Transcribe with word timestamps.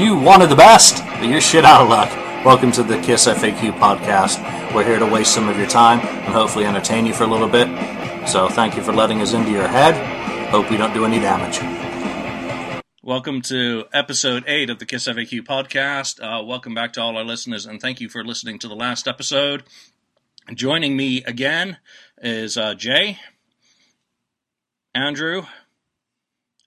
You 0.00 0.16
wanted 0.16 0.48
the 0.48 0.56
best, 0.56 1.04
but 1.04 1.24
you're 1.24 1.42
shit 1.42 1.62
out 1.62 1.82
of 1.82 1.90
luck. 1.90 2.08
Welcome 2.42 2.72
to 2.72 2.82
the 2.82 2.98
Kiss 3.02 3.28
FAQ 3.28 3.78
podcast. 3.78 4.42
We're 4.74 4.82
here 4.82 4.98
to 4.98 5.04
waste 5.04 5.34
some 5.34 5.46
of 5.46 5.58
your 5.58 5.66
time 5.66 6.00
and 6.00 6.32
hopefully 6.32 6.64
entertain 6.64 7.04
you 7.04 7.12
for 7.12 7.24
a 7.24 7.26
little 7.26 7.50
bit. 7.50 7.68
So 8.26 8.48
thank 8.48 8.76
you 8.76 8.82
for 8.82 8.94
letting 8.94 9.20
us 9.20 9.34
into 9.34 9.50
your 9.50 9.68
head. 9.68 10.48
Hope 10.48 10.70
we 10.70 10.78
don't 10.78 10.94
do 10.94 11.04
any 11.04 11.20
damage. 11.20 11.60
Welcome 13.02 13.42
to 13.42 13.84
episode 13.92 14.44
8 14.46 14.70
of 14.70 14.78
the 14.78 14.86
Kiss 14.86 15.06
FAQ 15.06 15.42
podcast. 15.42 16.18
Uh, 16.18 16.42
welcome 16.44 16.72
back 16.72 16.94
to 16.94 17.02
all 17.02 17.18
our 17.18 17.24
listeners, 17.24 17.66
and 17.66 17.78
thank 17.78 18.00
you 18.00 18.08
for 18.08 18.24
listening 18.24 18.58
to 18.60 18.68
the 18.68 18.74
last 18.74 19.06
episode. 19.06 19.64
Joining 20.54 20.96
me 20.96 21.22
again 21.24 21.76
is 22.22 22.56
uh, 22.56 22.72
Jay, 22.72 23.18
Andrew, 24.94 25.42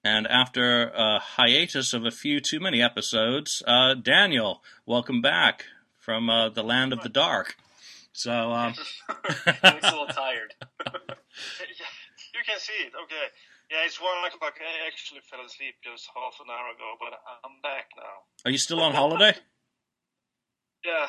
and 0.03 0.27
after 0.27 0.89
a 0.89 1.19
hiatus 1.19 1.93
of 1.93 2.05
a 2.05 2.11
few 2.11 2.39
too 2.39 2.59
many 2.59 2.81
episodes, 2.81 3.63
uh, 3.65 3.93
Daniel, 3.93 4.61
welcome 4.85 5.21
back 5.21 5.65
from 5.99 6.29
uh, 6.29 6.49
the 6.49 6.63
land 6.63 6.91
of 6.91 7.01
the 7.01 7.09
dark. 7.09 7.55
So, 8.11 8.51
um, 8.51 8.73
a 9.09 9.79
little 9.81 10.07
tired. 10.07 10.53
you 10.85 12.41
can 12.45 12.59
see 12.59 12.73
it. 12.83 12.91
Okay. 13.03 13.25
Yeah, 13.71 13.85
it's 13.85 13.99
one 13.99 14.11
o'clock. 14.27 14.53
I 14.59 14.87
actually 14.87 15.21
fell 15.21 15.43
asleep 15.43 15.75
just 15.83 16.07
half 16.13 16.39
an 16.39 16.51
hour 16.51 16.73
ago, 16.75 16.93
but 16.99 17.19
I'm 17.43 17.61
back 17.63 17.89
now. 17.97 18.03
are 18.45 18.51
you 18.51 18.57
still 18.57 18.81
on 18.81 18.93
holiday? 18.93 19.35
Yeah. 20.85 21.07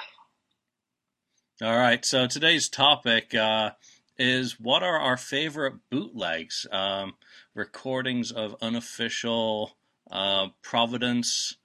All 1.67 1.77
right. 1.77 2.05
So 2.05 2.27
today's 2.27 2.69
topic 2.69 3.35
uh, 3.35 3.73
is 4.17 4.59
what 4.61 4.83
are 4.83 4.99
our 4.99 5.17
favorite 5.17 5.75
bootlegs, 5.91 6.67
um, 6.71 7.15
recordings 7.55 8.33
of 8.33 8.57
unofficial 8.61 9.77
uh, 10.11 10.49
Providence, 10.63 11.57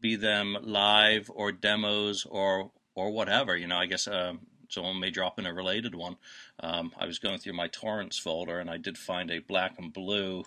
be 0.00 0.16
them 0.16 0.56
live 0.62 1.30
or 1.34 1.52
demos 1.52 2.26
or 2.28 2.70
or 2.94 3.10
whatever. 3.10 3.56
You 3.56 3.66
know, 3.66 3.76
I 3.76 3.86
guess 3.86 4.06
um, 4.08 4.40
someone 4.68 5.00
may 5.00 5.10
drop 5.10 5.38
in 5.38 5.46
a 5.46 5.54
related 5.54 5.94
one. 5.94 6.16
Um, 6.60 6.92
I 6.98 7.06
was 7.06 7.18
going 7.18 7.38
through 7.38 7.54
my 7.54 7.68
torrents 7.68 8.18
folder 8.18 8.58
and 8.58 8.70
I 8.70 8.76
did 8.76 8.98
find 8.98 9.30
a 9.30 9.38
black 9.38 9.78
and 9.78 9.92
blue. 9.92 10.44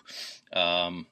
Um, 0.52 1.06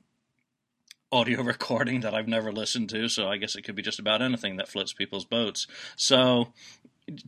audio 1.11 1.42
recording 1.55 2.00
that 2.00 2.14
I've 2.14 2.28
never 2.28 2.52
listened 2.52 2.91
to, 2.91 3.08
so 3.08 3.28
I 3.28 3.36
guess 3.36 3.55
it 3.55 3.62
could 3.62 3.75
be 3.75 3.83
just 3.83 3.98
about 3.98 4.23
anything 4.23 4.56
that 4.56 4.69
floats 4.69 4.92
people's 4.92 5.25
boats. 5.25 5.67
So, 5.97 6.52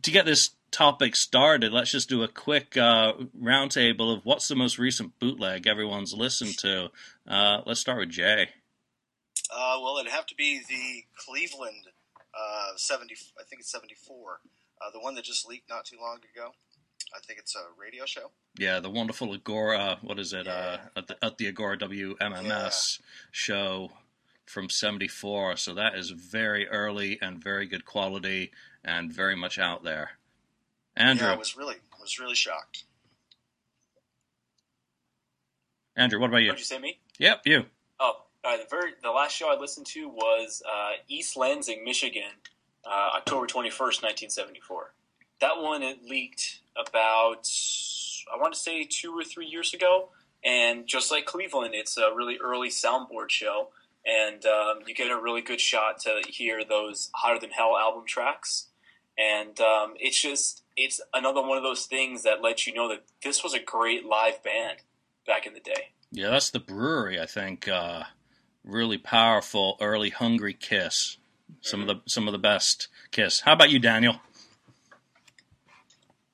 to 0.02 0.10
get 0.10 0.26
this 0.26 0.50
topic 0.70 1.16
started, 1.16 1.72
let's 1.72 1.90
just 1.90 2.08
do 2.08 2.22
a 2.22 2.28
quick 2.28 2.76
uh, 2.76 3.12
roundtable 3.40 4.16
of 4.16 4.24
what's 4.24 4.48
the 4.48 4.56
most 4.56 4.78
recent 4.78 5.18
bootleg 5.18 5.66
everyone's 5.66 6.14
listened 6.14 6.58
to. 6.58 6.90
Uh, 7.26 7.62
let's 7.66 7.80
start 7.80 7.98
with 7.98 8.10
Jay. 8.10 8.48
Uh, 9.52 9.78
well, 9.82 9.98
it'd 9.98 10.12
have 10.12 10.26
to 10.26 10.34
be 10.34 10.60
the 10.68 11.04
Cleveland 11.16 11.88
uh, 12.34 12.76
70, 12.76 13.14
I 13.38 13.44
think 13.44 13.60
it's 13.60 13.72
74, 13.72 14.40
uh, 14.80 14.90
the 14.92 15.00
one 15.00 15.14
that 15.16 15.24
just 15.24 15.48
leaked 15.48 15.68
not 15.68 15.84
too 15.84 15.96
long 16.00 16.18
ago. 16.34 16.52
I 17.14 17.18
think 17.26 17.40
it's 17.40 17.56
a 17.56 17.62
radio 17.80 18.04
show. 18.06 18.30
Yeah, 18.56 18.78
the 18.78 18.90
wonderful 18.90 19.32
Agora, 19.34 19.98
what 20.02 20.20
is 20.20 20.32
it, 20.32 20.46
uh, 20.46 20.78
at, 20.96 21.08
the, 21.08 21.24
at 21.24 21.38
the 21.38 21.48
Agora 21.48 21.76
WMMS 21.76 23.00
show 23.32 23.90
from 24.46 24.68
74. 24.68 25.56
So 25.56 25.74
that 25.74 25.94
is 25.94 26.10
very 26.10 26.68
early 26.68 27.18
and 27.20 27.42
very 27.42 27.66
good 27.66 27.84
quality 27.84 28.52
and 28.84 29.12
very 29.12 29.36
much 29.36 29.58
out 29.58 29.82
there. 29.82 30.10
Andrew, 31.00 31.26
Yeah, 31.26 31.32
I 31.32 31.36
was 31.36 31.56
really, 31.56 31.76
I 31.96 32.00
was 32.00 32.18
really 32.18 32.34
shocked. 32.34 32.84
Andrew, 35.96 36.20
what 36.20 36.28
about 36.28 36.38
you? 36.38 36.48
What'd 36.48 36.60
you 36.60 36.64
say, 36.64 36.78
me? 36.78 36.98
Yep, 37.18 37.42
you. 37.46 37.64
Oh, 37.98 38.22
uh, 38.44 38.56
the 38.58 38.64
very 38.70 38.92
the 39.02 39.10
last 39.10 39.34
show 39.34 39.50
I 39.50 39.58
listened 39.58 39.86
to 39.88 40.08
was 40.08 40.62
uh, 40.66 40.92
East 41.08 41.36
Lansing, 41.36 41.84
Michigan, 41.84 42.30
uh, 42.86 43.16
October 43.16 43.46
twenty 43.46 43.70
first, 43.70 44.02
nineteen 44.02 44.30
seventy 44.30 44.60
four. 44.60 44.92
That 45.40 45.60
one 45.60 45.82
it 45.82 46.04
leaked 46.04 46.60
about 46.76 47.48
I 48.32 48.38
want 48.38 48.52
to 48.52 48.60
say 48.60 48.84
two 48.84 49.12
or 49.18 49.24
three 49.24 49.46
years 49.46 49.72
ago, 49.74 50.10
and 50.44 50.86
just 50.86 51.10
like 51.10 51.24
Cleveland, 51.24 51.74
it's 51.74 51.96
a 51.96 52.14
really 52.14 52.38
early 52.42 52.68
soundboard 52.68 53.30
show, 53.30 53.68
and 54.06 54.44
um, 54.46 54.80
you 54.86 54.94
get 54.94 55.10
a 55.10 55.20
really 55.20 55.42
good 55.42 55.60
shot 55.60 55.98
to 56.00 56.22
hear 56.28 56.62
those 56.62 57.10
Hotter 57.14 57.40
Than 57.40 57.50
Hell 57.50 57.76
album 57.76 58.04
tracks, 58.06 58.68
and 59.18 59.58
um, 59.60 59.94
it's 59.98 60.20
just 60.20 60.59
it's 60.76 61.00
another 61.12 61.42
one 61.42 61.56
of 61.56 61.62
those 61.62 61.86
things 61.86 62.22
that 62.22 62.42
lets 62.42 62.66
you 62.66 62.74
know 62.74 62.88
that 62.88 63.04
this 63.22 63.42
was 63.42 63.54
a 63.54 63.60
great 63.60 64.04
live 64.04 64.42
band 64.42 64.78
back 65.26 65.46
in 65.46 65.54
the 65.54 65.60
day. 65.60 65.90
Yeah, 66.10 66.30
that's 66.30 66.50
the 66.50 66.58
brewery. 66.58 67.20
I 67.20 67.26
think 67.26 67.68
uh, 67.68 68.04
really 68.64 68.98
powerful 68.98 69.76
early 69.80 70.10
hungry 70.10 70.54
kiss. 70.54 71.18
Some 71.62 71.82
of 71.82 71.88
the 71.88 72.00
some 72.06 72.28
of 72.28 72.32
the 72.32 72.38
best 72.38 72.88
kiss. 73.10 73.40
How 73.40 73.52
about 73.52 73.70
you, 73.70 73.78
Daniel? 73.78 74.20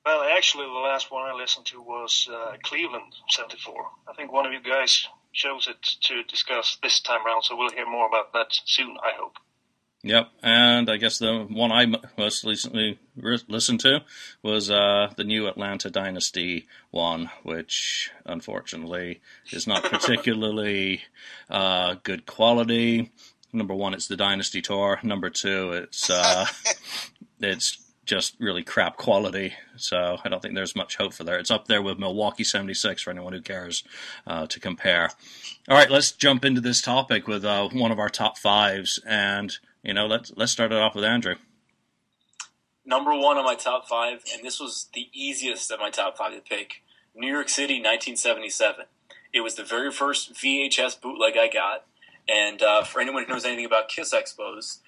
Well, 0.05 0.23
actually, 0.23 0.65
the 0.65 0.71
last 0.71 1.11
one 1.11 1.29
I 1.29 1.33
listened 1.33 1.65
to 1.65 1.81
was 1.81 2.29
uh, 2.31 2.55
Cleveland 2.63 3.13
74. 3.29 3.73
I 4.07 4.13
think 4.13 4.31
one 4.31 4.45
of 4.45 4.53
you 4.53 4.61
guys 4.61 5.05
chose 5.33 5.67
it 5.67 5.81
to 6.03 6.23
discuss 6.23 6.77
this 6.81 7.01
time 7.01 7.25
around, 7.25 7.43
so 7.43 7.57
we'll 7.57 7.71
hear 7.71 7.85
more 7.85 8.07
about 8.07 8.31
that 8.31 8.47
soon, 8.65 8.95
I 9.03 9.11
hope. 9.19 9.33
Yep, 10.03 10.29
and 10.43 10.89
I 10.89 10.97
guess 10.97 11.17
the 11.17 11.47
one 11.49 11.71
I 11.71 11.85
most 12.17 12.43
recently 12.43 12.99
re- 13.15 13.39
listened 13.47 13.79
to 13.81 14.03
was 14.43 14.69
uh, 14.69 15.11
the 15.17 15.23
new 15.23 15.47
Atlanta 15.47 15.89
Dynasty 15.89 16.67
one, 16.91 17.29
which 17.43 18.11
unfortunately 18.25 19.21
is 19.51 19.65
not 19.65 19.83
particularly 19.91 21.01
uh, 21.49 21.95
good 22.03 22.25
quality. 22.25 23.11
Number 23.51 23.73
one, 23.73 23.93
it's 23.93 24.07
the 24.07 24.15
Dynasty 24.15 24.61
tour. 24.61 24.99
Number 25.01 25.31
two, 25.31 25.71
it's 25.71 26.09
uh, 26.09 26.45
it's 27.39 27.79
just 28.05 28.35
really 28.39 28.63
crap 28.63 28.97
quality. 28.97 29.53
So 29.75 30.17
I 30.23 30.29
don't 30.29 30.41
think 30.41 30.55
there's 30.55 30.75
much 30.75 30.95
hope 30.95 31.13
for 31.13 31.23
there. 31.23 31.37
It's 31.37 31.51
up 31.51 31.67
there 31.67 31.81
with 31.81 31.99
Milwaukee 31.99 32.43
76 32.43 33.01
for 33.01 33.11
anyone 33.11 33.33
who 33.33 33.41
cares 33.41 33.83
uh, 34.25 34.47
to 34.47 34.59
compare. 34.59 35.11
All 35.67 35.75
right, 35.75 35.91
let's 35.91 36.11
jump 36.11 36.45
into 36.45 36.61
this 36.61 36.81
topic 36.81 37.27
with 37.27 37.43
uh, 37.43 37.67
one 37.69 37.91
of 37.91 37.99
our 37.99 38.09
top 38.09 38.37
fives, 38.37 38.99
and 39.05 39.57
you 39.87 39.93
know 39.95 40.05
let's 40.05 40.31
let's 40.35 40.51
start 40.51 40.71
it 40.71 40.77
off 40.77 40.93
with 40.93 41.03
Andrew. 41.03 41.35
number 42.85 43.13
one 43.15 43.37
on 43.37 43.43
my 43.45 43.55
top 43.55 43.87
five, 43.87 44.23
and 44.33 44.43
this 44.45 44.59
was 44.59 44.87
the 44.93 45.07
easiest 45.13 45.71
of 45.71 45.79
my 45.79 45.89
top 45.89 46.17
five 46.17 46.33
to 46.33 46.41
pick. 46.41 46.83
New 47.15 47.31
York 47.31 47.49
City, 47.49 47.75
1977. 47.75 48.85
It 49.33 49.41
was 49.41 49.55
the 49.55 49.63
very 49.63 49.91
first 49.91 50.33
VHS 50.35 51.01
bootleg 51.01 51.35
I 51.37 51.47
got, 51.47 51.85
and 52.29 52.61
uh, 52.61 52.83
for 52.83 53.01
anyone 53.01 53.23
who 53.25 53.33
knows 53.33 53.45
anything 53.45 53.65
about 53.65 53.89
Kiss 53.89 54.13
Expos, 54.13 54.79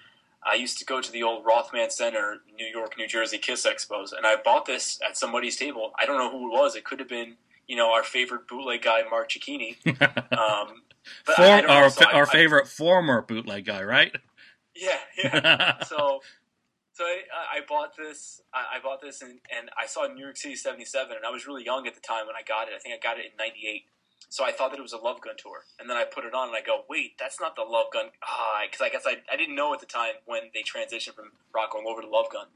I 0.44 0.54
used 0.54 0.78
to 0.78 0.84
go 0.84 1.00
to 1.00 1.10
the 1.12 1.22
old 1.22 1.44
Rothman 1.44 1.90
Center, 1.90 2.38
New 2.56 2.66
York, 2.66 2.94
New 2.96 3.06
Jersey 3.08 3.38
Kiss 3.38 3.66
Expos, 3.66 4.12
and 4.16 4.24
I 4.24 4.36
bought 4.42 4.64
this 4.66 4.98
at 5.06 5.16
somebody's 5.16 5.56
table. 5.56 5.92
I 6.00 6.06
don't 6.06 6.18
know 6.18 6.30
who 6.30 6.46
it 6.54 6.58
was. 6.58 6.76
It 6.76 6.84
could 6.84 7.00
have 7.00 7.08
been, 7.08 7.34
you 7.66 7.76
know, 7.76 7.92
our 7.92 8.02
favorite 8.02 8.48
bootleg 8.48 8.82
guy, 8.82 9.00
Mark 9.10 9.30
Cicchini. 9.30 9.76
Um, 10.30 10.82
For, 11.24 11.40
I- 11.42 11.58
I 11.58 11.60
know, 11.62 11.68
our 11.68 11.90
so 11.90 12.04
I- 12.08 12.12
our 12.12 12.26
I- 12.26 12.30
favorite 12.32 12.68
former 12.68 13.22
bootleg 13.22 13.64
guy, 13.66 13.82
right? 13.82 14.14
Yeah, 14.80 14.98
yeah. 15.16 15.82
so 15.84 16.20
so 16.92 17.04
I, 17.04 17.58
I 17.58 17.60
bought 17.68 17.96
this 17.96 18.40
I, 18.52 18.76
I 18.76 18.80
bought 18.82 19.00
this 19.00 19.22
and, 19.22 19.40
and 19.56 19.70
I 19.78 19.86
saw 19.86 20.06
New 20.06 20.22
York 20.22 20.36
City 20.36 20.56
77 20.56 21.16
and 21.16 21.24
I 21.24 21.30
was 21.30 21.46
really 21.46 21.64
young 21.64 21.86
at 21.86 21.94
the 21.94 22.00
time 22.00 22.26
when 22.26 22.36
I 22.36 22.42
got 22.42 22.68
it. 22.68 22.74
I 22.74 22.78
think 22.78 22.94
I 22.94 22.98
got 22.98 23.18
it 23.18 23.26
in 23.26 23.36
98 23.38 23.84
so 24.28 24.44
I 24.44 24.52
thought 24.52 24.70
that 24.70 24.78
it 24.78 24.82
was 24.82 24.92
a 24.92 24.98
Love 24.98 25.20
Gun 25.20 25.34
tour. 25.36 25.64
And 25.80 25.90
then 25.90 25.96
I 25.96 26.04
put 26.04 26.24
it 26.24 26.34
on 26.34 26.48
and 26.48 26.56
I 26.56 26.60
go 26.60 26.84
wait 26.88 27.18
that's 27.18 27.40
not 27.40 27.56
the 27.56 27.62
Love 27.62 27.86
Gun. 27.92 28.06
Ah 28.22 28.62
because 28.64 28.80
I 28.80 28.88
guess 28.88 29.04
I, 29.06 29.16
I 29.32 29.36
didn't 29.36 29.54
know 29.54 29.72
at 29.74 29.80
the 29.80 29.86
time 29.86 30.14
when 30.26 30.50
they 30.54 30.62
transitioned 30.62 31.14
from 31.14 31.32
rock 31.54 31.74
on 31.74 31.84
over 31.86 32.00
to 32.00 32.08
Love 32.08 32.26
Gun. 32.32 32.46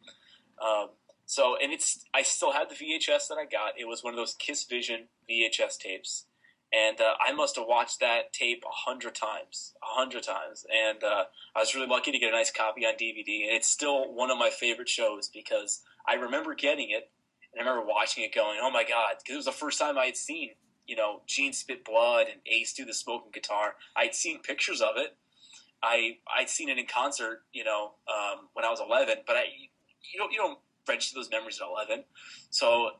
Um, 0.62 0.88
so 1.26 1.56
and 1.60 1.72
it's 1.72 2.04
I 2.12 2.22
still 2.22 2.52
had 2.52 2.68
the 2.68 2.74
VHS 2.74 3.28
that 3.28 3.38
I 3.38 3.46
got. 3.46 3.78
It 3.78 3.86
was 3.86 4.04
one 4.04 4.12
of 4.12 4.18
those 4.18 4.34
Kiss 4.34 4.64
Vision 4.64 5.08
VHS 5.28 5.78
tapes 5.78 6.26
and 6.74 7.00
uh, 7.00 7.14
I 7.24 7.32
must 7.32 7.56
have 7.56 7.66
watched 7.68 8.00
that 8.00 8.32
tape 8.32 8.64
a 8.66 8.72
hundred 8.72 9.14
times, 9.14 9.74
a 9.82 9.98
hundred 9.98 10.24
times, 10.24 10.66
and 10.74 11.04
uh, 11.04 11.24
I 11.54 11.60
was 11.60 11.74
really 11.74 11.86
lucky 11.86 12.10
to 12.10 12.18
get 12.18 12.32
a 12.32 12.36
nice 12.36 12.50
copy 12.50 12.84
on 12.84 12.94
DVD. 12.94 13.46
And 13.46 13.56
it's 13.56 13.68
still 13.68 14.12
one 14.12 14.30
of 14.30 14.38
my 14.38 14.50
favorite 14.50 14.88
shows 14.88 15.28
because 15.28 15.82
I 16.08 16.14
remember 16.14 16.54
getting 16.54 16.90
it, 16.90 17.10
and 17.52 17.60
I 17.60 17.68
remember 17.68 17.86
watching 17.88 18.24
it, 18.24 18.34
going, 18.34 18.58
"Oh 18.60 18.70
my 18.70 18.82
god!" 18.82 19.16
Because 19.18 19.34
it 19.34 19.36
was 19.36 19.44
the 19.44 19.52
first 19.52 19.78
time 19.78 19.98
I 19.98 20.06
had 20.06 20.16
seen, 20.16 20.50
you 20.86 20.96
know, 20.96 21.22
Gene 21.26 21.52
spit 21.52 21.84
blood 21.84 22.26
and 22.30 22.40
Ace 22.46 22.72
do 22.72 22.84
the 22.84 22.94
smoking 22.94 23.30
guitar. 23.32 23.76
I'd 23.94 24.14
seen 24.14 24.40
pictures 24.40 24.80
of 24.80 24.96
it. 24.96 25.16
I 25.80 26.16
I'd 26.36 26.50
seen 26.50 26.68
it 26.68 26.78
in 26.78 26.86
concert, 26.86 27.42
you 27.52 27.62
know, 27.62 27.92
um, 28.08 28.48
when 28.54 28.64
I 28.64 28.70
was 28.70 28.80
eleven, 28.80 29.18
but 29.26 29.36
I 29.36 29.44
you 30.12 30.18
don't 30.18 30.32
you 30.32 30.38
don't 30.38 30.58
register 30.88 31.14
those 31.14 31.30
memories 31.30 31.60
at 31.60 31.68
eleven, 31.68 32.04
so 32.50 32.92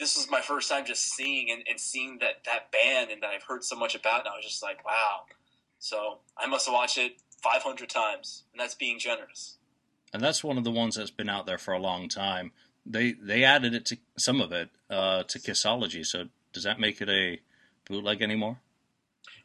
this 0.00 0.16
was 0.16 0.28
my 0.30 0.40
first 0.40 0.68
time 0.68 0.84
just 0.84 1.14
seeing 1.14 1.50
and, 1.52 1.62
and 1.70 1.78
seeing 1.78 2.18
that 2.20 2.42
that 2.46 2.72
band 2.72 3.10
and 3.12 3.22
that 3.22 3.30
I've 3.30 3.44
heard 3.44 3.62
so 3.62 3.76
much 3.76 3.94
about, 3.94 4.20
and 4.20 4.28
I 4.28 4.36
was 4.36 4.44
just 4.44 4.62
like, 4.62 4.84
wow. 4.84 5.26
So 5.78 6.18
I 6.36 6.46
must 6.48 6.66
have 6.66 6.72
watched 6.74 6.98
it 6.98 7.12
500 7.42 7.88
times, 7.88 8.42
and 8.52 8.60
that's 8.60 8.74
being 8.74 8.98
generous. 8.98 9.56
and 10.12 10.22
that's 10.22 10.42
one 10.42 10.58
of 10.58 10.64
the 10.64 10.70
ones 10.72 10.96
that's 10.96 11.10
been 11.12 11.28
out 11.28 11.46
there 11.46 11.58
for 11.58 11.72
a 11.72 11.78
long 11.78 12.08
time. 12.08 12.50
They 12.84 13.12
they 13.12 13.44
added 13.44 13.74
it 13.74 13.84
to 13.86 13.98
some 14.18 14.40
of 14.40 14.50
it 14.52 14.70
uh, 14.90 15.22
to 15.24 15.38
Kissology. 15.38 16.04
So 16.04 16.24
does 16.52 16.64
that 16.64 16.80
make 16.80 17.00
it 17.00 17.08
a 17.08 17.40
bootleg 17.88 18.22
anymore? 18.22 18.58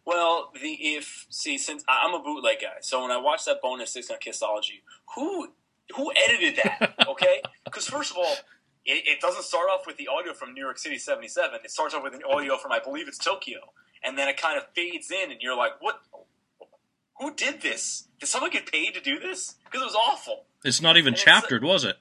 Well, 0.05 0.51
the 0.61 0.71
if 0.79 1.25
see 1.29 1.57
since 1.57 1.83
I'm 1.87 2.13
a 2.13 2.19
bootleg 2.23 2.57
guy, 2.61 2.77
so 2.81 3.01
when 3.01 3.11
I 3.11 3.17
watched 3.17 3.45
that 3.45 3.61
bonus 3.61 3.91
six 3.93 4.09
on 4.09 4.17
Kissology, 4.17 4.81
who 5.15 5.49
who 5.95 6.11
edited 6.27 6.55
that? 6.63 6.95
Okay, 7.07 7.41
because 7.63 7.87
first 7.87 8.11
of 8.11 8.17
all, 8.17 8.35
it, 8.85 9.07
it, 9.07 9.21
doesn't 9.21 9.43
start 9.43 9.65
off 9.69 9.87
with 9.87 9.97
the 9.97 10.07
audio 10.07 10.33
from 10.33 10.53
New 10.53 10.63
York 10.63 10.77
City 10.77 10.97
'77. 10.97 11.59
It 11.63 11.71
starts 11.71 11.93
off 11.93 12.03
with 12.03 12.13
an 12.13 12.21
audio 12.23 12.57
from 12.57 12.71
I 12.71 12.79
believe 12.79 13.07
it's 13.07 13.17
Tokyo, 13.17 13.59
and 14.03 14.17
then 14.17 14.27
it 14.27 14.37
kind 14.37 14.57
of 14.57 14.65
fades 14.75 15.11
in, 15.11 15.31
and 15.31 15.41
you're 15.41 15.57
like, 15.57 15.81
what? 15.81 16.01
Who 17.19 17.33
did 17.33 17.61
this? 17.61 18.07
Did 18.19 18.27
someone 18.27 18.51
get 18.51 18.69
paid 18.69 18.93
to 18.93 19.01
do 19.01 19.19
this? 19.19 19.55
Because 19.63 19.81
it 19.81 19.85
was 19.85 19.95
awful. 19.95 20.45
It's 20.65 20.81
not 20.81 20.97
even 20.97 21.13
and 21.13 21.21
uh, 21.21 21.23
chaptered, 21.23 21.63
was 21.63 21.85
it? 21.85 21.95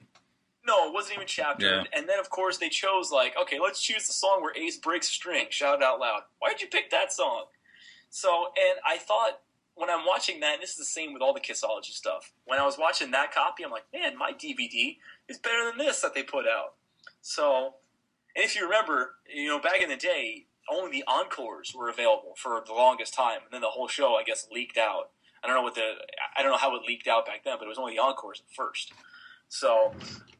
No, 0.67 0.87
it 0.87 0.93
wasn't 0.93 1.15
even 1.15 1.27
chaptered. 1.27 1.65
Yeah. 1.65 1.97
And 1.97 2.09
then, 2.09 2.19
of 2.19 2.29
course, 2.29 2.57
they 2.57 2.69
chose 2.69 3.11
like, 3.11 3.33
okay, 3.41 3.59
let's 3.61 3.81
choose 3.81 4.07
the 4.07 4.13
song 4.13 4.41
where 4.41 4.55
Ace 4.57 4.77
breaks 4.77 5.07
a 5.07 5.11
string. 5.11 5.45
Shout 5.51 5.79
it 5.79 5.83
out 5.83 5.99
loud. 5.99 6.23
Why 6.39 6.49
did 6.49 6.61
you 6.61 6.67
pick 6.67 6.89
that 6.89 7.13
song? 7.13 7.45
So, 8.09 8.47
and 8.57 8.79
I 8.85 8.97
thought 8.97 9.41
when 9.75 9.89
I'm 9.89 10.05
watching 10.05 10.39
that, 10.39 10.55
and 10.55 10.63
this 10.63 10.71
is 10.71 10.77
the 10.77 10.85
same 10.85 11.13
with 11.13 11.21
all 11.21 11.33
the 11.33 11.39
Kissology 11.39 11.91
stuff. 11.91 12.31
When 12.45 12.59
I 12.59 12.65
was 12.65 12.77
watching 12.77 13.11
that 13.11 13.33
copy, 13.33 13.63
I'm 13.63 13.71
like, 13.71 13.85
man, 13.93 14.17
my 14.17 14.31
DVD 14.31 14.97
is 15.27 15.37
better 15.37 15.69
than 15.69 15.77
this 15.77 16.01
that 16.01 16.13
they 16.13 16.23
put 16.23 16.45
out. 16.47 16.73
So, 17.21 17.75
and 18.35 18.45
if 18.45 18.55
you 18.55 18.63
remember, 18.63 19.15
you 19.33 19.47
know, 19.49 19.59
back 19.59 19.81
in 19.81 19.89
the 19.89 19.97
day, 19.97 20.45
only 20.71 20.91
the 20.91 21.03
encores 21.07 21.73
were 21.75 21.89
available 21.89 22.33
for 22.37 22.63
the 22.65 22.73
longest 22.73 23.13
time, 23.13 23.39
and 23.43 23.51
then 23.51 23.61
the 23.61 23.67
whole 23.67 23.87
show, 23.87 24.15
I 24.15 24.23
guess, 24.23 24.47
leaked 24.51 24.77
out. 24.77 25.09
I 25.43 25.47
don't 25.47 25.57
know 25.57 25.61
what 25.61 25.75
the 25.75 25.93
I 26.37 26.41
don't 26.41 26.51
know 26.51 26.57
how 26.57 26.75
it 26.75 26.83
leaked 26.87 27.07
out 27.07 27.25
back 27.25 27.43
then, 27.43 27.57
but 27.59 27.65
it 27.65 27.69
was 27.69 27.77
only 27.77 27.95
the 27.95 28.01
encores 28.01 28.41
at 28.41 28.55
first. 28.55 28.93
So, 29.47 29.93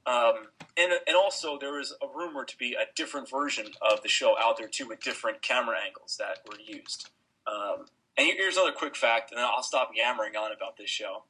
um, 0.08 0.48
and 0.78 0.94
and 1.08 1.16
also 1.16 1.60
there 1.60 1.74
was 1.74 1.94
a 2.02 2.08
rumor 2.08 2.44
to 2.44 2.58
be 2.58 2.74
a 2.74 2.86
different 2.96 3.30
version 3.30 3.68
of 3.82 4.02
the 4.02 4.10
show 4.10 4.36
out 4.40 4.58
there 4.58 4.68
too, 4.68 4.88
with 4.88 5.02
different 5.02 5.42
camera 5.44 5.78
angles 5.86 6.18
that 6.18 6.40
were 6.50 6.60
used. 6.60 7.10
Um, 7.46 7.86
and 8.18 8.28
here's 8.38 8.56
another 8.58 8.72
quick 8.72 8.96
fact, 8.96 9.32
and 9.32 9.38
then 9.38 9.46
I'll 9.46 9.64
stop 9.64 9.92
yammering 9.96 10.36
on 10.36 10.52
about 10.52 10.78
this 10.78 10.90
show. 10.90 11.24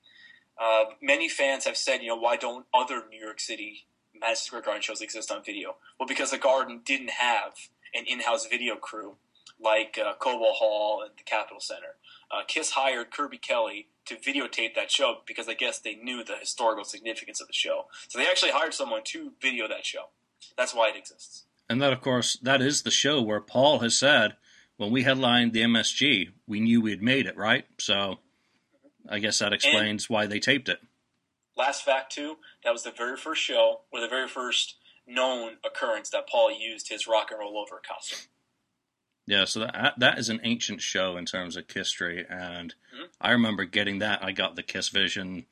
Uh, 0.57 0.85
many 1.01 1.27
fans 1.27 1.65
have 1.65 1.77
said, 1.77 2.01
you 2.01 2.07
know, 2.07 2.15
why 2.15 2.37
don't 2.37 2.65
other 2.73 3.03
New 3.09 3.19
York 3.19 3.39
City 3.39 3.85
Madison 4.13 4.45
Square 4.45 4.61
Garden 4.61 4.81
shows 4.81 5.01
exist 5.01 5.31
on 5.31 5.43
video? 5.43 5.75
Well, 5.99 6.07
because 6.07 6.31
the 6.31 6.37
Garden 6.37 6.81
didn't 6.85 7.11
have 7.11 7.53
an 7.93 8.05
in-house 8.07 8.47
video 8.47 8.75
crew 8.75 9.15
like 9.59 9.97
uh, 10.03 10.13
Hall 10.19 11.01
and 11.01 11.11
the 11.17 11.23
Capitol 11.23 11.59
Center. 11.59 11.95
Uh, 12.31 12.43
Kiss 12.47 12.71
hired 12.71 13.11
Kirby 13.11 13.37
Kelly 13.37 13.87
to 14.05 14.15
videotape 14.15 14.75
that 14.75 14.91
show 14.91 15.19
because 15.25 15.47
I 15.47 15.53
guess 15.53 15.79
they 15.79 15.95
knew 15.95 16.23
the 16.23 16.37
historical 16.37 16.83
significance 16.83 17.41
of 17.41 17.47
the 17.47 17.53
show. 17.53 17.85
So 18.07 18.19
they 18.19 18.27
actually 18.27 18.51
hired 18.51 18.73
someone 18.73 19.01
to 19.05 19.31
video 19.41 19.67
that 19.67 19.85
show. 19.85 20.09
That's 20.57 20.73
why 20.73 20.89
it 20.89 20.95
exists. 20.95 21.43
And 21.69 21.81
that, 21.81 21.93
of 21.93 22.01
course, 22.01 22.37
that 22.41 22.61
is 22.61 22.83
the 22.83 22.91
show 22.91 23.21
where 23.21 23.41
Paul 23.41 23.79
has 23.79 23.97
said, 23.97 24.35
when 24.77 24.91
we 24.91 25.03
headlined 25.03 25.53
the 25.53 25.61
MSG, 25.61 26.29
we 26.47 26.59
knew 26.59 26.81
we 26.81 26.91
had 26.91 27.01
made 27.01 27.25
it, 27.25 27.37
right? 27.37 27.65
So 27.77 28.19
I 29.09 29.19
guess 29.19 29.39
that 29.39 29.53
explains 29.53 30.07
and 30.09 30.13
why 30.13 30.25
they 30.25 30.39
taped 30.39 30.69
it. 30.69 30.79
Last 31.57 31.83
fact, 31.83 32.11
too, 32.11 32.37
that 32.63 32.73
was 32.73 32.83
the 32.83 32.91
very 32.91 33.15
first 33.15 33.41
show, 33.41 33.81
or 33.91 34.01
the 34.01 34.09
very 34.09 34.27
first 34.27 34.75
known 35.07 35.57
occurrence 35.65 36.09
that 36.09 36.27
Paul 36.27 36.51
used 36.51 36.89
his 36.89 37.07
rock 37.07 37.31
and 37.31 37.39
roll 37.39 37.57
over 37.57 37.81
costume. 37.87 38.27
Yeah, 39.27 39.45
so 39.45 39.61
that 39.61 39.95
that 39.97 40.19
is 40.19 40.29
an 40.29 40.41
ancient 40.43 40.81
show 40.81 41.17
in 41.17 41.25
terms 41.25 41.55
of 41.55 41.69
history, 41.69 42.25
and 42.29 42.75
mm-hmm. 42.93 43.05
I 43.19 43.31
remember 43.31 43.65
getting 43.65 43.99
that. 43.99 44.23
I 44.23 44.31
got 44.31 44.55
the 44.55 44.61
Kiss 44.61 44.89
Vision 44.89 45.45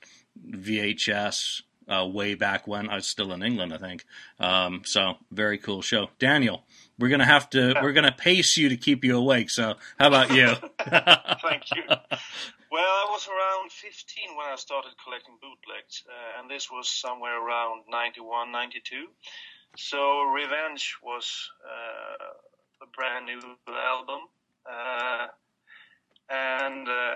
VHS 0.47 1.63
uh, 1.87 2.05
way 2.05 2.35
back 2.35 2.67
when 2.67 2.89
I 2.89 2.95
was 2.95 3.07
still 3.07 3.31
in 3.31 3.41
England, 3.41 3.73
I 3.73 3.77
think. 3.77 4.05
Um, 4.39 4.81
so 4.85 5.15
very 5.31 5.57
cool 5.57 5.81
show. 5.81 6.09
Daniel, 6.19 6.63
we're 6.99 7.09
gonna 7.09 7.25
have 7.25 7.49
to 7.51 7.75
we're 7.81 7.93
gonna 7.93 8.11
pace 8.11 8.57
you 8.57 8.69
to 8.69 8.77
keep 8.77 9.03
you 9.03 9.17
awake. 9.17 9.49
So 9.49 9.75
how 9.99 10.07
about 10.07 10.31
you? 10.31 10.47
Thank 10.79 11.75
you. 11.75 11.83
Well, 12.71 12.81
I 12.81 13.07
was 13.11 13.27
around 13.27 13.71
15 13.71 14.35
when 14.35 14.47
I 14.47 14.55
started 14.55 14.91
collecting 15.03 15.35
bootlegs, 15.41 16.03
uh, 16.07 16.41
and 16.41 16.49
this 16.49 16.71
was 16.71 16.89
somewhere 16.89 17.39
around 17.39 17.83
91, 17.89 18.51
92. 18.51 19.05
So 19.75 20.23
Revenge 20.23 20.95
was. 21.03 21.51
Uh, 21.63 22.33
a 22.83 22.87
brand 22.91 23.25
new 23.25 23.39
album. 23.71 24.27
Uh, 24.67 25.27
and 26.29 26.87
uh, 26.87 27.15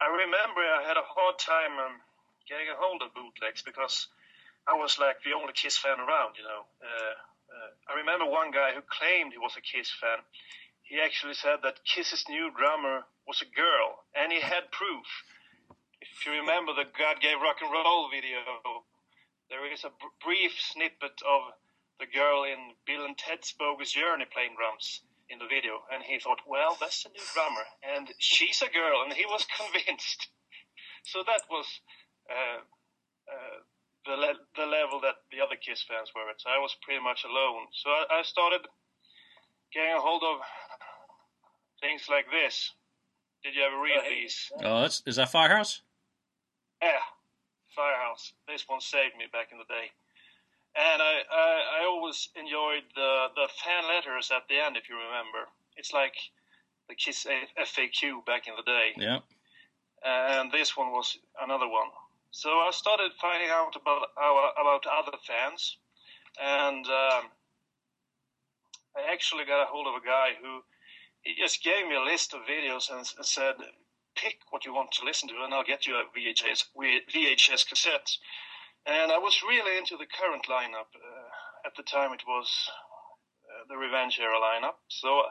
I 0.00 0.08
remember 0.08 0.60
I 0.60 0.84
had 0.88 0.96
a 0.96 1.04
hard 1.04 1.38
time 1.38 1.76
um, 1.78 2.00
getting 2.48 2.68
a 2.68 2.76
hold 2.76 3.02
of 3.02 3.14
bootlegs 3.14 3.62
because 3.62 4.08
I 4.66 4.74
was 4.74 4.98
like 4.98 5.22
the 5.24 5.36
only 5.36 5.52
Kiss 5.52 5.76
fan 5.76 6.00
around, 6.00 6.36
you 6.40 6.44
know. 6.44 6.64
I 7.88 7.94
remember 7.98 8.26
one 8.26 8.50
guy 8.50 8.72
who 8.74 8.82
claimed 8.82 9.32
he 9.32 9.38
was 9.38 9.56
a 9.56 9.62
Kiss 9.62 9.90
fan. 10.00 10.18
He 10.82 11.00
actually 11.00 11.34
said 11.34 11.62
that 11.62 11.84
Kiss's 11.84 12.24
new 12.28 12.50
drummer 12.56 13.04
was 13.26 13.42
a 13.42 13.48
girl, 13.54 14.04
and 14.14 14.32
he 14.32 14.40
had 14.40 14.70
proof. 14.72 15.06
If 16.00 16.26
you 16.26 16.32
remember 16.32 16.74
the 16.74 16.90
God 16.98 17.20
Gave 17.20 17.40
Rock 17.40 17.62
and 17.62 17.70
Roll 17.72 18.10
video, 18.10 18.42
there 19.48 19.64
is 19.72 19.84
a 19.84 19.90
br- 19.90 20.16
brief 20.24 20.52
snippet 20.58 21.22
of 21.22 21.54
the 22.00 22.06
girl 22.06 22.44
in 22.44 22.74
Bill 22.86 23.04
and 23.06 23.16
Ted's 23.16 23.52
Bogus 23.52 23.92
Journey 23.92 24.26
playing 24.32 24.56
drums 24.58 25.02
in 25.30 25.38
the 25.38 25.46
video, 25.46 25.84
and 25.92 26.02
he 26.02 26.18
thought, 26.18 26.40
well, 26.46 26.76
that's 26.80 27.06
a 27.06 27.08
new 27.08 27.24
drummer, 27.32 27.64
and 27.82 28.10
she's 28.18 28.60
a 28.60 28.68
girl, 28.68 29.02
and 29.04 29.12
he 29.12 29.24
was 29.26 29.46
convinced. 29.56 30.28
so 31.04 31.22
that 31.26 31.42
was 31.48 31.66
uh, 32.28 32.60
uh, 33.30 33.58
the 34.04 34.16
le- 34.16 34.46
the 34.56 34.66
level 34.66 35.00
that 35.00 35.22
the 35.30 35.40
Kiss 35.64 35.82
fans 35.82 36.10
were 36.14 36.28
at. 36.28 36.40
So 36.40 36.50
I 36.50 36.58
was 36.58 36.76
pretty 36.82 37.02
much 37.02 37.24
alone. 37.24 37.70
So 37.72 37.90
I, 37.90 38.20
I 38.20 38.22
started 38.22 38.66
getting 39.72 39.94
a 39.94 40.00
hold 40.00 40.22
of 40.22 40.40
things 41.80 42.06
like 42.10 42.26
this. 42.30 42.72
Did 43.42 43.54
you 43.54 43.62
ever 43.62 43.80
read 43.80 44.02
oh, 44.02 44.08
these? 44.08 44.52
Oh, 44.62 44.80
that's, 44.82 45.02
is 45.06 45.16
that 45.16 45.30
Firehouse? 45.30 45.82
Yeah, 46.82 47.02
Firehouse. 47.74 48.34
This 48.46 48.64
one 48.68 48.80
saved 48.80 49.16
me 49.16 49.26
back 49.32 49.48
in 49.50 49.58
the 49.58 49.66
day 49.66 49.90
and 50.74 51.02
I, 51.02 51.20
I, 51.30 51.80
I 51.80 51.84
always 51.84 52.28
enjoyed 52.36 52.84
the 52.94 53.26
the 53.36 53.48
fan 53.62 53.84
letters 53.88 54.30
at 54.34 54.48
the 54.48 54.56
end. 54.58 54.76
If 54.76 54.88
you 54.88 54.96
remember, 54.96 55.48
it's 55.76 55.92
like 55.92 56.14
the 56.88 56.94
Kiss 56.94 57.26
FAQ 57.26 58.24
back 58.24 58.48
in 58.48 58.54
the 58.56 58.62
day. 58.62 58.92
Yeah. 58.96 59.18
And 60.04 60.50
this 60.50 60.76
one 60.76 60.90
was 60.90 61.18
another 61.40 61.68
one. 61.68 61.88
So 62.34 62.48
I 62.48 62.70
started 62.72 63.12
finding 63.20 63.50
out 63.50 63.76
about 63.76 64.08
about 64.16 64.86
other 64.86 65.18
fans, 65.26 65.76
and 66.40 66.86
um, 66.86 67.28
I 68.96 69.12
actually 69.12 69.44
got 69.44 69.62
a 69.62 69.66
hold 69.66 69.86
of 69.86 70.00
a 70.00 70.04
guy 70.04 70.30
who 70.40 70.64
he 71.20 71.34
just 71.36 71.62
gave 71.62 71.86
me 71.86 71.94
a 71.94 72.00
list 72.00 72.32
of 72.32 72.40
videos 72.48 72.90
and, 72.90 73.06
and 73.18 73.26
said, 73.26 73.56
"Pick 74.16 74.38
what 74.48 74.64
you 74.64 74.72
want 74.72 74.92
to 74.92 75.04
listen 75.04 75.28
to, 75.28 75.44
and 75.44 75.52
I'll 75.52 75.62
get 75.62 75.86
you 75.86 75.96
a 75.96 76.04
VHS 76.08 76.72
VHS 76.74 77.68
cassette." 77.68 78.16
And 78.86 79.12
I 79.12 79.18
was 79.18 79.42
really 79.46 79.76
into 79.76 79.98
the 79.98 80.06
current 80.06 80.46
lineup. 80.48 80.88
Uh, 80.96 81.28
at 81.66 81.76
the 81.76 81.82
time, 81.82 82.14
it 82.14 82.24
was 82.26 82.48
uh, 83.44 83.64
the 83.68 83.76
Revenge 83.76 84.18
era 84.18 84.40
lineup. 84.40 84.80
So 84.88 85.22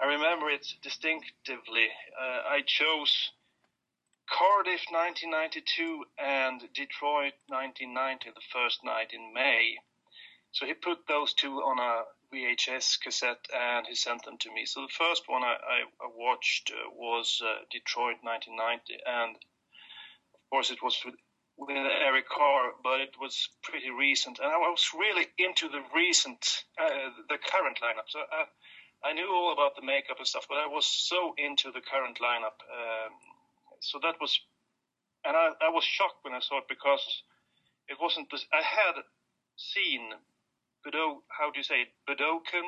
I 0.00 0.06
remember 0.06 0.48
it 0.48 0.66
distinctively. 0.82 1.88
Uh, 2.18 2.40
I 2.48 2.62
chose 2.66 3.32
Cardiff 4.30 4.84
1992 4.90 6.04
and 6.18 6.60
Detroit 6.74 7.34
1990, 7.48 8.30
the 8.30 8.40
first 8.52 8.84
night 8.84 9.12
in 9.12 9.32
May. 9.32 9.78
So 10.52 10.66
he 10.66 10.74
put 10.74 11.06
those 11.06 11.32
two 11.34 11.62
on 11.62 11.78
a 11.78 12.04
VHS 12.32 13.00
cassette 13.00 13.46
and 13.54 13.86
he 13.86 13.94
sent 13.94 14.24
them 14.24 14.36
to 14.38 14.52
me. 14.52 14.66
So 14.66 14.82
the 14.82 14.92
first 14.92 15.28
one 15.28 15.42
I, 15.44 15.56
I 16.00 16.08
watched 16.14 16.70
uh, 16.70 16.90
was 16.90 17.40
uh, 17.42 17.64
Detroit 17.70 18.16
1990, 18.22 19.00
and 19.06 19.36
of 19.36 20.50
course 20.50 20.70
it 20.70 20.82
was 20.82 20.96
with 21.58 21.76
Eric 21.76 22.28
Carr, 22.28 22.72
but 22.84 23.00
it 23.00 23.14
was 23.20 23.48
pretty 23.62 23.90
recent, 23.90 24.38
and 24.38 24.48
I 24.48 24.58
was 24.58 24.90
really 24.96 25.26
into 25.38 25.68
the 25.68 25.82
recent, 25.94 26.64
uh, 26.78 27.10
the 27.28 27.38
current 27.38 27.80
lineup. 27.82 28.06
So 28.08 28.20
I, 28.20 28.42
uh, 28.42 29.10
I, 29.10 29.12
knew 29.12 29.28
all 29.32 29.52
about 29.52 29.74
the 29.74 29.82
makeup 29.82 30.18
and 30.18 30.26
stuff, 30.26 30.46
but 30.48 30.58
I 30.58 30.66
was 30.66 30.86
so 30.86 31.34
into 31.36 31.72
the 31.72 31.80
current 31.80 32.18
lineup. 32.18 32.62
Um, 32.70 33.12
so 33.80 33.98
that 34.02 34.16
was, 34.20 34.38
and 35.24 35.36
I, 35.36 35.50
I, 35.60 35.70
was 35.70 35.84
shocked 35.84 36.22
when 36.22 36.34
I 36.34 36.40
saw 36.40 36.58
it 36.58 36.64
because 36.68 37.22
it 37.88 37.96
wasn't. 38.00 38.30
This, 38.30 38.46
I 38.52 38.62
had 38.62 39.02
seen 39.56 40.10
Budo, 40.86 41.22
how 41.28 41.50
do 41.50 41.58
you 41.58 41.64
say 41.64 41.82
it? 41.82 41.88
Budokan, 42.08 42.66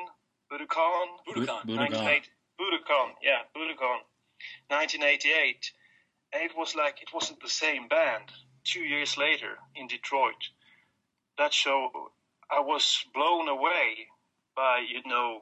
Budokan, 0.51 1.07
Budokan, 1.27 1.65
Budokan, 1.65 2.21
Budokan, 2.59 3.09
yeah, 3.21 3.43
Budokan, 3.55 3.99
1988, 4.69 5.71
and 6.33 6.43
it 6.43 6.57
was 6.57 6.75
like 6.75 7.01
it 7.01 7.13
wasn't 7.13 7.41
the 7.41 7.49
same 7.49 7.87
band 7.87 8.31
two 8.63 8.81
years 8.81 9.17
later 9.17 9.57
in 9.75 9.87
Detroit, 9.87 10.49
that 11.37 11.53
show, 11.53 11.89
I 12.49 12.59
was 12.59 13.03
blown 13.13 13.47
away 13.47 14.07
by, 14.55 14.83
you 14.87 15.01
know, 15.09 15.41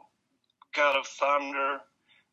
God 0.75 0.95
of 0.95 1.07
Thunder, 1.07 1.81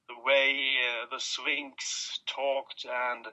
the 0.09 0.21
way 0.25 0.77
uh, 0.87 1.07
the 1.11 1.21
Sphinx 1.21 2.21
talked 2.27 2.85
and 2.85 3.27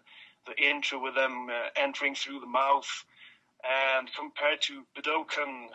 the 0.46 0.56
intro 0.62 1.02
with 1.02 1.16
them 1.16 1.48
uh, 1.50 1.70
entering 1.76 2.16
through 2.16 2.40
the 2.40 2.48
mouth. 2.48 2.90
And 3.64 4.10
compared 4.14 4.62
to 4.64 4.84
Budokan, 4.96 5.70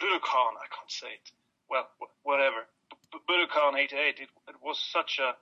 Budokan, 0.00 0.52
I 0.58 0.66
can't 0.74 0.90
say 0.90 1.08
it. 1.08 1.30
Well, 1.68 1.88
whatever. 2.22 2.66
Budokan 3.28 3.76
88, 3.76 4.20
it, 4.20 4.28
it 4.48 4.56
was 4.62 4.78
such 4.78 5.18
a 5.20 5.34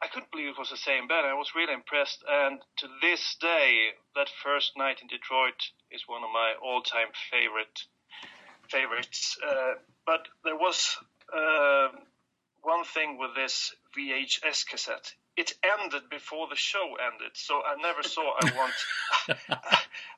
I 0.00 0.06
couldn't 0.06 0.30
believe 0.30 0.50
it 0.50 0.58
was 0.58 0.70
the 0.70 0.76
same 0.76 1.08
band. 1.08 1.26
I 1.26 1.34
was 1.34 1.56
really 1.56 1.74
impressed, 1.74 2.22
and 2.28 2.60
to 2.76 2.88
this 3.02 3.36
day, 3.40 3.90
that 4.14 4.28
first 4.44 4.76
night 4.76 5.02
in 5.02 5.08
Detroit 5.08 5.70
is 5.90 6.06
one 6.06 6.22
of 6.22 6.30
my 6.32 6.54
all-time 6.62 7.08
favorite 7.30 7.82
favorites. 8.68 9.36
Uh, 9.42 9.74
but 10.06 10.28
there 10.44 10.56
was 10.56 10.96
uh, 11.34 11.88
one 12.68 12.84
thing 12.84 13.16
with 13.16 13.34
this 13.34 13.72
VHS 13.96 14.68
cassette. 14.68 15.14
It 15.36 15.54
ended 15.64 16.10
before 16.10 16.48
the 16.50 16.56
show 16.56 16.96
ended, 17.00 17.32
so 17.32 17.62
I 17.64 17.80
never 17.80 18.02
saw. 18.02 18.34
I 18.42 18.52
want, 18.60 18.74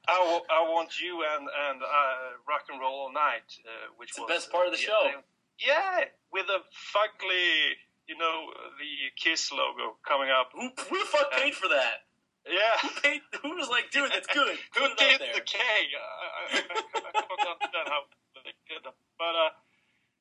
I, 0.09 0.41
I, 0.51 0.61
want 0.67 0.99
you 0.99 1.23
and 1.23 1.47
and 1.47 1.79
uh, 1.83 2.41
rock 2.49 2.67
and 2.73 2.81
roll 2.81 3.07
all 3.07 3.13
night, 3.13 3.47
uh, 3.63 3.95
which 3.99 4.11
it's 4.11 4.19
was 4.19 4.27
the 4.27 4.35
best 4.35 4.51
part 4.51 4.67
of 4.67 4.73
the 4.73 4.81
yeah, 4.81 4.91
show. 4.91 5.23
Yeah, 5.61 6.05
with 6.33 6.47
a 6.49 6.65
fugly, 6.91 7.79
you 8.09 8.17
know, 8.19 8.51
the 8.81 9.13
Kiss 9.15 9.53
logo 9.53 10.01
coming 10.03 10.31
up. 10.33 10.51
Who, 10.55 10.73
who 10.89 10.99
the 10.99 11.07
fuck 11.07 11.31
paid 11.33 11.55
for 11.55 11.69
that? 11.69 12.09
Yeah. 12.49 12.75
Who 12.83 12.89
paid? 13.05 13.21
Who 13.43 13.55
was 13.55 13.69
like, 13.69 13.93
dude, 13.93 14.11
that's 14.11 14.27
good. 14.27 14.57
Who 14.75 14.89
did 14.97 15.21
the 15.21 15.45
K? 15.45 15.59
I, 15.61 16.01
I, 16.01 16.43
I, 16.49 16.81
I 16.97 17.21
don't 17.21 17.45
understand 17.45 17.87
how 17.93 18.09
they 18.41 18.57
did 18.67 18.83
that. 18.89 18.97
But 19.21 19.35
uh, 19.37 19.51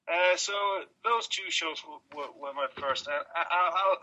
uh, 0.09 0.35
so 0.37 0.53
those 1.03 1.27
two 1.27 1.49
shows 1.49 1.81
were, 2.15 2.27
were, 2.39 2.53
my 2.53 2.67
first. 2.75 3.07
And 3.07 3.15
I, 3.35 3.41
I- 3.41 3.71
I'll 3.75 3.97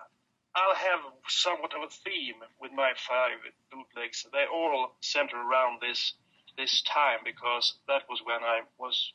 I'll 0.56 0.74
have 0.74 1.00
somewhat 1.28 1.74
of 1.74 1.82
a 1.82 1.90
theme 1.90 2.36
with 2.62 2.72
my 2.72 2.92
five 2.96 3.36
bootlegs. 3.70 4.26
They 4.32 4.46
all 4.50 4.92
center 5.02 5.36
around 5.36 5.82
this 5.82 6.14
this 6.56 6.82
time 6.82 7.18
because 7.24 7.74
that 7.88 8.02
was 8.08 8.22
when 8.24 8.42
I 8.42 8.60
was 8.78 9.12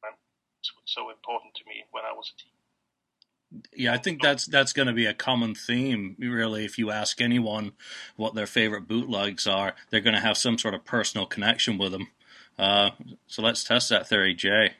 when 0.00 0.12
it 0.12 0.16
was 0.80 0.86
so 0.86 1.10
important 1.10 1.54
to 1.56 1.64
me 1.68 1.84
when 1.90 2.04
I 2.04 2.12
was 2.14 2.32
a 2.34 2.42
teen. 2.42 2.52
Yeah, 3.74 3.92
I 3.92 3.98
think 3.98 4.22
that's 4.22 4.46
that's 4.46 4.72
going 4.72 4.88
to 4.88 4.94
be 4.94 5.06
a 5.06 5.14
common 5.14 5.54
theme. 5.54 6.16
Really, 6.18 6.64
if 6.64 6.78
you 6.78 6.90
ask 6.90 7.20
anyone 7.20 7.72
what 8.16 8.34
their 8.34 8.46
favorite 8.46 8.88
bootlegs 8.88 9.46
are, 9.46 9.74
they're 9.90 10.00
going 10.00 10.16
to 10.16 10.20
have 10.20 10.38
some 10.38 10.58
sort 10.58 10.74
of 10.74 10.84
personal 10.84 11.26
connection 11.26 11.76
with 11.78 11.92
them. 11.92 12.08
Uh, 12.58 12.90
so 13.26 13.42
let's 13.42 13.62
test 13.64 13.90
that 13.90 14.08
theory, 14.08 14.34
Jay. 14.34 14.74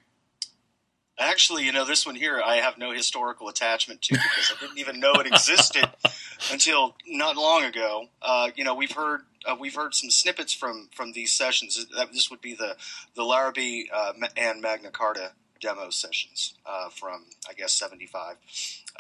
Actually, 1.19 1.65
you 1.65 1.73
know, 1.73 1.85
this 1.85 2.05
one 2.05 2.15
here 2.15 2.43
I 2.45 2.57
have 2.57 2.77
no 2.77 2.93
historical 2.93 3.49
attachment 3.49 4.03
to 4.03 4.15
because 4.15 4.53
I 4.55 4.61
didn't 4.61 4.79
even 4.79 5.01
know 5.01 5.13
it 5.15 5.27
existed 5.27 5.89
until 6.53 6.95
not 7.07 7.37
long 7.37 7.65
ago. 7.65 8.09
Uh, 8.21 8.51
you 8.55 8.65
know, 8.65 8.75
we've 8.75 8.93
heard 8.93 9.23
uh, 9.47 9.57
we've 9.59 9.75
heard 9.75 9.95
some 9.95 10.11
snippets 10.11 10.53
from 10.53 10.89
from 10.95 11.13
these 11.13 11.33
sessions. 11.33 11.87
This 12.13 12.31
would 12.31 12.41
be 12.43 12.55
the 12.55 12.77
the 13.15 13.23
Larrabee 13.23 13.85
uh, 13.93 14.13
and 14.37 14.61
Magna 14.61 14.91
Carta 14.91 15.33
demo 15.59 15.89
sessions 15.89 16.55
uh, 16.67 16.91
from 16.91 17.25
I 17.49 17.55
guess 17.55 17.73
seventy 17.73 18.07
five. 18.07 18.37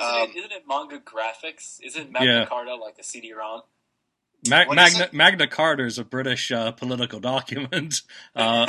Isn't, 0.01 0.15
Um, 0.15 0.31
it, 0.31 0.37
isn't 0.39 0.53
it 0.53 0.65
Magna 0.67 0.99
Graphics? 1.01 1.81
Isn't 1.83 2.11
Magna 2.11 2.41
Yeah. 2.41 2.47
Carta 2.47 2.75
like 2.77 2.99
a 2.99 3.03
CD-ROM? 3.03 3.63
Mag- 4.49 4.69
Magna? 4.73 5.09
Magna 5.13 5.47
Carta 5.49 5.85
is 5.85 5.99
a 5.99 6.05
British 6.05 6.53
uh, 6.53 6.73
political 6.73 7.21
document. 7.35 8.03
Uh, 8.37 8.67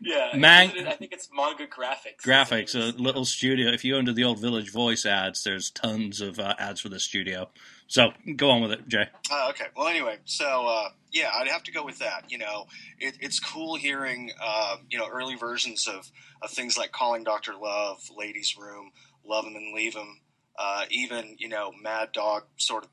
yeah, 0.00 0.30
Mag- 0.34 0.70
I 0.86 0.92
think 0.92 1.12
it's 1.12 1.28
Magna 1.34 1.66
Graphics. 1.66 2.22
graphics, 2.24 2.74
a 2.74 2.96
little 3.00 3.26
studio. 3.26 3.70
If 3.70 3.84
you 3.84 3.92
go 3.94 3.98
into 3.98 4.14
the 4.14 4.24
old 4.24 4.38
Village 4.40 4.72
Voice 4.72 5.04
ads, 5.04 5.44
there's 5.44 5.70
tons 5.70 6.22
of 6.22 6.38
uh, 6.38 6.54
ads 6.58 6.80
for 6.80 6.88
the 6.88 6.98
studio. 6.98 7.50
So 7.88 8.12
go 8.36 8.48
on 8.50 8.62
with 8.62 8.72
it, 8.72 8.88
Jay. 8.88 9.08
Uh, 9.30 9.48
okay. 9.50 9.66
Well, 9.76 9.88
anyway, 9.88 10.16
so 10.24 10.66
uh, 10.66 10.88
yeah, 11.12 11.30
I'd 11.34 11.48
have 11.48 11.62
to 11.64 11.72
go 11.72 11.84
with 11.84 11.98
that. 11.98 12.30
You 12.30 12.38
know, 12.38 12.64
it, 12.98 13.18
it's 13.20 13.38
cool 13.38 13.76
hearing 13.76 14.30
uh, 14.42 14.76
you 14.88 14.96
know 14.98 15.08
early 15.12 15.36
versions 15.36 15.86
of, 15.86 16.10
of 16.40 16.50
things 16.50 16.78
like 16.78 16.90
Calling 16.92 17.22
Doctor 17.22 17.52
Love, 17.60 18.00
Ladies 18.16 18.56
Room, 18.58 18.92
Love 19.26 19.44
'Em 19.46 19.56
and 19.56 19.74
Leave 19.74 19.94
'Em, 19.94 20.20
uh, 20.58 20.84
even 20.90 21.36
you 21.38 21.48
know 21.50 21.70
Mad 21.82 22.12
Dog 22.12 22.44
sort 22.56 22.84
of 22.84 22.90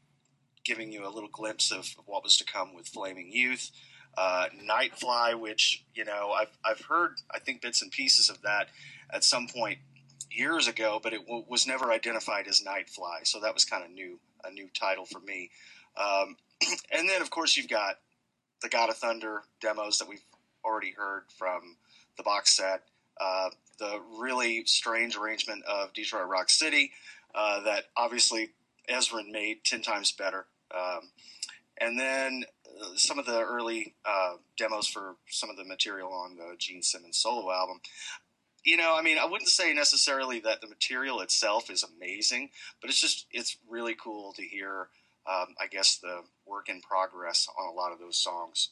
giving 0.70 0.92
you 0.92 1.06
a 1.06 1.10
little 1.10 1.30
glimpse 1.32 1.72
of, 1.72 1.80
of 1.98 2.04
what 2.06 2.24
was 2.24 2.38
to 2.38 2.46
come 2.46 2.76
with 2.76 2.88
Flaming 2.88 3.32
Youth. 3.32 3.72
Uh, 4.16 4.46
Nightfly, 4.64 5.40
which 5.40 5.84
you 5.96 6.06
know 6.06 6.32
I've 6.32 6.56
I've 6.64 6.82
heard 6.82 7.16
I 7.34 7.40
think 7.40 7.62
bits 7.62 7.82
and 7.82 7.92
pieces 7.92 8.30
of 8.30 8.42
that 8.44 8.68
at 9.12 9.24
some 9.24 9.48
point 9.48 9.80
years 10.32 10.68
ago, 10.68 11.00
but 11.02 11.14
it 11.14 11.26
w- 11.26 11.46
was 11.48 11.66
never 11.66 11.92
identified 11.92 12.48
as 12.48 12.62
Nightfly, 12.62 13.26
so 13.26 13.40
that 13.40 13.54
was 13.54 13.66
kind 13.66 13.84
of 13.84 13.92
new 13.92 14.20
a 14.44 14.52
new 14.52 14.68
title 14.80 15.06
for 15.06 15.20
me. 15.20 15.50
Um, 15.98 16.38
and 16.92 17.10
then, 17.10 17.22
of 17.22 17.30
course, 17.30 17.58
you've 17.58 17.70
got 17.70 17.96
the 18.62 18.70
God 18.70 18.90
of 18.90 18.98
Thunder 18.98 19.42
demos 19.62 19.98
that 20.00 20.08
we've 20.08 20.24
already 20.64 20.92
heard 20.92 21.24
from 21.38 21.78
the 22.18 22.24
box 22.24 22.56
set. 22.56 22.84
Uh, 23.20 23.50
the 23.80 24.02
really 24.20 24.66
strange 24.66 25.18
arrangement 25.18 25.64
of 25.66 25.94
Detroit 25.94 26.28
Rock 26.28 26.50
City 26.50 26.92
uh, 27.34 27.62
that 27.64 27.86
obviously 27.98 28.50
Ezrin 28.90 29.32
made 29.32 29.64
ten 29.64 29.82
times 29.82 30.12
better. 30.12 30.46
Um, 30.76 31.10
and 31.80 32.00
then 32.00 32.44
uh, 32.82 32.96
some 32.96 33.20
of 33.20 33.26
the 33.26 33.40
early 33.40 33.96
uh, 34.06 34.34
demos 34.58 34.88
for 34.88 35.16
some 35.30 35.50
of 35.50 35.58
the 35.58 35.64
material 35.64 36.12
on 36.14 36.36
the 36.36 36.56
Gene 36.58 36.82
Simmons 36.82 37.18
solo 37.18 37.52
album. 37.52 37.80
You 38.66 38.78
know, 38.78 38.96
I 38.98 39.02
mean, 39.02 39.18
I 39.18 39.26
wouldn't 39.26 39.50
say 39.50 39.74
necessarily 39.74 40.42
that 40.42 40.62
the 40.62 40.68
material 40.68 41.22
itself 41.22 41.70
is 41.70 41.84
amazing, 41.84 42.50
but 42.82 42.90
it's 42.90 43.00
just 43.00 43.26
it's 43.32 43.58
really 43.68 43.96
cool 43.96 44.34
to 44.34 44.42
hear. 44.42 44.90
Um, 45.30 45.54
I 45.62 45.68
guess 45.68 45.98
the 45.98 46.22
work 46.46 46.70
in 46.70 46.82
progress 46.82 47.48
on 47.60 47.68
a 47.68 47.76
lot 47.76 47.92
of 47.92 48.00
those 48.00 48.18
songs. 48.18 48.70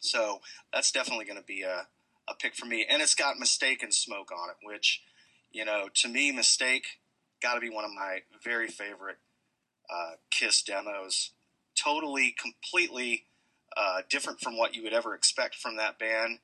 So 0.00 0.40
that's 0.72 0.90
definitely 0.90 1.24
going 1.24 1.38
to 1.38 1.44
be 1.44 1.62
a, 1.62 1.86
a 2.28 2.34
pick 2.34 2.54
for 2.54 2.66
me, 2.66 2.86
and 2.88 3.00
it's 3.00 3.14
got 3.14 3.38
"Mistake" 3.38 3.82
and 3.82 3.94
"Smoke" 3.94 4.30
on 4.32 4.50
it, 4.50 4.56
which 4.62 5.02
you 5.52 5.64
know 5.64 5.88
to 5.94 6.08
me, 6.08 6.32
"Mistake" 6.32 6.98
got 7.40 7.54
to 7.54 7.60
be 7.60 7.70
one 7.70 7.84
of 7.84 7.90
my 7.92 8.20
very 8.44 8.68
favorite 8.68 9.18
uh, 9.90 10.12
Kiss 10.30 10.62
demos. 10.62 11.30
Totally, 11.76 12.34
completely 12.40 13.24
uh, 13.76 14.02
different 14.08 14.40
from 14.40 14.56
what 14.56 14.74
you 14.74 14.82
would 14.82 14.92
ever 14.92 15.14
expect 15.14 15.54
from 15.54 15.76
that 15.76 15.98
band. 15.98 16.38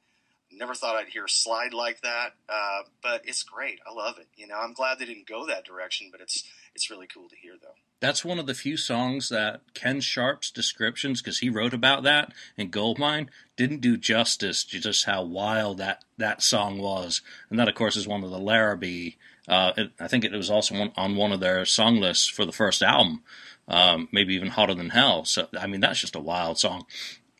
Never 0.52 0.74
thought 0.74 0.94
I'd 0.94 1.08
hear 1.08 1.26
slide 1.26 1.74
like 1.74 2.02
that, 2.02 2.34
uh, 2.48 2.82
but 3.02 3.22
it's 3.24 3.42
great. 3.42 3.80
I 3.88 3.92
love 3.92 4.18
it. 4.18 4.28
You 4.36 4.46
know, 4.46 4.56
I'm 4.56 4.72
glad 4.72 4.98
they 4.98 5.04
didn't 5.04 5.26
go 5.26 5.46
that 5.46 5.64
direction, 5.64 6.10
but 6.12 6.20
it's 6.20 6.44
it's 6.74 6.90
really 6.90 7.08
cool 7.08 7.28
to 7.28 7.36
hear 7.36 7.54
though. 7.60 7.74
That's 8.00 8.24
one 8.24 8.38
of 8.38 8.46
the 8.46 8.54
few 8.54 8.76
songs 8.76 9.30
that 9.30 9.62
Ken 9.72 10.00
Sharp's 10.00 10.50
descriptions, 10.50 11.22
because 11.22 11.38
he 11.38 11.48
wrote 11.48 11.72
about 11.72 12.02
that 12.02 12.32
in 12.56 12.68
Goldmine, 12.68 13.30
didn't 13.56 13.80
do 13.80 13.96
justice 13.96 14.62
to 14.64 14.78
just 14.78 15.06
how 15.06 15.22
wild 15.22 15.78
that, 15.78 16.04
that 16.18 16.42
song 16.42 16.78
was. 16.78 17.22
And 17.48 17.58
that, 17.58 17.68
of 17.68 17.74
course, 17.74 17.96
is 17.96 18.06
one 18.06 18.22
of 18.22 18.30
the 18.30 18.38
Larrabee. 18.38 19.12
Uh, 19.48 19.72
it, 19.76 19.92
I 20.00 20.08
think 20.08 20.24
it 20.24 20.32
was 20.32 20.50
also 20.50 20.78
one, 20.78 20.92
on 20.96 21.16
one 21.16 21.32
of 21.32 21.40
their 21.40 21.64
song 21.64 22.00
lists 22.00 22.28
for 22.28 22.44
the 22.44 22.52
first 22.52 22.82
album, 22.82 23.22
um, 23.68 24.08
maybe 24.10 24.34
even 24.34 24.48
Hotter 24.48 24.74
Than 24.74 24.90
Hell. 24.90 25.24
So, 25.24 25.48
I 25.58 25.66
mean, 25.66 25.80
that's 25.80 26.00
just 26.00 26.16
a 26.16 26.20
wild 26.20 26.58
song. 26.58 26.86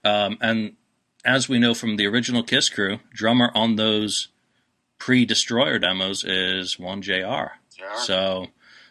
Um, 0.05 0.37
and 0.41 0.77
as 1.25 1.49
we 1.49 1.59
know 1.59 1.75
from 1.75 1.97
the 1.97 2.07
original 2.07 2.43
Kiss 2.43 2.69
crew, 2.69 2.99
drummer 3.13 3.51
on 3.55 3.77
those 3.77 4.29
pre 4.99 5.25
Destroyer 5.25 5.79
demos 5.79 6.25
is 6.25 6.79
one 6.79 7.03
JR. 7.03 7.57
JR. 7.75 7.97
So, 7.97 8.49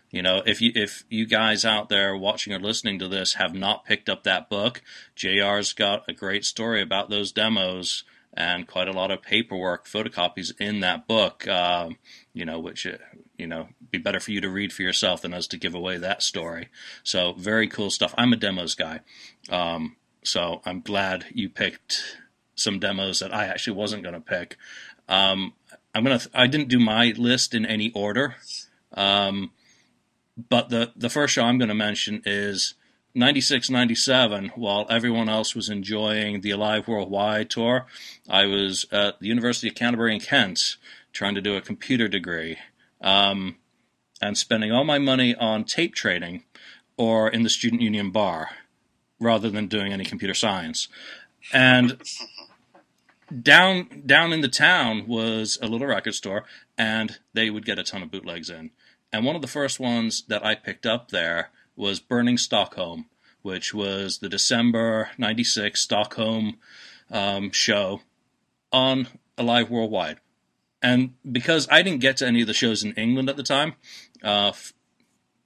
you 0.10 0.22
know, 0.22 0.42
if 0.46 0.62
you 0.62 0.72
if 0.76 1.04
you 1.10 1.26
guys 1.26 1.66
out 1.66 1.90
there 1.90 2.16
watching 2.16 2.54
or 2.54 2.60
listening 2.60 3.00
to 3.00 3.08
this 3.08 3.34
have 3.34 3.54
not 3.54 3.86
picked 3.86 4.10
up 4.10 4.24
that 4.24 4.50
book, 4.50 4.82
JR's 5.16 5.74
got 5.74 6.04
a 6.08 6.14
great 6.14 6.46
story 6.46 6.82
about 6.82 7.10
those 7.10 7.32
demos 7.32 8.04
and 8.36 8.68
quite 8.68 8.88
a 8.88 8.94
lot 8.94 9.12
of 9.12 9.22
paperwork, 9.22 9.86
photocopies 9.86 10.60
in 10.60 10.80
that 10.80 11.08
book. 11.08 11.48
Um, 11.48 11.98
you 12.34 12.46
know, 12.46 12.60
which 12.60 12.86
uh, 12.86 12.98
you 13.38 13.48
know 13.48 13.70
be 13.92 13.98
better 13.98 14.20
for 14.20 14.32
you 14.32 14.42
to 14.42 14.50
read 14.50 14.74
for 14.74 14.82
yourself 14.82 15.22
than 15.22 15.34
us 15.34 15.48
to 15.48 15.58
give 15.58 15.76
away 15.76 15.98
that 15.98 16.24
story. 16.24 16.70
So 17.04 17.34
very 17.34 17.68
cool 17.68 17.90
stuff. 17.90 18.14
I'm 18.18 18.34
a 18.34 18.38
demos 18.38 18.76
guy, 18.76 19.02
um, 19.50 19.96
so 20.24 20.62
I'm 20.66 20.82
glad 20.82 21.26
you 21.34 21.50
picked 21.50 22.18
some 22.56 22.80
demos 22.80 23.20
that 23.20 23.34
I 23.34 23.46
actually 23.46 23.78
wasn't 23.78 24.04
going 24.04 24.16
to 24.16 24.22
pick. 24.22 24.58
Um, 25.08 25.54
I'm 25.94 26.04
gonna. 26.04 26.22
I 26.34 26.48
didn't 26.48 26.70
do 26.70 26.80
my 26.80 27.14
list 27.18 27.54
in 27.54 27.66
any 27.66 27.92
order. 27.92 28.36
Um, 28.94 29.52
but 30.38 30.70
the, 30.70 30.92
the 30.96 31.10
first 31.10 31.34
show 31.34 31.44
I'm 31.44 31.58
going 31.58 31.70
to 31.70 31.76
mention 31.76 32.22
is 32.26 32.76
96 33.16 33.70
97. 33.70 34.52
While 34.56 34.88
everyone 34.90 35.30
else 35.30 35.56
was 35.56 35.70
enjoying 35.70 36.42
the 36.42 36.52
Alive 36.52 36.88
Worldwide 36.88 37.50
tour, 37.50 37.86
I 38.28 38.46
was 38.46 38.86
at 38.92 39.20
the 39.20 39.28
University 39.28 39.68
of 39.68 39.76
Canterbury 39.76 40.16
in 40.16 40.22
Kent 40.22 40.78
trying 41.14 41.36
to 41.36 41.42
do 41.42 41.56
a 41.56 41.62
computer 41.62 42.08
degree 42.08 42.58
um, 43.02 43.56
and 44.22 44.38
spending 44.38 44.72
all 44.72 44.84
my 44.84 45.00
money 45.00 45.36
on 45.36 45.64
tape 45.64 45.96
trading 45.96 46.44
or 46.98 47.30
in 47.30 47.44
the 47.44 47.50
student 47.50 47.82
union 47.82 48.12
bar 48.12 48.50
rather 49.20 49.50
than 49.50 49.68
doing 49.68 49.94
any 49.94 50.04
computer 50.04 50.34
science. 50.34 50.88
And 51.52 52.02
down 53.42 54.04
down 54.06 54.34
in 54.34 54.42
the 54.42 54.50
town 54.50 55.08
was 55.08 55.58
a 55.62 55.68
little 55.68 55.88
record 55.88 56.14
store, 56.14 56.46
and 56.78 57.20
they 57.34 57.50
would 57.50 57.66
get 57.66 57.80
a 57.80 57.84
ton 57.84 58.04
of 58.04 58.12
bootlegs 58.12 58.50
in. 58.50 58.72
And 59.12 59.26
one 59.26 59.36
of 59.36 59.42
the 59.42 59.48
first 59.48 59.80
ones 59.80 60.24
that 60.28 60.46
I 60.46 60.56
picked 60.56 60.86
up 60.86 61.10
there 61.10 61.50
was 61.76 62.00
Burning 62.00 62.38
Stockholm, 62.38 63.06
which 63.42 63.74
was 63.74 64.20
the 64.20 64.30
December 64.30 65.12
'96 65.18 65.80
Stockholm 65.80 66.58
um, 67.12 67.52
show 67.52 68.02
on 68.72 69.08
Alive 69.38 69.70
Worldwide. 69.70 70.20
And 70.84 71.14
because 71.30 71.68
I 71.72 71.82
didn't 71.82 72.02
get 72.02 72.18
to 72.18 72.28
any 72.28 72.42
of 72.42 72.48
the 72.48 72.54
shows 72.54 72.84
in 72.84 72.92
England 72.94 73.30
at 73.30 73.38
the 73.38 73.44
time, 73.44 73.76
uh, 74.24 74.50
f- 74.50 74.74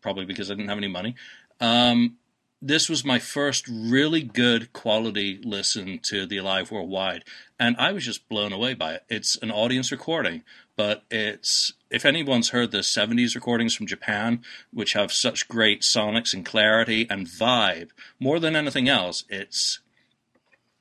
probably 0.02 0.26
because 0.26 0.50
I 0.50 0.56
didn't 0.56 0.70
have 0.70 0.80
any 0.80 0.88
money. 0.88 1.16
Um, 1.62 2.18
this 2.60 2.90
was 2.90 3.06
my 3.06 3.20
first 3.20 3.68
really 3.68 4.24
good 4.24 4.74
quality 4.74 5.40
listen 5.44 6.00
to 6.04 6.26
the 6.26 6.38
Alive 6.38 6.72
Worldwide, 6.72 7.24
and 7.60 7.76
I 7.78 7.92
was 7.92 8.04
just 8.06 8.28
blown 8.28 8.52
away 8.52 8.74
by 8.74 8.94
it. 8.94 9.04
It's 9.10 9.36
an 9.38 9.52
audience 9.52 9.92
recording, 9.92 10.44
but 10.76 11.04
it's 11.12 11.74
if 11.92 12.04
anyone's 12.04 12.50
heard 12.50 12.72
the 12.72 12.80
70s 12.80 13.36
recordings 13.36 13.76
from 13.76 13.86
Japan, 13.86 14.42
which 14.74 14.94
have 14.94 15.12
such 15.12 15.48
great 15.48 15.82
sonics 15.82 16.34
and 16.34 16.44
clarity 16.44 17.06
and 17.10 17.28
vibe, 17.28 17.92
more 18.20 18.40
than 18.40 18.56
anything 18.56 18.90
else, 18.90 19.24
it's 19.30 19.82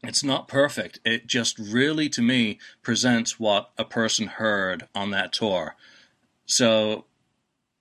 it's 0.02 0.22
not 0.22 0.48
perfect. 0.48 1.00
It 1.04 1.26
just 1.26 1.58
really, 1.58 2.08
to 2.10 2.22
me, 2.22 2.58
presents 2.82 3.40
what 3.40 3.70
a 3.78 3.84
person 3.84 4.26
heard 4.26 4.88
on 4.94 5.10
that 5.10 5.32
tour. 5.32 5.74
So 6.44 7.06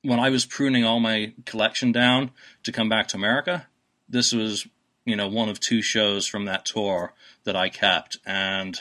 when 0.02 0.20
I 0.20 0.30
was 0.30 0.46
pruning 0.46 0.84
all 0.84 1.00
my 1.00 1.34
collection 1.46 1.92
down 1.92 2.32
to 2.64 2.72
come 2.72 2.90
back 2.90 3.08
to 3.10 3.18
America, 3.18 3.68
this 4.08 4.34
was, 4.34 4.68
you 5.06 5.16
know, 5.16 5.28
one 5.28 5.50
of 5.50 5.60
two 5.60 5.82
shows 5.82 6.28
from 6.28 6.46
that 6.46 6.66
tour 6.66 7.14
that 7.44 7.56
I 7.56 7.70
kept. 7.70 8.18
And 8.26 8.78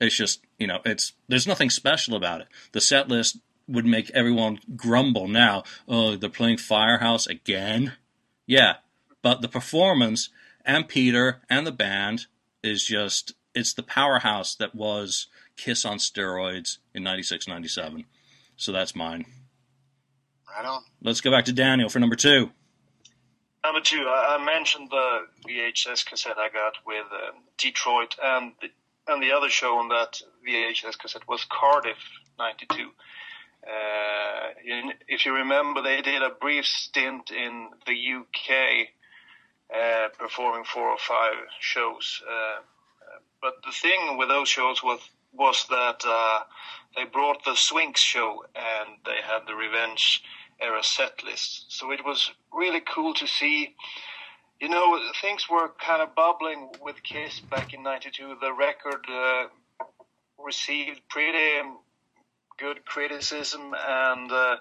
it's 0.00 0.16
just, 0.16 0.40
you 0.58 0.66
know, 0.66 0.80
it's 0.84 1.12
there's 1.28 1.46
nothing 1.46 1.70
special 1.70 2.16
about 2.16 2.40
it. 2.40 2.48
The 2.72 2.80
set 2.80 3.08
list 3.08 3.38
would 3.66 3.86
make 3.86 4.10
everyone 4.10 4.60
grumble 4.76 5.28
now. 5.28 5.64
Oh, 5.88 6.16
they're 6.16 6.28
playing 6.28 6.58
Firehouse 6.58 7.26
again? 7.26 7.94
Yeah. 8.46 8.76
But 9.22 9.40
the 9.40 9.48
performance 9.48 10.28
and 10.64 10.88
Peter 10.88 11.40
and 11.48 11.66
the 11.66 11.72
band 11.72 12.26
is 12.64 12.84
just 12.84 13.34
it's 13.54 13.74
the 13.74 13.82
powerhouse 13.82 14.54
that 14.56 14.74
was 14.74 15.28
Kiss 15.56 15.84
on 15.84 15.98
steroids 15.98 16.78
in 16.92 17.04
96 17.04 17.46
97. 17.46 18.04
So 18.56 18.72
that's 18.72 18.96
mine. 18.96 19.26
Right 20.54 20.66
on. 20.66 20.82
Let's 21.02 21.20
go 21.20 21.30
back 21.30 21.44
to 21.46 21.52
Daniel 21.52 21.88
for 21.88 21.98
number 21.98 22.16
two. 22.16 22.50
Number 23.64 23.80
two, 23.80 24.04
I, 24.06 24.36
I 24.38 24.44
mentioned 24.44 24.90
the 24.90 25.20
VHS 25.48 26.04
cassette 26.04 26.36
I 26.38 26.48
got 26.50 26.74
with 26.86 27.06
um, 27.12 27.42
Detroit, 27.56 28.14
and 28.22 28.52
the, 28.60 28.68
and 29.10 29.22
the 29.22 29.32
other 29.32 29.48
show 29.48 29.78
on 29.78 29.88
that 29.88 30.20
VHS 30.46 30.98
cassette 30.98 31.26
was 31.26 31.46
Cardiff 31.48 31.96
'92. 32.38 32.90
Uh, 33.66 34.50
in, 34.64 34.92
if 35.08 35.24
you 35.24 35.34
remember, 35.34 35.82
they 35.82 36.02
did 36.02 36.22
a 36.22 36.30
brief 36.30 36.66
stint 36.66 37.30
in 37.30 37.70
the 37.86 37.92
UK, 37.92 38.88
uh, 39.72 40.08
performing 40.18 40.64
four 40.64 40.88
or 40.88 40.98
five 40.98 41.34
shows. 41.60 42.22
Uh, 42.28 42.60
but 43.40 43.54
the 43.64 43.72
thing 43.72 44.16
with 44.16 44.28
those 44.28 44.48
shows 44.48 44.82
was 44.82 45.00
was 45.32 45.66
that 45.68 46.02
uh, 46.06 46.40
they 46.96 47.04
brought 47.04 47.44
the 47.44 47.56
Sphinx 47.56 48.00
show 48.00 48.44
and 48.54 48.98
they 49.04 49.20
had 49.22 49.46
the 49.46 49.54
Revenge 49.54 50.22
era 50.60 50.82
set 50.82 51.24
list. 51.24 51.66
So 51.68 51.90
it 51.90 52.04
was 52.04 52.30
really 52.52 52.80
cool 52.80 53.14
to 53.14 53.26
see. 53.26 53.74
You 54.60 54.68
know, 54.68 54.98
things 55.20 55.46
were 55.50 55.72
kind 55.84 56.00
of 56.00 56.14
bubbling 56.14 56.70
with 56.80 57.02
Kiss 57.02 57.40
back 57.40 57.74
in 57.74 57.82
'92. 57.82 58.36
The 58.40 58.52
record 58.52 59.04
uh, 59.10 59.46
received 60.38 61.00
pretty 61.08 61.68
good 62.58 62.84
criticism, 62.86 63.74
and 63.86 64.30
uh, 64.30 64.56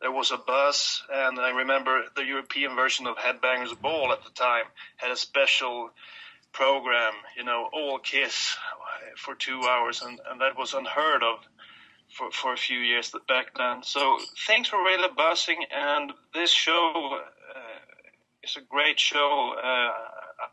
there 0.00 0.12
was 0.12 0.30
a 0.30 0.36
bus, 0.36 1.02
And 1.12 1.38
I 1.38 1.50
remember 1.50 2.04
the 2.14 2.24
European 2.24 2.76
version 2.76 3.06
of 3.06 3.16
Headbangers 3.16 3.78
Ball 3.80 4.12
at 4.12 4.24
the 4.24 4.30
time 4.30 4.64
had 4.96 5.10
a 5.10 5.16
special 5.16 5.90
program, 6.52 7.12
you 7.36 7.44
know, 7.44 7.68
all 7.72 7.98
Kiss 7.98 8.56
for 9.16 9.34
two 9.34 9.62
hours, 9.62 10.02
and, 10.02 10.20
and 10.30 10.40
that 10.40 10.56
was 10.56 10.74
unheard 10.74 11.22
of 11.22 11.38
for, 12.10 12.30
for 12.30 12.52
a 12.52 12.56
few 12.56 12.78
years 12.78 13.12
back 13.26 13.56
then. 13.56 13.82
So 13.82 14.18
things 14.46 14.72
were 14.72 14.82
really 14.82 15.08
buzzing, 15.16 15.64
and 15.74 16.12
this 16.34 16.50
show 16.50 17.18
uh, 17.54 17.60
is 18.42 18.56
a 18.56 18.60
great 18.60 18.98
show. 18.98 19.54
Uh, 19.62 19.92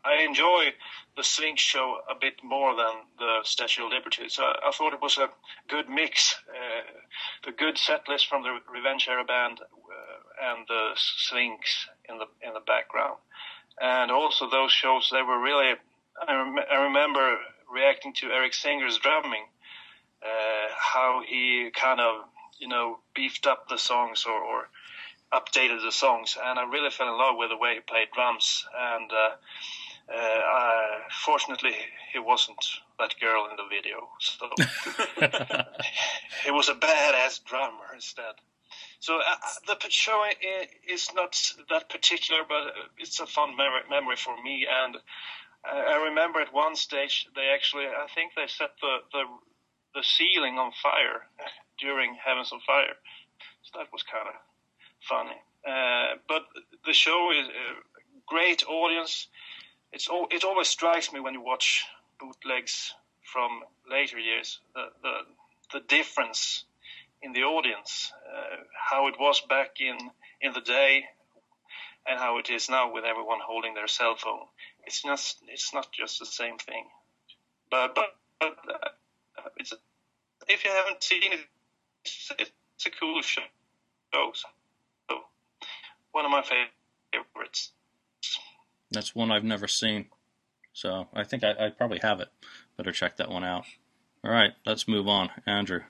I 0.04 0.22
enjoy 0.22 0.72
the 1.16 1.22
Sphinx 1.22 1.62
show 1.62 2.00
a 2.10 2.14
bit 2.14 2.42
more 2.42 2.74
than 2.74 2.94
the 3.18 3.40
Statue 3.44 3.84
of 3.84 3.92
Liberty. 3.92 4.28
So 4.28 4.44
I, 4.44 4.70
thought 4.72 4.92
it 4.92 5.00
was 5.00 5.18
a 5.18 5.28
good 5.68 5.88
mix, 5.88 6.34
uh, 6.50 6.82
the 7.44 7.52
good 7.52 7.78
set 7.78 8.08
list 8.08 8.28
from 8.28 8.42
the 8.42 8.58
Revenge 8.72 9.06
Era 9.08 9.24
band 9.24 9.60
uh, 9.60 10.50
and 10.50 10.66
the 10.68 10.90
Sphinx 10.96 11.88
in 12.08 12.18
the 12.18 12.26
in 12.46 12.54
the 12.54 12.60
background, 12.60 13.18
and 13.80 14.10
also 14.10 14.48
those 14.48 14.72
shows 14.72 15.08
they 15.12 15.22
were 15.22 15.40
really. 15.40 15.74
I, 16.26 16.34
rem- 16.34 16.64
I 16.70 16.84
remember 16.84 17.36
reacting 17.70 18.14
to 18.14 18.30
Eric 18.30 18.54
Singer's 18.54 18.98
drumming 18.98 19.44
uh, 20.22 20.68
how 20.70 21.22
he 21.26 21.70
kind 21.74 22.00
of 22.00 22.24
you 22.58 22.68
know 22.68 22.98
beefed 23.14 23.46
up 23.46 23.68
the 23.68 23.78
songs 23.78 24.24
or, 24.26 24.38
or, 24.38 24.68
updated 25.32 25.82
the 25.82 25.92
songs, 25.92 26.36
and 26.42 26.58
I 26.58 26.64
really 26.64 26.90
fell 26.90 27.08
in 27.08 27.18
love 27.18 27.36
with 27.36 27.50
the 27.50 27.56
way 27.56 27.74
he 27.74 27.80
played 27.80 28.08
drums. 28.14 28.66
And 28.78 29.10
uh, 29.12 30.14
uh, 30.14 30.86
fortunately, 31.24 31.74
he 32.12 32.18
wasn't 32.18 32.64
that 32.98 33.14
girl 33.20 33.48
in 33.50 33.56
the 33.56 33.66
video, 33.68 34.08
so 34.20 34.48
he 36.44 36.50
was 36.50 36.68
a 36.68 36.74
badass 36.74 37.44
drummer 37.44 37.94
instead. 37.94 38.34
So 39.00 39.18
uh, 39.18 39.36
the 39.66 39.90
show 39.90 40.24
is 40.88 41.08
not 41.14 41.38
that 41.70 41.90
particular, 41.90 42.42
but 42.48 42.72
it's 42.98 43.20
a 43.20 43.26
fun 43.26 43.56
memory, 43.56 43.82
memory 43.90 44.16
for 44.16 44.40
me. 44.42 44.66
And 44.84 44.96
I 45.64 46.04
remember 46.08 46.40
at 46.40 46.54
one 46.54 46.76
stage 46.76 47.28
they 47.34 47.48
actually, 47.54 47.86
I 47.86 48.06
think 48.14 48.32
they 48.34 48.46
set 48.46 48.70
the 48.80 48.98
the 49.12 49.24
the 49.94 50.02
ceiling 50.02 50.58
on 50.58 50.72
fire 50.82 51.26
during 51.78 52.14
Heavens 52.14 52.52
on 52.52 52.60
Fire. 52.60 52.96
So 53.62 53.78
that 53.78 53.92
was 53.92 54.02
kind 54.02 54.28
of 54.28 54.34
funny. 55.08 55.36
Uh, 55.66 56.16
but 56.28 56.42
the 56.84 56.92
show 56.92 57.30
is 57.32 57.48
a 57.48 57.68
great 58.26 58.64
audience. 58.68 59.28
It's 59.92 60.08
all, 60.08 60.26
it 60.30 60.44
always 60.44 60.68
strikes 60.68 61.12
me 61.12 61.20
when 61.20 61.34
you 61.34 61.40
watch 61.40 61.84
bootlegs 62.20 62.94
from 63.22 63.62
later 63.90 64.18
years 64.18 64.60
the 64.74 64.86
the, 65.02 65.14
the 65.72 65.80
difference 65.86 66.64
in 67.22 67.32
the 67.32 67.42
audience, 67.42 68.12
uh, 68.26 68.56
how 68.90 69.08
it 69.08 69.14
was 69.18 69.40
back 69.48 69.80
in 69.80 69.96
in 70.40 70.52
the 70.52 70.60
day, 70.60 71.04
and 72.06 72.18
how 72.18 72.38
it 72.38 72.50
is 72.50 72.68
now 72.68 72.92
with 72.92 73.04
everyone 73.04 73.38
holding 73.44 73.74
their 73.74 73.88
cell 73.88 74.14
phone. 74.16 74.46
It's 74.84 75.02
just 75.02 75.38
it's 75.48 75.74
not 75.74 75.92
just 75.92 76.18
the 76.18 76.26
same 76.26 76.58
thing. 76.58 76.84
But 77.70 77.94
but, 77.94 78.16
but 78.38 78.56
uh, 78.68 79.48
it's 79.56 79.72
if 80.48 80.64
you 80.64 80.70
haven't 80.70 81.02
seen 81.02 81.32
it, 81.32 81.40
it's, 82.04 82.32
it's 82.38 82.86
a 82.86 82.90
cool 82.90 83.22
show. 83.22 83.42
So 84.12 84.32
one 86.16 86.24
of 86.24 86.30
my 86.30 86.42
favorites. 86.42 87.72
That's 88.90 89.14
one 89.14 89.30
I've 89.30 89.44
never 89.44 89.68
seen, 89.68 90.06
so 90.72 91.08
I 91.12 91.24
think 91.24 91.44
I, 91.44 91.66
I 91.66 91.68
probably 91.68 91.98
have 91.98 92.20
it. 92.20 92.28
Better 92.78 92.90
check 92.90 93.18
that 93.18 93.30
one 93.30 93.44
out. 93.44 93.64
All 94.24 94.30
right, 94.30 94.52
let's 94.64 94.88
move 94.88 95.08
on, 95.08 95.28
Andrew. 95.46 95.80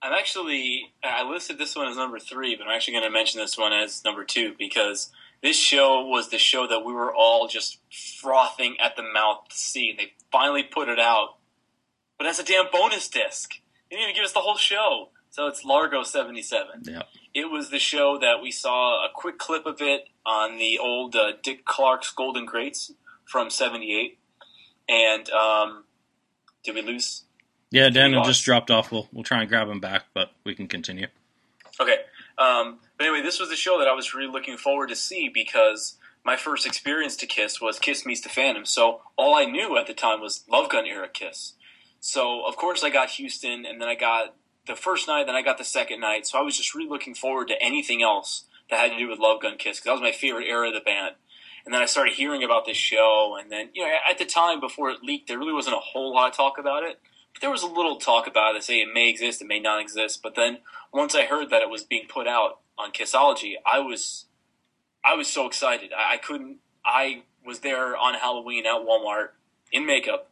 I'm 0.00 0.12
actually 0.12 0.92
I 1.02 1.28
listed 1.28 1.58
this 1.58 1.74
one 1.74 1.88
as 1.88 1.96
number 1.96 2.20
three, 2.20 2.54
but 2.54 2.68
I'm 2.68 2.74
actually 2.76 2.94
going 2.94 3.04
to 3.04 3.10
mention 3.10 3.40
this 3.40 3.58
one 3.58 3.72
as 3.72 4.04
number 4.04 4.24
two 4.24 4.54
because 4.56 5.10
this 5.42 5.56
show 5.56 6.06
was 6.06 6.30
the 6.30 6.38
show 6.38 6.68
that 6.68 6.84
we 6.84 6.92
were 6.92 7.12
all 7.12 7.48
just 7.48 7.78
frothing 8.20 8.76
at 8.80 8.94
the 8.94 9.02
mouth 9.02 9.48
to 9.48 9.56
see. 9.56 9.94
They 9.98 10.12
finally 10.30 10.62
put 10.62 10.88
it 10.88 11.00
out 11.00 11.40
but 12.20 12.28
as 12.28 12.38
a 12.38 12.44
damn 12.44 12.66
bonus 12.70 13.08
disc. 13.08 13.54
They 13.90 13.96
didn't 13.96 14.10
even 14.10 14.16
give 14.16 14.26
us 14.26 14.32
the 14.32 14.40
whole 14.40 14.58
show. 14.58 15.08
So 15.30 15.46
it's 15.46 15.64
Largo 15.64 16.02
77. 16.02 16.82
Yeah. 16.84 17.02
It 17.32 17.50
was 17.50 17.70
the 17.70 17.78
show 17.78 18.18
that 18.18 18.42
we 18.42 18.50
saw 18.50 19.04
a 19.04 19.08
quick 19.14 19.38
clip 19.38 19.64
of 19.64 19.80
it 19.80 20.08
on 20.26 20.58
the 20.58 20.78
old 20.78 21.14
uh, 21.14 21.32
Dick 21.42 21.64
Clark's 21.64 22.10
Golden 22.10 22.44
Greats 22.44 22.92
from 23.24 23.48
78. 23.48 24.18
And 24.88 25.30
um, 25.30 25.84
did 26.64 26.74
we 26.74 26.82
lose? 26.82 27.22
Yeah, 27.70 27.88
Daniel 27.90 28.24
just 28.24 28.44
dropped 28.44 28.72
off. 28.72 28.90
We'll, 28.90 29.08
we'll 29.12 29.22
try 29.22 29.40
and 29.40 29.48
grab 29.48 29.68
him 29.68 29.78
back, 29.78 30.06
but 30.12 30.32
we 30.42 30.56
can 30.56 30.66
continue. 30.66 31.06
Okay. 31.80 31.98
Um, 32.36 32.80
but 32.98 33.06
anyway, 33.06 33.22
this 33.22 33.38
was 33.38 33.48
the 33.48 33.56
show 33.56 33.78
that 33.78 33.86
I 33.86 33.92
was 33.92 34.12
really 34.12 34.30
looking 34.30 34.56
forward 34.56 34.88
to 34.88 34.96
see 34.96 35.30
because 35.32 35.96
my 36.24 36.36
first 36.36 36.66
experience 36.66 37.14
to 37.16 37.26
Kiss 37.26 37.60
was 37.60 37.78
Kiss 37.78 38.04
Meets 38.04 38.22
the 38.22 38.28
Phantom. 38.28 38.66
So 38.66 39.02
all 39.16 39.36
I 39.36 39.44
knew 39.44 39.78
at 39.78 39.86
the 39.86 39.94
time 39.94 40.20
was 40.20 40.44
Love 40.50 40.68
Gun 40.70 40.86
era 40.86 41.08
Kiss. 41.08 41.52
So 42.00 42.44
of 42.44 42.56
course 42.56 42.82
I 42.82 42.90
got 42.90 43.10
Houston, 43.10 43.64
and 43.64 43.80
then 43.80 43.88
I 43.88 43.94
got 43.94 44.34
the 44.66 44.76
first 44.76 45.08
night, 45.08 45.26
then 45.26 45.34
I 45.34 45.42
got 45.42 45.58
the 45.58 45.64
second 45.64 46.00
night. 46.00 46.26
So 46.26 46.38
I 46.38 46.42
was 46.42 46.56
just 46.56 46.74
really 46.74 46.88
looking 46.88 47.14
forward 47.14 47.48
to 47.48 47.62
anything 47.62 48.02
else 48.02 48.44
that 48.70 48.78
had 48.78 48.92
to 48.92 48.98
do 48.98 49.08
with 49.08 49.18
Love 49.18 49.42
Gun 49.42 49.56
Kiss 49.56 49.78
because 49.78 49.84
that 49.84 49.92
was 49.92 50.00
my 50.00 50.12
favorite 50.12 50.46
era 50.48 50.68
of 50.68 50.74
the 50.74 50.80
band. 50.80 51.16
And 51.64 51.74
then 51.74 51.82
I 51.82 51.86
started 51.86 52.14
hearing 52.14 52.42
about 52.42 52.64
this 52.64 52.76
show, 52.76 53.36
and 53.38 53.52
then 53.52 53.68
you 53.74 53.82
know 53.82 53.92
at 54.08 54.18
the 54.18 54.24
time 54.24 54.60
before 54.60 54.90
it 54.90 55.02
leaked, 55.02 55.28
there 55.28 55.38
really 55.38 55.52
wasn't 55.52 55.76
a 55.76 55.80
whole 55.80 56.14
lot 56.14 56.30
of 56.30 56.36
talk 56.36 56.58
about 56.58 56.84
it. 56.84 57.00
But 57.32 57.42
there 57.42 57.50
was 57.50 57.62
a 57.62 57.66
little 57.66 57.96
talk 57.96 58.26
about 58.26 58.56
it. 58.56 58.64
Say 58.64 58.80
it 58.80 58.92
may 58.92 59.10
exist, 59.10 59.42
it 59.42 59.46
may 59.46 59.60
not 59.60 59.80
exist. 59.80 60.20
But 60.22 60.36
then 60.36 60.58
once 60.92 61.14
I 61.14 61.26
heard 61.26 61.50
that 61.50 61.62
it 61.62 61.68
was 61.68 61.84
being 61.84 62.06
put 62.08 62.26
out 62.26 62.60
on 62.78 62.92
Kissology, 62.92 63.54
I 63.66 63.78
was 63.80 64.26
I 65.04 65.14
was 65.14 65.28
so 65.28 65.46
excited. 65.46 65.92
I, 65.92 66.14
I 66.14 66.16
couldn't. 66.16 66.58
I 66.84 67.24
was 67.44 67.60
there 67.60 67.96
on 67.96 68.14
Halloween 68.14 68.66
at 68.66 68.86
Walmart 68.86 69.28
in 69.70 69.86
makeup 69.86 70.29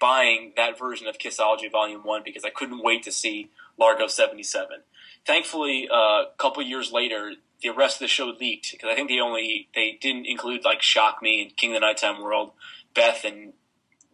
buying 0.00 0.52
that 0.56 0.78
version 0.78 1.06
of 1.06 1.18
Kissology 1.18 1.70
Volume 1.70 2.02
1 2.02 2.22
because 2.24 2.44
I 2.44 2.50
couldn't 2.50 2.82
wait 2.82 3.02
to 3.04 3.12
see 3.12 3.50
Largo 3.78 4.06
77. 4.06 4.82
Thankfully, 5.26 5.88
uh, 5.90 6.24
a 6.24 6.26
couple 6.38 6.62
years 6.62 6.92
later, 6.92 7.32
the 7.62 7.70
rest 7.70 7.96
of 7.96 8.00
the 8.00 8.08
show 8.08 8.26
leaked 8.38 8.72
because 8.72 8.90
I 8.90 8.94
think 8.94 9.08
they 9.08 9.20
only 9.20 9.68
they 9.74 9.98
didn't 10.00 10.26
include 10.26 10.64
like 10.64 10.82
"Shock 10.82 11.22
Me" 11.22 11.42
and 11.42 11.56
"King 11.56 11.70
of 11.70 11.80
the 11.80 11.86
Nighttime 11.86 12.22
World," 12.22 12.52
Beth, 12.94 13.24
and 13.24 13.54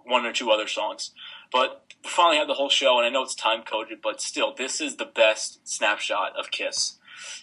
one 0.05 0.25
or 0.25 0.33
two 0.33 0.51
other 0.51 0.69
songs. 0.69 1.11
But 1.53 1.85
we 2.05 2.11
finally 2.11 2.38
had 2.38 2.49
the 2.49 2.55
whole 2.55 2.69
show, 2.69 2.99
and 2.99 3.07
I 3.07 3.11
know 3.11 3.23
it's 3.23 3.35
time 3.35 3.62
coded, 3.62 4.01
but 4.03 4.21
still, 4.21 4.55
this 4.55 4.81
is 4.81 4.97
the 4.97 5.05
best 5.05 5.66
snapshot 5.69 6.38
of 6.38 6.53
Kiss. 6.53 6.99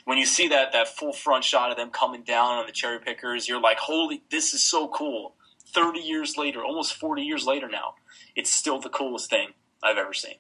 When 0.06 0.18
you 0.18 0.26
see 0.26 0.48
that 0.48 0.72
that 0.72 0.88
full 0.88 1.14
front 1.14 1.44
shot 1.44 1.72
of 1.72 1.78
them 1.78 1.90
coming 1.90 2.24
down 2.24 2.58
on 2.58 2.66
the 2.66 2.72
cherry 2.72 3.00
pickers, 3.00 3.48
you're 3.48 3.62
like, 3.62 3.78
"Holy, 3.78 4.24
this 4.32 4.54
is 4.54 4.64
so 4.64 4.88
cool!" 4.88 5.36
Thirty 5.74 6.00
years 6.00 6.38
later, 6.38 6.64
almost 6.64 6.94
forty 6.94 7.24
years 7.24 7.46
later 7.46 7.68
now, 7.68 7.96
it's 8.38 8.50
still 8.52 8.80
the 8.80 8.90
coolest 8.90 9.30
thing 9.30 9.50
I've 9.84 9.98
ever 9.98 10.14
seen. 10.14 10.36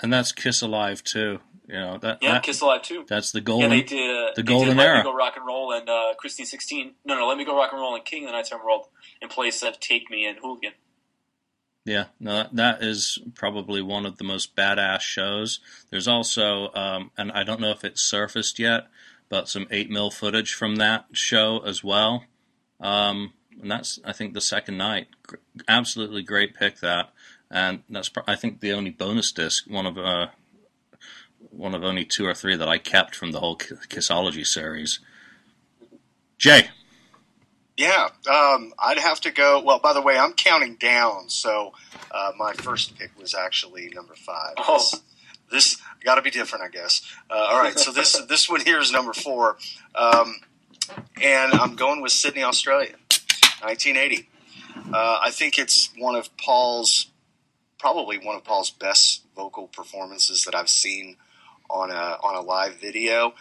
And 0.00 0.12
that's 0.12 0.30
Kiss 0.32 0.62
Alive 0.62 1.02
too. 1.02 1.40
You 1.68 1.74
know 1.74 1.98
that. 1.98 2.18
Yeah, 2.20 2.32
that- 2.32 2.42
Kiss 2.42 2.60
Alive 2.60 2.82
too. 2.82 3.04
That's 3.08 3.32
the 3.32 3.40
golden. 3.40 3.70
Yeah, 3.70 3.76
they 3.76 3.82
did. 3.82 4.10
Uh, 4.10 4.30
the 4.36 4.42
golden 4.42 4.68
did 4.70 4.76
Let 4.78 4.86
era. 4.86 4.98
Me 4.98 5.02
Go 5.04 5.14
Rock 5.16 5.34
and 5.36 5.46
Roll 5.46 5.72
and 5.72 5.88
uh, 5.88 6.14
Christine 6.18 6.46
Sixteen. 6.46 6.94
No, 7.04 7.14
no, 7.16 7.26
Let 7.28 7.38
Me 7.38 7.44
Go 7.44 7.56
Rock 7.56 7.70
and 7.72 7.80
Roll 7.80 7.94
and 7.94 8.04
King 8.04 8.24
of 8.24 8.28
the 8.28 8.32
Nighttime 8.32 8.60
World 8.64 8.86
in 9.20 9.28
place 9.28 9.62
of 9.62 9.80
Take 9.80 10.10
Me 10.10 10.26
and 10.26 10.38
Hooligan. 10.38 10.72
Yeah, 11.84 12.06
no, 12.20 12.34
that- 12.34 12.56
that 12.56 12.82
is 12.82 13.18
probably 13.34 13.82
one 13.82 14.06
of 14.06 14.18
the 14.18 14.24
most 14.24 14.54
badass 14.56 15.00
shows. 15.00 15.60
There's 15.90 16.06
also, 16.08 16.72
um, 16.74 17.10
and 17.16 17.32
I 17.32 17.42
don't 17.44 17.60
know 17.60 17.70
if 17.70 17.84
it's 17.84 18.02
surfaced 18.02 18.58
yet, 18.58 18.88
but 19.28 19.48
some 19.48 19.66
eight 19.70 19.90
mil 19.90 20.10
footage 20.10 20.52
from 20.54 20.76
that 20.76 21.06
show 21.12 21.60
as 21.60 21.82
well. 21.82 22.24
Um, 22.80 23.32
and 23.62 23.70
that's, 23.70 23.98
I 24.04 24.12
think, 24.12 24.34
the 24.34 24.40
second 24.40 24.76
night. 24.76 25.08
Absolutely 25.68 26.22
great 26.22 26.54
pick 26.54 26.80
that, 26.80 27.10
and 27.50 27.82
that's 27.88 28.08
pro- 28.08 28.24
I 28.26 28.34
think 28.34 28.60
the 28.60 28.72
only 28.72 28.90
bonus 28.90 29.32
disc, 29.32 29.64
one 29.68 29.86
of 29.86 29.96
uh, 29.96 30.26
one 31.50 31.74
of 31.74 31.84
only 31.84 32.04
two 32.04 32.26
or 32.26 32.34
three 32.34 32.56
that 32.56 32.68
I 32.68 32.78
kept 32.78 33.14
from 33.14 33.32
the 33.32 33.40
whole 33.40 33.56
Kissology 33.56 34.46
series. 34.46 35.00
Jay, 36.38 36.70
Yeah, 37.76 38.08
um, 38.28 38.74
I'd 38.78 38.98
have 38.98 39.20
to 39.20 39.30
go. 39.30 39.62
Well, 39.62 39.78
by 39.78 39.92
the 39.92 40.02
way, 40.02 40.18
I'm 40.18 40.32
counting 40.32 40.74
down, 40.74 41.28
so 41.28 41.72
uh, 42.10 42.32
my 42.36 42.52
first 42.52 42.98
pick 42.98 43.16
was 43.18 43.34
actually 43.34 43.90
number 43.94 44.14
five. 44.14 44.54
Oh. 44.58 44.78
This, 44.78 45.00
this 45.52 45.82
got 46.02 46.16
to 46.16 46.22
be 46.22 46.30
different, 46.30 46.64
I 46.64 46.68
guess. 46.68 47.02
Uh, 47.30 47.34
all 47.34 47.60
right, 47.60 47.78
so 47.78 47.92
this 47.92 48.20
this 48.28 48.48
one 48.48 48.60
here 48.60 48.80
is 48.80 48.90
number 48.90 49.12
four, 49.12 49.56
um, 49.94 50.34
and 51.22 51.52
I'm 51.52 51.76
going 51.76 52.00
with 52.00 52.12
Sydney, 52.12 52.42
Australia, 52.42 52.94
1980. 53.62 54.28
Uh, 54.92 55.18
I 55.22 55.30
think 55.30 55.58
it's 55.58 55.90
one 55.96 56.14
of 56.14 56.34
Paul's, 56.36 57.08
probably 57.78 58.18
one 58.18 58.36
of 58.36 58.44
Paul's 58.44 58.70
best 58.70 59.22
vocal 59.36 59.68
performances 59.68 60.44
that 60.44 60.54
I've 60.54 60.68
seen 60.68 61.16
on 61.70 61.90
a 61.90 62.18
on 62.22 62.34
a 62.34 62.40
live 62.40 62.80
video 62.80 63.34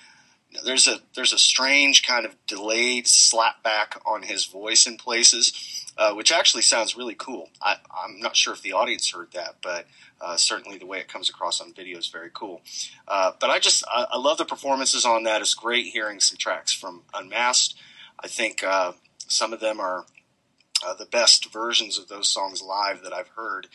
there's 0.66 0.88
a 0.88 1.00
there's 1.16 1.34
a 1.34 1.38
strange 1.38 2.04
kind 2.04 2.26
of 2.26 2.36
delayed 2.46 3.06
slapback 3.06 4.00
on 4.06 4.24
his 4.24 4.46
voice 4.46 4.86
in 4.86 4.98
places, 4.98 5.86
uh, 5.98 6.14
which 6.14 6.32
actually 6.32 6.62
sounds 6.62 6.98
really 6.98 7.16
cool. 7.16 7.50
I, 7.62 7.78
I'm 8.04 8.20
not 8.20 8.36
sure 8.36 8.54
if 8.54 8.62
the 8.62 8.74
audience 8.74 9.12
heard 9.12 9.32
that, 9.34 9.56
but 9.62 9.88
uh, 10.20 10.36
certainly 10.38 10.78
the 10.78 10.86
way 10.86 11.00
it 11.00 11.08
comes 11.08 11.30
across 11.30 11.62
on 11.62 11.74
video 11.74 11.98
is 11.98 12.08
very 12.08 12.30
cool. 12.34 12.62
Uh, 13.08 13.32
but 13.40 13.50
I 13.50 13.60
just 13.60 13.84
I, 13.90 14.08
I 14.12 14.18
love 14.18 14.38
the 14.38 14.46
performances 14.46 15.06
on 15.06 15.24
that. 15.24 15.42
It's 15.42 15.54
great 15.54 15.88
hearing 15.88 16.20
some 16.20 16.38
tracks 16.38 16.74
from 16.74 17.04
Unmasked. 17.14 17.76
I 18.20 18.28
think 18.28 18.64
uh, 18.64 18.94
some 19.28 19.54
of 19.54 19.60
them 19.60 19.80
are 19.80 20.06
uh, 20.86 20.94
the 20.94 21.06
best 21.06 21.52
versions 21.52 21.98
of 21.98 22.08
those 22.08 22.28
songs 22.28 22.62
live 22.62 23.04
that 23.04 23.14
I've 23.14 23.30
heard 23.30 23.68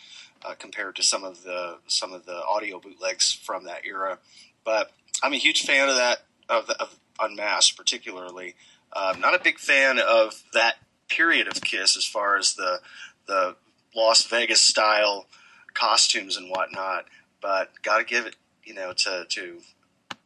uh, 0.44 0.54
compared 0.58 0.96
to 0.96 1.02
some 1.02 1.24
of 1.24 1.42
the 1.42 1.78
some 1.86 2.12
of 2.12 2.26
the 2.26 2.42
audio 2.44 2.78
bootlegs 2.78 3.32
from 3.32 3.64
that 3.64 3.84
era. 3.84 4.18
But 4.64 4.92
I'm 5.22 5.32
a 5.32 5.36
huge 5.36 5.62
fan 5.62 5.88
of 5.88 5.96
that 5.96 6.18
of, 6.48 6.70
of 6.70 6.98
Unmasked, 7.18 7.76
particularly. 7.76 8.54
Uh, 8.92 9.14
not 9.18 9.34
a 9.34 9.42
big 9.42 9.58
fan 9.58 9.98
of 9.98 10.42
that 10.52 10.76
period 11.08 11.48
of 11.48 11.60
Kiss 11.62 11.96
as 11.96 12.04
far 12.04 12.36
as 12.36 12.54
the 12.54 12.80
the 13.26 13.56
Las 13.94 14.24
Vegas 14.24 14.60
style 14.60 15.26
costumes 15.74 16.36
and 16.36 16.50
whatnot. 16.50 17.06
But 17.40 17.70
got 17.82 17.98
to 17.98 18.04
give 18.04 18.26
it, 18.26 18.36
you 18.64 18.74
know, 18.74 18.92
to 18.92 19.26
to 19.28 19.60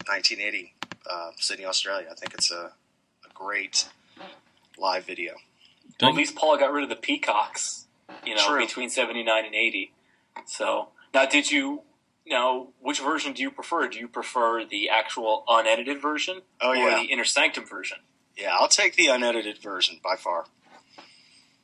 1980 0.06 0.74
uh, 1.08 1.30
Sydney, 1.36 1.64
Australia. 1.64 2.08
I 2.10 2.14
think 2.14 2.34
it's 2.34 2.50
a, 2.50 2.72
a 3.24 3.32
great 3.34 3.88
live 4.78 5.04
video. 5.04 5.34
Well, 6.00 6.10
Don't 6.10 6.16
at 6.16 6.16
least 6.18 6.36
Paul 6.36 6.56
got 6.58 6.72
rid 6.72 6.82
of 6.84 6.88
the 6.90 6.96
peacocks, 6.96 7.86
you 8.24 8.34
know, 8.34 8.46
True. 8.46 8.60
between 8.66 8.90
79 8.90 9.44
and 9.44 9.54
80. 9.54 9.92
So, 10.46 10.88
now 11.12 11.26
did 11.26 11.50
you, 11.50 11.82
now, 12.26 12.68
which 12.80 13.00
version 13.00 13.32
do 13.32 13.42
you 13.42 13.50
prefer? 13.50 13.88
Do 13.88 13.98
you 13.98 14.08
prefer 14.08 14.64
the 14.64 14.88
actual 14.88 15.44
unedited 15.48 16.00
version 16.00 16.42
Oh 16.60 16.70
or 16.70 16.76
yeah, 16.76 16.96
the 17.02 17.06
Inner 17.12 17.24
Sanctum 17.24 17.66
version? 17.66 17.98
yeah. 18.36 18.56
I'll 18.58 18.68
take 18.68 18.96
the 18.96 19.08
unedited 19.08 19.58
version 19.58 20.00
by 20.02 20.16
far. 20.16 20.46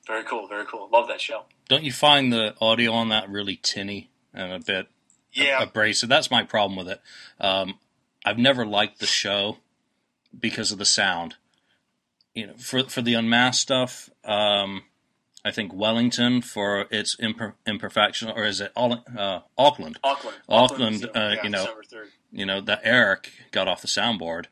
Very 0.06 0.24
cool, 0.24 0.46
very 0.46 0.64
cool. 0.66 0.88
Love 0.92 1.08
that 1.08 1.20
show. 1.20 1.44
don't 1.68 1.82
you 1.84 1.92
find 1.92 2.32
the 2.32 2.54
audio 2.60 2.92
on 2.92 3.08
that 3.08 3.28
really 3.28 3.56
tinny 3.60 4.08
and 4.32 4.52
a 4.52 4.58
bit 4.60 4.86
Yeah, 5.32 5.62
abrasive. 5.62 6.08
That's 6.08 6.30
my 6.30 6.42
problem 6.44 6.76
with 6.76 6.88
it. 6.88 7.00
Um, 7.40 7.78
I've 8.24 8.38
never 8.38 8.64
liked 8.66 9.00
the 9.00 9.06
show 9.06 9.58
because 10.38 10.70
of 10.70 10.78
the 10.78 10.84
sound. 10.84 11.36
You 12.36 12.48
know, 12.48 12.52
for 12.58 12.84
for 12.84 13.00
the 13.00 13.14
unmasked 13.14 13.62
stuff, 13.62 14.10
um, 14.24 14.82
I 15.42 15.50
think 15.50 15.72
Wellington 15.72 16.42
for 16.42 16.86
its 16.90 17.16
imper- 17.16 17.54
imperfection, 17.66 18.28
or 18.30 18.44
is 18.44 18.60
it 18.60 18.72
All- 18.76 19.04
uh, 19.16 19.40
Auckland? 19.56 19.98
Auckland. 20.04 20.36
Auckland, 20.48 21.04
uh, 21.14 21.36
yeah, 21.36 21.42
you 21.42 21.50
know, 21.50 21.64
3rd. 21.64 22.08
you 22.30 22.44
know 22.44 22.60
that 22.60 22.80
Eric 22.84 23.32
got 23.52 23.68
off 23.68 23.80
the 23.80 23.88
soundboard 23.88 24.46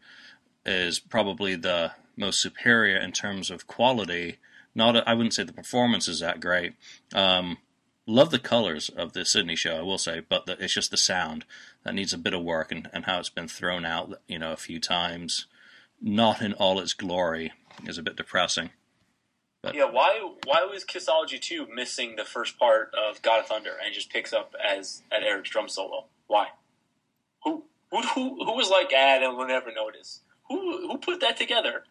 is 0.64 0.99
probably 0.99 1.57
the 1.57 1.92
most 2.16 2.40
superior 2.40 2.97
in 2.97 3.12
terms 3.12 3.51
of 3.51 3.66
quality. 3.66 4.38
Not, 4.75 4.97
I 4.97 5.01
I 5.11 5.14
wouldn't 5.14 5.35
say 5.35 5.44
the 5.44 5.53
performance 5.53 6.09
is 6.09 6.20
that 6.20 6.40
great. 6.40 6.73
Um, 7.14 7.59
love 8.07 8.31
the 8.31 8.38
colors 8.38 8.88
of 8.88 9.12
the 9.12 9.27
Sydney 9.27 9.57
show, 9.57 9.77
I 9.77 9.83
will 9.83 9.99
say, 9.99 10.20
but 10.27 10.47
the, 10.47 10.57
it's 10.62 10.73
just 10.75 10.90
the 10.90 10.97
sound 10.97 11.44
that 11.85 11.94
needs 11.94 12.14
a 12.14 12.18
bit 12.18 12.33
of 12.35 12.42
work 12.42 12.73
and, 12.73 12.88
and 12.94 13.05
how 13.05 13.18
it's 13.18 13.29
been 13.29 13.49
thrown 13.49 13.85
out, 13.85 14.20
you 14.27 14.38
know, 14.38 14.53
a 14.53 14.57
few 14.57 14.81
times, 14.81 15.47
not 16.01 16.40
in 16.40 16.55
all 16.55 16.81
its 16.81 16.94
glory, 16.94 17.53
is 17.87 17.99
a 17.99 18.03
bit 18.03 18.17
depressing. 18.17 18.71
But 19.63 19.75
Yeah, 19.75 19.87
why 19.91 20.21
why 20.45 20.65
was 20.65 20.85
Kissology 20.85 21.41
2 21.41 21.67
missing 21.75 22.17
the 22.17 22.25
first 22.25 22.59
part 22.59 22.93
of 22.95 23.23
God 23.23 23.41
of 23.41 23.47
Thunder 23.47 23.73
and 23.85 23.95
just 23.95 24.11
picks 24.11 24.33
up 24.33 24.55
as 24.63 25.03
at 25.11 25.23
Eric's 25.23 25.51
drum 25.51 25.69
solo? 25.69 26.07
Why? 26.27 26.49
Who 27.45 27.65
who 27.91 28.03
who, 28.03 28.45
who 28.45 28.53
was 28.55 28.69
like, 28.71 28.93
ah, 28.95 29.19
then 29.21 29.37
we'll 29.37 29.49
never 29.49 29.73
notice. 29.73 30.21
Who 30.49 30.89
who 30.89 30.99
put 30.99 31.21
that 31.21 31.37
together? 31.37 31.85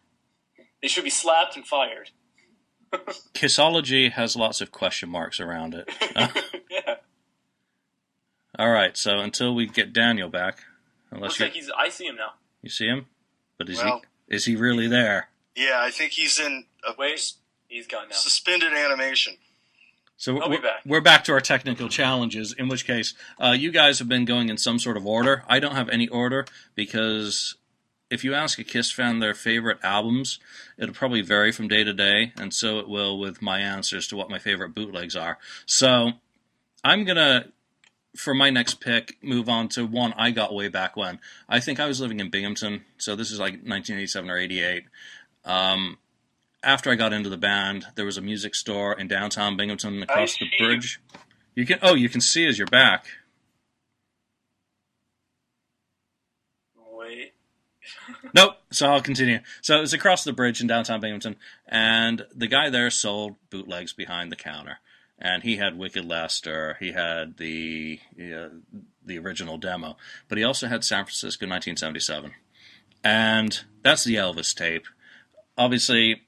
They 0.82 0.88
should 0.88 1.04
be 1.04 1.10
slapped 1.10 1.56
and 1.56 1.66
fired. 1.66 2.10
Kissology 3.34 4.12
has 4.12 4.36
lots 4.36 4.60
of 4.60 4.70
question 4.70 5.08
marks 5.08 5.40
around 5.40 5.74
it. 5.74 5.90
yeah. 6.70 6.96
all 8.58 8.70
right, 8.70 8.96
so 8.96 9.18
until 9.18 9.54
we 9.54 9.66
get 9.66 9.92
Daniel 9.92 10.28
back, 10.28 10.58
unless 11.10 11.30
Looks 11.30 11.40
like 11.40 11.52
he's 11.54 11.70
I 11.76 11.88
see 11.88 12.06
him 12.06 12.16
now. 12.16 12.34
you 12.62 12.70
see 12.70 12.86
him, 12.86 13.06
but 13.58 13.68
is 13.68 13.78
Well- 13.78 14.02
he 14.28 14.36
is 14.36 14.44
he 14.44 14.54
really 14.56 14.86
there? 14.86 15.28
Yeah. 15.54 15.80
I 15.80 15.90
think 15.90 16.12
he's 16.12 16.38
in 16.38 16.64
a 16.88 16.92
Wait, 16.98 17.32
he's 17.68 17.86
gone 17.86 18.08
now. 18.08 18.16
suspended 18.16 18.72
animation. 18.72 19.34
So 20.16 20.40
I'll 20.40 20.48
we're, 20.48 20.62
back. 20.62 20.80
we're 20.86 21.00
back 21.00 21.24
to 21.24 21.32
our 21.32 21.40
technical 21.40 21.88
challenges. 21.88 22.52
In 22.52 22.68
which 22.68 22.86
case, 22.86 23.14
uh, 23.42 23.50
you 23.50 23.70
guys 23.72 23.98
have 23.98 24.08
been 24.08 24.24
going 24.24 24.48
in 24.48 24.56
some 24.58 24.78
sort 24.78 24.96
of 24.96 25.06
order. 25.06 25.44
I 25.48 25.58
don't 25.58 25.74
have 25.74 25.88
any 25.88 26.06
order 26.08 26.46
because 26.74 27.56
if 28.10 28.22
you 28.22 28.32
ask 28.32 28.58
a 28.58 28.64
Kiss 28.64 28.92
fan 28.92 29.18
their 29.18 29.34
favorite 29.34 29.78
albums, 29.82 30.38
it'll 30.78 30.94
probably 30.94 31.20
vary 31.20 31.50
from 31.50 31.68
day 31.68 31.82
to 31.82 31.92
day, 31.92 32.32
and 32.38 32.54
so 32.54 32.78
it 32.78 32.88
will 32.88 33.18
with 33.18 33.42
my 33.42 33.58
answers 33.58 34.06
to 34.08 34.16
what 34.16 34.30
my 34.30 34.38
favorite 34.38 34.74
bootlegs 34.74 35.16
are. 35.16 35.38
So 35.66 36.12
I'm 36.84 37.04
gonna, 37.04 37.46
for 38.16 38.34
my 38.34 38.50
next 38.50 38.74
pick, 38.80 39.16
move 39.22 39.48
on 39.48 39.68
to 39.70 39.84
one 39.84 40.12
I 40.16 40.30
got 40.30 40.54
way 40.54 40.68
back 40.68 40.96
when. 40.96 41.18
I 41.48 41.58
think 41.60 41.80
I 41.80 41.86
was 41.86 42.00
living 42.00 42.20
in 42.20 42.30
Binghamton, 42.30 42.84
so 42.98 43.16
this 43.16 43.32
is 43.32 43.40
like 43.40 43.54
1987 43.54 44.30
or 44.30 44.38
88. 44.38 44.84
Um, 45.44 45.98
after 46.62 46.90
I 46.90 46.94
got 46.94 47.12
into 47.12 47.28
the 47.28 47.36
band, 47.36 47.86
there 47.94 48.06
was 48.06 48.16
a 48.16 48.22
music 48.22 48.54
store 48.54 48.98
in 48.98 49.08
downtown 49.08 49.56
Binghamton 49.56 50.02
across 50.02 50.38
the 50.38 50.46
bridge. 50.58 51.00
You 51.54 51.66
can 51.66 51.78
oh, 51.82 51.94
you 51.94 52.08
can 52.08 52.20
see 52.20 52.46
as 52.46 52.58
you're 52.58 52.66
back. 52.66 53.06
Wait. 56.76 57.32
Nope. 58.34 58.56
So 58.70 58.88
I'll 58.88 59.02
continue. 59.02 59.40
So 59.60 59.76
it 59.76 59.82
was 59.82 59.92
across 59.92 60.24
the 60.24 60.32
bridge 60.32 60.60
in 60.60 60.66
downtown 60.66 61.00
Binghamton, 61.00 61.36
and 61.68 62.26
the 62.34 62.46
guy 62.46 62.70
there 62.70 62.90
sold 62.90 63.36
bootlegs 63.50 63.92
behind 63.92 64.32
the 64.32 64.36
counter, 64.36 64.78
and 65.18 65.42
he 65.42 65.56
had 65.56 65.78
Wicked 65.78 66.04
Lester, 66.04 66.76
he 66.80 66.92
had 66.92 67.36
the 67.36 68.00
uh, 68.18 68.48
the 69.04 69.18
original 69.18 69.58
demo, 69.58 69.96
but 70.28 70.38
he 70.38 70.44
also 70.44 70.66
had 70.66 70.82
San 70.82 71.04
Francisco 71.04 71.46
1977, 71.46 72.32
and 73.04 73.64
that's 73.82 74.04
the 74.04 74.16
Elvis 74.16 74.54
tape. 74.54 74.86
Obviously, 75.56 76.22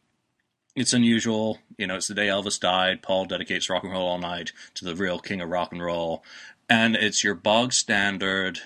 it's 0.74 0.92
unusual. 0.92 1.58
You 1.78 1.86
know, 1.86 1.96
it's 1.96 2.08
the 2.08 2.14
day 2.14 2.28
Elvis 2.28 2.60
died. 2.60 3.02
Paul 3.02 3.24
dedicates 3.24 3.68
Rock 3.68 3.82
and 3.82 3.92
Roll 3.92 4.06
All 4.06 4.18
Night 4.18 4.52
to 4.74 4.84
the 4.84 4.94
real 4.94 5.18
king 5.18 5.40
of 5.40 5.48
rock 5.48 5.72
and 5.72 5.82
roll, 5.82 6.22
and 6.68 6.94
it's 6.94 7.24
your 7.24 7.34
bog 7.34 7.72
standard 7.72 8.60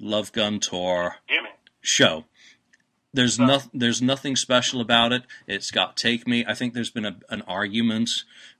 Love 0.00 0.32
Gun 0.32 0.58
tour 0.58 1.16
show. 1.80 2.24
There's 3.12 3.40
no, 3.40 3.60
there's 3.74 4.00
nothing 4.00 4.36
special 4.36 4.80
about 4.80 5.12
it. 5.12 5.24
It's 5.46 5.70
got 5.72 5.96
"Take 5.96 6.28
Me." 6.28 6.44
I 6.46 6.54
think 6.54 6.74
there's 6.74 6.90
been 6.90 7.04
a, 7.04 7.16
an 7.28 7.42
argument, 7.42 8.08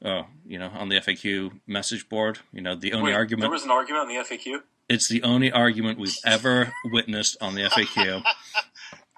uh, 0.05 0.25
you 0.45 0.59
know, 0.59 0.69
on 0.69 0.89
the 0.89 0.97
FAQ 0.97 1.61
message 1.69 2.09
board. 2.09 2.41
You 2.53 2.61
know, 2.61 2.75
the 2.75 2.93
only 2.93 3.13
Wait, 3.13 3.17
argument. 3.17 3.43
There 3.43 3.51
was 3.51 3.65
an 3.65 3.71
argument 3.71 4.03
on 4.03 4.09
the 4.09 4.15
FAQ. 4.15 4.63
It's 4.89 5.07
the 5.07 5.23
only 5.23 5.53
argument 5.53 6.01
we've 6.01 6.17
ever 6.27 6.73
witnessed 6.85 7.37
on 7.41 7.55
the 7.55 7.63
FAQ 7.63 8.25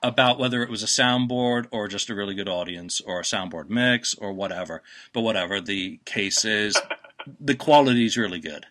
about 0.03 0.39
whether 0.39 0.63
it 0.63 0.71
was 0.71 0.83
a 0.83 0.87
soundboard 0.87 1.67
or 1.71 1.89
just 1.89 2.11
a 2.11 2.15
really 2.15 2.35
good 2.35 2.49
audience 2.49 3.01
or 3.01 3.21
a 3.21 3.23
soundboard 3.23 3.69
mix 3.71 4.15
or 4.15 4.33
whatever. 4.33 4.83
But 5.13 5.21
whatever 5.23 5.61
the 5.61 6.01
case 6.05 6.45
is, 6.45 6.81
the 7.41 7.55
quality 7.55 8.05
is 8.05 8.17
really 8.17 8.41
good. 8.41 8.67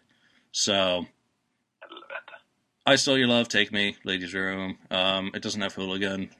So. 0.52 1.06
I 2.86 2.96
Stole 2.96 3.18
Your 3.20 3.28
Love, 3.28 3.48
Take 3.48 3.72
Me, 3.72 3.96
Ladies 4.04 4.34
Room. 4.34 4.80
Um, 4.90 5.30
it 5.36 5.44
doesn't 5.44 5.62
have 5.62 5.76
Hooligan, 5.76 6.32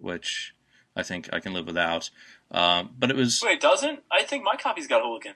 which 0.00 0.52
I 0.96 1.04
think 1.04 1.28
I 1.32 1.38
can 1.38 1.52
live 1.52 1.66
without. 1.66 2.10
Um, 2.50 2.90
but 2.98 3.08
it 3.08 3.16
was. 3.16 3.40
Wait, 3.44 3.54
it 3.54 3.60
doesn't? 3.60 4.00
I 4.10 4.24
think 4.24 4.42
my 4.42 4.56
copy's 4.56 4.88
got 4.88 5.02
Hooligan. 5.02 5.34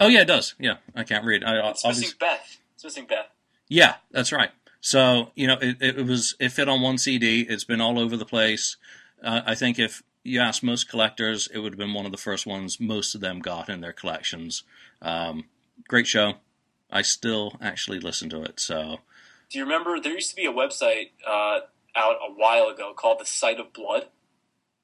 Oh, 0.00 0.06
yeah, 0.08 0.22
it 0.22 0.26
does. 0.26 0.54
Yeah, 0.58 0.76
I 0.94 1.04
can't 1.04 1.24
read. 1.26 1.44
I, 1.44 1.68
It's 1.70 1.84
obviously- 1.84 2.06
missing 2.06 2.16
Beth. 2.18 2.58
It's 2.74 2.84
missing 2.84 3.06
Beth. 3.06 3.26
Yeah, 3.68 3.96
that's 4.10 4.32
right. 4.32 4.50
So 4.82 5.30
you 5.34 5.46
know, 5.46 5.56
it, 5.62 5.80
it 5.80 6.04
was 6.04 6.34
it 6.38 6.50
fit 6.50 6.68
on 6.68 6.82
one 6.82 6.98
CD. 6.98 7.46
It's 7.48 7.64
been 7.64 7.80
all 7.80 7.98
over 7.98 8.16
the 8.16 8.26
place. 8.26 8.76
Uh, 9.22 9.40
I 9.46 9.54
think 9.54 9.78
if 9.78 10.02
you 10.24 10.40
ask 10.40 10.62
most 10.62 10.88
collectors, 10.88 11.48
it 11.54 11.60
would 11.60 11.72
have 11.72 11.78
been 11.78 11.94
one 11.94 12.04
of 12.04 12.12
the 12.12 12.18
first 12.18 12.46
ones 12.46 12.78
most 12.78 13.14
of 13.14 13.20
them 13.20 13.38
got 13.38 13.68
in 13.68 13.80
their 13.80 13.92
collections. 13.92 14.64
Um, 15.00 15.44
great 15.88 16.06
show. 16.06 16.34
I 16.90 17.02
still 17.02 17.56
actually 17.62 18.00
listen 18.00 18.28
to 18.30 18.42
it. 18.42 18.60
So 18.60 18.98
Do 19.48 19.58
you 19.58 19.64
remember 19.64 19.98
there 20.00 20.12
used 20.12 20.30
to 20.30 20.36
be 20.36 20.46
a 20.46 20.52
website 20.52 21.10
uh, 21.26 21.60
out 21.94 22.16
a 22.20 22.32
while 22.34 22.66
ago 22.68 22.92
called 22.92 23.20
the 23.20 23.24
Site 23.24 23.60
of 23.60 23.72
Blood, 23.72 24.06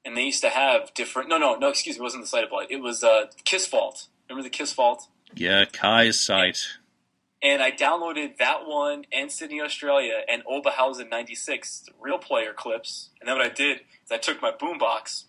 and 0.05 0.15
they 0.15 0.23
used 0.23 0.41
to 0.41 0.49
have 0.49 0.93
different. 0.93 1.27
No, 1.27 1.37
no, 1.37 1.55
no. 1.55 1.67
Excuse 1.69 1.97
me. 1.97 1.99
It 1.99 2.03
wasn't 2.03 2.23
the 2.23 2.27
Site 2.27 2.45
of 2.45 2.49
Blood. 2.49 2.67
It 2.69 2.81
was 2.81 3.03
uh, 3.03 3.25
Kiss 3.43 3.67
Vault. 3.67 4.07
Remember 4.29 4.43
the 4.43 4.49
Kiss 4.49 4.71
Vault? 4.73 5.07
yeah, 5.35 5.65
Kai's 5.65 6.19
site. 6.19 6.65
And 7.41 7.61
I 7.61 7.71
downloaded 7.71 8.37
that 8.37 8.67
one 8.67 9.05
and 9.13 9.31
Sydney, 9.31 9.61
Australia, 9.61 10.21
and 10.29 10.43
Oberhausen 10.45 11.09
'96 11.09 11.85
real 11.99 12.17
player 12.17 12.53
clips. 12.53 13.09
And 13.19 13.29
then 13.29 13.37
what 13.37 13.45
I 13.45 13.49
did 13.49 13.79
is 14.05 14.11
I 14.11 14.17
took 14.17 14.41
my 14.41 14.51
boombox, 14.51 15.25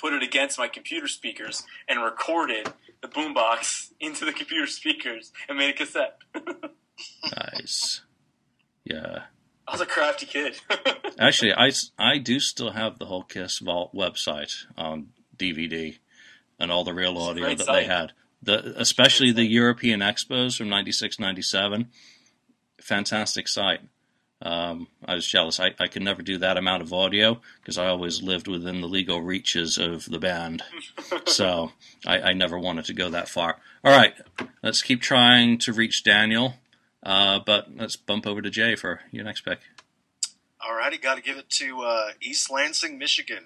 put 0.00 0.12
it 0.12 0.22
against 0.22 0.58
my 0.58 0.66
computer 0.66 1.06
speakers, 1.06 1.64
and 1.88 2.02
recorded 2.02 2.72
the 3.02 3.08
boombox 3.08 3.92
into 4.00 4.24
the 4.24 4.32
computer 4.32 4.66
speakers 4.66 5.32
and 5.48 5.58
made 5.58 5.70
a 5.70 5.74
cassette. 5.74 6.18
Nice. 7.52 8.02
Yeah. 8.84 9.22
I 9.66 9.72
was 9.72 9.80
a 9.80 9.86
crafty 9.86 10.26
kid. 10.26 10.56
Actually, 11.18 11.52
I, 11.54 11.70
I 11.98 12.18
do 12.18 12.40
still 12.40 12.70
have 12.72 12.98
the 12.98 13.06
whole 13.06 13.22
Kiss 13.22 13.58
Vault 13.58 13.94
website 13.94 14.52
on 14.76 15.10
DVD 15.36 15.98
and 16.58 16.72
all 16.72 16.84
the 16.84 16.94
real 16.94 17.18
audio 17.18 17.48
that 17.48 17.60
site. 17.60 17.74
they 17.74 17.84
had. 17.84 18.12
The 18.42 18.74
especially 18.80 19.32
the. 19.32 19.44
European 19.44 20.00
expos 20.00 20.56
from 20.56 20.68
96, 20.68 21.18
97. 21.18 21.88
Fantastic 22.80 23.48
site. 23.48 23.80
Um, 24.40 24.86
I 25.04 25.14
was 25.14 25.26
jealous. 25.26 25.58
I, 25.58 25.74
I 25.80 25.88
could 25.88 26.02
never 26.02 26.22
do 26.22 26.38
that 26.38 26.56
amount 26.56 26.82
of 26.82 26.92
audio 26.92 27.40
because 27.60 27.76
I 27.76 27.88
always 27.88 28.22
lived 28.22 28.46
within 28.46 28.80
the 28.80 28.86
legal 28.86 29.20
reaches 29.20 29.78
of 29.78 30.04
the 30.04 30.20
band. 30.20 30.62
so 31.26 31.72
I, 32.06 32.20
I 32.20 32.32
never 32.34 32.56
wanted 32.56 32.84
to 32.84 32.94
go 32.94 33.10
that 33.10 33.28
far. 33.28 33.56
All 33.84 33.96
right, 33.96 34.14
let's 34.62 34.82
keep 34.82 35.00
trying 35.00 35.58
to 35.58 35.72
reach 35.72 36.04
Daniel. 36.04 36.54
Uh, 37.02 37.40
but 37.44 37.68
let's 37.76 37.96
bump 37.96 38.26
over 38.26 38.42
to 38.42 38.50
Jay 38.50 38.74
for 38.74 39.00
your 39.10 39.24
next 39.24 39.40
pick. 39.42 39.60
All 40.60 40.74
righty, 40.74 40.98
got 40.98 41.16
to 41.16 41.22
give 41.22 41.38
it 41.38 41.48
to 41.50 41.82
uh, 41.82 42.10
East 42.20 42.50
Lansing, 42.50 42.98
Michigan. 42.98 43.44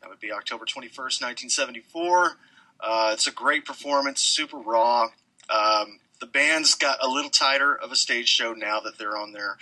That 0.00 0.08
would 0.08 0.20
be 0.20 0.32
October 0.32 0.64
21st, 0.64 1.20
1974. 1.20 2.36
Uh, 2.82 3.10
it's 3.12 3.26
a 3.26 3.32
great 3.32 3.64
performance, 3.64 4.22
super 4.22 4.58
raw. 4.58 5.08
Um, 5.48 6.00
the 6.20 6.26
band's 6.26 6.74
got 6.74 6.98
a 7.02 7.08
little 7.08 7.30
tighter 7.30 7.74
of 7.74 7.92
a 7.92 7.96
stage 7.96 8.28
show 8.28 8.52
now 8.52 8.80
that 8.80 8.98
they're 8.98 9.16
on 9.16 9.32
their 9.32 9.56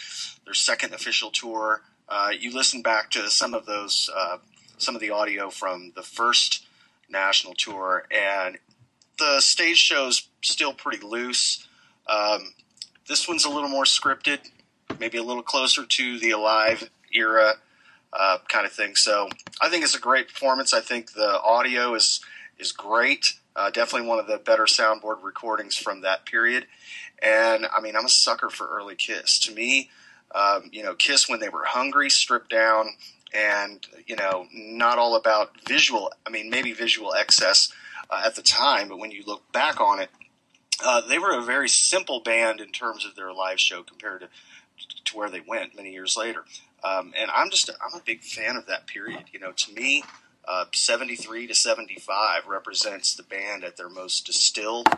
their 0.45 0.55
second 0.55 0.93
official 0.93 1.31
tour. 1.31 1.83
Uh, 2.09 2.31
you 2.39 2.53
listen 2.53 2.83
back 2.83 3.11
to 3.11 3.29
some 3.31 3.55
of 3.55 3.67
those, 3.67 4.11
uh, 4.17 4.39
some 4.79 4.95
of 4.95 5.01
the 5.01 5.11
audio 5.11 5.51
from 5.51 5.93
the 5.95 6.03
first 6.03 6.67
national 7.09 7.55
tour, 7.55 8.07
and 8.11 8.59
the 9.19 9.41
stage 9.41 9.77
show's 9.77 10.29
still 10.43 10.73
pretty 10.73 11.05
loose. 11.05 11.67
Um, 12.07 12.55
this 13.09 13.29
one's 13.29 13.45
a 13.45 13.51
little 13.51 13.69
more 13.69 13.85
scripted 13.85 14.41
maybe 14.99 15.19
a 15.19 15.23
little 15.23 15.43
closer 15.43 15.85
to 15.85 16.19
the 16.19 16.31
Alive 16.31 16.89
era 17.13 17.55
uh, 18.13 18.39
kind 18.49 18.67
of 18.67 18.73
thing. 18.73 18.95
So 18.95 19.29
I 19.61 19.69
think 19.69 19.85
it's 19.85 19.95
a 19.95 20.01
great 20.01 20.29
performance. 20.29 20.73
I 20.73 20.81
think 20.81 21.13
the 21.13 21.41
audio 21.41 21.95
is 21.95 22.21
is 22.59 22.73
great. 22.73 23.35
Uh, 23.57 23.71
definitely 23.71 24.09
one 24.09 24.19
of 24.19 24.27
the 24.27 24.39
better 24.39 24.65
soundboard 24.65 25.23
recordings 25.23 25.77
from 25.77 26.03
that 26.03 26.25
period. 26.25 26.67
And 27.23 27.67
I 27.67 27.81
mean, 27.81 27.97
I'm 27.97 28.05
a 28.05 28.11
sucker 28.11 28.51
for 28.51 28.69
early 28.69 28.95
Kiss. 28.95 29.39
To 29.41 29.55
me, 29.55 29.91
um, 30.35 30.71
you 30.73 30.83
know, 30.83 30.95
Kiss 30.95 31.29
when 31.29 31.41
they 31.41 31.49
were 31.49 31.65
hungry, 31.65 32.11
stripped 32.11 32.51
down, 32.51 32.91
and 33.35 33.87
you 34.07 34.17
know, 34.17 34.47
not 34.53 34.99
all 34.99 35.17
about 35.17 35.61
visual. 35.67 36.13
I 36.27 36.31
mean, 36.31 36.51
maybe 36.51 36.73
visual 36.73 37.15
excess 37.15 37.73
uh, 38.11 38.23
at 38.25 38.37
the 38.37 38.43
time, 38.43 38.89
but 38.89 38.99
when 38.99 39.11
you 39.11 39.25
look 39.27 39.51
back 39.53 39.81
on 39.81 40.01
it, 40.01 40.11
uh, 40.85 41.01
they 41.01 41.19
were 41.19 41.37
a 41.37 41.43
very 41.43 41.69
simple 41.69 42.21
band 42.21 42.61
in 42.61 42.71
terms 42.71 43.05
of 43.05 43.17
their 43.17 43.33
live 43.33 43.59
show 43.59 43.83
compared 43.83 44.21
to 44.21 44.29
to 45.05 45.17
where 45.17 45.31
they 45.31 45.41
went 45.41 45.75
many 45.75 45.93
years 45.93 46.17
later. 46.17 46.45
Um, 46.85 47.13
and 47.19 47.31
I'm 47.35 47.51
just 47.51 47.71
I'm 47.71 47.99
a 47.99 48.03
big 48.05 48.23
fan 48.23 48.57
of 48.57 48.67
that 48.67 48.87
period. 48.87 49.25
You 49.33 49.41
know, 49.41 49.53
to 49.53 49.73
me, 49.73 50.05
uh, 50.49 50.65
73 50.73 51.47
to 51.49 51.55
75 51.55 52.47
represents 52.47 53.15
the 53.15 53.23
band 53.23 53.65
at 53.65 53.77
their 53.77 53.89
most 53.89 54.25
distilled, 54.27 54.89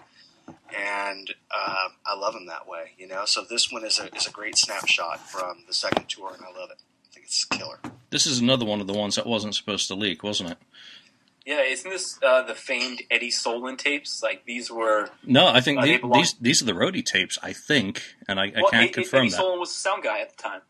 and 0.77 1.35
uh, 1.51 1.89
I 2.07 2.15
love 2.17 2.35
them 2.35 2.47
that 2.47 2.69
way. 2.69 2.93
You 2.99 3.09
know, 3.09 3.25
so 3.25 3.43
this 3.49 3.71
one 3.73 3.85
is 3.85 3.99
a 3.99 4.15
is 4.15 4.27
a 4.27 4.31
great 4.31 4.57
snapshot 4.57 5.21
from 5.29 5.65
the 5.67 5.75
second 5.75 6.09
tour, 6.09 6.33
and 6.35 6.43
I 6.45 6.59
love 6.59 6.71
it. 6.71 6.79
I 6.79 7.15
think 7.15 7.27
it's 7.27 7.45
killer. 7.45 7.79
This 8.11 8.27
is 8.27 8.39
another 8.41 8.65
one 8.65 8.81
of 8.81 8.87
the 8.87 8.93
ones 8.93 9.17
that 9.17 9.27
wasn't 9.27 9.55
supposed 9.55 9.89
to 9.89 9.95
leak, 9.95 10.23
wasn't 10.23 10.51
it? 10.53 10.59
yeah, 11.47 11.63
isn't 11.63 11.91
this 11.91 12.19
uh, 12.23 12.43
the 12.43 12.55
famed 12.55 13.03
Eddie 13.11 13.31
Solon 13.31 13.77
tapes? 13.77 14.23
Like 14.23 14.45
these 14.45 14.71
were. 14.71 15.11
No, 15.25 15.49
I 15.49 15.61
think 15.61 15.79
Uh, 15.79 15.83
the- 15.83 15.89
they 15.93 15.97
belong- 15.99 16.21
these 16.21 16.35
these 16.35 16.63
are 16.63 16.67
the 16.67 16.73
roadie 16.73 17.05
tapes. 17.05 17.39
I 17.43 17.53
think, 17.53 18.03
and 18.29 18.39
I, 18.39 18.45
I 18.45 18.63
can't 18.71 18.75
Ed- 18.75 18.93
confirm 18.93 19.23
Eddie 19.23 19.31
that. 19.31 19.37
Eddie 19.37 19.43
Solon 19.43 19.59
was 19.61 19.71
the 19.71 19.81
sound 19.81 20.03
guy 20.05 20.21
at 20.21 20.37
the 20.37 20.43
time. 20.43 20.61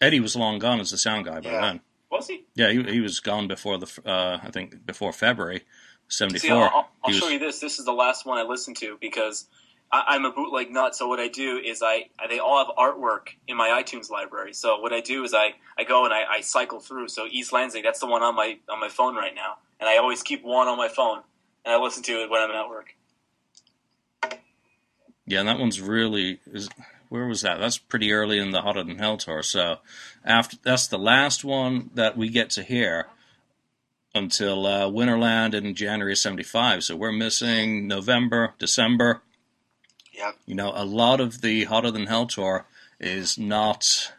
Eddie 0.00 0.20
was 0.20 0.34
long 0.36 0.58
gone 0.58 0.80
as 0.80 0.90
the 0.90 0.98
sound 0.98 1.24
guy 1.26 1.40
by 1.40 1.50
Yeah. 1.50 1.60
then. 1.60 1.80
Was 2.10 2.28
he? 2.28 2.46
Yeah, 2.54 2.70
he, 2.70 2.82
he 2.84 3.00
was 3.00 3.20
gone 3.20 3.48
before 3.48 3.78
the 3.78 3.90
uh, 4.04 4.38
I 4.42 4.50
think 4.50 4.86
before 4.86 5.12
February 5.12 5.64
seventy 6.08 6.38
See. 6.38 6.50
I'll, 6.50 6.88
I'll, 7.04 7.12
show 7.12 7.26
was- 7.26 7.32
you 7.32 7.38
this. 7.38 7.60
This 7.60 7.78
is 7.78 7.84
the 7.84 7.92
last 7.92 8.26
one 8.26 8.38
I 8.38 8.42
listened 8.42 8.76
to 8.78 8.96
because 9.00 9.46
I, 9.92 10.04
I'm 10.08 10.24
a 10.24 10.32
bootleg 10.32 10.70
nut. 10.70 10.96
So 10.96 11.06
what 11.06 11.20
I 11.20 11.28
do 11.28 11.58
is 11.58 11.82
I 11.82 12.08
they 12.28 12.38
all 12.38 12.64
have 12.64 12.74
artwork 12.76 13.28
in 13.46 13.56
my 13.56 13.82
iTunes 13.82 14.10
library. 14.10 14.54
So 14.54 14.80
what 14.80 14.92
I 14.92 15.00
do 15.00 15.24
is 15.24 15.34
I, 15.34 15.54
I 15.78 15.84
go 15.84 16.04
and 16.04 16.14
I, 16.14 16.24
I 16.24 16.40
cycle 16.40 16.80
through. 16.80 17.08
So 17.08 17.26
East 17.30 17.52
Lansing, 17.52 17.82
that's 17.82 18.00
the 18.00 18.06
one 18.06 18.22
on 18.22 18.34
my 18.34 18.58
on 18.68 18.80
my 18.80 18.88
phone 18.88 19.14
right 19.14 19.34
now, 19.34 19.56
and 19.78 19.88
I 19.88 19.98
always 19.98 20.22
keep 20.22 20.42
one 20.44 20.68
on 20.68 20.78
my 20.78 20.88
phone 20.88 21.22
and 21.64 21.74
I 21.74 21.82
listen 21.82 22.02
to 22.04 22.22
it 22.22 22.30
when 22.30 22.40
I'm 22.40 22.50
at 22.50 22.68
work. 22.68 22.94
Yeah, 25.26 25.40
and 25.40 25.48
that 25.48 25.58
one's 25.58 25.80
really 25.80 26.40
is. 26.46 26.70
Where 27.08 27.26
was 27.26 27.42
that? 27.42 27.58
That's 27.58 27.78
pretty 27.78 28.12
early 28.12 28.38
in 28.38 28.50
the 28.50 28.62
Hotter 28.62 28.84
Than 28.84 28.98
Hell 28.98 29.16
tour. 29.16 29.42
So 29.42 29.78
after 30.24 30.56
that's 30.62 30.86
the 30.86 30.98
last 30.98 31.44
one 31.44 31.90
that 31.94 32.16
we 32.16 32.28
get 32.28 32.50
to 32.50 32.62
hear 32.62 33.06
until 34.14 34.66
uh, 34.66 34.86
Winterland 34.88 35.54
in 35.54 35.74
January 35.74 36.16
seventy 36.16 36.42
five. 36.42 36.84
So 36.84 36.96
we're 36.96 37.12
missing 37.12 37.86
November, 37.86 38.54
December. 38.58 39.22
Yep. 40.12 40.36
You 40.46 40.54
know, 40.54 40.72
a 40.74 40.84
lot 40.84 41.20
of 41.20 41.40
the 41.42 41.64
Hotter 41.64 41.90
Than 41.90 42.06
Hell 42.06 42.26
tour 42.26 42.66
is 42.98 43.38
not 43.38 44.12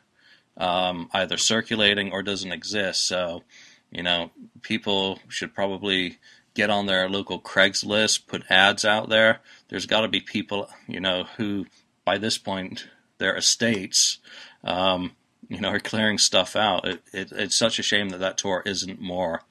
um, 0.56 1.10
either 1.14 1.38
circulating 1.38 2.12
or 2.12 2.24
doesn't 2.24 2.54
exist. 2.54 3.06
So, 3.06 3.44
you 3.92 4.04
know, 4.04 4.32
people 4.62 5.20
should 5.28 5.54
probably 5.54 6.20
get 6.54 6.70
on 6.70 6.86
their 6.86 7.10
local 7.10 7.40
Craigslist, 7.40 8.28
put 8.28 8.50
ads 8.50 8.86
out 8.86 9.10
there. 9.10 9.42
There's 9.68 9.86
got 9.86 10.02
to 10.02 10.08
be 10.08 10.22
people, 10.22 10.70
you 10.88 11.00
know, 11.00 11.26
who 11.38 11.66
by 12.10 12.18
this 12.18 12.40
point 12.40 12.88
their 13.20 13.36
estates, 13.36 14.18
um, 14.64 15.12
you 15.48 15.62
know, 15.62 15.70
are 15.70 15.80
clearing 15.80 16.18
stuff 16.18 16.56
out. 16.56 16.88
It, 16.88 17.04
it, 17.14 17.32
it's 17.32 17.56
such 17.56 17.78
a 17.78 17.84
shame 17.84 18.10
that 18.10 18.18
that 18.18 18.36
tour 18.36 18.64
isn't 18.66 19.00
more 19.00 19.44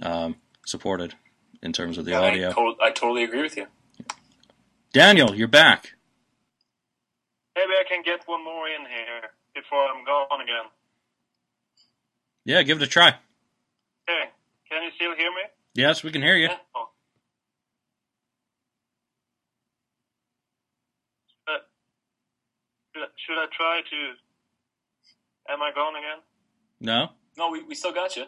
um, 0.00 0.36
supported 0.64 1.16
in 1.60 1.72
terms 1.72 1.98
of 1.98 2.04
the 2.04 2.14
I, 2.14 2.28
audio. 2.28 2.52
to- 2.52 2.76
I 2.80 2.92
totally 2.92 3.24
agree 3.24 3.42
with 3.42 3.56
you. 3.56 3.66
Daniel, 4.92 5.34
you're 5.34 5.48
back. 5.48 5.94
Maybe 7.56 7.72
I 7.72 7.82
can 7.88 8.02
get 8.04 8.20
one 8.26 8.44
more 8.44 8.68
in 8.68 8.82
here 8.82 9.30
before 9.52 9.84
I'm 9.84 10.04
gone 10.04 10.40
again. 10.40 10.66
Yeah, 12.44 12.62
give 12.62 12.80
it 12.80 12.84
a 12.84 12.86
try. 12.86 13.08
Okay, 14.08 14.30
can 14.70 14.84
you 14.84 14.90
still 14.94 15.16
hear 15.16 15.30
me? 15.32 15.42
Yes, 15.74 16.04
we 16.04 16.12
can 16.12 16.22
hear 16.22 16.36
you. 16.36 16.46
Yeah. 16.46 16.58
Oh. 16.76 16.90
Uh, 21.46 21.58
should, 22.94 23.38
I, 23.38 23.46
try 23.50 23.80
to? 23.90 25.52
Am 25.52 25.62
I 25.62 25.70
gone 25.74 25.94
again? 25.96 26.22
No, 26.80 27.08
No, 27.36 27.50
we, 27.50 27.62
we 27.62 27.74
still 27.74 27.92
got 27.92 28.16
you. 28.16 28.24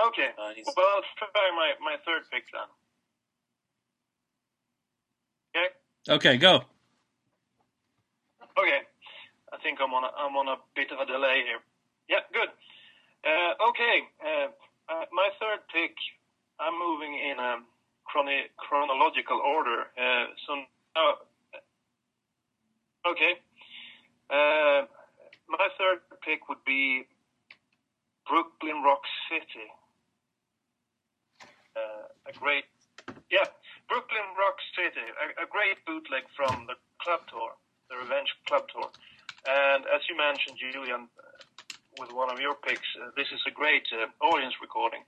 Okay. 0.00 0.28
Uh, 0.36 0.50
Well, 0.76 0.86
I'll 0.96 1.02
try 1.16 1.50
my, 1.54 1.72
my 1.80 1.96
third 2.04 2.22
pick 2.30 2.44
then. 2.52 2.68
Okay. 5.54 5.68
Okay, 6.08 6.36
go. 6.36 6.62
Okay. 8.58 8.80
I 9.52 9.56
think 9.62 9.78
I'm 9.80 9.94
on 9.94 10.04
a, 10.04 10.10
I'm 10.18 10.36
on 10.36 10.48
a 10.48 10.56
bit 10.74 10.90
of 10.90 10.98
a 10.98 11.06
delay 11.06 11.42
here. 11.46 11.62
Yeah, 12.08 12.26
good. 12.32 12.50
Uh, 13.24 13.70
okay. 13.70 14.02
Uh, 14.20 14.48
uh, 14.92 15.04
my 15.12 15.30
third 15.40 15.60
pick, 15.72 15.94
I'm 16.58 16.74
moving 16.78 17.14
in 17.14 17.38
a 17.38 17.56
chrono- 18.04 18.48
chronological 18.56 19.38
order. 19.38 19.86
Uh, 19.98 20.26
so 20.46 20.54
now, 20.96 21.14
okay. 23.06 23.34
Uh, 24.30 24.86
my 25.48 25.68
third 25.78 26.00
pick 26.24 26.48
would 26.48 26.64
be 26.64 27.06
Brooklyn 28.28 28.82
Rock 28.82 29.02
City. 29.28 29.68
Uh, 31.76 32.06
a 32.30 32.32
great, 32.38 32.64
yeah, 33.30 33.44
Brooklyn 33.88 34.28
Rock 34.38 34.56
City, 34.78 35.04
a, 35.20 35.42
a 35.42 35.46
great 35.46 35.76
bootleg 35.86 36.22
from 36.36 36.66
the 36.66 36.74
club 37.02 37.20
tour, 37.28 37.50
the 37.90 37.96
Revenge 37.96 38.32
Club 38.46 38.64
Tour. 38.72 38.88
And 39.46 39.84
as 39.86 40.00
you 40.08 40.16
mentioned, 40.16 40.56
Julian, 40.56 41.08
uh, 41.18 41.24
with 42.00 42.12
one 42.12 42.30
of 42.30 42.40
your 42.40 42.54
picks, 42.54 42.86
uh, 43.02 43.10
this 43.16 43.26
is 43.34 43.42
a 43.46 43.50
great 43.50 43.84
uh, 43.92 44.06
audience 44.24 44.54
recording. 44.62 45.02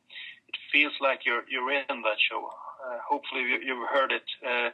It 0.49 0.57
feels 0.73 0.93
like 1.01 1.25
you're 1.25 1.45
you're 1.49 1.71
in 1.71 2.03
that 2.03 2.19
show. 2.29 2.51
Uh, 2.85 2.99
hopefully, 3.09 3.43
you, 3.43 3.59
you've 3.65 3.89
heard 3.89 4.13
it. 4.13 4.27
Uh, 4.45 4.71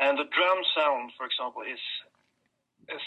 and 0.00 0.18
the 0.18 0.28
drum 0.30 0.58
sound, 0.76 1.12
for 1.16 1.26
example, 1.26 1.62
is 1.62 1.80
is 2.88 3.06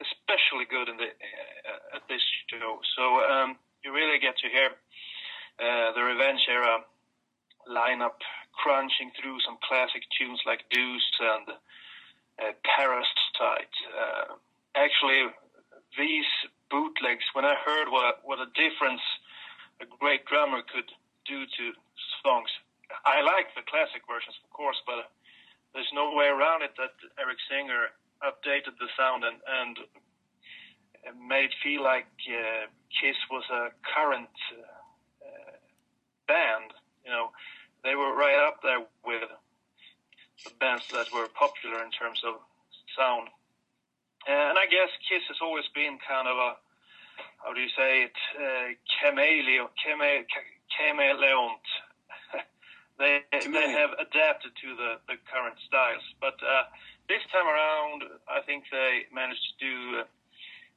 especially 0.00 0.66
good 0.68 0.88
in 0.88 0.96
the 0.96 1.08
uh, 1.08 1.96
at 1.96 2.02
this 2.08 2.22
show. 2.50 2.80
So 2.96 3.24
um, 3.24 3.56
you 3.82 3.92
really 3.92 4.18
get 4.18 4.36
to 4.38 4.48
hear 4.48 4.70
uh, 5.58 5.92
the 5.94 6.02
Revenge 6.02 6.40
era 6.48 6.84
lineup 7.68 8.20
crunching 8.52 9.10
through 9.18 9.38
some 9.40 9.58
classic 9.66 10.02
tunes 10.18 10.40
like 10.46 10.64
Deuce 10.70 11.10
and 11.20 11.46
uh, 12.38 12.52
Parasite. 12.76 13.74
Uh, 13.90 14.34
actually, 14.76 15.26
these 15.98 16.28
bootlegs, 16.70 17.24
when 17.32 17.44
I 17.44 17.54
heard 17.64 17.88
what 17.88 18.20
what 18.24 18.38
a 18.38 18.46
difference 18.54 19.02
a 19.80 19.86
great 19.98 20.24
drummer 20.26 20.62
could 20.62 20.90
do 21.26 21.44
to 21.46 21.72
songs, 22.22 22.50
I 23.04 23.22
like 23.22 23.52
the 23.54 23.62
classic 23.66 24.02
versions, 24.08 24.36
of 24.44 24.50
course, 24.50 24.80
but 24.86 25.10
there's 25.74 25.90
no 25.92 26.14
way 26.14 26.26
around 26.26 26.62
it 26.62 26.72
that 26.78 26.94
Eric 27.18 27.38
Singer 27.50 27.90
updated 28.22 28.78
the 28.78 28.88
sound 28.96 29.24
and 29.24 29.40
and 29.44 29.76
made 31.20 31.50
feel 31.62 31.82
like 31.82 32.08
uh, 32.28 32.66
Kiss 32.88 33.16
was 33.30 33.44
a 33.50 33.68
current 33.94 34.32
uh, 34.52 35.56
band. 36.26 36.72
You 37.04 37.12
know, 37.12 37.30
they 37.82 37.94
were 37.94 38.14
right 38.16 38.40
up 38.46 38.62
there 38.62 38.80
with 39.04 39.28
the 40.44 40.50
bands 40.60 40.84
that 40.92 41.12
were 41.12 41.28
popular 41.28 41.84
in 41.84 41.90
terms 41.90 42.22
of 42.26 42.40
sound. 42.96 43.28
And 44.26 44.56
I 44.56 44.64
guess 44.66 44.88
Kiss 45.08 45.22
has 45.28 45.36
always 45.42 45.68
been 45.74 45.98
kind 46.00 46.28
of 46.28 46.36
a, 46.36 46.56
how 47.44 47.52
do 47.52 47.60
you 47.60 47.68
say 47.76 48.08
it, 48.08 48.16
uh, 48.40 48.72
chameleon, 49.00 49.68
chame, 49.76 50.24
chameleon. 50.72 51.60
They 52.98 53.20
they 53.30 53.70
have 53.70 53.90
adapted 53.98 54.52
to 54.62 54.68
the, 54.76 54.90
the 55.08 55.16
current 55.30 55.56
styles, 55.66 56.02
but 56.20 56.38
uh, 56.42 56.64
this 57.08 57.22
time 57.32 57.46
around, 57.46 58.04
I 58.28 58.40
think 58.42 58.64
they 58.70 59.06
managed 59.12 59.42
to 59.58 59.66
do 59.66 59.76
uh, 60.00 60.04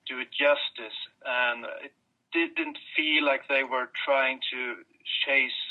do 0.07 0.19
it 0.19 0.31
justice, 0.31 0.97
and 1.25 1.65
it 1.83 1.93
didn't 2.33 2.77
feel 2.95 3.25
like 3.25 3.47
they 3.47 3.63
were 3.63 3.89
trying 4.05 4.39
to 4.51 4.83
chase 5.25 5.61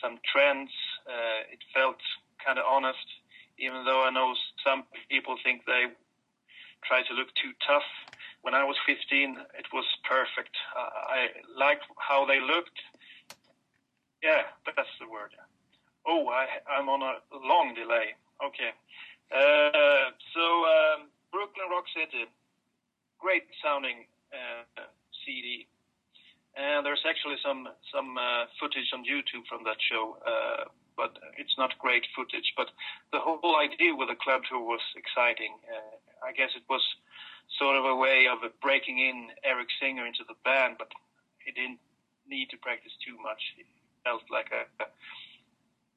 some 0.00 0.18
trends. 0.30 0.70
Uh, 1.06 1.52
it 1.52 1.58
felt 1.74 1.98
kind 2.44 2.58
of 2.58 2.64
honest, 2.68 3.06
even 3.58 3.84
though 3.84 4.04
I 4.04 4.10
know 4.10 4.34
some 4.64 4.84
people 5.10 5.36
think 5.42 5.64
they 5.66 5.86
try 6.84 7.02
to 7.02 7.14
look 7.14 7.28
too 7.34 7.52
tough. 7.66 7.86
When 8.42 8.54
I 8.54 8.62
was 8.62 8.76
15, 8.86 9.36
it 9.58 9.66
was 9.72 9.84
perfect. 10.08 10.54
I 10.76 11.28
liked 11.58 11.84
how 11.98 12.24
they 12.24 12.40
looked. 12.40 12.78
Yeah, 14.22 14.42
that's 14.64 14.94
the 15.00 15.08
word. 15.08 15.34
Oh, 16.08 16.24
I, 16.32 16.48
I'm 16.72 16.88
on 16.88 17.02
a 17.04 17.20
long 17.36 17.74
delay. 17.76 18.16
Okay. 18.40 18.72
Uh, 19.28 20.08
so, 20.32 20.44
um, 20.64 21.12
Brooklyn 21.30 21.68
Rock 21.70 21.84
City, 21.92 22.24
great 23.20 23.44
sounding 23.62 24.08
uh, 24.32 24.88
CD. 25.24 25.68
And 26.56 26.84
there's 26.84 27.04
actually 27.06 27.36
some 27.44 27.68
some 27.92 28.16
uh, 28.18 28.48
footage 28.58 28.90
on 28.96 29.04
YouTube 29.04 29.46
from 29.46 29.62
that 29.62 29.76
show, 29.78 30.16
uh, 30.26 30.64
but 30.96 31.14
it's 31.36 31.54
not 31.58 31.78
great 31.78 32.02
footage. 32.16 32.56
But 32.56 32.72
the 33.12 33.20
whole 33.20 33.54
idea 33.60 33.94
with 33.94 34.08
the 34.08 34.16
club 34.18 34.42
tour 34.48 34.64
was 34.64 34.82
exciting. 34.96 35.54
Uh, 35.68 35.94
I 36.24 36.32
guess 36.32 36.50
it 36.56 36.64
was 36.66 36.82
sort 37.60 37.76
of 37.76 37.84
a 37.84 37.94
way 37.94 38.26
of 38.26 38.42
breaking 38.60 38.98
in 38.98 39.28
Eric 39.44 39.68
Singer 39.78 40.06
into 40.06 40.24
the 40.26 40.34
band, 40.42 40.76
but 40.78 40.90
he 41.44 41.52
didn't 41.52 41.78
need 42.26 42.50
to 42.50 42.56
practice 42.58 42.92
too 43.06 43.16
much. 43.22 43.40
It 43.56 43.66
felt 44.02 44.22
like 44.32 44.50
a, 44.50 44.66
a, 44.82 44.86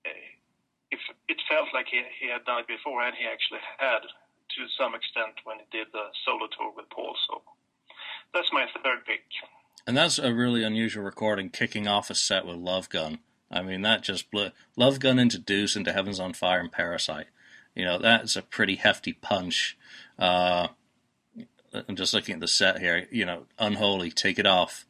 if 0.05 0.99
it 1.27 1.37
felt 1.49 1.69
like 1.73 1.87
he, 1.89 2.01
he 2.19 2.29
had 2.29 2.45
done 2.45 2.59
it 2.59 2.67
before, 2.67 3.01
and 3.01 3.15
he 3.15 3.25
actually 3.25 3.59
had 3.77 4.01
to 4.01 4.61
some 4.77 4.93
extent 4.93 5.39
when 5.43 5.57
he 5.59 5.65
did 5.71 5.87
the 5.93 6.11
solo 6.25 6.47
tour 6.57 6.73
with 6.75 6.89
Paul. 6.89 7.15
So 7.27 7.41
that's 8.33 8.51
my 8.51 8.65
third 8.83 9.05
pick. 9.05 9.23
And 9.87 9.97
that's 9.97 10.19
a 10.19 10.33
really 10.33 10.63
unusual 10.63 11.03
recording, 11.03 11.49
kicking 11.49 11.87
off 11.87 12.09
a 12.09 12.15
set 12.15 12.45
with 12.45 12.57
Love 12.57 12.89
Gun. 12.89 13.19
I 13.49 13.61
mean, 13.61 13.81
that 13.81 14.03
just 14.03 14.29
blew 14.31 14.49
Love 14.77 14.99
Gun 14.99 15.19
into 15.19 15.37
Deuce, 15.39 15.75
into 15.75 15.93
Heaven's 15.93 16.19
on 16.19 16.33
Fire, 16.33 16.59
and 16.59 16.71
Parasite. 16.71 17.27
You 17.75 17.85
know, 17.85 17.97
that's 17.97 18.35
a 18.35 18.41
pretty 18.41 18.75
hefty 18.75 19.13
punch. 19.13 19.77
Uh, 20.19 20.67
I'm 21.73 21.95
just 21.95 22.13
looking 22.13 22.35
at 22.35 22.41
the 22.41 22.47
set 22.47 22.79
here. 22.79 23.07
You 23.11 23.25
know, 23.25 23.45
Unholy, 23.57 24.11
Take 24.11 24.39
It 24.39 24.45
Off. 24.45 24.85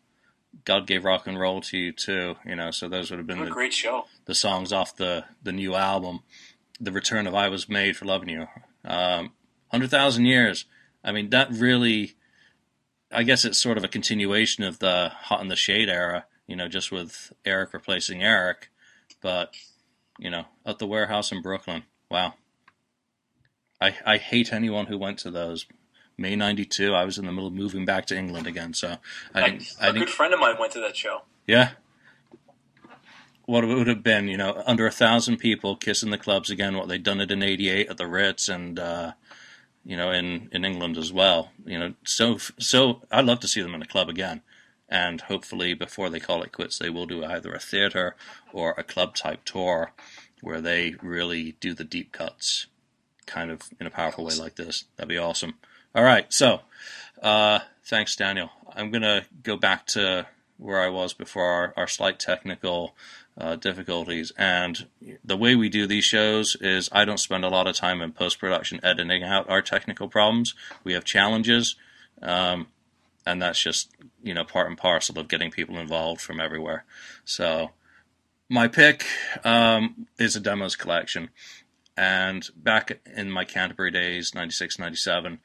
God 0.65 0.85
gave 0.87 1.05
rock 1.05 1.27
and 1.27 1.39
roll 1.39 1.61
to 1.61 1.77
you 1.77 1.91
too. 1.91 2.35
You 2.45 2.55
know, 2.55 2.71
so 2.71 2.87
those 2.89 3.09
would 3.09 3.17
have 3.19 3.27
been 3.27 3.39
What 3.39 3.47
a 3.47 3.49
the, 3.49 3.53
great 3.53 3.73
show. 3.73 4.05
the 4.25 4.35
songs 4.35 4.71
off 4.73 4.95
the 4.95 5.25
the 5.41 5.51
new 5.51 5.75
album, 5.75 6.21
"The 6.79 6.91
Return 6.91 7.27
of 7.27 7.33
I 7.35 7.49
Was 7.49 7.69
Made 7.69 7.97
for 7.97 8.05
Loving 8.05 8.29
You." 8.29 8.47
Um, 8.85 9.33
Hundred 9.71 9.89
thousand 9.89 10.25
years. 10.25 10.65
I 11.03 11.11
mean, 11.11 11.29
that 11.29 11.49
really. 11.51 12.15
I 13.13 13.23
guess 13.23 13.43
it's 13.43 13.57
sort 13.57 13.77
of 13.77 13.83
a 13.83 13.89
continuation 13.89 14.63
of 14.63 14.79
the 14.79 15.09
Hot 15.13 15.41
in 15.41 15.47
the 15.47 15.55
Shade 15.55 15.89
era. 15.89 16.25
You 16.47 16.55
know, 16.55 16.67
just 16.67 16.91
with 16.91 17.31
Eric 17.45 17.73
replacing 17.73 18.21
Eric, 18.21 18.69
but 19.21 19.53
you 20.19 20.29
know, 20.29 20.45
at 20.65 20.79
the 20.79 20.87
warehouse 20.87 21.31
in 21.31 21.41
Brooklyn. 21.41 21.83
Wow. 22.09 22.33
I 23.79 23.95
I 24.05 24.17
hate 24.17 24.51
anyone 24.53 24.87
who 24.87 24.97
went 24.97 25.17
to 25.19 25.31
those. 25.31 25.65
May 26.21 26.35
'92. 26.35 26.93
I 26.93 27.03
was 27.03 27.17
in 27.17 27.25
the 27.25 27.31
middle 27.31 27.47
of 27.47 27.53
moving 27.53 27.83
back 27.85 28.05
to 28.07 28.17
England 28.17 28.47
again, 28.47 28.73
so 28.73 28.97
I 29.33 29.41
didn't. 29.49 29.73
a 29.79 29.83
I 29.83 29.85
didn't 29.87 29.99
good 29.99 30.09
friend 30.09 30.33
of 30.33 30.39
mine 30.39 30.55
went 30.59 30.71
to 30.73 30.79
that 30.81 30.95
show. 30.95 31.23
yeah. 31.47 31.71
What 33.45 33.63
it 33.63 33.67
would 33.67 33.87
have 33.87 34.03
been, 34.03 34.27
you 34.27 34.37
know, 34.37 34.63
under 34.65 34.85
a 34.85 34.91
thousand 34.91 35.37
people 35.37 35.75
kissing 35.75 36.11
the 36.11 36.17
clubs 36.17 36.49
again. 36.49 36.77
What 36.77 36.87
they'd 36.87 37.03
done 37.03 37.19
it 37.19 37.31
in 37.31 37.43
'88 37.43 37.89
at 37.89 37.97
the 37.97 38.07
Ritz, 38.07 38.47
and 38.47 38.79
uh, 38.79 39.13
you 39.83 39.97
know, 39.97 40.11
in 40.11 40.47
in 40.51 40.63
England 40.63 40.97
as 40.97 41.11
well. 41.11 41.51
You 41.65 41.79
know, 41.79 41.93
so 42.05 42.37
so 42.59 43.01
I'd 43.11 43.25
love 43.25 43.39
to 43.41 43.47
see 43.47 43.61
them 43.61 43.73
in 43.73 43.81
a 43.81 43.87
club 43.87 44.09
again, 44.09 44.41
and 44.87 45.21
hopefully 45.21 45.73
before 45.73 46.09
they 46.09 46.19
call 46.19 46.43
it 46.43 46.51
quits, 46.51 46.77
they 46.77 46.89
will 46.89 47.07
do 47.07 47.25
either 47.25 47.51
a 47.51 47.59
theater 47.59 48.15
or 48.53 48.73
a 48.77 48.83
club 48.83 49.15
type 49.15 49.43
tour 49.43 49.91
where 50.41 50.61
they 50.61 50.95
really 51.01 51.53
do 51.59 51.73
the 51.73 51.83
deep 51.83 52.11
cuts, 52.11 52.67
kind 53.25 53.51
of 53.51 53.69
in 53.79 53.87
a 53.87 53.91
powerful 53.91 54.23
way 54.25 54.35
like 54.35 54.55
this. 54.55 54.85
That'd 54.95 55.09
be 55.09 55.17
awesome. 55.17 55.55
All 55.93 56.03
right, 56.03 56.31
so 56.31 56.61
uh, 57.21 57.59
thanks, 57.83 58.15
Daniel. 58.15 58.49
I'm 58.73 58.91
gonna 58.91 59.25
go 59.43 59.57
back 59.57 59.85
to 59.87 60.25
where 60.57 60.79
I 60.79 60.87
was 60.87 61.13
before 61.13 61.43
our, 61.43 61.73
our 61.75 61.87
slight 61.87 62.17
technical 62.17 62.95
uh, 63.37 63.57
difficulties. 63.57 64.31
And 64.37 64.87
the 65.25 65.35
way 65.35 65.53
we 65.53 65.67
do 65.67 65.85
these 65.85 66.05
shows 66.05 66.55
is 66.61 66.87
I 66.93 67.03
don't 67.03 67.19
spend 67.19 67.43
a 67.43 67.49
lot 67.49 67.67
of 67.67 67.75
time 67.75 68.01
in 68.01 68.13
post 68.13 68.39
production 68.39 68.79
editing 68.83 69.21
out 69.23 69.49
our 69.49 69.61
technical 69.61 70.07
problems. 70.07 70.55
We 70.85 70.93
have 70.93 71.03
challenges, 71.03 71.75
um, 72.21 72.67
and 73.25 73.41
that's 73.41 73.61
just 73.61 73.91
you 74.23 74.33
know 74.33 74.45
part 74.45 74.69
and 74.69 74.77
parcel 74.77 75.19
of 75.19 75.27
getting 75.27 75.51
people 75.51 75.77
involved 75.77 76.21
from 76.21 76.39
everywhere. 76.39 76.85
So 77.25 77.71
my 78.47 78.69
pick 78.69 79.03
um, 79.43 80.07
is 80.17 80.37
a 80.37 80.39
demos 80.39 80.77
collection. 80.77 81.31
And 81.97 82.49
back 82.55 83.01
in 83.13 83.29
my 83.29 83.43
Canterbury 83.43 83.91
days, 83.91 84.33
96, 84.33 84.79
97, 84.79 85.39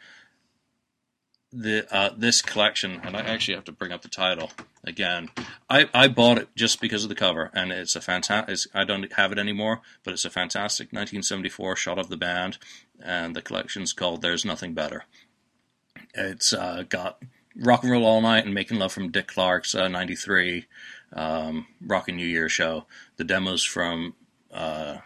the 1.57 1.87
uh, 1.95 2.11
this 2.17 2.43
collection, 2.43 3.01
and 3.03 3.17
I 3.17 3.21
actually 3.21 3.55
have 3.55 3.65
to 3.65 3.73
bring 3.73 3.91
up 3.91 4.03
the 4.03 4.09
title 4.09 4.51
again. 4.85 5.31
I, 5.71 5.89
I 5.95 6.09
bought 6.09 6.39
it 6.39 6.49
just 6.55 6.81
because 6.81 7.03
of 7.03 7.09
the 7.09 7.15
cover, 7.15 7.51
and 7.55 7.73
it's 7.73 7.97
a 7.97 8.01
fantastic. 8.01 8.71
I 8.75 8.85
don't 8.85 9.11
have 9.15 9.33
it 9.33 9.39
anymore, 9.39 9.81
but 10.05 10.13
it's 10.13 10.25
a 10.25 10.31
fantastic 10.31 10.87
1974 10.89 11.77
shot 11.77 11.99
of 11.99 12.09
the 12.09 12.17
band, 12.17 12.59
and 13.03 13.35
the 13.35 13.43
collection's 13.43 13.93
called 13.93 14.21
"There's 14.21 14.45
Nothing 14.45 14.75
Better." 14.75 15.05
It's 16.15 16.53
uh, 16.53 16.85
got 16.89 17.23
Rock 17.57 17.83
and 17.83 17.93
Roll 17.93 18.05
All 18.05 18.21
Night 18.21 18.45
and 18.45 18.55
Making 18.55 18.79
Love 18.79 18.93
from 18.93 19.11
Dick 19.11 19.29
Clark's 19.29 19.75
uh, 19.75 19.89
93 19.89 20.67
um, 21.15 21.67
Rockin' 21.81 22.17
New 22.17 22.27
Year 22.27 22.49
show. 22.49 22.85
The 23.17 23.25
demos 23.25 23.65
from 23.65 24.15
uh, 24.53 24.99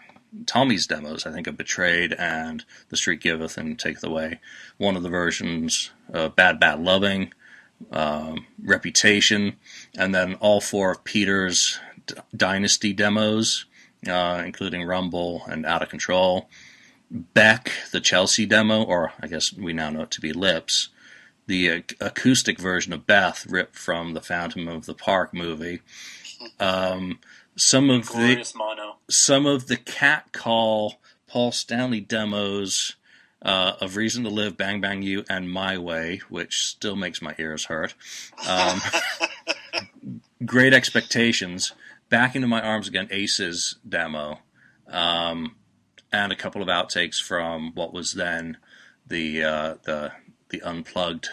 Tommy's 0.46 0.86
demos, 0.86 1.26
I 1.26 1.32
think, 1.32 1.46
of 1.46 1.56
Betrayed 1.56 2.12
and 2.12 2.64
The 2.88 2.96
Street 2.96 3.20
Giveth 3.20 3.58
and 3.58 3.78
Taketh 3.78 4.04
Away. 4.04 4.40
One 4.78 4.96
of 4.96 5.02
the 5.02 5.08
versions, 5.08 5.90
uh, 6.12 6.28
Bad 6.28 6.60
Bad 6.60 6.80
Loving, 6.80 7.32
um, 7.92 8.46
Reputation, 8.62 9.56
and 9.96 10.14
then 10.14 10.34
all 10.34 10.60
four 10.60 10.92
of 10.92 11.04
Peter's 11.04 11.78
D- 12.06 12.14
Dynasty 12.36 12.92
demos, 12.92 13.66
uh, 14.08 14.42
including 14.44 14.84
Rumble 14.84 15.44
and 15.48 15.66
Out 15.66 15.82
of 15.82 15.88
Control. 15.88 16.48
Beck, 17.10 17.72
the 17.90 18.00
Chelsea 18.00 18.46
demo, 18.46 18.82
or 18.82 19.12
I 19.20 19.26
guess 19.26 19.52
we 19.52 19.72
now 19.72 19.90
know 19.90 20.02
it 20.02 20.10
to 20.12 20.20
be 20.20 20.32
Lips, 20.32 20.90
the 21.46 21.70
uh, 21.70 21.80
acoustic 22.00 22.58
version 22.60 22.92
of 22.92 23.06
Beth, 23.06 23.46
ripped 23.46 23.76
from 23.76 24.14
the 24.14 24.20
Phantom 24.20 24.68
of 24.68 24.86
the 24.86 24.94
Park 24.94 25.34
movie. 25.34 25.80
Um, 26.58 27.18
some 27.54 27.90
of 27.90 28.06
Glorious 28.06 28.52
the 28.52 28.58
mono. 28.58 28.96
Some 29.10 29.44
of 29.44 29.66
the 29.66 29.76
cat 29.76 30.32
call 30.32 31.00
Paul 31.26 31.52
Stanley 31.52 32.00
demos 32.00 32.96
uh, 33.42 33.72
of 33.80 33.96
Reason 33.96 34.22
to 34.24 34.30
Live, 34.30 34.56
Bang 34.56 34.80
Bang 34.80 35.02
You, 35.02 35.24
and 35.28 35.50
My 35.50 35.78
Way, 35.78 36.20
which 36.28 36.66
still 36.66 36.96
makes 36.96 37.20
my 37.20 37.34
ears 37.38 37.64
hurt. 37.66 37.94
Um, 38.48 38.80
Great 40.44 40.72
Expectations, 40.72 41.72
Back 42.08 42.34
into 42.34 42.48
My 42.48 42.60
Arms 42.60 42.88
Again, 42.88 43.08
Aces 43.10 43.76
demo, 43.88 44.40
um, 44.88 45.56
and 46.12 46.32
a 46.32 46.36
couple 46.36 46.62
of 46.62 46.68
outtakes 46.68 47.22
from 47.22 47.72
what 47.74 47.92
was 47.92 48.12
then 48.14 48.56
the 49.06 49.44
uh, 49.44 49.74
the 49.84 50.12
the 50.48 50.60
unplugged 50.62 51.28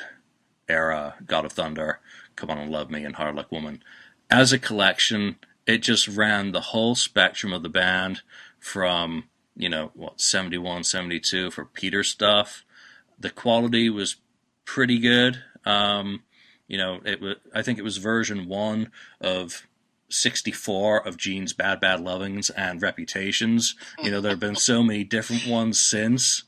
era, 0.70 1.16
God 1.26 1.46
of 1.46 1.54
Thunder, 1.54 2.00
Come 2.36 2.52
On 2.52 2.58
and 2.58 2.72
Love 2.72 2.92
Me, 2.92 3.04
and 3.04 3.16
Hard 3.16 3.36
Luck 3.36 3.52
Woman. 3.52 3.82
As 4.30 4.54
a 4.54 4.60
collection, 4.60 5.38
it 5.68 5.80
just 5.80 6.08
ran 6.08 6.54
the 6.54 6.62
whole 6.62 6.96
spectrum 6.96 7.52
of 7.52 7.62
the 7.62 7.70
band 7.70 8.22
from, 8.58 9.26
you 9.56 9.68
know, 9.68 9.92
what, 9.94 10.22
71, 10.22 10.86
72 10.86 11.52
for 11.52 11.66
Peter 11.66 12.04
stuff. 12.04 12.64
The 13.20 13.30
quality 13.30 13.90
was 13.90 14.16
pretty 14.64 14.98
good. 14.98 15.44
Um, 15.66 16.24
you 16.68 16.78
know, 16.78 17.02
it 17.06 17.22
was, 17.22 17.36
I 17.54 17.62
think 17.62 17.78
it 17.78 17.84
was 17.84 17.98
version 17.98 18.48
one 18.48 18.92
of 19.20 19.68
64 20.10 21.06
of 21.06 21.18
Gene's 21.18 21.52
Bad 21.52 21.82
Bad 21.82 22.00
Lovings 22.00 22.50
and 22.50 22.82
Reputations. 22.82 23.76
You 24.02 24.12
know, 24.12 24.22
there 24.22 24.32
have 24.32 24.40
been 24.40 24.56
so 24.56 24.82
many 24.82 25.04
different 25.04 25.46
ones 25.48 25.80
since. 25.80 26.44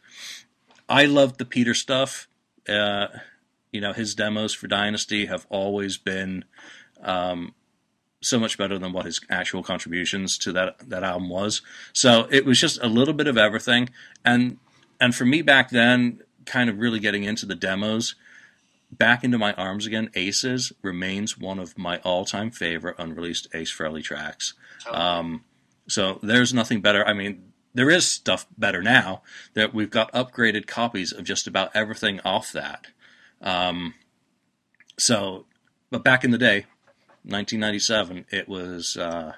I 0.88 1.06
loved 1.06 1.38
the 1.38 1.46
Peter 1.46 1.74
stuff. 1.74 2.30
Uh, 2.68 3.08
you 3.72 3.82
know, 3.82 3.92
his 3.92 4.16
demos 4.16 4.54
for 4.54 4.68
Dynasty 4.68 5.26
have 5.26 5.46
always 5.50 5.98
been 5.98 6.46
um, 7.02 7.54
so 8.22 8.40
much 8.40 8.58
better 8.58 8.78
than 8.78 8.92
what 8.92 9.06
his 9.06 9.22
actual 9.30 9.64
contributions 9.64 10.38
to 10.40 10.52
that 10.52 10.90
that 10.90 11.04
album 11.04 11.30
was. 11.30 11.62
So 11.94 12.28
it 12.30 12.46
was 12.46 12.60
just 12.60 12.82
a 12.84 12.88
little 12.88 13.14
bit 13.14 13.28
of 13.28 13.38
everything, 13.38 13.90
and 14.26 14.58
and 15.00 15.16
for 15.16 15.26
me 15.26 15.42
back 15.42 15.70
then, 15.70 16.22
kind 16.46 16.70
of 16.70 16.80
really 16.80 17.00
getting 17.00 17.24
into 17.24 17.46
the 17.46 17.56
demos, 17.56 18.16
back 18.92 19.24
into 19.24 19.38
my 19.38 19.54
arms 19.54 19.86
again. 19.86 20.10
Aces 20.16 20.74
remains 20.82 21.38
one 21.38 21.60
of 21.60 21.78
my 21.78 21.98
all-time 22.00 22.52
favorite 22.52 22.96
unreleased 22.98 23.48
Ace 23.54 23.72
Frehley 23.72 24.04
tracks. 24.04 24.54
Um, 24.92 25.44
so 25.88 26.20
there's 26.22 26.54
nothing 26.54 26.82
better. 26.82 27.06
I 27.08 27.14
mean, 27.14 27.52
there 27.74 27.90
is 27.90 28.08
stuff 28.08 28.46
better 28.58 28.82
now 28.82 29.22
that 29.54 29.74
we've 29.74 29.90
got 29.90 30.12
upgraded 30.12 30.68
copies 30.68 31.12
of 31.14 31.24
just 31.24 31.48
about 31.48 31.72
everything 31.76 32.20
off 32.26 32.52
that. 32.52 32.88
Um, 33.42 33.94
so, 34.98 35.46
but 35.90 36.04
back 36.04 36.24
in 36.24 36.32
the 36.32 36.38
day, 36.38 36.66
1997, 37.32 38.26
it 38.30 38.48
was, 38.50 38.98
uh, 38.98 39.34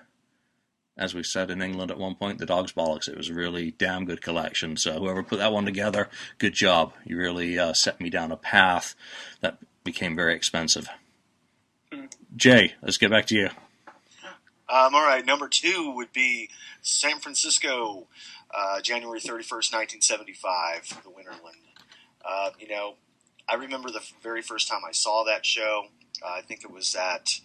as 0.97 1.13
we 1.13 1.23
said 1.23 1.49
in 1.49 1.61
England 1.61 1.91
at 1.91 1.97
one 1.97 2.15
point, 2.15 2.39
the 2.39 2.45
dog's 2.45 2.71
bollocks. 2.71 3.07
It 3.07 3.17
was 3.17 3.29
a 3.29 3.33
really 3.33 3.71
damn 3.71 4.05
good 4.05 4.21
collection. 4.21 4.77
So 4.77 4.99
whoever 4.99 5.23
put 5.23 5.39
that 5.39 5.51
one 5.51 5.65
together, 5.65 6.09
good 6.37 6.53
job. 6.53 6.93
You 7.05 7.17
really 7.17 7.57
uh, 7.57 7.73
set 7.73 7.99
me 7.99 8.09
down 8.09 8.31
a 8.31 8.37
path 8.37 8.95
that 9.41 9.57
became 9.83 10.15
very 10.15 10.35
expensive. 10.35 10.87
Jay, 12.35 12.73
let's 12.81 12.97
get 12.97 13.11
back 13.11 13.25
to 13.27 13.35
you. 13.35 13.49
Um, 14.69 14.95
all 14.95 15.05
right, 15.05 15.25
number 15.25 15.49
two 15.49 15.91
would 15.95 16.13
be 16.13 16.49
San 16.81 17.19
Francisco, 17.19 18.07
uh, 18.55 18.79
January 18.81 19.19
31st, 19.19 19.73
1975, 19.73 21.01
the 21.03 21.09
Winterland. 21.09 21.59
Uh, 22.23 22.51
you 22.57 22.69
know, 22.69 22.95
I 23.49 23.55
remember 23.55 23.91
the 23.91 24.01
very 24.23 24.41
first 24.41 24.69
time 24.69 24.81
I 24.87 24.93
saw 24.93 25.25
that 25.25 25.45
show. 25.45 25.87
Uh, 26.23 26.35
I 26.37 26.41
think 26.41 26.63
it 26.63 26.71
was 26.71 26.95
at 26.95 27.41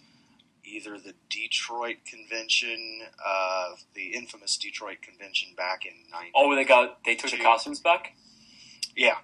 either 0.67 0.97
the 0.97 1.13
Detroit 1.29 1.97
convention, 2.05 3.01
uh, 3.25 3.69
the 3.93 4.13
infamous 4.13 4.57
Detroit 4.57 5.01
convention 5.01 5.49
back 5.55 5.85
in 5.85 5.93
90. 6.11 6.31
Oh, 6.35 6.55
they 6.55 6.65
got 6.65 7.03
they 7.05 7.15
took 7.15 7.31
the 7.31 7.37
costumes 7.37 7.79
back. 7.79 8.13
Yeah, 8.95 9.17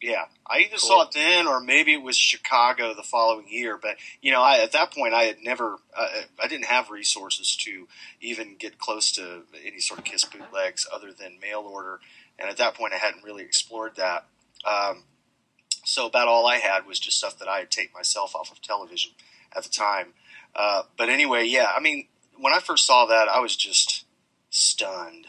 yeah. 0.00 0.24
I 0.46 0.58
either 0.60 0.70
Cool. 0.70 0.78
saw 0.78 1.02
it 1.02 1.12
then, 1.12 1.46
or 1.46 1.60
maybe 1.60 1.92
it 1.92 2.02
was 2.02 2.16
Chicago 2.16 2.94
the 2.94 3.02
following 3.02 3.46
year. 3.48 3.76
But 3.80 3.96
you 4.20 4.32
know, 4.32 4.42
I, 4.42 4.58
at 4.58 4.72
that 4.72 4.92
point, 4.92 5.14
I 5.14 5.24
had 5.24 5.36
never, 5.42 5.78
uh, 5.96 6.08
I 6.42 6.48
didn't 6.48 6.66
have 6.66 6.90
resources 6.90 7.54
to 7.56 7.86
even 8.20 8.56
get 8.58 8.78
close 8.78 9.12
to 9.12 9.42
any 9.64 9.80
sort 9.80 10.00
of 10.00 10.04
Kiss 10.04 10.24
bootlegs 10.24 10.86
other 10.92 11.12
than 11.12 11.38
mail 11.40 11.60
order. 11.60 12.00
And 12.38 12.48
at 12.48 12.56
that 12.56 12.74
point, 12.74 12.92
I 12.94 12.96
hadn't 12.96 13.22
really 13.22 13.42
explored 13.44 13.96
that. 13.96 14.26
Um, 14.64 15.04
so 15.84 16.06
about 16.06 16.28
all 16.28 16.46
I 16.46 16.56
had 16.56 16.86
was 16.86 16.98
just 16.98 17.18
stuff 17.18 17.38
that 17.38 17.48
I 17.48 17.58
had 17.60 17.70
taped 17.70 17.94
myself 17.94 18.34
off 18.34 18.50
of 18.50 18.60
television 18.62 19.12
at 19.56 19.62
the 19.62 19.68
time. 19.68 20.14
Uh, 20.54 20.82
but 20.96 21.08
anyway, 21.08 21.44
yeah. 21.44 21.68
I 21.74 21.80
mean, 21.80 22.06
when 22.38 22.52
I 22.52 22.60
first 22.60 22.86
saw 22.86 23.06
that, 23.06 23.28
I 23.28 23.40
was 23.40 23.56
just 23.56 24.04
stunned. 24.50 25.26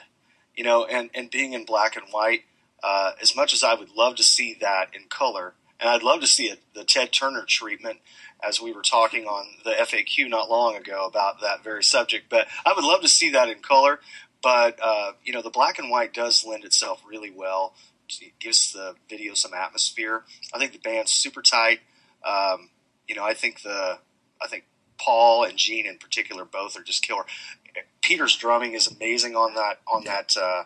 You 0.55 0.63
know, 0.63 0.85
and 0.85 1.09
and 1.13 1.31
being 1.31 1.53
in 1.53 1.65
black 1.65 1.95
and 1.95 2.05
white 2.11 2.43
uh, 2.83 3.11
as 3.21 3.35
much 3.35 3.53
as 3.53 3.63
I 3.63 3.73
would 3.73 3.91
love 3.95 4.15
to 4.15 4.23
see 4.23 4.57
that 4.61 4.89
in 4.93 5.07
color, 5.07 5.53
and 5.79 5.89
I'd 5.89 6.03
love 6.03 6.21
to 6.21 6.27
see 6.27 6.45
it, 6.45 6.59
the 6.73 6.83
Ted 6.83 7.11
Turner 7.11 7.43
treatment, 7.47 7.99
as 8.43 8.61
we 8.61 8.71
were 8.71 8.81
talking 8.81 9.25
on 9.25 9.45
the 9.63 9.71
FAQ 9.71 10.29
not 10.29 10.49
long 10.49 10.75
ago 10.75 11.05
about 11.05 11.41
that 11.41 11.63
very 11.63 11.83
subject. 11.83 12.25
But 12.29 12.47
I 12.65 12.73
would 12.75 12.83
love 12.83 13.01
to 13.01 13.07
see 13.07 13.31
that 13.31 13.49
in 13.49 13.59
color. 13.59 13.99
But 14.41 14.79
uh, 14.81 15.13
you 15.23 15.33
know, 15.33 15.41
the 15.41 15.49
black 15.49 15.79
and 15.79 15.89
white 15.89 16.13
does 16.13 16.45
lend 16.45 16.65
itself 16.65 17.01
really 17.07 17.31
well. 17.31 17.75
It 18.19 18.33
gives 18.39 18.73
the 18.73 18.95
video 19.09 19.35
some 19.35 19.53
atmosphere. 19.53 20.23
I 20.53 20.59
think 20.59 20.73
the 20.73 20.79
band's 20.79 21.11
super 21.11 21.41
tight. 21.41 21.79
Um, 22.27 22.69
you 23.07 23.15
know, 23.15 23.23
I 23.23 23.33
think 23.33 23.61
the 23.61 23.99
I 24.41 24.47
think 24.47 24.65
Paul 25.03 25.45
and 25.45 25.57
Gene 25.57 25.85
in 25.85 25.97
particular 25.97 26.45
both 26.45 26.77
are 26.77 26.83
just 26.83 27.01
killer. 27.05 27.23
Peter's 28.01 28.35
drumming 28.35 28.73
is 28.73 28.87
amazing 28.87 29.35
on 29.35 29.55
that 29.55 29.79
on 29.91 30.03
that 30.05 30.35
uh, 30.37 30.63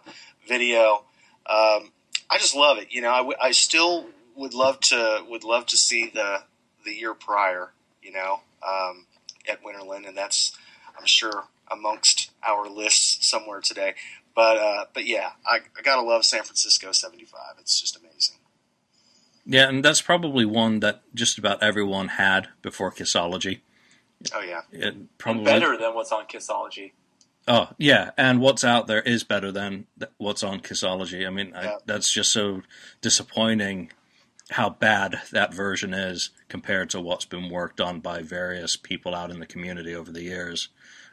video. 0.48 1.04
Um, 1.46 1.92
I 2.30 2.38
just 2.38 2.56
love 2.56 2.78
it. 2.78 2.88
You 2.92 3.02
know, 3.02 3.12
I, 3.12 3.18
w- 3.18 3.38
I 3.42 3.52
still 3.52 4.08
would 4.36 4.54
love 4.54 4.80
to 4.82 5.24
would 5.30 5.44
love 5.44 5.68
to 5.68 5.78
see 5.78 6.12
the 6.14 6.44
the 6.84 6.92
year 6.92 7.14
prior. 7.14 7.72
You 8.02 8.12
know, 8.14 8.42
um, 8.68 9.06
at 9.50 9.64
Winterland, 9.64 10.08
and 10.08 10.18
that's 10.18 10.58
I'm 10.98 11.06
sure 11.06 11.46
amongst 11.72 12.32
our 12.44 12.70
lists 12.70 13.26
somewhere 13.26 13.62
today. 13.62 13.96
But 14.36 14.58
uh, 14.58 14.86
but 14.94 15.06
yeah, 15.06 15.32
I, 15.46 15.60
I 15.78 15.82
gotta 15.82 16.02
love 16.02 16.26
San 16.26 16.44
Francisco 16.44 16.92
'75. 16.92 17.40
It's 17.60 17.80
just 17.80 17.98
amazing. 17.98 18.36
Yeah, 19.46 19.70
and 19.70 19.86
that's 19.86 20.02
probably 20.02 20.44
one 20.44 20.80
that 20.80 21.04
just 21.14 21.38
about 21.38 21.62
everyone 21.62 22.10
had 22.10 22.50
before 22.62 22.92
Kissology. 22.92 23.62
Oh 24.34 24.42
yeah, 24.42 24.62
It 24.72 25.18
probably 25.18 25.46
Better 25.46 25.78
than 25.78 25.94
what's 25.94 26.12
on 26.12 26.26
Kissology. 26.26 26.92
Oh 27.48 27.70
yeah, 27.78 28.12
and 28.18 28.40
what's 28.40 28.64
out 28.64 28.88
there 28.88 29.02
is 29.02 29.24
better 29.24 29.52
than 29.52 29.86
what's 30.18 30.44
on 30.44 30.62
Kissology. 30.62 31.28
I 31.28 31.30
mean, 31.30 31.54
I, 31.56 31.78
that's 31.86 32.12
just 32.12 32.32
so 32.32 32.62
disappointing 33.02 33.92
how 34.52 34.70
bad 34.70 35.22
that 35.32 35.54
version 35.54 35.94
is 35.94 36.32
compared 36.50 36.90
to 36.92 37.02
what's 37.02 37.26
been 37.26 37.50
worked 37.50 37.82
on 37.82 38.00
by 38.00 38.22
various 38.22 38.76
people 38.76 39.16
out 39.16 39.32
in 39.32 39.40
the 39.40 39.46
community 39.46 39.96
over 39.96 40.12
the 40.12 40.24
years. 40.24 40.70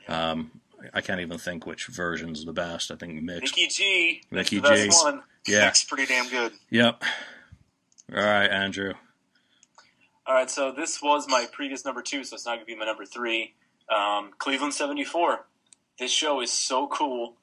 Um, 0.09 0.61
I 0.93 1.01
can't 1.01 1.21
even 1.21 1.39
think 1.39 1.67
which 1.67 1.87
version's 1.87 2.45
the 2.45 2.53
best. 2.53 2.91
I 2.91 2.97
think 2.97 3.23
mixed. 3.23 3.57
Mickey 3.57 3.69
G. 3.69 4.23
that's 4.31 4.53
Mickey 4.53 4.89
one. 4.91 5.23
Yeah. 5.47 5.69
it's 5.69 5.85
pretty 5.85 6.07
damn 6.07 6.29
good. 6.29 6.53
Yep. 6.71 7.03
All 8.15 8.23
right, 8.23 8.51
Andrew. 8.51 8.95
All 10.25 10.35
right, 10.35 10.49
so 10.49 10.71
this 10.71 11.03
was 11.03 11.27
my 11.29 11.47
previous 11.51 11.85
number 11.85 12.01
two, 12.01 12.23
so 12.23 12.35
it's 12.35 12.47
not 12.47 12.53
going 12.55 12.61
to 12.61 12.67
be 12.67 12.77
my 12.77 12.85
number 12.85 13.05
three. 13.05 13.55
Um, 13.91 14.31
Cleveland 14.39 14.73
74. 14.73 15.47
This 15.99 16.13
show 16.13 16.41
is 16.41 16.53
so 16.53 16.87
cool. 16.87 17.35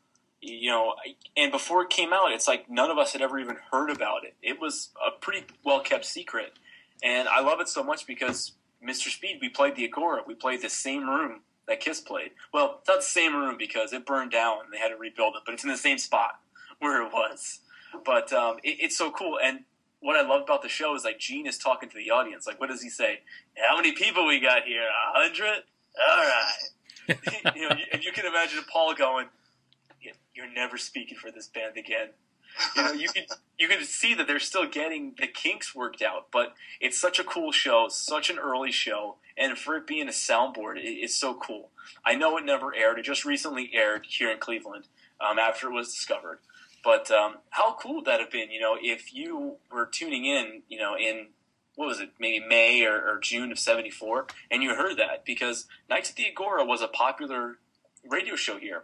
You 0.42 0.72
know, 0.72 0.96
and 1.36 1.52
before 1.52 1.84
it 1.84 1.90
came 1.90 2.14
out, 2.14 2.32
it's 2.32 2.48
like 2.48 2.70
none 2.70 2.90
of 2.90 2.98
us 2.98 3.12
had 3.12 3.22
ever 3.22 3.38
even 3.38 3.58
heard 3.72 3.90
about 3.90 4.24
it. 4.24 4.36
It 4.42 4.62
was 4.62 4.92
a 5.06 5.12
pretty 5.20 5.46
well 5.66 5.82
kept 5.82 6.06
secret. 6.06 6.54
And 7.04 7.28
I 7.28 7.42
love 7.42 7.60
it 7.60 7.68
so 7.68 7.84
much 7.84 8.08
because 8.08 8.54
Mr. 8.82 9.10
Speed, 9.10 9.40
we 9.42 9.50
played 9.50 9.76
the 9.76 9.84
Agora. 9.84 10.22
We 10.26 10.36
played 10.36 10.62
the 10.62 10.70
same 10.70 11.10
room 11.10 11.42
that 11.68 11.82
Kiss 11.82 12.00
played. 12.00 12.32
Well, 12.54 12.78
it's 12.80 12.88
not 12.88 13.00
the 13.00 13.04
same 13.04 13.36
room 13.36 13.58
because 13.60 13.92
it 13.92 14.06
burned 14.06 14.32
down 14.32 14.60
and 14.64 14.74
they 14.74 14.78
had 14.78 14.90
to 14.90 14.96
rebuild 14.96 15.36
it, 15.36 15.42
but 15.46 15.54
it's 15.54 15.66
in 15.66 15.70
the 15.70 15.78
same 15.78 15.98
spot 15.98 16.40
where 16.80 17.06
it 17.06 17.12
was. 17.12 17.60
But 18.06 18.32
um, 18.32 18.58
it, 18.64 18.78
it's 18.80 18.98
so 18.98 19.12
cool. 19.12 19.38
And 19.44 19.66
what 20.02 20.16
I 20.16 20.28
love 20.28 20.44
about 20.44 20.62
the 20.62 20.70
show 20.70 20.96
is 20.96 21.04
like 21.04 21.20
Gene 21.20 21.48
is 21.48 21.58
talking 21.58 21.90
to 21.90 21.96
the 21.96 22.12
audience. 22.12 22.48
Like, 22.48 22.60
what 22.60 22.70
does 22.70 22.82
he 22.82 22.90
say? 22.90 23.22
How 23.58 23.76
many 23.76 23.94
people 23.94 24.26
we 24.26 24.40
got 24.40 24.64
here? 24.64 24.84
A 24.84 25.20
hundred. 25.20 25.64
All 26.08 26.18
right. 26.18 26.56
you 27.56 27.68
know, 27.68 27.76
you 28.02 28.12
can 28.12 28.26
imagine 28.26 28.60
Paul 28.72 28.94
going, 28.94 29.28
"You're 30.34 30.52
never 30.54 30.78
speaking 30.78 31.18
for 31.18 31.32
this 31.32 31.48
band 31.48 31.78
again." 31.78 32.10
You 32.76 32.84
know, 32.84 32.92
you 32.94 33.10
can 33.10 33.24
you 33.58 33.68
can 33.68 33.84
see 33.84 34.14
that 34.16 34.28
they're 34.28 34.40
still 34.40 34.68
getting 34.68 35.16
the 35.20 35.28
kinks 35.28 35.76
worked 35.76 36.02
out, 36.02 36.28
but 36.32 36.56
it's 36.80 37.00
such 37.00 37.20
a 37.20 37.24
cool 37.24 37.52
show, 37.52 37.88
such 37.90 38.30
an 38.30 38.38
early 38.38 38.72
show, 38.72 39.16
and 39.38 39.58
for 39.58 39.76
it 39.76 39.88
being 39.88 40.08
a 40.08 40.12
soundboard, 40.12 40.78
it, 40.78 40.88
it's 40.88 41.16
so 41.16 41.34
cool. 41.34 41.70
I 42.06 42.16
know 42.16 42.38
it 42.38 42.46
never 42.46 42.74
aired; 42.76 43.00
it 43.00 43.04
just 43.04 43.26
recently 43.26 43.72
aired 43.74 44.06
here 44.08 44.32
in 44.32 44.40
Cleveland 44.40 44.86
um, 45.20 45.40
after 45.40 45.68
it 45.68 45.74
was 45.74 45.94
discovered. 45.94 46.40
But 46.84 47.12
um, 47.12 47.36
how 47.50 47.76
cool 47.76 47.96
would 47.96 48.06
that 48.06 48.20
have 48.20 48.32
been? 48.32 48.52
You 48.52 48.60
know, 48.60 48.78
if 48.82 49.14
you 49.14 49.58
were 49.72 49.86
tuning 49.86 50.26
in, 50.26 50.64
you 50.70 50.80
know, 50.80 50.96
in 50.98 51.28
what 51.76 51.88
was 51.88 52.00
it, 52.00 52.12
maybe 52.20 52.46
May 52.46 52.86
or, 52.86 52.96
or 52.96 53.20
June 53.20 53.52
of 53.52 53.60
'74, 53.60 54.28
and 54.52 54.64
you 54.64 54.76
heard 54.76 54.98
that 54.98 55.26
because 55.26 55.68
Nights 55.90 56.10
at 56.10 56.16
the 56.16 56.28
Agora 56.30 56.66
was 56.66 56.82
a 56.82 56.88
popular 56.88 57.58
radio 58.08 58.36
show 58.36 58.58
here. 58.58 58.84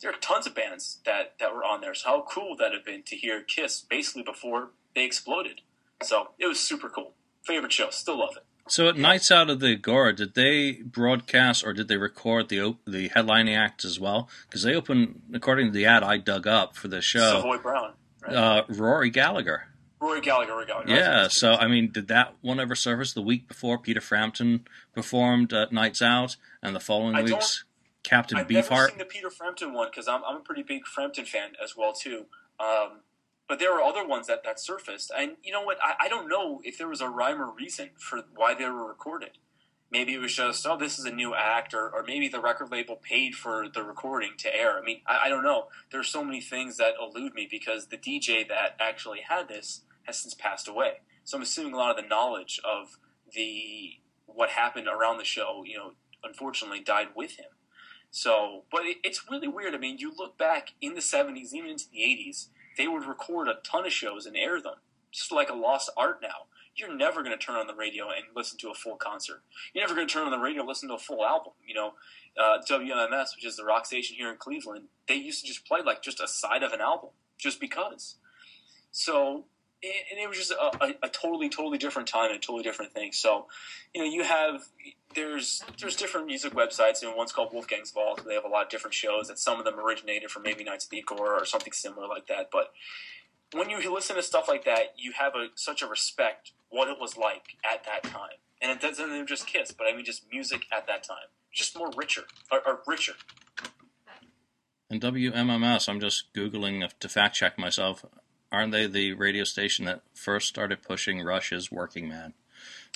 There 0.00 0.10
are 0.10 0.18
tons 0.20 0.46
of 0.46 0.54
bands 0.54 1.00
that, 1.04 1.34
that 1.40 1.52
were 1.52 1.64
on 1.64 1.80
there. 1.80 1.94
So 1.94 2.08
how 2.08 2.26
cool 2.28 2.50
would 2.50 2.58
that 2.58 2.72
have 2.72 2.84
been 2.84 3.02
to 3.04 3.16
hear 3.16 3.42
Kiss 3.42 3.80
basically 3.80 4.22
before 4.22 4.70
they 4.94 5.04
exploded? 5.04 5.62
So 6.02 6.28
it 6.38 6.46
was 6.46 6.60
super 6.60 6.88
cool. 6.88 7.14
Favorite 7.42 7.72
show, 7.72 7.90
still 7.90 8.20
love 8.20 8.36
it. 8.36 8.44
So 8.68 8.88
at 8.88 8.96
Nights 8.96 9.30
Out 9.30 9.50
of 9.50 9.60
the 9.60 9.72
Agora, 9.72 10.14
did 10.14 10.34
they 10.34 10.72
broadcast 10.72 11.64
or 11.64 11.72
did 11.72 11.88
they 11.88 11.96
record 11.96 12.48
the 12.48 12.76
the 12.86 13.08
headlining 13.10 13.56
act 13.56 13.84
as 13.84 13.98
well? 13.98 14.28
Because 14.48 14.62
they 14.62 14.74
opened, 14.74 15.22
according 15.32 15.66
to 15.66 15.72
the 15.72 15.86
ad 15.86 16.02
I 16.02 16.18
dug 16.18 16.46
up 16.46 16.76
for 16.76 16.88
the 16.88 17.00
show, 17.00 17.40
Savoy 17.40 17.58
Brown, 17.58 17.92
right? 18.22 18.34
uh, 18.34 18.64
Rory 18.68 19.10
Gallagher. 19.10 19.68
Rory 20.00 20.20
Gallagher, 20.20 20.52
Rory 20.52 20.66
Gallagher. 20.66 20.94
Yeah, 20.94 21.28
so 21.28 21.54
I 21.54 21.66
mean, 21.66 21.90
did 21.90 22.08
that 22.08 22.34
one 22.40 22.60
ever 22.60 22.74
surface 22.74 23.12
the 23.12 23.22
week 23.22 23.48
before 23.48 23.78
Peter 23.78 24.00
Frampton 24.00 24.66
performed 24.94 25.52
at 25.52 25.72
Nights 25.72 26.02
Out, 26.02 26.36
and 26.62 26.76
the 26.76 26.80
following 26.80 27.16
I 27.16 27.22
week's 27.22 27.64
Captain 28.02 28.38
I've 28.38 28.48
never 28.50 28.88
seen 28.88 28.98
the 28.98 29.04
Peter 29.04 29.30
Frampton 29.30 29.72
one 29.72 29.88
because 29.90 30.08
I'm, 30.08 30.22
I'm 30.24 30.36
a 30.36 30.40
pretty 30.40 30.62
big 30.62 30.86
Frampton 30.86 31.24
fan 31.24 31.50
as 31.62 31.76
well 31.76 31.92
too. 31.92 32.26
Um, 32.60 33.00
but 33.48 33.58
there 33.58 33.72
were 33.72 33.82
other 33.82 34.06
ones 34.06 34.26
that, 34.26 34.44
that 34.44 34.60
surfaced, 34.60 35.10
and 35.16 35.36
you 35.42 35.52
know 35.52 35.62
what? 35.62 35.78
I, 35.82 36.06
I 36.06 36.08
don't 36.08 36.28
know 36.28 36.60
if 36.64 36.76
there 36.76 36.88
was 36.88 37.00
a 37.00 37.08
rhyme 37.08 37.40
or 37.40 37.50
reason 37.50 37.90
for 37.98 38.22
why 38.34 38.54
they 38.54 38.66
were 38.66 38.86
recorded. 38.86 39.38
Maybe 39.90 40.12
it 40.12 40.18
was 40.18 40.34
just, 40.34 40.66
oh, 40.66 40.76
this 40.76 40.98
is 40.98 41.06
a 41.06 41.10
new 41.10 41.34
act, 41.34 41.72
or, 41.72 41.88
or 41.88 42.04
maybe 42.06 42.28
the 42.28 42.40
record 42.40 42.70
label 42.70 42.96
paid 42.96 43.34
for 43.34 43.68
the 43.72 43.82
recording 43.82 44.32
to 44.38 44.54
air. 44.54 44.78
I 44.78 44.82
mean, 44.82 45.00
I, 45.06 45.22
I 45.24 45.28
don't 45.30 45.42
know. 45.42 45.68
There's 45.90 46.08
so 46.08 46.22
many 46.22 46.42
things 46.42 46.76
that 46.76 46.94
elude 47.00 47.32
me 47.32 47.48
because 47.50 47.86
the 47.86 47.96
DJ 47.96 48.46
that 48.48 48.76
actually 48.78 49.20
had 49.26 49.48
this 49.48 49.80
has 50.04 50.18
since 50.18 50.34
passed 50.34 50.68
away. 50.68 51.00
So 51.24 51.38
I'm 51.38 51.42
assuming 51.42 51.72
a 51.72 51.78
lot 51.78 51.90
of 51.90 52.02
the 52.02 52.08
knowledge 52.08 52.60
of 52.64 52.98
the 53.34 53.92
what 54.26 54.50
happened 54.50 54.88
around 54.88 55.18
the 55.18 55.24
show, 55.24 55.62
you 55.66 55.76
know, 55.76 55.92
unfortunately 56.22 56.80
died 56.80 57.08
with 57.16 57.32
him. 57.32 57.46
So, 58.10 58.64
but 58.70 58.84
it, 58.84 58.98
it's 59.02 59.24
really 59.30 59.48
weird. 59.48 59.74
I 59.74 59.78
mean, 59.78 59.98
you 59.98 60.12
look 60.16 60.38
back 60.38 60.74
in 60.80 60.94
the 60.94 61.00
70s, 61.00 61.52
even 61.52 61.70
into 61.70 61.86
the 61.90 62.00
80s, 62.00 62.48
they 62.78 62.88
would 62.88 63.04
record 63.04 63.48
a 63.48 63.58
ton 63.64 63.84
of 63.84 63.92
shows 63.92 64.24
and 64.24 64.36
air 64.36 64.62
them, 64.62 64.76
just 65.10 65.32
like 65.32 65.50
a 65.50 65.54
lost 65.54 65.90
art 65.96 66.20
now. 66.22 66.46
You're 66.76 66.94
never 66.94 67.24
going 67.24 67.36
to 67.36 67.44
turn 67.44 67.56
on 67.56 67.66
the 67.66 67.74
radio 67.74 68.04
and 68.04 68.24
listen 68.36 68.56
to 68.60 68.70
a 68.70 68.74
full 68.74 68.96
concert. 68.96 69.42
You're 69.74 69.82
never 69.82 69.96
going 69.96 70.06
to 70.06 70.12
turn 70.12 70.24
on 70.24 70.30
the 70.30 70.38
radio 70.38 70.60
and 70.60 70.68
listen 70.68 70.88
to 70.90 70.94
a 70.94 70.98
full 70.98 71.26
album. 71.26 71.54
You 71.66 71.74
know, 71.74 71.94
uh, 72.40 72.58
WMMS, 72.70 73.34
which 73.34 73.44
is 73.44 73.56
the 73.56 73.64
rock 73.64 73.84
station 73.84 74.16
here 74.16 74.30
in 74.30 74.36
Cleveland, 74.36 74.84
they 75.08 75.16
used 75.16 75.40
to 75.42 75.48
just 75.48 75.66
play 75.66 75.80
like 75.84 76.02
just 76.02 76.20
a 76.20 76.28
side 76.28 76.62
of 76.62 76.72
an 76.72 76.80
album, 76.80 77.10
just 77.36 77.60
because. 77.60 78.14
So, 78.92 79.46
and 79.82 80.18
it 80.20 80.28
was 80.28 80.38
just 80.38 80.50
a, 80.50 80.84
a, 80.84 80.94
a 81.04 81.08
totally, 81.08 81.48
totally 81.48 81.78
different 81.78 82.08
time 82.08 82.30
and 82.30 82.36
a 82.36 82.40
totally 82.40 82.62
different 82.62 82.92
thing. 82.92 83.12
So, 83.12 83.46
you 83.94 84.02
know, 84.02 84.10
you 84.10 84.24
have 84.24 84.62
there's 85.14 85.62
there's 85.80 85.96
different 85.96 86.26
music 86.26 86.52
websites, 86.52 87.02
and 87.02 87.14
one's 87.16 87.32
called 87.32 87.52
Wolfgang's 87.52 87.90
Vault. 87.92 88.24
They 88.26 88.34
have 88.34 88.44
a 88.44 88.48
lot 88.48 88.64
of 88.64 88.70
different 88.70 88.94
shows 88.94 89.28
that 89.28 89.38
some 89.38 89.58
of 89.58 89.64
them 89.64 89.78
originated 89.78 90.30
from 90.30 90.42
maybe 90.42 90.64
Nights 90.64 90.86
at 90.86 90.90
the 90.90 90.98
Agora 90.98 91.40
or 91.40 91.44
something 91.44 91.72
similar 91.72 92.08
like 92.08 92.26
that. 92.26 92.50
But 92.50 92.72
when 93.52 93.70
you 93.70 93.78
listen 93.92 94.16
to 94.16 94.22
stuff 94.22 94.48
like 94.48 94.64
that, 94.64 94.94
you 94.96 95.12
have 95.12 95.34
a 95.34 95.48
such 95.54 95.82
a 95.82 95.86
respect 95.86 96.52
what 96.70 96.88
it 96.88 96.98
was 97.00 97.16
like 97.16 97.56
at 97.64 97.84
that 97.84 98.02
time, 98.02 98.38
and 98.60 98.72
it 98.72 98.80
doesn't 98.80 99.26
just 99.26 99.46
Kiss, 99.46 99.72
but 99.72 99.86
I 99.86 99.94
mean 99.94 100.04
just 100.04 100.24
music 100.30 100.62
at 100.76 100.86
that 100.88 101.04
time, 101.04 101.28
just 101.52 101.78
more 101.78 101.90
richer 101.96 102.24
or, 102.50 102.60
or 102.66 102.80
richer. 102.86 103.14
And 104.90 105.00
WMMS, 105.02 105.88
I'm 105.88 106.00
just 106.00 106.32
googling 106.32 106.88
to 106.98 107.08
fact 107.08 107.36
check 107.36 107.58
myself. 107.58 108.04
Aren't 108.50 108.72
they 108.72 108.86
the 108.86 109.12
radio 109.12 109.44
station 109.44 109.84
that 109.84 110.00
first 110.14 110.48
started 110.48 110.82
pushing 110.82 111.22
Rush's 111.22 111.70
Working 111.70 112.08
Man? 112.08 112.34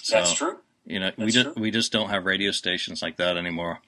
So, 0.03 0.17
That's 0.17 0.33
true. 0.35 0.59
You 0.87 0.99
know, 1.01 1.13
we 1.17 1.31
just 1.31 1.53
true. 1.53 1.63
we 1.63 1.71
just 1.71 1.93
don't 1.93 2.09
have 2.11 2.25
radio 2.27 2.51
stations 2.51 3.03
like 3.03 3.17
that 3.19 3.37
anymore. 3.37 3.81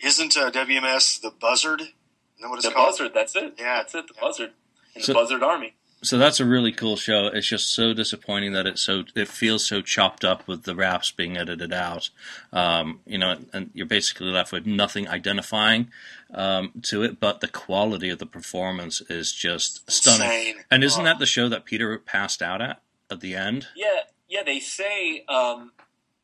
Isn't 0.00 0.36
uh, 0.36 0.50
WMS 0.50 1.20
the 1.20 1.30
Buzzard? 1.30 1.80
Isn't 1.82 1.92
that 2.40 2.48
what 2.48 2.56
it's 2.58 2.66
The 2.66 2.72
called? 2.72 2.92
Buzzard. 2.92 3.12
That's 3.14 3.36
it. 3.36 3.54
Yeah. 3.58 3.76
that's 3.76 3.94
it. 3.94 4.08
The 4.08 4.14
Buzzard 4.20 4.52
and 4.94 5.04
So- 5.04 5.12
the 5.12 5.18
Buzzard 5.18 5.42
Army. 5.42 5.74
So 6.02 6.16
that's 6.16 6.40
a 6.40 6.46
really 6.46 6.72
cool 6.72 6.96
show. 6.96 7.26
It's 7.26 7.46
just 7.46 7.74
so 7.74 7.92
disappointing 7.92 8.52
that 8.54 8.66
it's 8.66 8.80
so 8.80 9.04
it 9.14 9.28
feels 9.28 9.66
so 9.66 9.82
chopped 9.82 10.24
up 10.24 10.48
with 10.48 10.62
the 10.62 10.74
raps 10.74 11.10
being 11.10 11.36
edited 11.36 11.74
out. 11.74 12.08
Um, 12.52 13.00
you 13.04 13.18
know, 13.18 13.36
and 13.52 13.70
you're 13.74 13.86
basically 13.86 14.28
left 14.28 14.50
with 14.50 14.64
nothing 14.64 15.08
identifying 15.08 15.90
um, 16.32 16.72
to 16.84 17.02
it, 17.02 17.20
but 17.20 17.40
the 17.40 17.48
quality 17.48 18.08
of 18.08 18.18
the 18.18 18.26
performance 18.26 19.02
is 19.10 19.30
just 19.32 19.90
stunning. 19.90 20.26
Insane. 20.26 20.54
And 20.70 20.82
isn't 20.82 21.04
that 21.04 21.18
the 21.18 21.26
show 21.26 21.50
that 21.50 21.66
Peter 21.66 21.98
passed 21.98 22.40
out 22.40 22.62
at 22.62 22.80
at 23.10 23.20
the 23.20 23.34
end? 23.34 23.66
Yeah, 23.76 24.00
yeah. 24.26 24.42
They 24.42 24.60
say 24.60 25.24
um, 25.28 25.72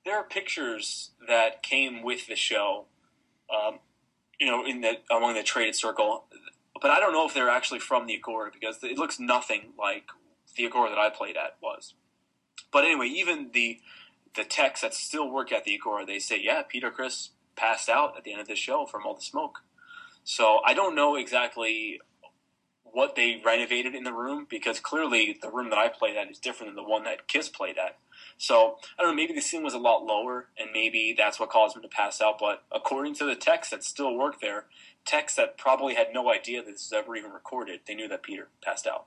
there 0.06 0.16
are 0.16 0.24
pictures 0.24 1.10
that 1.28 1.62
came 1.62 2.02
with 2.02 2.28
the 2.28 2.36
show, 2.36 2.86
um, 3.54 3.80
you 4.40 4.46
know, 4.46 4.64
in 4.64 4.80
the 4.80 5.00
among 5.10 5.34
the 5.34 5.42
traded 5.42 5.74
circle. 5.74 6.24
But 6.80 6.90
I 6.90 7.00
don't 7.00 7.12
know 7.12 7.26
if 7.26 7.34
they're 7.34 7.50
actually 7.50 7.80
from 7.80 8.06
the 8.06 8.16
Agora 8.16 8.50
because 8.52 8.82
it 8.82 8.98
looks 8.98 9.18
nothing 9.18 9.72
like 9.78 10.04
the 10.56 10.66
Agora 10.66 10.90
that 10.90 10.98
I 10.98 11.10
played 11.10 11.36
at 11.36 11.56
was. 11.62 11.94
But 12.72 12.84
anyway, 12.84 13.06
even 13.08 13.50
the 13.52 13.80
the 14.34 14.44
techs 14.44 14.82
that 14.82 14.92
still 14.92 15.30
work 15.30 15.50
at 15.50 15.64
the 15.64 15.74
Agora, 15.74 16.04
they 16.04 16.18
say, 16.18 16.38
yeah, 16.40 16.62
Peter 16.62 16.90
Criss 16.90 17.30
passed 17.56 17.88
out 17.88 18.16
at 18.18 18.24
the 18.24 18.32
end 18.32 18.40
of 18.40 18.48
the 18.48 18.54
show 18.54 18.84
from 18.84 19.06
all 19.06 19.14
the 19.14 19.22
smoke. 19.22 19.60
So 20.24 20.60
I 20.64 20.74
don't 20.74 20.94
know 20.94 21.16
exactly 21.16 22.00
what 22.84 23.14
they 23.14 23.40
renovated 23.44 23.94
in 23.94 24.04
the 24.04 24.12
room 24.12 24.46
because 24.48 24.80
clearly 24.80 25.38
the 25.40 25.50
room 25.50 25.70
that 25.70 25.78
I 25.78 25.88
played 25.88 26.16
at 26.16 26.30
is 26.30 26.38
different 26.38 26.74
than 26.74 26.82
the 26.82 26.88
one 26.88 27.04
that 27.04 27.28
Kiss 27.28 27.48
played 27.48 27.78
at. 27.78 27.98
So 28.38 28.78
I 28.98 29.02
don't 29.02 29.12
know. 29.12 29.16
Maybe 29.16 29.34
the 29.34 29.40
ceiling 29.40 29.64
was 29.64 29.74
a 29.74 29.78
lot 29.78 30.04
lower, 30.04 30.48
and 30.58 30.70
maybe 30.72 31.14
that's 31.16 31.38
what 31.40 31.50
caused 31.50 31.76
him 31.76 31.82
to 31.82 31.88
pass 31.88 32.20
out. 32.20 32.38
But 32.38 32.64
according 32.72 33.14
to 33.16 33.24
the 33.24 33.34
techs 33.34 33.70
that 33.70 33.84
still 33.84 34.14
work 34.16 34.40
there, 34.40 34.66
techs 35.06 35.34
that 35.36 35.56
probably 35.56 35.94
had 35.94 36.08
no 36.12 36.30
idea 36.30 36.62
that 36.62 36.72
this 36.72 36.90
was 36.90 36.92
ever 36.92 37.16
even 37.16 37.32
recorded, 37.32 37.80
they 37.86 37.94
knew 37.94 38.08
that 38.08 38.22
Peter 38.22 38.48
passed 38.62 38.86
out. 38.86 39.06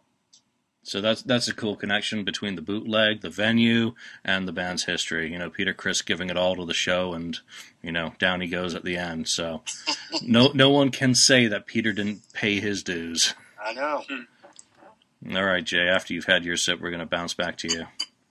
So 0.82 1.02
that's 1.02 1.22
that's 1.22 1.48
a 1.48 1.54
cool 1.54 1.76
connection 1.76 2.24
between 2.24 2.56
the 2.56 2.62
bootleg, 2.62 3.22
the 3.22 3.30
venue, 3.30 3.94
and 4.24 4.48
the 4.48 4.54
band's 4.54 4.86
history. 4.86 5.32
You 5.32 5.38
know, 5.38 5.50
Peter 5.50 5.74
Criss 5.74 6.02
giving 6.02 6.30
it 6.30 6.38
all 6.38 6.56
to 6.56 6.66
the 6.66 6.74
show, 6.74 7.14
and 7.14 7.38
you 7.84 7.92
know, 7.92 8.14
down 8.18 8.42
he 8.42 8.48
goes 8.48 8.74
at 8.74 8.86
the 8.86 8.96
end. 8.96 9.28
So 9.28 9.62
no 10.22 10.52
no 10.54 10.70
one 10.70 10.90
can 10.90 11.14
say 11.14 11.48
that 11.48 11.68
Peter 11.68 11.92
didn't 11.92 12.34
pay 12.34 12.60
his 12.60 12.82
dues. 12.82 13.36
I 13.64 13.74
know. 13.74 14.04
Hmm. 14.10 15.36
All 15.36 15.44
right, 15.44 15.64
Jay. 15.64 15.88
After 15.88 16.14
you've 16.14 16.26
had 16.26 16.46
your 16.46 16.56
sip, 16.56 16.80
we're 16.80 16.92
going 16.92 17.02
to 17.02 17.06
bounce 17.06 17.34
back 17.34 17.58
to 17.58 17.68
you. 17.68 17.86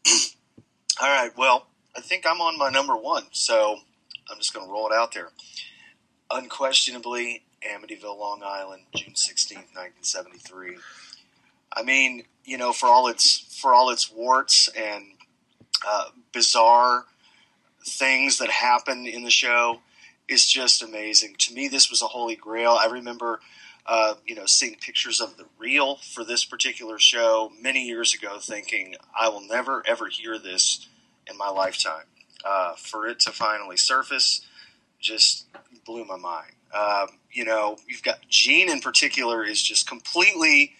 All 1.01 1.09
right. 1.09 1.31
Well, 1.37 1.67
I 1.95 2.01
think 2.01 2.25
I'm 2.27 2.41
on 2.41 2.59
my 2.59 2.71
number 2.71 2.97
one, 2.97 3.25
so 3.31 3.77
I'm 4.31 4.39
just 4.39 4.55
going 4.55 4.67
to 4.67 4.73
roll 4.73 4.87
it 4.87 4.95
out 4.95 5.13
there. 5.13 5.29
Unquestionably, 6.31 7.45
Amityville, 7.63 8.19
Long 8.19 8.43
Island, 8.45 8.83
June 8.95 9.15
16th, 9.15 9.75
1973. 9.75 10.77
I 11.73 11.83
mean, 11.83 12.25
you 12.45 12.57
know, 12.57 12.73
for 12.73 12.87
all 12.87 13.09
its 13.09 13.45
for 13.61 13.75
all 13.75 13.91
its 13.91 14.11
warts 14.11 14.69
and 14.69 15.05
uh, 15.87 16.07
bizarre 16.33 17.05
things 17.85 18.39
that 18.39 18.51
happen 18.51 19.07
in 19.07 19.25
the 19.25 19.31
show, 19.31 19.81
it's 20.29 20.51
just 20.51 20.83
amazing. 20.83 21.37
To 21.39 21.55
me, 21.55 21.69
this 21.69 21.91
was 21.91 22.03
a 22.03 22.07
holy 22.07 22.37
grail. 22.37 22.73
I 22.81 22.87
remember, 22.87 23.41
uh, 23.87 24.15
you 24.27 24.35
know, 24.35 24.47
seeing 24.47 24.77
pictures 24.77 25.21
of 25.21 25.37
the 25.37 25.47
reel 25.59 25.97
for 25.97 26.25
this 26.25 26.45
particular 26.45 26.99
show 26.99 27.53
many 27.61 27.85
years 27.85 28.15
ago, 28.15 28.39
thinking 28.41 28.95
I 29.19 29.29
will 29.29 29.47
never 29.47 29.83
ever 29.87 30.09
hear 30.09 30.39
this 30.39 30.87
in 31.27 31.37
my 31.37 31.49
lifetime. 31.49 32.05
Uh, 32.45 32.75
for 32.77 33.07
it 33.09 33.19
to 33.19 33.33
finally 33.33 33.77
surface, 33.77 34.43
just 35.01 35.47
blew 35.85 36.05
my 36.05 36.17
mind. 36.17 36.53
Um, 36.75 37.09
you 37.31 37.45
know, 37.45 37.79
you've 37.87 38.03
got 38.03 38.19
Gene 38.29 38.71
in 38.71 38.81
particular 38.81 39.45
is 39.45 39.63
just 39.63 39.89
completely 39.89 40.75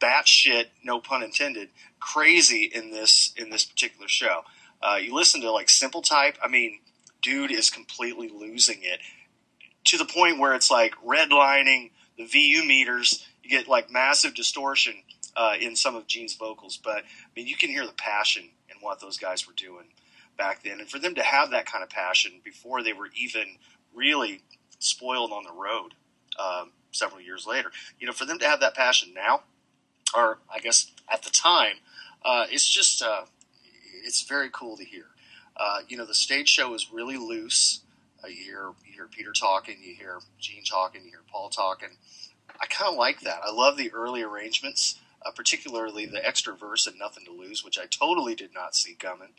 batshit, 0.00 0.66
no 0.82 1.00
pun 1.00 1.22
intended, 1.22 1.68
crazy 1.98 2.70
in 2.72 2.90
this 2.90 3.32
in 3.36 3.50
this 3.50 3.64
particular 3.64 4.08
show. 4.08 4.42
Uh, 4.82 4.96
you 5.00 5.14
listen 5.14 5.40
to 5.42 5.50
like 5.50 5.68
Simple 5.68 6.02
Type. 6.02 6.38
I 6.42 6.48
mean, 6.48 6.80
dude 7.22 7.50
is 7.50 7.70
completely 7.70 8.28
losing 8.28 8.78
it 8.82 9.00
to 9.84 9.98
the 9.98 10.04
point 10.04 10.38
where 10.38 10.54
it's 10.54 10.70
like 10.70 10.94
redlining 11.06 11.90
the 12.16 12.24
VU 12.24 12.64
meters. 12.66 13.26
You 13.42 13.50
get 13.50 13.68
like 13.68 13.90
massive 13.90 14.34
distortion 14.34 14.94
uh, 15.36 15.54
in 15.60 15.76
some 15.76 15.96
of 15.96 16.06
Gene's 16.06 16.34
vocals, 16.34 16.78
but 16.82 16.98
I 16.98 17.30
mean, 17.36 17.46
you 17.46 17.56
can 17.56 17.70
hear 17.70 17.86
the 17.86 17.92
passion 17.92 18.44
in 18.68 18.76
what 18.80 19.00
those 19.00 19.18
guys 19.18 19.46
were 19.46 19.54
doing 19.54 19.86
back 20.36 20.62
then, 20.62 20.80
and 20.80 20.88
for 20.88 20.98
them 20.98 21.14
to 21.14 21.22
have 21.22 21.50
that 21.50 21.66
kind 21.66 21.84
of 21.84 21.90
passion 21.90 22.40
before 22.44 22.82
they 22.82 22.92
were 22.92 23.10
even 23.16 23.56
really 23.94 24.42
spoiled 24.80 25.30
on 25.30 25.44
the 25.44 25.52
road 25.52 25.94
um, 26.38 26.72
several 26.90 27.20
years 27.20 27.46
later, 27.46 27.70
you 28.00 28.06
know, 28.06 28.12
for 28.12 28.24
them 28.24 28.38
to 28.40 28.46
have 28.46 28.60
that 28.60 28.74
passion 28.74 29.14
now, 29.14 29.42
or 30.14 30.38
I 30.52 30.58
guess 30.58 30.90
at 31.10 31.22
the 31.22 31.30
time, 31.30 31.74
uh, 32.24 32.46
it's 32.50 32.68
just 32.68 33.02
uh, 33.02 33.22
it's 34.04 34.22
very 34.22 34.50
cool 34.52 34.76
to 34.76 34.84
hear. 34.84 35.06
Uh, 35.56 35.80
you 35.88 35.96
know, 35.96 36.06
the 36.06 36.14
stage 36.14 36.48
show 36.48 36.74
is 36.74 36.90
really 36.92 37.16
loose. 37.16 37.80
Uh, 38.24 38.28
you 38.28 38.42
hear 38.44 38.70
you 38.84 38.92
hear 38.94 39.06
Peter 39.06 39.32
talking, 39.32 39.76
you 39.82 39.94
hear 39.94 40.18
Gene 40.38 40.64
talking, 40.64 41.02
you 41.04 41.10
hear 41.10 41.22
Paul 41.30 41.48
talking. 41.48 41.90
I 42.60 42.66
kind 42.66 42.90
of 42.90 42.98
like 42.98 43.20
that. 43.20 43.40
I 43.46 43.52
love 43.52 43.76
the 43.76 43.92
early 43.92 44.22
arrangements, 44.22 44.98
uh, 45.24 45.30
particularly 45.32 46.06
the 46.06 46.24
extra 46.26 46.54
verse 46.54 46.86
and 46.86 46.98
"Nothing 46.98 47.24
to 47.26 47.32
Lose," 47.32 47.64
which 47.64 47.78
I 47.78 47.86
totally 47.86 48.34
did 48.34 48.54
not 48.54 48.74
see 48.74 48.94
coming. 48.94 49.30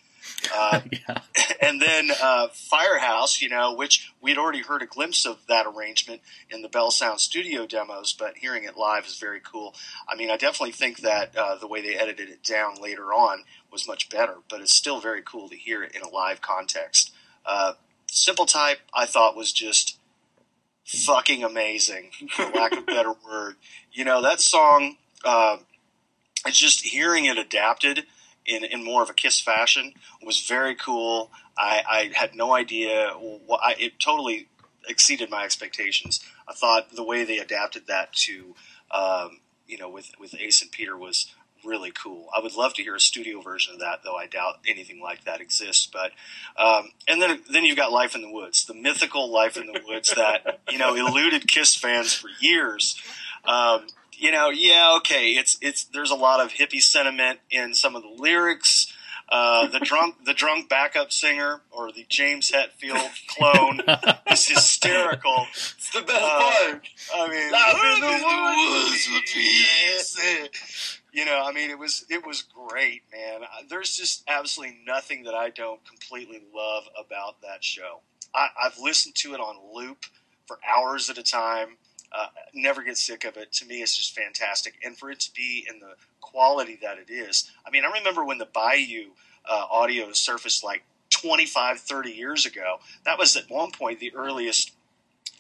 Uh, 0.54 0.82
yeah. 0.92 1.22
and 1.62 1.82
then 1.82 2.12
uh, 2.22 2.48
Firehouse, 2.50 3.42
you 3.42 3.50
know, 3.50 3.74
which 3.74 4.12
we'd 4.22 4.38
already 4.38 4.62
heard 4.62 4.82
a 4.82 4.86
glimpse 4.86 5.26
of 5.26 5.40
that 5.48 5.66
arrangement 5.66 6.22
in 6.50 6.62
the 6.62 6.70
Bell 6.70 6.92
Sound 6.92 7.20
studio 7.20 7.66
demos, 7.66 8.14
but 8.14 8.38
hearing 8.38 8.64
it 8.64 8.78
live 8.78 9.06
is 9.06 9.18
very 9.18 9.40
cool. 9.40 9.74
I 10.08 10.16
mean, 10.16 10.30
I 10.30 10.38
definitely 10.38 10.74
think 10.74 11.00
that 11.00 11.36
uh, 11.36 11.56
the 11.56 11.68
way 11.68 11.82
they 11.82 11.96
edited 11.96 12.30
it 12.30 12.44
down 12.44 12.76
later 12.82 13.14
on 13.14 13.44
was 13.72 13.88
much 13.88 14.10
better, 14.10 14.36
but 14.50 14.62
it's 14.62 14.74
still 14.74 15.00
very 15.00 15.22
cool 15.24 15.50
to 15.50 15.56
hear 15.56 15.84
it 15.84 15.96
in 15.96 16.02
a 16.02 16.10
live 16.10 16.42
context. 16.42 17.14
Uh, 17.46 17.74
Simple 18.08 18.46
Type, 18.46 18.80
I 18.94 19.06
thought 19.06 19.38
was 19.38 19.54
just 19.54 19.98
fucking 20.86 21.44
amazing, 21.44 22.12
for 22.30 22.46
lack 22.50 22.74
of 22.74 22.80
a 22.80 22.82
better 22.82 23.14
word. 23.26 23.56
You 23.92 24.06
know, 24.06 24.22
that 24.22 24.42
song, 24.42 24.98
uh, 25.24 25.58
it's 26.46 26.58
just 26.58 26.82
hearing 26.82 27.26
it 27.26 27.38
adapted 27.38 28.06
in, 28.46 28.64
in 28.64 28.84
more 28.84 29.04
of 29.04 29.10
a 29.10 29.14
Kiss 29.14 29.40
fashion 29.40 29.94
was 30.24 30.42
very 30.42 30.76
cool. 30.76 31.32
I, 31.58 31.82
I 31.90 32.12
had 32.14 32.36
no 32.36 32.54
idea. 32.54 33.12
I, 33.12 33.76
it 33.80 34.00
totally 34.00 34.48
exceeded 34.88 35.30
my 35.30 35.44
expectations. 35.44 36.22
I 36.48 36.54
thought 36.54 36.96
the 36.96 37.04
way 37.04 37.24
they 37.24 37.38
adapted 37.38 37.88
that 37.88 38.14
to, 38.14 38.56
um, 38.90 39.40
you 39.68 39.78
know, 39.78 39.90
with, 39.90 40.12
with 40.20 40.36
Ace 40.36 40.62
and 40.62 40.72
Peter 40.72 40.98
was 40.98 41.34
really 41.64 41.92
cool. 41.92 42.28
I 42.36 42.42
would 42.42 42.56
love 42.56 42.74
to 42.76 42.84
hear 42.84 42.96
a 42.96 43.00
studio 43.00 43.42
version 43.42 43.76
of 43.76 43.80
that, 43.82 44.00
though 44.04 44.16
I 44.16 44.28
doubt 44.28 44.60
anything 44.68 45.00
like 45.02 45.26
that 45.26 45.42
exists. 45.42 45.88
But 45.92 46.12
um, 46.58 46.92
and 47.08 47.22
then 47.22 47.42
then 47.52 47.66
you've 47.66 47.78
got 47.78 47.92
Life 47.92 48.16
in 48.16 48.22
the 48.22 48.32
Woods, 48.32 48.66
the 48.66 48.74
mythical 48.74 49.32
Life 49.32 49.58
in 49.58 49.68
the 49.68 49.82
Woods 49.88 50.14
that 50.16 50.62
you 50.72 50.78
know 50.78 50.96
eluded 50.96 51.48
Kiss 51.48 51.76
fans 51.76 52.14
for 52.14 52.30
years. 52.40 53.00
Um, 53.46 53.88
you 54.22 54.32
know, 54.32 54.50
yeah, 54.50 54.94
okay, 54.98 55.32
it's 55.32 55.58
it's 55.62 55.84
there's 55.86 56.12
a 56.12 56.16
lot 56.16 56.40
of 56.40 56.52
hippie 56.54 56.82
sentiment 56.82 57.40
in 57.50 57.74
some 57.74 57.96
of 57.96 58.04
the 58.04 58.10
lyrics. 58.10 58.94
Uh, 59.34 59.66
the 59.68 59.80
drunk, 59.80 60.16
the 60.26 60.34
drunk 60.34 60.68
backup 60.68 61.10
singer 61.10 61.62
or 61.72 61.90
the 61.92 62.06
James 62.10 62.52
Hetfield 62.52 63.10
clone 63.28 63.80
is 64.30 64.46
hysterical. 64.48 65.48
It's 65.52 65.90
the 65.92 66.02
best 66.02 66.22
Uh, 66.22 66.40
part. 66.40 66.88
I 67.16 67.30
mean, 67.30 67.50
Life 67.50 67.96
in 67.96 68.02
the 68.02 68.08
woods 68.26 69.10
with 69.14 69.24
peace. 69.34 71.00
You 71.14 71.24
know, 71.26 71.42
I 71.46 71.52
mean, 71.54 71.70
it 71.70 71.80
was 71.80 72.06
it 72.10 72.26
was 72.26 72.42
great, 72.44 73.04
man. 73.14 73.42
There's 73.70 73.96
just 73.96 74.24
absolutely 74.28 74.80
nothing 74.86 75.24
that 75.24 75.34
I 75.34 75.50
don't 75.50 75.80
completely 75.86 76.42
love 76.54 76.84
about 77.00 77.42
that 77.42 77.64
show. 77.64 78.02
I, 78.36 78.48
I've 78.62 78.78
listened 78.80 79.16
to 79.16 79.34
it 79.34 79.40
on 79.40 79.56
loop 79.74 80.06
for 80.46 80.60
hours 80.78 81.10
at 81.10 81.18
a 81.18 81.24
time. 81.24 81.78
Uh, 82.14 82.28
never 82.54 82.84
get 82.84 82.98
sick 82.98 83.24
of 83.24 83.38
it. 83.38 83.52
To 83.54 83.66
me, 83.66 83.82
it's 83.82 83.96
just 83.96 84.16
fantastic, 84.16 84.76
and 84.84 84.98
for 84.98 85.10
it 85.12 85.20
to 85.22 85.34
be 85.34 85.66
in 85.70 85.80
the 85.80 85.94
quality 86.20 86.78
that 86.82 86.98
it 86.98 87.12
is. 87.12 87.50
I 87.66 87.70
mean, 87.70 87.84
I 87.86 87.92
remember 87.92 88.26
when 88.26 88.38
the 88.38 88.48
Bayou 88.54 89.12
uh, 89.50 89.66
audio 89.72 90.12
surfaced 90.14 90.64
like 90.64 90.84
25, 91.10 91.80
30 91.80 92.12
years 92.12 92.46
ago. 92.46 92.78
That 93.06 93.18
was 93.18 93.36
at 93.36 93.50
one 93.50 93.72
point 93.72 94.00
the 94.00 94.14
earliest 94.16 94.72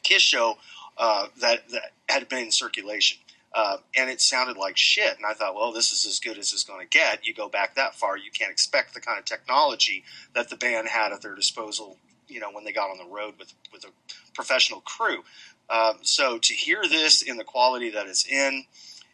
Kiss 0.03 0.21
show 0.21 0.57
uh, 0.97 1.27
that 1.39 1.69
that 1.69 1.91
had 2.09 2.29
been 2.29 2.45
in 2.45 2.51
circulation. 2.51 3.17
Uh, 3.53 3.77
and 3.97 4.09
it 4.09 4.21
sounded 4.21 4.55
like 4.55 4.77
shit. 4.77 5.17
And 5.17 5.25
I 5.25 5.33
thought, 5.33 5.55
well, 5.55 5.73
this 5.73 5.91
is 5.91 6.05
as 6.05 6.19
good 6.19 6.37
as 6.37 6.53
it's 6.53 6.63
going 6.63 6.79
to 6.79 6.87
get. 6.87 7.27
You 7.27 7.33
go 7.33 7.49
back 7.49 7.75
that 7.75 7.95
far, 7.95 8.17
you 8.17 8.31
can't 8.31 8.51
expect 8.51 8.93
the 8.93 9.01
kind 9.01 9.19
of 9.19 9.25
technology 9.25 10.05
that 10.33 10.49
the 10.49 10.55
band 10.55 10.87
had 10.87 11.11
at 11.11 11.21
their 11.21 11.35
disposal. 11.35 11.97
You 12.29 12.39
know, 12.39 12.49
when 12.51 12.63
they 12.63 12.71
got 12.71 12.89
on 12.89 12.97
the 12.97 13.13
road 13.13 13.33
with 13.37 13.53
with 13.73 13.83
a 13.83 13.89
professional 14.33 14.81
crew. 14.81 15.23
Um, 15.71 15.99
so 16.01 16.37
to 16.37 16.53
hear 16.53 16.81
this 16.83 17.21
in 17.21 17.37
the 17.37 17.43
quality 17.43 17.89
that 17.91 18.07
it's 18.07 18.27
in 18.27 18.65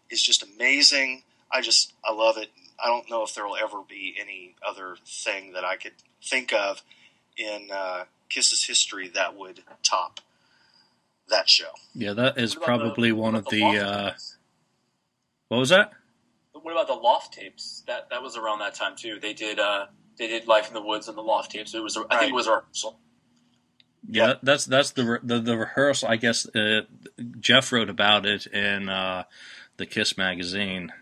is 0.09 0.21
just 0.21 0.43
amazing. 0.43 1.23
I 1.51 1.61
just 1.61 1.93
I 2.03 2.11
love 2.11 2.37
it. 2.37 2.49
I 2.83 2.87
don't 2.87 3.09
know 3.09 3.23
if 3.23 3.33
there 3.35 3.45
will 3.45 3.57
ever 3.57 3.81
be 3.87 4.15
any 4.19 4.55
other 4.67 4.95
thing 5.05 5.53
that 5.53 5.63
I 5.63 5.75
could 5.77 5.93
think 6.23 6.51
of 6.53 6.81
in 7.37 7.69
uh, 7.73 8.05
Kiss's 8.29 8.63
history 8.65 9.07
that 9.09 9.35
would 9.37 9.61
top 9.83 10.19
that 11.29 11.49
show. 11.49 11.69
Yeah, 11.93 12.13
that 12.13 12.37
is 12.37 12.55
What 12.57 12.63
about 12.67 12.77
the- 12.77 12.83
probably 12.85 13.11
one 13.11 13.35
of 13.35 13.41
about 13.41 13.51
the. 13.51 13.77
Uh, 13.79 14.11
what 15.49 15.57
was 15.59 15.69
that? 15.69 15.93
What 16.53 16.71
about 16.71 16.87
the 16.87 16.93
Loft 16.95 17.33
tapes? 17.35 17.83
That 17.87 18.09
that 18.09 18.21
was 18.23 18.35
around 18.35 18.59
that 18.59 18.73
time 18.73 18.95
too. 18.95 19.19
They 19.21 19.33
did 19.33 19.59
uh 19.59 19.85
they 20.17 20.27
did 20.27 20.47
Life 20.47 20.67
in 20.67 20.73
the 20.73 20.81
Woods 20.81 21.07
and 21.07 21.15
the 21.17 21.21
Loft 21.21 21.51
tapes. 21.51 21.73
It 21.75 21.83
was 21.83 21.95
a, 21.95 21.99
I 22.01 22.03
Right. 22.03 22.19
think 22.21 22.31
it 22.31 22.35
was 22.35 22.47
a 22.47 22.51
rehearsal. 22.55 22.99
Yeah, 24.09 24.35
that's 24.41 24.65
that's 24.65 24.91
the 24.91 25.19
the, 25.21 25.39
the 25.39 25.57
rehearsal. 25.57 26.07
I 26.09 26.15
guess 26.15 26.47
uh, 26.55 26.81
Jeff 27.39 27.71
wrote 27.71 27.89
about 27.89 28.25
it 28.25 28.47
in 28.47 28.89
uh, 28.89 29.23
the 29.77 29.85
Kiss 29.85 30.17
magazine. 30.17 30.93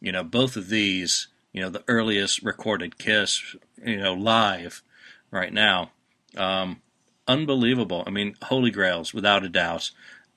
You 0.00 0.12
know, 0.12 0.24
both 0.24 0.56
of 0.56 0.68
these, 0.68 1.28
you 1.52 1.62
know, 1.62 1.70
the 1.70 1.84
earliest 1.88 2.42
recorded 2.42 2.98
Kiss, 2.98 3.56
you 3.84 3.96
know, 3.96 4.14
live 4.14 4.82
right 5.30 5.52
now, 5.52 5.92
um, 6.36 6.82
unbelievable. 7.26 8.04
I 8.06 8.10
mean, 8.10 8.36
Holy 8.42 8.70
Grails, 8.70 9.14
without 9.14 9.44
a 9.44 9.48
doubt. 9.48 9.90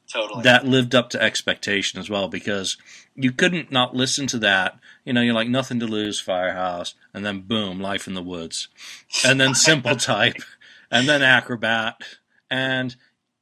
Totally. 0.07 0.43
That 0.43 0.67
lived 0.67 0.93
up 0.93 1.09
to 1.09 1.21
expectation 1.21 1.99
as 1.99 2.11
well 2.11 2.27
because 2.27 2.77
you 3.15 3.31
couldn't 3.31 3.71
not 3.71 3.95
listen 3.95 4.27
to 4.27 4.39
that. 4.39 4.77
You 5.03 5.13
know, 5.13 5.21
you're 5.21 5.33
like 5.33 5.49
nothing 5.49 5.79
to 5.79 5.87
lose, 5.87 6.19
Firehouse, 6.19 6.93
and 7.11 7.25
then 7.25 7.41
boom, 7.41 7.79
Life 7.79 8.07
in 8.07 8.13
the 8.13 8.21
Woods, 8.21 8.67
and 9.25 9.41
then 9.41 9.55
Simple 9.55 9.95
Type, 9.95 10.35
and 10.91 11.07
then 11.07 11.21
Acrobat, 11.21 11.95
and 12.49 12.95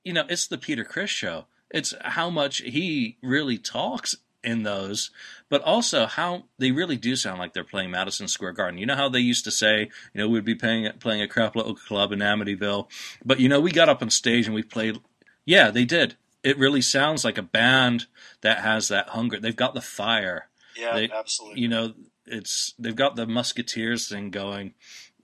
you 0.04 0.14
know, 0.14 0.26
it's 0.30 0.48
the 0.48 0.58
Peter 0.58 0.84
Criss 0.84 1.10
show. 1.10 1.46
It's 1.70 1.94
how 2.02 2.30
much 2.30 2.58
he 2.60 3.18
really 3.22 3.58
talks 3.58 4.16
in 4.44 4.64
those, 4.64 5.10
but 5.50 5.62
also 5.62 6.06
how 6.06 6.44
they 6.58 6.72
really 6.72 6.98
do 6.98 7.16
sound 7.16 7.40
like 7.40 7.54
they're 7.54 7.64
playing 7.64 7.90
Madison 7.92 8.28
Square 8.28 8.52
Garden. 8.54 8.78
You 8.78 8.86
know 8.86 8.96
how 8.96 9.08
they 9.10 9.20
used 9.22 9.46
to 9.46 9.52
say, 9.52 9.90
you 10.14 10.22
know, 10.22 10.28
we'd 10.28 10.44
be 10.46 10.54
playing 10.56 10.92
playing 11.00 11.22
a 11.22 11.28
crap 11.28 11.56
little 11.56 11.76
club 11.76 12.12
in 12.12 12.20
Amityville, 12.20 12.88
but 13.24 13.40
you 13.40 13.48
know, 13.50 13.60
we 13.62 13.72
got 13.72 13.90
up 13.90 14.02
on 14.02 14.10
stage 14.10 14.46
and 14.46 14.54
we 14.56 14.64
played. 14.64 15.00
Yeah, 15.46 15.72
they 15.72 15.86
did. 15.86 16.16
It 16.44 16.58
really 16.58 16.82
sounds 16.82 17.24
like 17.24 17.38
a 17.38 17.42
band 17.44 18.06
that 18.42 18.60
has 18.60 18.90
that 18.90 19.10
hunger. 19.10 19.40
They've 19.40 19.56
got 19.56 19.74
the 19.74 19.82
fire. 19.82 20.50
yeah, 20.78 20.94
they- 20.94 21.10
absolutely. 21.10 21.62
You 21.62 21.68
know, 21.70 21.94
it's 22.26 22.74
they've 22.78 22.96
got 22.96 23.16
the 23.16 23.26
Musketeers 23.26 24.08
thing 24.10 24.30
going. 24.30 24.74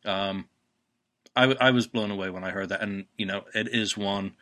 Um, 0.05 0.47
I, 1.35 1.55
I 1.59 1.71
was 1.71 1.87
blown 1.87 2.11
away 2.11 2.29
when 2.29 2.43
I 2.43 2.51
heard 2.51 2.69
that, 2.69 2.81
and 2.81 3.05
you 3.17 3.25
know, 3.25 3.43
it 3.53 3.67
is 3.73 3.97
one. 3.97 4.33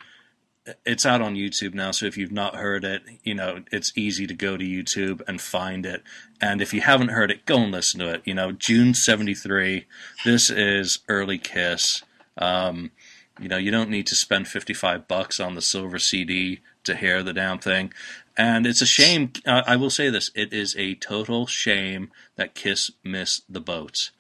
It's 0.86 1.06
out 1.06 1.22
on 1.22 1.36
YouTube 1.36 1.74
now, 1.74 1.92
so 1.92 2.06
if 2.08 2.18
you've 2.18 2.32
not 2.32 2.56
heard 2.56 2.84
it, 2.84 3.02
you 3.24 3.34
know, 3.34 3.64
it's 3.72 3.98
easy 3.98 4.28
to 4.28 4.34
go 4.34 4.58
to 4.58 4.66
YouTube 4.66 5.22
and 5.26 5.40
find 5.40 5.86
it. 5.86 6.04
And 6.42 6.62
if 6.62 6.74
you 6.74 6.82
haven't 6.82 7.10
heard 7.10 7.32
it, 7.32 7.46
go 7.46 7.58
and 7.58 7.72
listen 7.72 8.02
to 8.02 8.14
it. 8.14 8.22
You 8.26 8.34
know, 8.34 8.52
June 8.52 8.94
'73. 8.94 9.86
This 10.26 10.50
is 10.50 11.00
early 11.08 11.38
Kiss. 11.38 12.04
Um, 12.38 12.92
you 13.40 13.48
know, 13.48 13.58
you 13.58 13.72
don't 13.72 13.90
need 13.90 14.08
to 14.08 14.16
spend 14.16 14.48
55 14.48 15.08
bucks 15.08 15.40
on 15.40 15.56
the 15.56 15.62
silver 15.62 16.00
CD 16.00 16.62
to 16.84 16.96
hear 16.96 17.22
the 17.22 17.34
damn 17.34 17.60
thing. 17.60 17.94
And 18.36 18.66
it's 18.66 18.82
a 18.82 18.88
shame. 18.88 19.32
Uh, 19.46 19.64
I 19.66 19.76
will 19.76 19.90
say 19.90 20.10
this: 20.10 20.32
it 20.36 20.54
is 20.54 20.76
a 20.76 20.96
total 20.96 21.48
shame 21.48 22.12
that 22.36 22.56
Kiss 22.56 22.92
missed 23.04 23.44
the 23.48 23.62
boat 23.62 24.12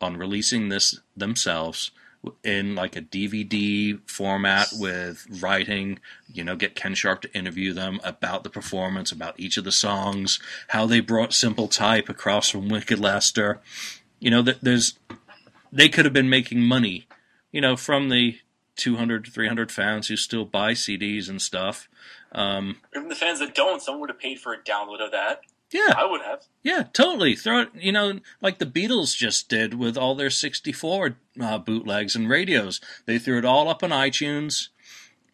on 0.00 0.16
releasing 0.16 0.68
this 0.68 1.00
themselves 1.16 1.90
in 2.44 2.74
like 2.74 2.96
a 2.96 3.02
DVD 3.02 3.98
format 4.08 4.68
with 4.72 5.26
writing. 5.42 5.98
You 6.32 6.44
know, 6.44 6.56
get 6.56 6.74
Ken 6.74 6.94
Sharp 6.94 7.22
to 7.22 7.34
interview 7.36 7.72
them 7.72 8.00
about 8.04 8.44
the 8.44 8.50
performance, 8.50 9.12
about 9.12 9.38
each 9.38 9.56
of 9.56 9.64
the 9.64 9.72
songs, 9.72 10.38
how 10.68 10.86
they 10.86 11.00
brought 11.00 11.32
Simple 11.32 11.68
Type 11.68 12.08
across 12.08 12.50
from 12.50 12.68
Wicked 12.68 12.98
Lester. 12.98 13.60
You 14.18 14.30
know, 14.30 14.42
th- 14.42 14.58
there's 14.60 14.98
they 15.72 15.88
could 15.88 16.04
have 16.04 16.14
been 16.14 16.30
making 16.30 16.62
money. 16.62 17.06
You 17.52 17.60
know, 17.60 17.76
from 17.76 18.10
the 18.10 18.38
200 18.76 19.26
300 19.26 19.70
fans 19.70 20.08
who 20.08 20.16
still 20.16 20.44
buy 20.44 20.72
CDs 20.72 21.28
and 21.28 21.40
stuff. 21.40 21.88
Um, 22.32 22.76
Even 22.96 23.08
the 23.08 23.14
fans 23.14 23.40
that 23.40 23.54
don't, 23.54 23.82
someone 23.82 24.00
would 24.02 24.10
have 24.10 24.18
paid 24.18 24.40
for 24.40 24.52
a 24.52 24.58
download 24.58 25.04
of 25.04 25.10
that. 25.10 25.42
Yeah, 25.72 25.94
I 25.96 26.04
would 26.04 26.22
have. 26.22 26.44
Yeah, 26.62 26.84
totally. 26.92 27.36
Throw 27.36 27.62
it, 27.62 27.68
you 27.74 27.92
know, 27.92 28.20
like 28.40 28.58
the 28.58 28.66
Beatles 28.66 29.16
just 29.16 29.48
did 29.48 29.74
with 29.74 29.96
all 29.96 30.14
their 30.14 30.30
64 30.30 31.16
uh, 31.40 31.58
bootlegs 31.58 32.16
and 32.16 32.28
radios. 32.28 32.80
They 33.06 33.18
threw 33.18 33.38
it 33.38 33.44
all 33.44 33.68
up 33.68 33.82
on 33.82 33.90
iTunes, 33.90 34.68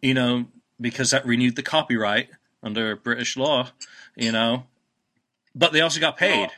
you 0.01 0.13
know, 0.13 0.45
because 0.79 1.11
that 1.11 1.25
renewed 1.25 1.55
the 1.55 1.63
copyright 1.63 2.29
under 2.61 2.95
British 2.95 3.35
law, 3.35 3.69
you 4.15 4.31
know. 4.31 4.65
but 5.55 5.73
they 5.73 5.81
also 5.81 5.99
got 5.99 6.17
paid. 6.17 6.49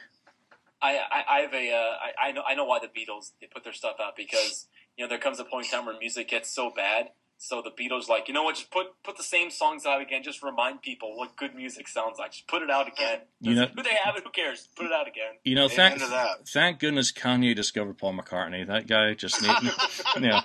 I, 0.82 0.97
I, 0.97 1.23
I 1.30 1.39
have 1.41 1.53
a 1.53 1.71
uh, 1.71 1.77
I, 1.77 2.30
I 2.30 2.32
know 2.32 2.41
I 2.47 2.55
know 2.55 2.65
why 2.65 2.80
the 2.80 2.88
Beatles 2.88 3.32
they 3.41 3.47
put 3.47 3.63
their 3.63 3.73
stuff 3.73 3.95
out 4.01 4.15
because 4.15 4.67
you 4.97 5.03
know 5.03 5.09
there 5.09 5.17
comes 5.17 5.39
a 5.39 5.43
point 5.43 5.65
in 5.65 5.71
time 5.71 5.86
where 5.86 5.97
music 5.97 6.30
gets 6.30 6.49
so 6.49 6.69
bad 6.69 7.11
so 7.41 7.63
the 7.63 7.71
Beatles 7.71 8.09
like, 8.09 8.27
you 8.27 8.33
know 8.33 8.43
what, 8.43 8.55
just 8.55 8.69
put 8.69 8.87
put 9.01 9.15
the 9.15 9.23
same 9.23 9.49
songs 9.49 9.85
out 9.85 10.01
again, 10.01 10.21
just 10.21 10.43
remind 10.43 10.81
people 10.81 11.17
what 11.17 11.37
good 11.37 11.55
music 11.55 11.87
sounds 11.87 12.19
like. 12.19 12.33
Just 12.33 12.47
put 12.49 12.61
it 12.61 12.69
out 12.69 12.89
again. 12.89 13.19
You 13.39 13.55
know, 13.55 13.67
who 13.73 13.81
they 13.81 13.95
have 14.03 14.17
it, 14.17 14.23
who 14.25 14.29
cares? 14.29 14.67
Put 14.75 14.85
it 14.85 14.91
out 14.91 15.07
again. 15.07 15.31
You 15.45 15.55
know, 15.55 15.69
thank 15.69 15.99
that. 15.99 16.49
thank 16.49 16.79
goodness 16.79 17.13
Kanye 17.13 17.55
discovered 17.55 17.97
Paul 17.97 18.17
McCartney. 18.17 18.67
That 18.67 18.87
guy 18.87 19.13
just 19.13 19.41
need, 19.41 19.55
yeah. 20.21 20.41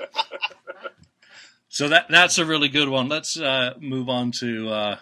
So 1.68 1.88
that 1.88 2.06
that's 2.08 2.38
a 2.38 2.44
really 2.44 2.68
good 2.68 2.88
one. 2.88 3.08
Let's 3.08 3.38
uh, 3.38 3.74
move 3.80 4.08
on 4.08 4.30
to 4.38 4.68
uh, 4.68 4.96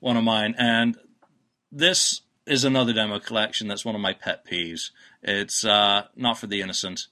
one 0.00 0.16
of 0.16 0.24
mine, 0.24 0.56
and 0.58 0.96
this 1.70 2.22
is 2.46 2.64
another 2.64 2.92
demo 2.92 3.20
collection 3.20 3.68
that's 3.68 3.84
one 3.84 3.94
of 3.94 4.00
my 4.00 4.12
pet 4.12 4.44
peeves. 4.44 4.90
It's 5.22 5.64
uh, 5.64 6.06
not 6.16 6.38
for 6.38 6.48
the 6.48 6.60
innocent. 6.60 7.06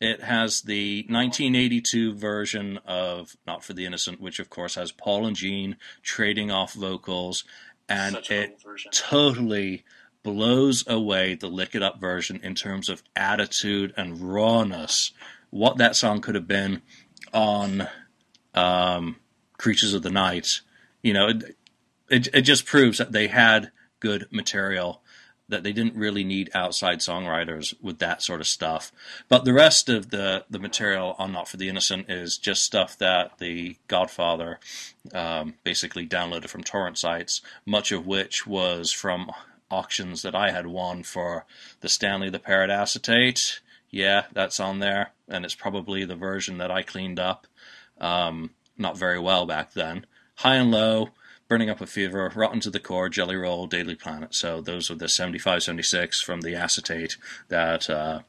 It 0.00 0.22
has 0.22 0.62
the 0.62 1.02
1982 1.08 2.14
version 2.14 2.78
of 2.86 3.36
Not 3.46 3.62
for 3.62 3.74
the 3.74 3.84
Innocent, 3.84 4.20
which 4.20 4.38
of 4.38 4.48
course 4.48 4.76
has 4.76 4.92
Paul 4.92 5.26
and 5.26 5.36
Gene 5.36 5.76
trading 6.02 6.50
off 6.50 6.72
vocals, 6.72 7.44
and 7.88 8.16
it 8.30 8.58
cool 8.64 8.76
totally 8.92 9.84
blows 10.22 10.86
away 10.86 11.34
the 11.34 11.48
Lick 11.48 11.74
It 11.74 11.82
Up 11.82 12.00
version 12.00 12.40
in 12.42 12.54
terms 12.54 12.88
of 12.88 13.02
attitude 13.14 13.92
and 13.96 14.20
rawness. 14.20 15.12
What 15.50 15.78
that 15.78 15.96
song 15.96 16.20
could 16.20 16.34
have 16.34 16.48
been 16.48 16.82
on 17.34 17.88
um, 18.54 19.16
Creatures 19.58 19.92
of 19.92 20.02
the 20.02 20.10
Night, 20.10 20.60
you 21.02 21.12
know, 21.12 21.28
it, 21.28 21.56
it, 22.08 22.28
it 22.32 22.42
just 22.42 22.64
proves 22.64 22.98
that 22.98 23.12
they 23.12 23.28
had 23.28 23.70
good 24.00 24.26
material, 24.30 24.99
that 25.50 25.62
they 25.62 25.72
didn't 25.72 25.96
really 25.96 26.24
need 26.24 26.50
outside 26.54 27.00
songwriters 27.00 27.74
with 27.82 27.98
that 27.98 28.22
sort 28.22 28.40
of 28.40 28.46
stuff. 28.46 28.92
But 29.28 29.44
the 29.44 29.52
rest 29.52 29.88
of 29.88 30.10
the, 30.10 30.44
the 30.48 30.58
material 30.58 31.14
on 31.18 31.32
Not 31.32 31.48
for 31.48 31.56
the 31.56 31.68
Innocent 31.68 32.08
is 32.08 32.38
just 32.38 32.64
stuff 32.64 32.96
that 32.98 33.38
the 33.38 33.76
Godfather 33.88 34.58
um, 35.14 35.54
basically 35.64 36.06
downloaded 36.06 36.48
from 36.48 36.62
torrent 36.62 36.98
sites, 36.98 37.42
much 37.66 37.92
of 37.92 38.06
which 38.06 38.46
was 38.46 38.90
from 38.92 39.30
auctions 39.70 40.22
that 40.22 40.34
I 40.34 40.50
had 40.50 40.66
won 40.66 41.02
for 41.02 41.46
the 41.80 41.88
Stanley 41.88 42.30
the 42.30 42.38
Parrot 42.38 42.70
acetate. 42.70 43.60
Yeah, 43.90 44.24
that's 44.32 44.60
on 44.60 44.78
there, 44.78 45.12
and 45.28 45.44
it's 45.44 45.54
probably 45.54 46.04
the 46.04 46.16
version 46.16 46.58
that 46.58 46.70
I 46.70 46.82
cleaned 46.82 47.18
up. 47.18 47.46
Um, 48.00 48.50
not 48.78 48.96
very 48.96 49.18
well 49.18 49.46
back 49.46 49.72
then. 49.72 50.06
High 50.36 50.56
and 50.56 50.70
Low, 50.70 51.10
Burning 51.50 51.68
Up 51.68 51.80
a 51.80 51.86
Fever, 51.86 52.30
Rotten 52.32 52.60
to 52.60 52.70
the 52.70 52.78
Core, 52.78 53.08
Jelly 53.08 53.34
Roll, 53.34 53.66
Daily 53.66 53.96
Planet. 53.96 54.36
So 54.36 54.60
those 54.60 54.88
are 54.88 54.94
the 54.94 55.08
75, 55.08 55.64
76 55.64 56.22
from 56.22 56.42
the 56.42 56.54
acetate 56.54 57.16
that 57.48 57.90
uh, 57.90 58.20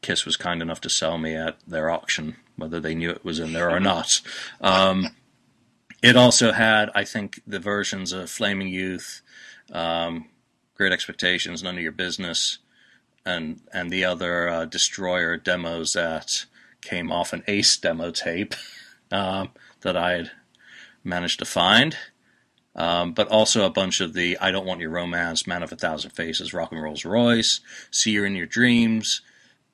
Kiss 0.00 0.24
was 0.24 0.36
kind 0.36 0.62
enough 0.62 0.80
to 0.82 0.88
sell 0.88 1.18
me 1.18 1.34
at 1.34 1.56
their 1.66 1.90
auction, 1.90 2.36
whether 2.54 2.78
they 2.78 2.94
knew 2.94 3.10
it 3.10 3.24
was 3.24 3.40
in 3.40 3.52
there 3.52 3.68
or 3.68 3.80
not. 3.80 4.20
Um, 4.60 5.08
it 6.04 6.16
also 6.16 6.52
had, 6.52 6.90
I 6.94 7.02
think, 7.02 7.42
the 7.44 7.58
versions 7.58 8.12
of 8.12 8.30
Flaming 8.30 8.68
Youth, 8.68 9.22
um, 9.72 10.26
Great 10.76 10.92
Expectations, 10.92 11.64
None 11.64 11.78
of 11.78 11.82
Your 11.82 11.90
Business, 11.90 12.58
and 13.26 13.60
and 13.72 13.90
the 13.90 14.04
other 14.04 14.48
uh, 14.48 14.64
Destroyer 14.66 15.36
demos 15.36 15.94
that 15.94 16.46
came 16.80 17.10
off 17.10 17.32
an 17.32 17.42
Ace 17.48 17.76
demo 17.76 18.12
tape 18.12 18.54
um, 19.10 19.50
that 19.80 19.96
I 19.96 20.12
had 20.12 20.30
managed 21.02 21.40
to 21.40 21.44
find. 21.44 21.96
Um, 22.78 23.12
but 23.12 23.26
also 23.26 23.66
a 23.66 23.70
bunch 23.70 24.00
of 24.00 24.14
the 24.14 24.38
I 24.38 24.52
Don't 24.52 24.64
Want 24.64 24.80
Your 24.80 24.90
Romance, 24.90 25.48
Man 25.48 25.64
of 25.64 25.72
a 25.72 25.76
Thousand 25.76 26.12
Faces, 26.12 26.54
Rock 26.54 26.70
and 26.70 26.80
Rolls 26.80 27.04
Royce, 27.04 27.60
See 27.90 28.12
You 28.12 28.22
in 28.22 28.36
Your 28.36 28.46
Dreams, 28.46 29.20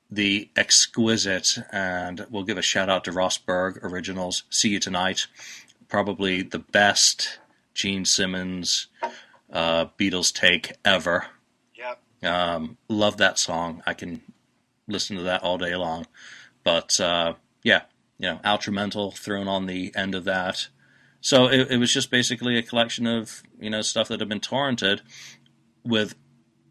the 0.09 0.49
exquisite, 0.55 1.59
and 1.71 2.25
we'll 2.31 2.43
give 2.43 2.57
a 2.57 2.63
shout 2.63 2.89
out 2.89 3.03
to 3.03 3.11
Ross 3.11 3.37
Berg 3.37 3.79
originals, 3.83 4.43
See 4.49 4.69
You 4.69 4.79
Tonight, 4.79 5.27
probably 5.87 6.41
the 6.41 6.57
best 6.57 7.37
Gene 7.75 8.05
Simmons 8.05 8.87
uh, 9.53 9.85
Beatles 9.99 10.33
take 10.33 10.73
ever. 10.83 11.27
Yep. 11.75 11.99
Um, 12.23 12.77
love 12.89 13.17
that 13.17 13.37
song. 13.37 13.83
I 13.85 13.93
can 13.93 14.21
listen 14.87 15.15
to 15.17 15.23
that 15.23 15.43
all 15.43 15.59
day 15.59 15.75
long. 15.75 16.07
But 16.63 16.99
uh, 16.99 17.33
yeah, 17.63 17.83
you 18.17 18.29
know, 18.29 18.39
Outramental 18.43 19.15
thrown 19.15 19.47
on 19.47 19.67
the 19.67 19.93
end 19.95 20.15
of 20.15 20.23
that. 20.23 20.69
So 21.25 21.47
it, 21.47 21.71
it 21.71 21.77
was 21.77 21.91
just 21.91 22.11
basically 22.11 22.55
a 22.55 22.61
collection 22.61 23.07
of 23.07 23.41
you 23.59 23.71
know 23.71 23.81
stuff 23.81 24.09
that 24.09 24.19
had 24.19 24.29
been 24.29 24.39
torrented 24.39 25.01
with 25.83 26.13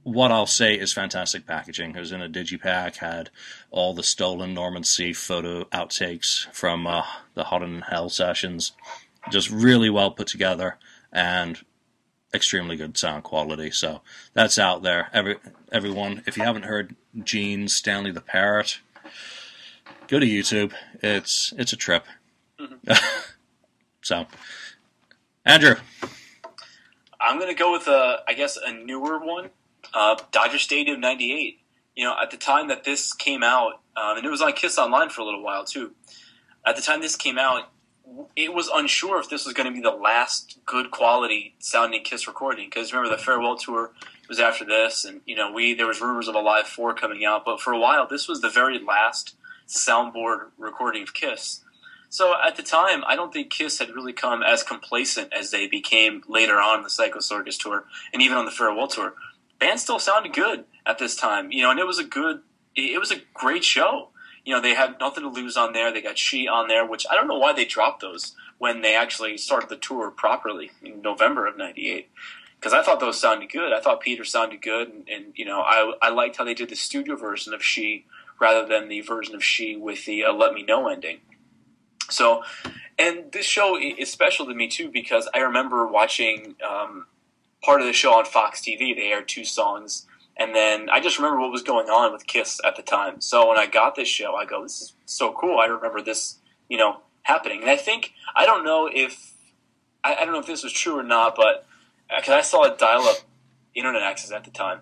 what 0.05 0.30
I'll 0.30 0.46
say 0.46 0.76
is 0.76 0.92
fantastic 0.92 1.44
packaging. 1.44 1.96
It 1.96 1.98
was 1.98 2.12
in 2.12 2.22
a 2.22 2.28
digipack, 2.28 2.98
had 2.98 3.30
all 3.72 3.94
the 3.94 4.05
stolen 4.05 4.55
Norman 4.55 4.84
Seeff 4.84 5.16
photo 5.16 5.64
outtakes 5.64 6.46
from 6.55 6.86
uh, 6.86 7.02
the 7.34 7.42
Hotter 7.42 7.66
Than 7.66 7.80
Hell 7.80 8.11
sessions, 8.11 8.70
just 9.28 9.50
really 9.50 9.90
well 9.90 10.12
put 10.12 10.28
together 10.28 10.78
and 11.12 11.59
extremely 12.32 12.76
good 12.76 12.96
sound 12.96 13.24
quality. 13.24 13.72
So 13.72 14.02
that's 14.34 14.57
out 14.57 14.84
there. 14.84 15.09
Every 15.12 15.34
everyone, 15.72 16.22
if 16.28 16.36
you 16.36 16.44
haven't 16.44 16.66
heard 16.66 16.94
Gene 17.24 17.66
Stanley 17.66 18.12
the 18.12 18.20
Parrot, 18.20 18.78
go 20.07 20.20
to 20.20 20.26
YouTube. 20.26 20.74
It's 21.02 21.52
it's 21.59 21.72
a 21.72 21.76
trip. 21.76 22.07
so, 24.05 24.26
Andrew, 25.46 25.76
I'm 27.18 27.38
gonna 27.38 27.55
go 27.55 27.72
with 27.72 27.88
a, 27.88 28.18
I 28.28 28.34
guess, 28.34 28.59
a 28.59 28.70
newer 28.70 29.18
one, 29.18 29.48
uh, 29.94 30.16
Dodger 30.30 30.59
Stadium 30.59 31.00
'98. 31.00 31.59
You 31.96 32.05
know, 32.05 32.14
at 32.20 32.30
the 32.30 32.36
time 32.36 32.68
that 32.68 32.84
this 32.84 33.14
came 33.14 33.42
out, 33.42 33.80
um, 33.96 34.18
and 34.18 34.26
it 34.26 34.28
was 34.28 34.42
on 34.42 34.52
Kiss 34.52 34.76
Online 34.76 35.09
for 35.09 35.22
a 35.22 35.24
little 35.24 35.42
while 35.42 35.64
too. 35.64 35.92
At 36.66 36.76
the 36.76 36.82
time 36.82 37.00
this 37.00 37.16
came 37.16 37.38
out, 37.38 37.70
it 38.36 38.52
was 38.52 38.68
unsure 38.68 39.20
if 39.20 39.30
this 39.30 39.46
was 39.46 39.55
going 39.55 39.66
to 39.66 39.72
be 39.72 39.80
the 39.80 39.90
last 39.90 40.59
good 40.66 40.90
quality 40.90 41.55
sounding 41.59 42.02
Kiss 42.02 42.26
recording. 42.26 42.66
Because 42.66 42.92
remember, 42.92 43.16
the 43.16 43.22
farewell 43.22 43.57
tour 43.57 43.92
was 44.28 44.38
after 44.38 44.66
this, 44.66 45.07
and 45.07 45.22
you 45.24 45.34
know, 45.34 45.50
we 45.50 45.72
there 45.72 45.86
was 45.86 46.02
rumors 46.02 46.28
of 46.28 46.34
Alive 46.34 46.66
IV 46.66 46.96
coming 46.96 47.24
out, 47.24 47.46
but 47.46 47.59
for 47.59 47.72
a 47.72 47.78
while, 47.78 48.07
this 48.07 48.28
was 48.28 48.42
the 48.42 48.50
very 48.50 48.78
last 48.78 49.34
soundboard 49.66 50.50
recording 50.59 51.02
of 51.05 51.14
Kiss. 51.14 51.64
So 52.15 52.33
at 52.41 52.55
the 52.55 52.62
time, 52.62 53.03
I 53.09 53.17
don't 53.17 53.33
think 53.33 53.51
Kiss 53.51 53.81
had 53.81 53.91
really 53.91 54.12
come 54.12 54.41
as 54.41 54.62
complacent 54.62 55.33
as 55.33 55.51
they 55.51 55.67
became 55.67 56.23
later 56.29 56.61
on 56.61 56.85
the 56.85 56.89
Psycho 56.89 57.19
Circus 57.19 57.59
tour 57.59 57.87
and 58.12 58.23
even 58.23 58.37
on 58.37 58.45
the 58.45 58.53
farewell 58.53 58.87
tour. 58.87 59.15
Band 59.59 59.81
still 59.81 59.99
sounded 59.99 60.33
good 60.33 60.62
at 60.87 60.99
this 60.99 61.17
time, 61.17 61.51
you 61.51 61.65
know, 61.65 61.73
and 61.73 61.81
it 61.81 61.89
was 61.89 61.99
a 61.99 62.05
good, 62.05 62.43
it 62.77 63.01
was 63.01 63.11
a 63.11 63.21
great 63.35 63.65
show. 63.65 64.11
You 64.45 64.55
know, 64.55 64.61
they 64.61 64.77
had 64.77 65.01
nothing 65.01 65.25
to 65.25 65.29
lose 65.29 65.57
on 65.57 65.73
there. 65.73 65.93
They 65.93 66.03
got 66.03 66.17
She 66.17 66.47
on 66.47 66.69
there, 66.69 66.87
which 66.87 67.05
I 67.11 67.17
don't 67.17 67.27
know 67.27 67.37
why 67.37 67.53
they 67.53 67.65
dropped 67.65 68.01
those 68.01 68.37
when 68.59 68.83
they 68.83 68.95
actually 68.95 69.37
started 69.37 69.69
the 69.69 69.77
tour 69.77 70.12
properly 70.12 70.71
in 70.85 71.03
November 71.03 71.49
of 71.49 71.57
'98. 71.57 72.09
Because 72.61 72.73
I 72.73 72.85
thought 72.85 73.01
those 73.01 73.19
sounded 73.19 73.51
good. 73.51 73.73
I 73.73 73.81
thought 73.81 74.01
Peter 74.01 74.23
sounded 74.25 74.62
good, 74.62 74.89
and, 74.89 75.09
and 75.09 75.25
you 75.35 75.47
know, 75.47 75.62
I 75.62 75.95
I 76.01 76.11
liked 76.11 76.37
how 76.37 76.45
they 76.45 76.55
did 76.55 76.69
the 76.69 76.77
studio 76.77 77.17
version 77.17 77.53
of 77.53 77.65
She 77.65 78.07
rather 78.41 78.65
than 78.65 78.89
the 78.89 79.01
version 79.01 79.35
of 79.35 79.43
She 79.43 79.75
with 79.75 80.05
the 80.05 80.25
uh, 80.27 80.33
Let 80.33 80.55
Me 80.55 80.62
Know 80.62 80.87
ending. 80.87 81.19
So, 82.11 82.42
and 82.98 83.32
this 83.32 83.46
show 83.46 83.78
is 83.78 84.11
special 84.11 84.46
to 84.46 84.55
me 84.55 84.68
too 84.68 84.90
because 84.90 85.28
I 85.34 85.38
remember 85.38 85.86
watching 85.86 86.55
um, 86.68 87.07
part 87.62 87.80
of 87.80 87.86
the 87.86 87.92
show 87.92 88.14
on 88.14 88.24
Fox 88.24 88.61
TV. 88.61 88.94
They 88.94 89.11
aired 89.11 89.28
two 89.28 89.44
songs, 89.44 90.07
and 90.36 90.55
then 90.55 90.88
I 90.90 91.00
just 91.00 91.18
remember 91.18 91.40
what 91.40 91.50
was 91.50 91.62
going 91.62 91.88
on 91.88 92.12
with 92.12 92.26
Kiss 92.26 92.61
at 92.64 92.76
the 92.76 92.82
time. 92.82 93.20
So 93.20 93.48
when 93.48 93.59
I 93.59 93.66
got 93.66 93.94
this 93.94 94.09
show, 94.09 94.34
I 94.34 94.44
go, 94.44 94.62
"This 94.62 94.80
is 94.80 94.94
so 95.07 95.32
cool." 95.32 95.59
I 95.59 95.66
remember 95.66 96.00
this, 96.00 96.38
you 96.68 96.78
know, 96.78 96.98
happening. 97.22 97.62
And 97.62 97.70
I 97.70 97.76
think 97.76 98.12
I 98.36 98.46
don't 98.46 98.64
know 98.64 98.88
if 98.92 99.32
I, 100.05 100.14
I 100.14 100.24
don't 100.24 100.32
know 100.32 100.40
if 100.40 100.46
this 100.46 100.62
was 100.62 100.72
true 100.72 100.98
or 100.98 101.02
not, 101.02 101.34
but 101.34 101.66
because 102.09 102.30
I 102.30 102.42
saw 102.42 102.64
a 102.64 102.76
dial-up 102.76 103.16
internet 103.74 104.02
access 104.02 104.30
at 104.30 104.44
the 104.44 104.50
time, 104.50 104.80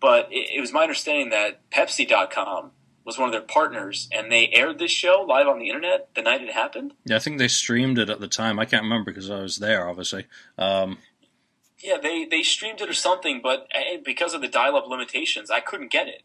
but 0.00 0.30
it, 0.30 0.56
it 0.56 0.60
was 0.60 0.72
my 0.72 0.82
understanding 0.82 1.30
that 1.30 1.70
Pepsi.com 1.70 2.72
was 3.06 3.16
one 3.18 3.28
of 3.28 3.32
their 3.32 3.40
partners, 3.40 4.08
and 4.12 4.30
they 4.30 4.48
aired 4.48 4.78
this 4.78 4.90
show 4.90 5.24
live 5.26 5.46
on 5.46 5.58
the 5.58 5.68
internet 5.68 6.08
the 6.14 6.22
night 6.22 6.42
it 6.42 6.52
happened. 6.52 6.92
yeah, 7.04 7.16
I 7.16 7.20
think 7.20 7.38
they 7.38 7.48
streamed 7.48 7.98
it 7.98 8.10
at 8.10 8.20
the 8.20 8.28
time. 8.28 8.58
I 8.58 8.64
can't 8.64 8.82
remember 8.82 9.12
because 9.12 9.30
I 9.30 9.40
was 9.40 9.56
there, 9.58 9.88
obviously. 9.88 10.26
Um, 10.58 10.98
Yeah, 11.78 11.98
they, 12.02 12.24
they 12.24 12.42
streamed 12.42 12.80
it 12.80 12.88
or 12.90 12.94
something, 12.94 13.40
but 13.42 13.68
eh, 13.72 13.98
because 14.04 14.34
of 14.34 14.40
the 14.40 14.48
dial-up 14.48 14.88
limitations, 14.88 15.50
I 15.50 15.60
couldn't 15.60 15.92
get 15.92 16.08
it. 16.08 16.22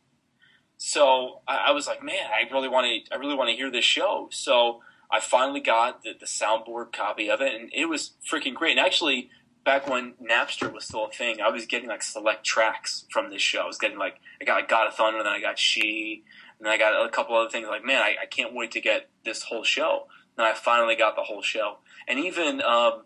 So 0.78 1.42
I, 1.48 1.68
I 1.68 1.72
was 1.72 1.86
like, 1.86 2.04
man, 2.04 2.26
I 2.34 2.52
really 2.52 2.68
want 2.68 2.88
to 2.88 3.14
I 3.16 3.20
really 3.20 3.36
want 3.36 3.52
to 3.52 3.56
hear 3.56 3.70
this 3.70 3.86
show. 3.86 4.30
So 4.32 4.82
I 5.12 5.20
finally 5.20 5.60
got 5.60 6.02
the, 6.02 6.14
the 6.20 6.26
soundboard 6.26 6.92
copy 6.92 7.30
of 7.30 7.42
it, 7.42 7.54
and 7.54 7.70
it 7.74 7.86
was 7.86 8.14
freaking 8.28 8.56
great. 8.56 8.72
And 8.72 8.80
actually, 8.80 9.30
back 9.64 9.88
when 9.88 10.14
Napster 10.14 10.74
was 10.74 10.86
still 10.86 11.06
a 11.06 11.12
thing, 11.12 11.40
I 11.40 11.50
was 11.50 11.68
getting 11.68 11.88
like 11.90 12.02
select 12.02 12.44
tracks 12.44 13.06
from 13.12 13.30
this 13.30 13.44
show. 13.44 13.62
I 13.62 13.68
was 13.68 13.78
getting 13.78 14.00
like 14.00 14.16
I 14.42 14.46
got 14.46 14.56
like 14.56 14.70
God 14.70 14.88
of 14.88 14.96
Thunder, 14.96 15.20
and 15.20 15.28
then 15.28 15.34
I 15.34 15.40
got 15.40 15.60
She, 15.60 16.24
and 16.62 16.70
I 16.70 16.78
got 16.78 17.06
a 17.06 17.10
couple 17.10 17.36
other 17.36 17.50
things. 17.50 17.68
Like, 17.68 17.84
man, 17.84 18.02
I, 18.02 18.16
I 18.22 18.26
can't 18.26 18.54
wait 18.54 18.72
to 18.72 18.80
get 18.82 19.10
this 19.26 19.44
whole 19.44 19.64
show. 19.66 20.08
And 20.38 20.48
I 20.48 20.54
finally 20.54 20.96
got 20.96 21.18
the 21.18 21.24
whole 21.24 21.42
show, 21.42 21.80
and 22.08 22.18
even 22.18 22.62
um, 22.62 23.04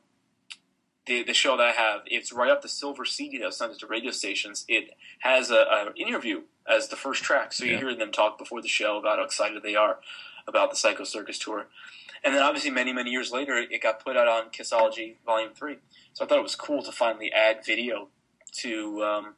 the, 1.08 1.24
the 1.24 1.34
show 1.34 1.58
that 1.58 1.66
I 1.68 1.72
have, 1.72 2.02
it's 2.06 2.32
right 2.32 2.52
up 2.52 2.62
the 2.62 2.70
silver 2.70 3.04
CD 3.04 3.40
that 3.40 3.46
was 3.48 3.58
sent 3.58 3.78
to 3.80 3.88
radio 3.88 4.12
stations. 4.12 4.64
It 4.68 4.92
has 5.20 5.50
a, 5.50 5.56
a 5.56 5.94
interview 5.98 6.44
as 6.70 6.88
the 6.90 6.96
first 6.96 7.24
track, 7.24 7.52
so 7.52 7.66
you 7.66 7.72
Yeah. 7.74 7.80
hear 7.80 7.96
them 7.96 8.12
talk 8.12 8.38
before 8.38 8.62
the 8.62 8.68
show 8.68 8.98
about 9.00 9.18
how 9.18 9.26
excited 9.26 9.64
they 9.64 9.76
are 9.76 10.00
about 10.48 10.70
the 10.70 10.76
Psycho 10.76 11.04
Circus 11.04 11.40
tour. 11.40 11.66
And 12.24 12.34
then 12.34 12.44
obviously 12.44 12.70
many 12.72 12.94
many 12.94 13.10
years 13.10 13.32
later, 13.32 13.56
it 13.56 13.82
got 13.82 14.04
put 14.04 14.16
out 14.16 14.28
on 14.28 14.50
Kissology 14.52 15.16
Volume 15.26 15.54
Three. 15.56 15.78
So 16.14 16.24
I 16.24 16.28
thought 16.28 16.38
it 16.40 16.44
was 16.44 16.56
cool 16.56 16.84
to 16.84 16.92
finally 16.92 17.32
add 17.34 17.66
video 17.66 18.10
to 18.62 19.04
um, 19.04 19.36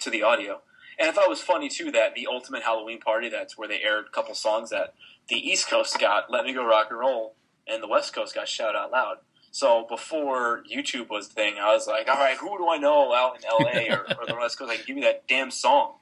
to 0.00 0.10
the 0.10 0.22
audio. 0.22 0.60
And 0.98 1.08
I 1.08 1.12
thought 1.12 1.24
it 1.24 1.30
was 1.30 1.40
funny 1.40 1.68
too 1.68 1.90
that 1.92 2.14
the 2.14 2.26
Ultimate 2.30 2.62
Halloween 2.62 3.00
Party, 3.00 3.28
that's 3.28 3.56
where 3.56 3.68
they 3.68 3.80
aired 3.82 4.06
a 4.06 4.10
couple 4.10 4.34
songs 4.34 4.70
that 4.70 4.94
the 5.28 5.36
East 5.36 5.68
Coast 5.68 5.98
got 5.98 6.30
"Let 6.30 6.44
Me 6.44 6.52
Go 6.52 6.64
Rock 6.64 6.88
and 6.90 6.98
Roll" 6.98 7.34
and 7.66 7.82
the 7.82 7.88
West 7.88 8.12
Coast 8.14 8.34
got 8.34 8.48
"Shout 8.48 8.76
Out 8.76 8.90
Loud." 8.92 9.18
So 9.50 9.86
before 9.88 10.62
YouTube 10.70 11.10
was 11.10 11.28
the 11.28 11.34
thing, 11.34 11.54
I 11.60 11.74
was 11.74 11.86
like, 11.86 12.08
all 12.08 12.14
right, 12.16 12.36
who 12.38 12.56
do 12.56 12.68
I 12.70 12.78
know 12.78 13.12
out 13.14 13.36
in 13.36 13.42
LA 13.48 13.94
or, 13.94 14.00
or 14.18 14.26
the 14.26 14.34
West 14.34 14.58
Coast? 14.58 14.70
I 14.72 14.76
can 14.76 14.84
give 14.86 14.96
you 14.96 15.02
that 15.04 15.28
damn 15.28 15.50
song, 15.50 15.96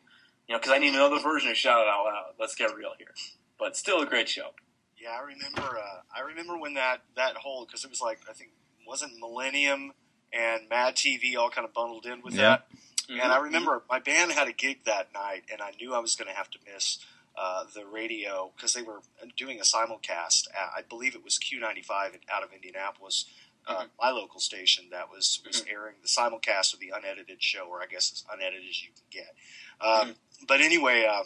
you 0.49 0.55
know, 0.55 0.59
because 0.61 0.71
I 0.73 0.79
need 0.79 0.95
another 0.95 1.19
version 1.19 1.51
of 1.51 1.57
"Shout 1.57 1.81
It 1.81 1.89
Out 1.89 2.05
Loud." 2.05 2.35
Let's 2.39 2.55
get 2.55 2.75
real 2.77 2.93
here, 2.99 3.13
but 3.59 3.77
still 3.77 4.01
a 4.03 4.07
great 4.07 4.29
show. 4.29 4.51
Yeah, 5.01 5.11
I 5.19 5.23
remember. 5.23 5.63
Uh, 5.79 6.01
I 6.17 6.21
remember 6.21 6.59
when 6.59 6.75
that 6.75 7.03
that 7.17 7.37
whole 7.37 7.65
because 7.67 7.85
it 7.85 7.91
was 7.91 8.01
like 8.01 8.21
I 8.29 8.33
think 8.33 8.51
wasn't 8.87 9.13
Millennium 9.19 9.93
and 10.33 10.69
Mad 10.69 10.95
TV 10.95 11.37
all 11.37 11.51
kind 11.51 11.65
of 11.67 11.73
bundled 11.75 12.07
in 12.07 12.23
with 12.23 12.35
Yeah. 12.35 12.43
that. 12.43 12.67
Mm-hmm. 13.11 13.21
And 13.21 13.33
I 13.33 13.39
remember 13.39 13.83
my 13.91 13.99
band 13.99 14.33
had 14.33 14.47
a 14.49 14.53
gig 14.53 14.85
that 14.85 15.13
night, 15.13 15.43
and 15.51 15.61
I 15.61 15.73
knew 15.81 15.95
I 15.95 15.99
was 15.99 16.15
going 16.15 16.29
to 16.29 16.35
have 16.35 16.51
to 16.51 16.59
miss 16.73 16.99
uh, 17.37 17.65
the 17.75 17.85
radio 17.87 18.53
because 18.55 18.73
they 18.75 18.83
were 18.83 19.01
doing 19.37 19.59
a 19.59 19.63
simulcast. 19.63 20.49
At, 20.55 20.71
I 20.77 20.83
believe 20.89 21.15
it 21.15 21.25
was 21.25 21.39
Q95 21.39 22.21
out 22.33 22.43
of 22.45 22.53
Indianapolis, 22.53 23.25
uh, 23.67 23.83
Mhm. 23.83 23.89
my 24.01 24.11
local 24.11 24.41
station 24.41 24.91
that 24.91 25.11
was 25.11 25.41
was 25.47 25.65
airing 25.69 25.97
the 26.03 26.09
simulcast 26.09 26.73
of 26.75 26.81
the 26.81 26.91
unedited 26.91 27.43
show, 27.43 27.67
or 27.67 27.83
I 27.83 27.87
guess 27.87 28.13
as 28.13 28.25
unedited 28.33 28.69
as 28.69 28.83
you 28.83 28.91
can 28.93 29.05
get. 29.11 29.35
Um, 29.81 30.17
But 30.47 30.61
anyway. 30.61 31.05
Uh, 31.05 31.25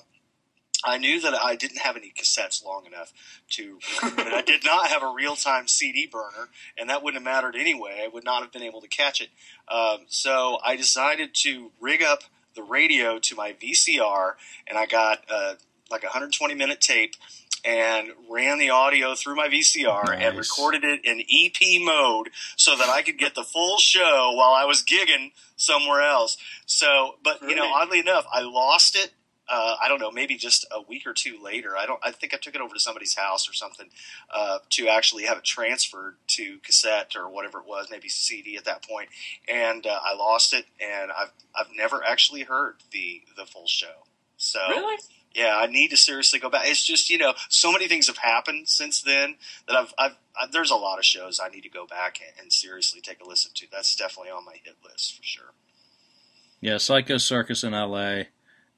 I 0.84 0.98
knew 0.98 1.20
that 1.20 1.34
I 1.34 1.56
didn't 1.56 1.78
have 1.78 1.96
any 1.96 2.12
cassettes 2.16 2.64
long 2.64 2.86
enough 2.86 3.12
to, 3.50 3.78
I 4.02 4.42
did 4.44 4.64
not 4.64 4.88
have 4.88 5.02
a 5.02 5.12
real 5.12 5.36
time 5.36 5.66
CD 5.66 6.06
burner, 6.06 6.50
and 6.78 6.90
that 6.90 7.02
wouldn't 7.02 7.24
have 7.24 7.34
mattered 7.34 7.56
anyway. 7.56 8.02
I 8.04 8.08
would 8.08 8.24
not 8.24 8.42
have 8.42 8.52
been 8.52 8.62
able 8.62 8.80
to 8.82 8.88
catch 8.88 9.20
it. 9.20 9.30
Um, 9.68 10.06
so 10.08 10.58
I 10.64 10.76
decided 10.76 11.34
to 11.42 11.70
rig 11.80 12.02
up 12.02 12.24
the 12.54 12.62
radio 12.62 13.18
to 13.18 13.34
my 13.34 13.52
VCR, 13.52 14.32
and 14.66 14.78
I 14.78 14.86
got 14.86 15.24
uh, 15.30 15.54
like 15.90 16.02
a 16.02 16.06
120 16.06 16.54
minute 16.54 16.80
tape 16.80 17.14
and 17.64 18.10
ran 18.28 18.58
the 18.58 18.70
audio 18.70 19.14
through 19.14 19.36
my 19.36 19.48
VCR 19.48 20.14
and 20.14 20.36
recorded 20.36 20.84
it 20.84 21.02
in 21.04 21.20
EP 21.20 21.80
mode 21.82 22.28
so 22.56 22.76
that 22.76 22.90
I 22.90 23.00
could 23.00 23.16
get 23.16 23.34
the 23.34 23.42
full 23.42 23.78
show 23.78 24.32
while 24.34 24.52
I 24.52 24.66
was 24.66 24.82
gigging 24.82 25.32
somewhere 25.56 26.02
else. 26.02 26.36
So, 26.66 27.16
but 27.24 27.40
you 27.42 27.54
know, 27.54 27.70
oddly 27.74 28.00
enough, 28.00 28.26
I 28.30 28.42
lost 28.42 28.96
it 28.96 29.12
uh, 29.48 29.76
I 29.82 29.88
don't 29.88 30.00
know, 30.00 30.10
maybe 30.10 30.36
just 30.36 30.66
a 30.70 30.80
week 30.82 31.06
or 31.06 31.12
two 31.12 31.38
later. 31.42 31.76
I 31.76 31.86
don't. 31.86 32.00
I 32.02 32.10
think 32.12 32.32
I 32.34 32.38
took 32.38 32.54
it 32.54 32.60
over 32.60 32.74
to 32.74 32.80
somebody's 32.80 33.14
house 33.14 33.48
or 33.48 33.52
something 33.52 33.88
uh, 34.32 34.58
to 34.70 34.88
actually 34.88 35.24
have 35.24 35.38
it 35.38 35.44
transferred 35.44 36.16
to 36.28 36.58
cassette 36.58 37.14
or 37.16 37.28
whatever 37.28 37.58
it 37.58 37.66
was, 37.66 37.88
maybe 37.90 38.08
CD 38.08 38.56
at 38.56 38.64
that 38.64 38.86
point. 38.86 39.08
And 39.48 39.86
uh, 39.86 39.98
I 40.02 40.14
lost 40.14 40.54
it, 40.54 40.64
and 40.80 41.10
I've 41.12 41.32
I've 41.54 41.74
never 41.76 42.02
actually 42.02 42.42
heard 42.42 42.76
the 42.90 43.22
the 43.36 43.44
full 43.44 43.66
show. 43.66 44.06
So 44.36 44.60
Really? 44.68 44.98
yeah, 45.34 45.56
I 45.56 45.66
need 45.66 45.88
to 45.88 45.96
seriously 45.96 46.38
go 46.38 46.48
back. 46.48 46.62
It's 46.66 46.84
just 46.84 47.10
you 47.10 47.18
know, 47.18 47.34
so 47.48 47.70
many 47.72 47.86
things 47.88 48.06
have 48.06 48.18
happened 48.18 48.68
since 48.68 49.02
then 49.02 49.36
that 49.68 49.76
I've, 49.76 49.94
I've, 49.98 50.16
i 50.40 50.46
there's 50.50 50.70
a 50.70 50.76
lot 50.76 50.98
of 50.98 51.04
shows 51.04 51.40
I 51.42 51.48
need 51.48 51.62
to 51.62 51.68
go 51.70 51.86
back 51.86 52.18
and, 52.20 52.44
and 52.44 52.52
seriously 52.52 53.00
take 53.00 53.20
a 53.20 53.28
listen 53.28 53.52
to. 53.56 53.66
That's 53.70 53.94
definitely 53.94 54.32
on 54.32 54.44
my 54.44 54.56
hit 54.64 54.76
list 54.84 55.16
for 55.16 55.22
sure. 55.22 55.52
Yeah, 56.60 56.78
Psycho 56.78 57.18
Circus 57.18 57.62
in 57.62 57.72
LA. 57.72 58.22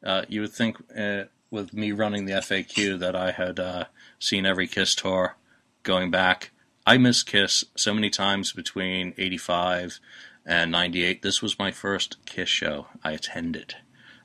Uh, 0.07 0.25
you 0.29 0.41
would 0.41 0.53
think 0.53 0.77
uh, 0.97 1.25
with 1.51 1.75
me 1.75 1.91
running 1.91 2.27
the 2.27 2.35
FAQ 2.35 2.99
that 3.01 3.17
I 3.17 3.33
had 3.33 3.59
uh, 3.59 3.85
seen 4.21 4.47
every 4.47 4.69
Kiss 4.69 4.95
tour 4.95 5.37
going 5.83 6.11
back. 6.11 6.53
I 6.87 6.97
missed 6.97 7.27
Kiss 7.27 7.65
so 7.77 7.93
many 7.93 8.09
times 8.09 8.53
between 8.53 9.13
85 9.19 9.99
and 10.47 10.71
98. 10.71 11.23
This 11.23 11.43
was 11.43 11.59
my 11.59 11.73
first 11.73 12.25
Kiss 12.25 12.49
show 12.49 12.87
I 13.03 13.13
attended. 13.13 13.75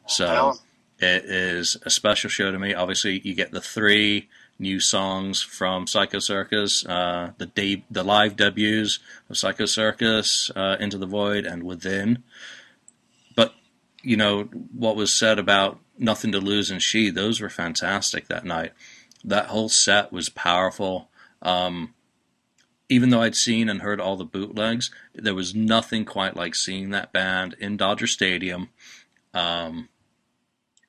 So 0.05 0.25
Well, 0.25 0.61
it 0.99 1.25
is 1.25 1.77
a 1.83 1.89
special 1.89 2.29
show 2.29 2.51
to 2.51 2.59
me. 2.59 2.75
Obviously, 2.75 3.19
you 3.23 3.33
get 3.33 3.51
the 3.51 3.61
three 3.61 4.29
new 4.59 4.79
songs 4.79 5.41
from 5.41 5.87
Psycho 5.87 6.19
Circus, 6.19 6.85
uh, 6.85 7.31
the 7.39 7.47
de- 7.47 7.83
the 7.89 8.03
live 8.03 8.35
debuts 8.35 8.99
of 9.27 9.37
Psycho 9.37 9.65
Circus, 9.65 10.51
uh, 10.55 10.77
Into 10.79 10.99
the 10.99 11.07
Void, 11.07 11.45
and 11.45 11.63
Within. 11.63 12.23
You 14.03 14.17
know 14.17 14.43
what 14.43 14.95
was 14.95 15.13
said 15.13 15.39
about 15.39 15.79
Nothing 15.97 16.31
to 16.31 16.39
Lose 16.39 16.71
and 16.71 16.81
She; 16.81 17.09
those 17.09 17.39
were 17.39 17.49
fantastic 17.49 18.27
that 18.27 18.45
night. 18.45 18.73
That 19.23 19.47
whole 19.47 19.69
set 19.69 20.11
was 20.11 20.29
powerful. 20.29 21.09
Um, 21.41 21.93
even 22.89 23.09
though 23.09 23.21
I'd 23.21 23.35
seen 23.35 23.69
and 23.69 23.81
heard 23.81 24.01
all 24.01 24.17
the 24.17 24.25
bootlegs, 24.25 24.91
there 25.13 25.35
was 25.35 25.55
nothing 25.55 26.03
quite 26.03 26.35
like 26.35 26.55
seeing 26.55 26.89
that 26.89 27.13
band 27.13 27.55
in 27.59 27.77
Dodger 27.77 28.07
Stadium. 28.07 28.69
Um, 29.33 29.87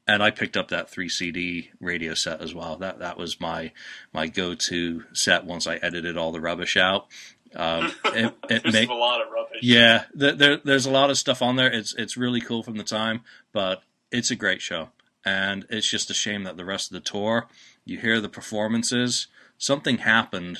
and 0.06 0.22
I 0.22 0.30
picked 0.30 0.56
up 0.56 0.68
that 0.68 0.90
three 0.90 1.08
CD 1.08 1.70
radio 1.80 2.14
set 2.14 2.40
as 2.40 2.54
well. 2.54 2.76
That 2.76 2.98
that 2.98 3.16
was 3.16 3.40
my 3.40 3.72
my 4.12 4.26
go 4.26 4.54
to 4.54 5.04
set 5.12 5.44
once 5.44 5.66
I 5.66 5.76
edited 5.76 6.16
all 6.16 6.32
the 6.32 6.40
rubbish 6.40 6.76
out. 6.76 7.06
Um, 7.54 7.92
it 8.06 8.34
it 8.48 8.62
There's 8.62 8.72
make, 8.72 8.88
a 8.88 8.94
lot 8.94 9.20
of 9.20 9.30
rubbish. 9.32 9.60
yeah, 9.62 10.04
there, 10.14 10.32
there 10.32 10.56
there's 10.58 10.86
a 10.86 10.90
lot 10.90 11.10
of 11.10 11.18
stuff 11.18 11.42
on 11.42 11.56
there. 11.56 11.70
It's 11.72 11.94
it's 11.94 12.16
really 12.16 12.40
cool 12.40 12.62
from 12.62 12.76
the 12.76 12.84
time, 12.84 13.22
but 13.52 13.82
it's 14.10 14.30
a 14.30 14.36
great 14.36 14.62
show, 14.62 14.90
and 15.24 15.66
it's 15.70 15.88
just 15.88 16.10
a 16.10 16.14
shame 16.14 16.44
that 16.44 16.56
the 16.56 16.64
rest 16.64 16.90
of 16.90 16.94
the 16.94 17.00
tour, 17.00 17.46
you 17.84 17.98
hear 17.98 18.20
the 18.20 18.28
performances, 18.28 19.26
something 19.58 19.98
happened, 19.98 20.58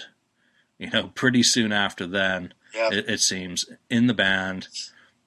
you 0.79 0.91
know, 0.91 1.09
pretty 1.15 1.43
soon 1.43 1.73
after 1.73 2.07
then. 2.07 2.55
yeah, 2.75 2.89
It, 2.93 3.09
it 3.09 3.21
seems 3.21 3.67
in 3.91 4.07
the 4.07 4.15
band. 4.15 4.69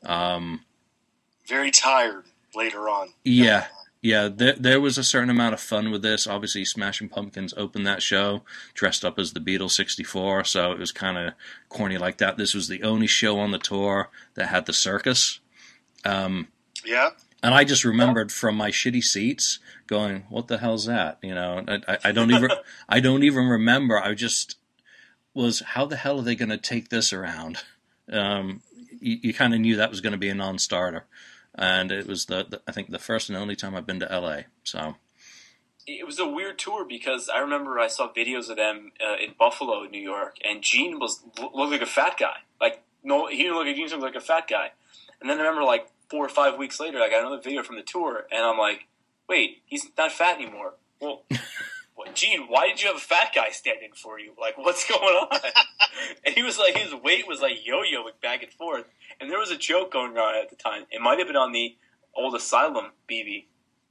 Um, 0.03 0.61
very 1.47 1.71
tired 1.71 2.25
later 2.55 2.89
on. 2.89 3.09
Yeah, 3.23 3.67
yeah. 4.05 4.29
There, 4.31 4.53
there 4.53 4.79
was 4.79 4.99
a 4.99 5.03
certain 5.03 5.31
amount 5.31 5.55
of 5.55 5.59
fun 5.59 5.89
with 5.89 6.03
this. 6.03 6.27
Obviously, 6.27 6.63
Smashing 6.63 7.09
Pumpkins 7.09 7.55
opened 7.57 7.87
that 7.87 8.03
show 8.03 8.43
dressed 8.75 9.03
up 9.03 9.17
as 9.17 9.33
the 9.33 9.39
Beatles 9.39 9.71
'64, 9.71 10.43
so 10.43 10.71
it 10.71 10.77
was 10.77 10.91
kind 10.91 11.17
of 11.17 11.33
corny 11.69 11.97
like 11.97 12.17
that. 12.17 12.37
This 12.37 12.53
was 12.53 12.67
the 12.67 12.83
only 12.83 13.07
show 13.07 13.39
on 13.39 13.49
the 13.49 13.57
tour 13.57 14.09
that 14.35 14.47
had 14.49 14.67
the 14.67 14.73
circus, 14.73 15.39
um, 16.05 16.49
Yeah, 16.85 17.09
and 17.41 17.55
I 17.55 17.63
just 17.63 17.83
remembered 17.83 18.31
from 18.31 18.55
my 18.55 18.69
shitty 18.69 19.03
seats 19.03 19.57
going, 19.87 20.25
"What 20.29 20.49
the 20.49 20.59
hell's 20.59 20.85
that?" 20.85 21.17
You 21.23 21.33
know, 21.33 21.63
I, 21.67 21.79
I, 21.87 21.97
I 22.05 22.11
don't 22.11 22.31
even, 22.31 22.51
I 22.89 22.99
don't 22.99 23.23
even 23.23 23.47
remember. 23.47 23.99
I 23.99 24.13
just 24.13 24.57
was, 25.33 25.61
"How 25.61 25.87
the 25.87 25.95
hell 25.95 26.19
are 26.19 26.23
they 26.23 26.35
going 26.35 26.49
to 26.49 26.57
take 26.57 26.89
this 26.89 27.11
around?" 27.11 27.63
Um, 28.11 28.61
you, 29.01 29.17
you 29.23 29.33
kind 29.33 29.55
of 29.55 29.61
knew 29.61 29.77
that 29.77 29.89
was 29.89 30.01
going 30.01 30.11
to 30.11 30.19
be 30.19 30.29
a 30.29 30.35
non-starter 30.35 31.05
and 31.57 31.91
it 31.91 32.07
was 32.07 32.25
the, 32.25 32.45
the 32.49 32.61
I 32.67 32.71
think 32.71 32.91
the 32.91 32.99
first 32.99 33.29
and 33.29 33.37
only 33.37 33.55
time 33.55 33.75
I've 33.75 33.87
been 33.87 33.99
to 33.99 34.19
LA. 34.19 34.41
So 34.63 34.95
it 35.87 36.05
was 36.05 36.19
a 36.19 36.27
weird 36.27 36.57
tour 36.57 36.85
because 36.85 37.29
I 37.29 37.39
remember 37.39 37.79
I 37.79 37.87
saw 37.87 38.11
videos 38.11 38.49
of 38.49 38.57
them 38.57 38.91
uh, 39.05 39.15
in 39.15 39.33
Buffalo, 39.37 39.83
New 39.83 40.01
York, 40.01 40.37
and 40.43 40.61
Gene 40.61 40.99
was 40.99 41.21
looked 41.39 41.71
like 41.71 41.81
a 41.81 41.85
fat 41.85 42.17
guy. 42.19 42.37
Like 42.59 42.83
no, 43.03 43.27
he 43.27 43.37
didn't 43.37 43.55
look 43.55 43.67
like 43.67 43.75
Gene 43.75 43.87
looked 43.89 44.01
like 44.01 44.15
a 44.15 44.19
fat 44.19 44.47
guy. 44.47 44.71
And 45.21 45.29
then 45.29 45.37
I 45.37 45.41
remember 45.41 45.63
like 45.63 45.87
four 46.09 46.25
or 46.25 46.29
five 46.29 46.57
weeks 46.57 46.79
later, 46.79 46.99
I 47.01 47.09
got 47.09 47.21
another 47.21 47.41
video 47.41 47.63
from 47.63 47.77
the 47.77 47.83
tour, 47.83 48.25
and 48.31 48.43
I'm 48.43 48.57
like, 48.57 48.87
wait, 49.27 49.61
he's 49.65 49.85
not 49.97 50.11
fat 50.11 50.39
anymore. 50.39 50.73
Well, 50.99 51.23
Gene, 52.13 52.47
why 52.47 52.67
did 52.67 52.81
you 52.81 52.87
have 52.87 52.97
a 52.97 52.99
fat 52.99 53.31
guy 53.33 53.49
standing 53.51 53.91
for 53.95 54.19
you? 54.19 54.33
Like, 54.39 54.57
what's 54.57 54.87
going 54.89 55.01
on? 55.03 55.39
and 56.25 56.35
he 56.35 56.43
was 56.43 56.57
like, 56.57 56.77
his 56.77 56.93
weight 56.93 57.27
was 57.27 57.41
like 57.41 57.65
yo-yoing 57.65 58.21
back 58.21 58.43
and 58.43 58.51
forth. 58.51 58.85
And 59.19 59.29
there 59.29 59.39
was 59.39 59.51
a 59.51 59.57
joke 59.57 59.91
going 59.91 60.15
around 60.15 60.35
at 60.35 60.49
the 60.49 60.55
time. 60.55 60.83
It 60.91 61.01
might 61.01 61.19
have 61.19 61.27
been 61.27 61.35
on 61.35 61.51
the 61.51 61.75
old 62.15 62.35
Asylum 62.35 62.91
BB 63.09 63.45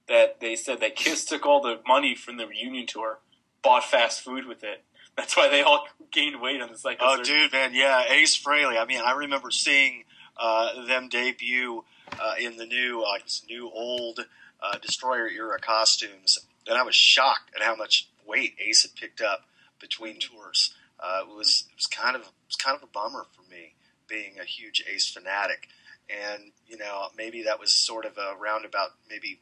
that 0.08 0.40
they 0.40 0.56
said 0.56 0.80
that 0.80 0.96
Kiss 0.96 1.24
took 1.24 1.46
all 1.46 1.62
the 1.62 1.80
money 1.86 2.14
from 2.14 2.36
the 2.36 2.46
reunion 2.46 2.86
tour, 2.86 3.18
bought 3.62 3.84
fast 3.84 4.20
food 4.20 4.46
with 4.46 4.62
it. 4.62 4.84
That's 5.16 5.36
why 5.36 5.48
they 5.48 5.62
all 5.62 5.86
gained 6.10 6.40
weight 6.40 6.60
on 6.60 6.70
the 6.70 6.78
Psycho 6.78 7.04
Oh, 7.04 7.22
dude, 7.22 7.52
man, 7.52 7.72
yeah, 7.72 8.02
Ace 8.08 8.40
Frehley. 8.40 8.80
I 8.80 8.84
mean, 8.84 9.00
I 9.00 9.12
remember 9.12 9.50
seeing 9.50 10.04
uh, 10.36 10.84
them 10.86 11.08
debut 11.08 11.84
uh, 12.20 12.34
in 12.38 12.56
the 12.56 12.66
new, 12.66 13.02
like, 13.02 13.24
new 13.48 13.70
old 13.70 14.26
uh, 14.60 14.78
Destroyer 14.78 15.28
era 15.28 15.58
costumes, 15.60 16.38
and 16.66 16.76
I 16.76 16.82
was 16.82 16.94
shocked 16.94 17.52
at 17.54 17.62
how 17.62 17.76
much 17.76 18.08
weight 18.26 18.54
Ace 18.58 18.82
had 18.82 18.94
picked 18.94 19.20
up 19.20 19.46
between 19.80 20.18
tours. 20.18 20.74
Uh, 20.98 21.22
it 21.22 21.36
was 21.36 21.64
it 21.70 21.76
was 21.76 21.86
kind 21.86 22.16
of 22.16 22.22
it 22.22 22.48
was 22.48 22.56
kind 22.56 22.76
of 22.76 22.82
a 22.82 22.86
bummer 22.86 23.26
for 23.32 23.42
me, 23.50 23.73
being 24.08 24.38
a 24.40 24.44
huge 24.44 24.84
Ace 24.92 25.08
fanatic, 25.08 25.68
and 26.08 26.52
you 26.66 26.76
know 26.76 27.08
maybe 27.16 27.42
that 27.42 27.60
was 27.60 27.72
sort 27.72 28.04
of 28.04 28.16
a 28.18 28.36
roundabout 28.38 28.90
maybe 29.08 29.40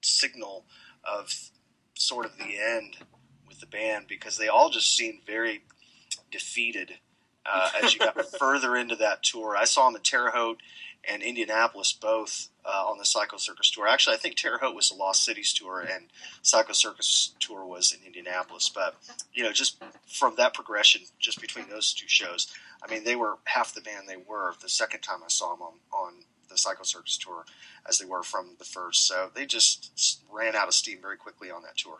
signal 0.00 0.64
of 1.04 1.50
sort 1.94 2.26
of 2.26 2.36
the 2.36 2.58
end 2.58 2.96
with 3.48 3.60
the 3.60 3.66
band 3.66 4.06
because 4.08 4.36
they 4.36 4.48
all 4.48 4.70
just 4.70 4.96
seemed 4.96 5.20
very 5.26 5.62
defeated 6.30 6.98
uh, 7.46 7.70
as 7.82 7.94
you 7.94 8.00
got 8.00 8.24
further 8.38 8.76
into 8.76 8.96
that 8.96 9.22
tour. 9.22 9.56
I 9.56 9.64
saw 9.64 9.86
them 9.86 9.96
at 9.96 10.04
Terre 10.04 10.30
Haute 10.30 10.60
and 11.08 11.22
Indianapolis 11.22 11.92
both 11.92 12.48
uh, 12.64 12.84
on 12.88 12.98
the 12.98 13.04
Psycho 13.04 13.36
Circus 13.36 13.70
tour. 13.70 13.88
Actually, 13.88 14.14
I 14.14 14.18
think 14.18 14.36
Terre 14.36 14.58
Haute 14.58 14.74
was 14.74 14.90
the 14.90 14.96
Lost 14.96 15.24
Cities 15.24 15.52
tour, 15.52 15.80
and 15.80 16.06
Psycho 16.42 16.72
Circus 16.72 17.34
tour 17.40 17.64
was 17.64 17.92
in 17.92 18.06
Indianapolis. 18.06 18.70
But 18.72 18.94
you 19.34 19.42
know, 19.42 19.52
just 19.52 19.82
from 20.06 20.36
that 20.36 20.54
progression, 20.54 21.02
just 21.18 21.40
between 21.40 21.68
those 21.68 21.92
two 21.92 22.08
shows, 22.08 22.52
I 22.84 22.92
mean, 22.92 23.04
they 23.04 23.16
were 23.16 23.38
half 23.44 23.74
the 23.74 23.80
band 23.80 24.08
they 24.08 24.16
were 24.16 24.54
the 24.60 24.68
second 24.68 25.00
time 25.00 25.20
I 25.24 25.28
saw 25.28 25.54
them 25.54 25.62
on 25.62 25.72
on 25.92 26.12
the 26.52 26.58
Psycho 26.58 26.82
Circus 26.82 27.16
tour 27.16 27.44
as 27.88 27.98
they 27.98 28.06
were 28.06 28.22
from 28.22 28.56
the 28.58 28.64
first. 28.64 29.06
So 29.06 29.30
they 29.34 29.46
just 29.46 30.22
ran 30.30 30.54
out 30.54 30.68
of 30.68 30.74
steam 30.74 30.98
very 31.00 31.16
quickly 31.16 31.50
on 31.50 31.62
that 31.62 31.76
tour. 31.76 31.98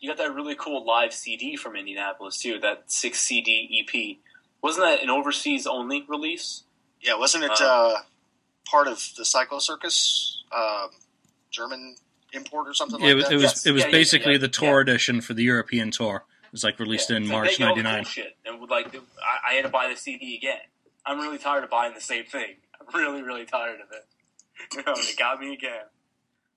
You 0.00 0.10
got 0.10 0.18
that 0.18 0.34
really 0.34 0.54
cool 0.54 0.84
live 0.84 1.14
CD 1.14 1.56
from 1.56 1.76
Indianapolis 1.76 2.40
too, 2.40 2.58
that 2.60 2.84
six 2.90 3.20
CD 3.20 3.84
EP. 3.86 4.16
Wasn't 4.62 4.84
that 4.84 5.02
an 5.02 5.10
overseas 5.10 5.66
only 5.66 6.04
release? 6.08 6.64
Yeah, 7.00 7.16
wasn't 7.18 7.44
it 7.44 7.60
uh, 7.60 7.64
uh, 7.64 7.96
part 8.64 8.88
of 8.88 9.02
the 9.16 9.24
Psycho 9.24 9.58
Circus 9.58 10.42
um, 10.54 10.90
German 11.50 11.96
import 12.32 12.68
or 12.68 12.74
something 12.74 13.00
it 13.02 13.14
was, 13.14 13.30
It 13.30 13.34
was 13.34 13.42
yes. 13.42 13.66
it 13.66 13.72
was 13.72 13.84
yeah, 13.84 13.90
basically 13.90 14.32
yeah, 14.32 14.38
yeah, 14.38 14.42
the 14.42 14.48
tour 14.48 14.80
edition 14.80 15.20
for 15.20 15.34
the 15.34 15.44
European 15.44 15.90
tour. 15.90 16.24
Was 16.54 16.62
like 16.62 16.78
released 16.78 17.10
in 17.10 17.26
March 17.26 17.58
'99. 17.58 18.04
Shit, 18.04 18.36
and 18.46 18.60
like 18.70 18.94
I, 18.94 19.50
I 19.50 19.54
had 19.54 19.62
to 19.62 19.68
buy 19.70 19.88
the 19.88 19.96
CD 19.96 20.36
again. 20.36 20.60
I'm 21.04 21.18
really 21.18 21.36
tired 21.36 21.64
of 21.64 21.70
buying 21.70 21.94
the 21.94 22.00
same 22.00 22.26
thing. 22.26 22.54
I'm 22.80 22.94
really 22.94 23.22
really 23.22 23.44
tired 23.44 23.80
of 23.80 23.88
it. 23.90 24.06
You 24.72 24.84
know, 24.84 24.94
they 24.94 25.14
got 25.18 25.40
me 25.40 25.52
again. 25.52 25.82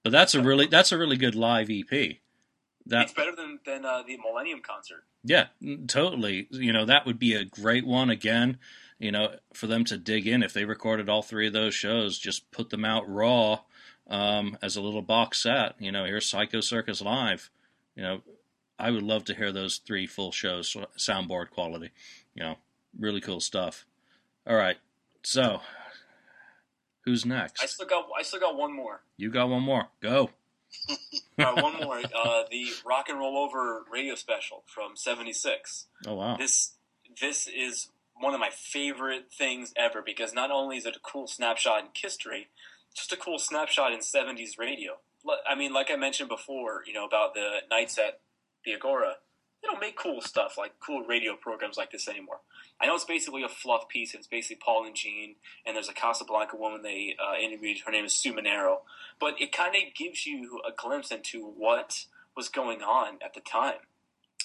But 0.04 0.12
that's 0.12 0.36
a 0.36 0.42
really 0.44 0.68
that's 0.68 0.92
a 0.92 1.00
really 1.00 1.18
good 1.18 1.34
live 1.34 1.72
EP. 1.72 1.90
That, 2.86 3.06
it's 3.06 3.14
better 3.14 3.36
than 3.36 3.58
than 3.66 3.86
uh, 3.86 4.04
the 4.06 4.18
Millennium 4.18 4.62
concert. 4.62 5.04
Yeah, 5.24 5.48
totally. 5.88 6.48
You 6.52 6.74
know 6.74 6.86
that 6.86 7.08
would 7.08 7.18
be 7.18 7.34
a 7.34 7.44
great 7.44 7.88
one 7.88 8.12
again. 8.12 8.60
You 9.00 9.12
know, 9.12 9.32
for 9.56 9.66
them 9.66 9.84
to 9.86 9.98
dig 9.98 10.28
in 10.28 10.44
if 10.44 10.54
they 10.54 10.66
recorded 10.66 11.10
all 11.10 11.24
three 11.24 11.48
of 11.48 11.54
those 11.54 11.74
shows, 11.74 12.20
just 12.20 12.52
put 12.52 12.70
them 12.70 12.86
out 12.86 13.10
raw 13.10 13.62
um, 14.08 14.60
as 14.62 14.76
a 14.76 14.82
little 14.82 15.02
box 15.02 15.42
set. 15.42 15.74
You 15.80 15.92
know, 15.92 16.06
here's 16.06 16.30
Psycho 16.30 16.62
Circus 16.62 17.02
live. 17.02 17.50
You 17.96 18.04
know, 18.04 18.22
I 18.80 18.92
would 18.92 19.04
love 19.04 19.26
to 19.26 19.34
hear 19.34 19.52
those 19.52 19.78
three 19.78 20.06
full 20.08 20.32
shows, 20.32 20.76
soundboard 20.98 21.50
quality. 21.50 21.92
You 22.36 22.44
know, 22.44 22.56
really 22.98 23.22
cool 23.22 23.40
stuff. 23.40 23.86
All 24.46 24.56
right, 24.56 24.78
so 25.24 25.62
who's 27.06 27.26
next? 27.26 27.62
I 27.62 27.66
still 27.66 27.88
got 27.88 28.06
I 28.18 28.24
still 28.24 28.40
got 28.40 28.56
one 28.56 28.76
more. 28.76 29.02
You 29.18 29.32
got 29.32 29.50
one 29.50 29.64
more. 29.64 29.88
Go. 30.02 30.30
one 31.36 31.78
more. 31.82 32.00
Uh, 32.00 32.44
the 32.52 32.68
Rock 32.86 33.10
and 33.10 33.20
Roll 33.20 33.38
Over 33.38 33.84
radio 33.92 34.16
special 34.16 34.64
from 34.68 34.96
'76. 34.96 35.88
Oh 36.06 36.16
wow! 36.16 36.38
This 36.38 36.74
this 37.20 37.48
is 37.48 37.90
one 38.20 38.34
of 38.34 38.40
my 38.40 38.50
favorite 38.50 39.32
things 39.32 39.74
ever 39.76 40.02
because 40.06 40.34
not 40.34 40.52
only 40.52 40.78
is 40.78 40.86
it 40.86 40.96
a 40.96 41.00
cool 41.00 41.28
snapshot 41.28 41.80
in 41.80 41.88
history, 41.94 42.48
just 42.96 43.12
a 43.12 43.18
cool 43.18 43.40
snapshot 43.40 43.92
in 43.92 44.00
'70s 44.00 44.58
radio. 44.60 44.98
I 45.50 45.56
mean, 45.56 45.74
like 45.74 45.92
I 45.92 45.96
mentioned 45.96 46.30
before, 46.30 46.84
you 46.86 46.94
know 46.94 47.06
about 47.06 47.34
the 47.34 47.58
nights 47.70 47.98
at 47.98 48.20
the 48.68 48.76
Agora. 48.76 49.16
They 49.62 49.68
don't 49.68 49.82
make 49.82 49.98
cool 49.98 50.22
stuff 50.22 50.56
like 50.58 50.74
cool 50.86 51.04
radio 51.04 51.36
programs 51.36 51.78
like 51.78 51.92
this 51.92 52.08
anymore. 52.08 52.42
I 52.80 52.86
know 52.86 52.94
it's 52.94 53.06
basically 53.06 53.42
a 53.42 53.50
fluff 53.50 53.90
piece. 53.90 54.14
It's 54.14 54.28
basically 54.28 54.60
Paul 54.64 54.86
and 54.86 54.96
Gene, 54.96 55.36
and 55.66 55.76
there's 55.76 55.90
a 55.90 55.94
Casablanca 55.94 56.56
woman 56.56 56.84
they 56.84 57.16
uh, 57.20 57.40
interviewed. 57.40 57.80
Her 57.86 57.92
name 57.92 58.06
is 58.06 58.14
Sue 58.14 58.34
Monero. 58.34 58.80
But 59.20 59.42
it 59.42 59.52
kind 59.52 59.76
of 59.76 59.96
gives 59.96 60.28
you 60.28 60.62
a 60.68 60.72
glimpse 60.72 61.12
into 61.12 61.44
what 61.44 62.06
was 62.36 62.50
going 62.50 62.84
on 62.84 63.18
at 63.26 63.34
the 63.34 63.40
time. 63.40 63.80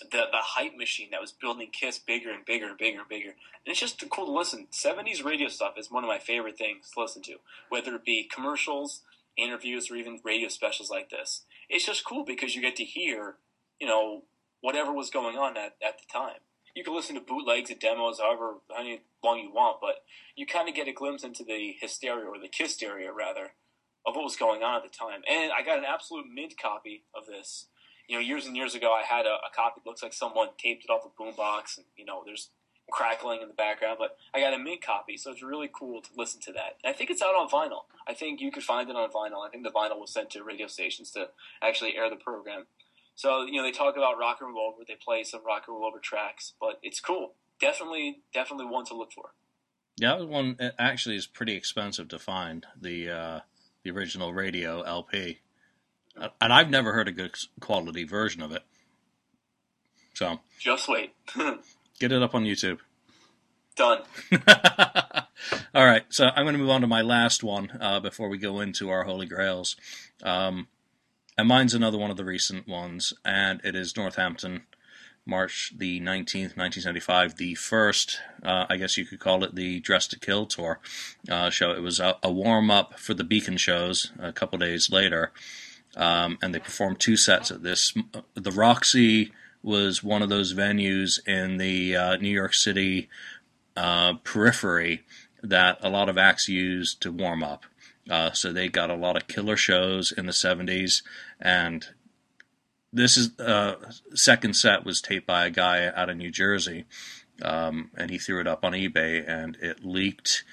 The, 0.00 0.24
the 0.32 0.38
hype 0.40 0.76
machine 0.76 1.10
that 1.12 1.20
was 1.20 1.30
building 1.30 1.68
Kiss 1.70 1.98
bigger 1.98 2.30
and 2.30 2.44
bigger 2.44 2.68
and 2.68 2.78
bigger 2.78 3.00
and 3.00 3.08
bigger. 3.08 3.28
And 3.28 3.70
it's 3.70 3.78
just 3.78 4.02
cool 4.10 4.26
to 4.26 4.32
listen. 4.32 4.66
70s 4.72 5.22
radio 5.22 5.48
stuff 5.48 5.74
is 5.76 5.90
one 5.90 6.02
of 6.02 6.08
my 6.08 6.18
favorite 6.18 6.56
things 6.56 6.90
to 6.90 7.00
listen 7.00 7.22
to, 7.24 7.36
whether 7.68 7.94
it 7.94 8.04
be 8.04 8.28
commercials, 8.34 9.02
interviews, 9.36 9.90
or 9.90 9.96
even 9.96 10.20
radio 10.24 10.48
specials 10.48 10.90
like 10.90 11.10
this. 11.10 11.42
It's 11.68 11.86
just 11.86 12.04
cool 12.04 12.24
because 12.24 12.56
you 12.56 12.62
get 12.62 12.76
to 12.76 12.84
hear, 12.84 13.36
you 13.82 13.88
know, 13.88 14.22
whatever 14.60 14.92
was 14.92 15.10
going 15.10 15.36
on 15.36 15.56
at, 15.56 15.74
at 15.86 15.98
the 15.98 16.06
time 16.10 16.38
you 16.74 16.84
can 16.84 16.94
listen 16.94 17.14
to 17.14 17.20
bootlegs 17.20 17.70
and 17.70 17.78
demos 17.78 18.18
however 18.18 18.54
long 19.22 19.38
you 19.38 19.52
want, 19.52 19.78
but 19.80 19.96
you 20.36 20.46
kind 20.46 20.68
of 20.68 20.74
get 20.74 20.88
a 20.88 20.92
glimpse 20.92 21.24
into 21.24 21.44
the 21.44 21.74
hysteria 21.80 22.24
or 22.24 22.38
the 22.38 22.48
hysteria 22.52 23.12
rather 23.12 23.52
of 24.06 24.16
what 24.16 24.24
was 24.24 24.36
going 24.36 24.62
on 24.62 24.76
at 24.76 24.82
the 24.82 24.88
time. 24.88 25.20
And 25.30 25.52
I 25.52 25.62
got 25.62 25.78
an 25.78 25.84
absolute 25.84 26.26
mint 26.32 26.54
copy 26.60 27.04
of 27.14 27.26
this. 27.26 27.66
You 28.08 28.16
know, 28.16 28.20
years 28.20 28.46
and 28.46 28.56
years 28.56 28.74
ago, 28.74 28.92
I 28.92 29.02
had 29.02 29.26
a, 29.26 29.34
a 29.34 29.54
copy 29.54 29.80
that 29.84 29.88
looks 29.88 30.02
like 30.02 30.12
someone 30.12 30.48
taped 30.58 30.84
it 30.84 30.90
off 30.90 31.04
a 31.04 31.22
boombox, 31.22 31.76
and 31.76 31.86
you 31.96 32.04
know, 32.04 32.22
there's 32.24 32.50
crackling 32.90 33.40
in 33.42 33.48
the 33.48 33.54
background. 33.54 33.98
But 33.98 34.16
I 34.34 34.40
got 34.40 34.52
a 34.52 34.58
mint 34.58 34.84
copy, 34.84 35.16
so 35.16 35.30
it's 35.30 35.42
really 35.42 35.70
cool 35.72 36.02
to 36.02 36.10
listen 36.16 36.40
to 36.42 36.52
that. 36.52 36.78
And 36.82 36.92
I 36.92 36.96
think 36.96 37.10
it's 37.10 37.22
out 37.22 37.36
on 37.36 37.48
vinyl. 37.48 37.82
I 38.08 38.12
think 38.14 38.40
you 38.40 38.50
could 38.50 38.64
find 38.64 38.90
it 38.90 38.96
on 38.96 39.08
vinyl. 39.10 39.46
I 39.46 39.50
think 39.50 39.62
the 39.62 39.70
vinyl 39.70 40.00
was 40.00 40.10
sent 40.10 40.30
to 40.30 40.42
radio 40.42 40.66
stations 40.66 41.12
to 41.12 41.28
actually 41.62 41.96
air 41.96 42.10
the 42.10 42.16
program. 42.16 42.66
So 43.14 43.44
you 43.44 43.54
know 43.54 43.62
they 43.62 43.72
talk 43.72 43.96
about 43.96 44.18
rock 44.18 44.38
and 44.40 44.54
roll 44.54 44.72
over. 44.74 44.84
They 44.86 44.96
play 45.02 45.24
some 45.24 45.44
rock 45.46 45.64
and 45.68 45.76
roll 45.76 45.86
over 45.86 45.98
tracks, 45.98 46.54
but 46.60 46.78
it's 46.82 47.00
cool. 47.00 47.34
Definitely, 47.60 48.22
definitely 48.32 48.66
one 48.66 48.84
to 48.86 48.96
look 48.96 49.12
for. 49.12 49.30
Yeah, 49.96 50.16
that 50.16 50.28
one 50.28 50.56
actually 50.78 51.16
is 51.16 51.26
pretty 51.26 51.54
expensive 51.54 52.08
to 52.08 52.18
find 52.18 52.66
the 52.80 53.10
uh, 53.10 53.40
the 53.82 53.90
original 53.90 54.32
radio 54.32 54.82
LP, 54.82 55.40
and 56.16 56.52
I've 56.52 56.70
never 56.70 56.92
heard 56.92 57.08
a 57.08 57.12
good 57.12 57.36
quality 57.60 58.04
version 58.04 58.42
of 58.42 58.52
it. 58.52 58.62
So 60.14 60.40
just 60.58 60.88
wait. 60.88 61.14
get 61.98 62.12
it 62.12 62.22
up 62.22 62.34
on 62.34 62.44
YouTube. 62.44 62.78
Done. 63.76 64.02
All 65.74 65.84
right, 65.84 66.04
so 66.10 66.26
I'm 66.26 66.44
going 66.44 66.54
to 66.54 66.58
move 66.58 66.70
on 66.70 66.82
to 66.82 66.86
my 66.86 67.00
last 67.00 67.42
one 67.42 67.78
uh, 67.80 68.00
before 68.00 68.28
we 68.28 68.36
go 68.38 68.60
into 68.60 68.90
our 68.90 69.04
holy 69.04 69.26
grails. 69.26 69.76
Um, 70.22 70.68
and 71.36 71.48
mine's 71.48 71.74
another 71.74 71.98
one 71.98 72.10
of 72.10 72.16
the 72.16 72.24
recent 72.24 72.68
ones, 72.68 73.12
and 73.24 73.60
it 73.64 73.74
is 73.74 73.96
Northampton, 73.96 74.62
March 75.24 75.72
the 75.76 76.00
19th, 76.00 76.56
1975, 76.56 77.36
the 77.36 77.54
first, 77.54 78.18
uh, 78.42 78.66
I 78.68 78.76
guess 78.76 78.96
you 78.96 79.06
could 79.06 79.20
call 79.20 79.44
it 79.44 79.54
the 79.54 79.80
Dress 79.80 80.06
to 80.08 80.18
Kill 80.18 80.46
tour 80.46 80.80
uh, 81.30 81.48
show. 81.50 81.70
It 81.72 81.82
was 81.82 82.00
a, 82.00 82.16
a 82.22 82.32
warm 82.32 82.70
up 82.70 82.98
for 82.98 83.14
the 83.14 83.24
Beacon 83.24 83.56
shows 83.56 84.10
a 84.18 84.32
couple 84.32 84.58
days 84.58 84.90
later, 84.90 85.32
um, 85.96 86.38
and 86.42 86.54
they 86.54 86.58
performed 86.58 86.98
two 86.98 87.16
sets 87.16 87.50
at 87.50 87.62
this. 87.62 87.94
The 88.34 88.50
Roxy 88.50 89.32
was 89.62 90.02
one 90.02 90.22
of 90.22 90.28
those 90.28 90.54
venues 90.54 91.24
in 91.26 91.56
the 91.56 91.96
uh, 91.96 92.16
New 92.16 92.30
York 92.30 92.54
City 92.54 93.08
uh, 93.76 94.14
periphery 94.24 95.04
that 95.42 95.78
a 95.82 95.88
lot 95.88 96.08
of 96.08 96.18
acts 96.18 96.48
used 96.48 97.00
to 97.02 97.12
warm 97.12 97.42
up. 97.44 97.64
Uh, 98.10 98.32
so 98.32 98.52
they 98.52 98.68
got 98.68 98.90
a 98.90 98.96
lot 98.96 99.16
of 99.16 99.28
killer 99.28 99.56
shows 99.56 100.12
in 100.12 100.26
the 100.26 100.32
70s. 100.32 101.02
And 101.40 101.86
this 102.92 103.16
is 103.16 103.38
uh, 103.38 103.76
second 104.14 104.54
set 104.54 104.84
was 104.84 105.00
taped 105.00 105.26
by 105.26 105.46
a 105.46 105.50
guy 105.50 105.86
out 105.86 106.10
of 106.10 106.16
New 106.16 106.30
Jersey. 106.30 106.84
Um, 107.40 107.90
and 107.96 108.10
he 108.10 108.18
threw 108.18 108.40
it 108.40 108.46
up 108.46 108.64
on 108.64 108.72
eBay 108.72 109.26
and 109.26 109.56
it 109.60 109.84
leaked. 109.84 110.44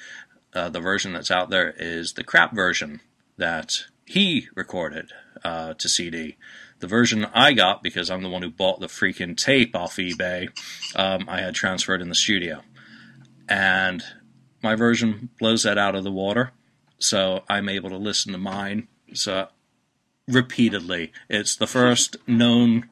Uh, 0.54 0.70
the 0.70 0.80
version 0.80 1.14
that's 1.14 1.32
out 1.32 1.50
there 1.50 1.74
is 1.78 2.14
the 2.14 2.24
crap 2.24 2.56
version 2.56 3.02
that 3.38 3.86
he 4.06 4.48
recorded 4.56 5.12
uh, 5.44 5.74
to 5.76 5.90
CD. 5.90 6.38
The 6.80 6.88
version 6.88 7.26
I 7.34 7.54
got, 7.54 7.84
because 7.84 8.10
I'm 8.10 8.24
the 8.24 8.30
one 8.30 8.42
who 8.42 8.50
bought 8.50 8.80
the 8.80 8.88
freaking 8.88 9.38
tape 9.38 9.76
off 9.76 9.98
eBay, 9.98 10.50
um, 10.96 11.26
I 11.28 11.42
had 11.42 11.54
transferred 11.54 12.02
in 12.02 12.10
the 12.10 12.16
studio. 12.16 12.62
And 13.48 14.04
my 14.64 14.76
version 14.76 15.30
blows 15.40 15.64
that 15.64 15.78
out 15.78 15.96
of 15.96 16.04
the 16.04 16.12
water 16.12 16.52
so 17.00 17.44
I'm 17.50 17.70
able 17.70 17.90
to 17.90 17.98
listen 17.98 18.32
to 18.32 18.38
mine. 18.38 18.88
So 19.14 19.48
repeatedly, 20.28 21.12
it's 21.30 21.56
the 21.56 21.68
first 21.68 22.18
known 22.28 22.90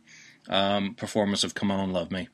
um, 0.50 0.96
performance 0.96 1.44
of 1.44 1.54
"Come 1.54 1.72
On, 1.72 1.92
Love 1.92 2.12
Me." 2.12 2.30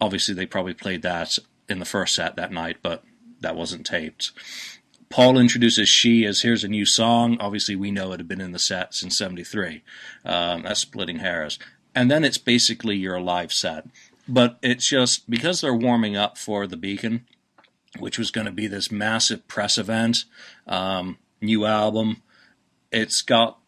Obviously, 0.00 0.34
they 0.34 0.46
probably 0.46 0.74
played 0.74 1.02
that 1.02 1.38
in 1.68 1.78
the 1.78 1.84
first 1.84 2.14
set 2.14 2.36
that 2.36 2.52
night, 2.52 2.78
but 2.82 3.04
that 3.40 3.56
wasn't 3.56 3.86
taped. 3.86 4.32
Paul 5.10 5.38
introduces 5.38 5.88
She 5.88 6.24
as 6.24 6.42
here's 6.42 6.64
a 6.64 6.68
new 6.68 6.84
song. 6.84 7.38
Obviously, 7.40 7.76
we 7.76 7.90
know 7.90 8.12
it 8.12 8.20
had 8.20 8.28
been 8.28 8.40
in 8.40 8.52
the 8.52 8.58
set 8.58 8.94
since 8.94 9.16
'73. 9.16 9.82
Um, 10.24 10.62
that's 10.62 10.80
splitting 10.80 11.18
hairs. 11.18 11.58
And 11.94 12.10
then 12.10 12.24
it's 12.24 12.38
basically 12.38 12.96
your 12.96 13.20
live 13.20 13.52
set. 13.52 13.86
But 14.28 14.58
it's 14.62 14.86
just 14.86 15.28
because 15.30 15.60
they're 15.60 15.74
warming 15.74 16.16
up 16.16 16.36
for 16.36 16.66
the 16.66 16.76
Beacon, 16.76 17.26
which 17.98 18.18
was 18.18 18.30
going 18.30 18.46
to 18.46 18.52
be 18.52 18.66
this 18.66 18.90
massive 18.90 19.46
press 19.48 19.78
event, 19.78 20.24
um, 20.66 21.18
new 21.40 21.64
album. 21.64 22.22
It's 22.90 23.22
got, 23.22 23.58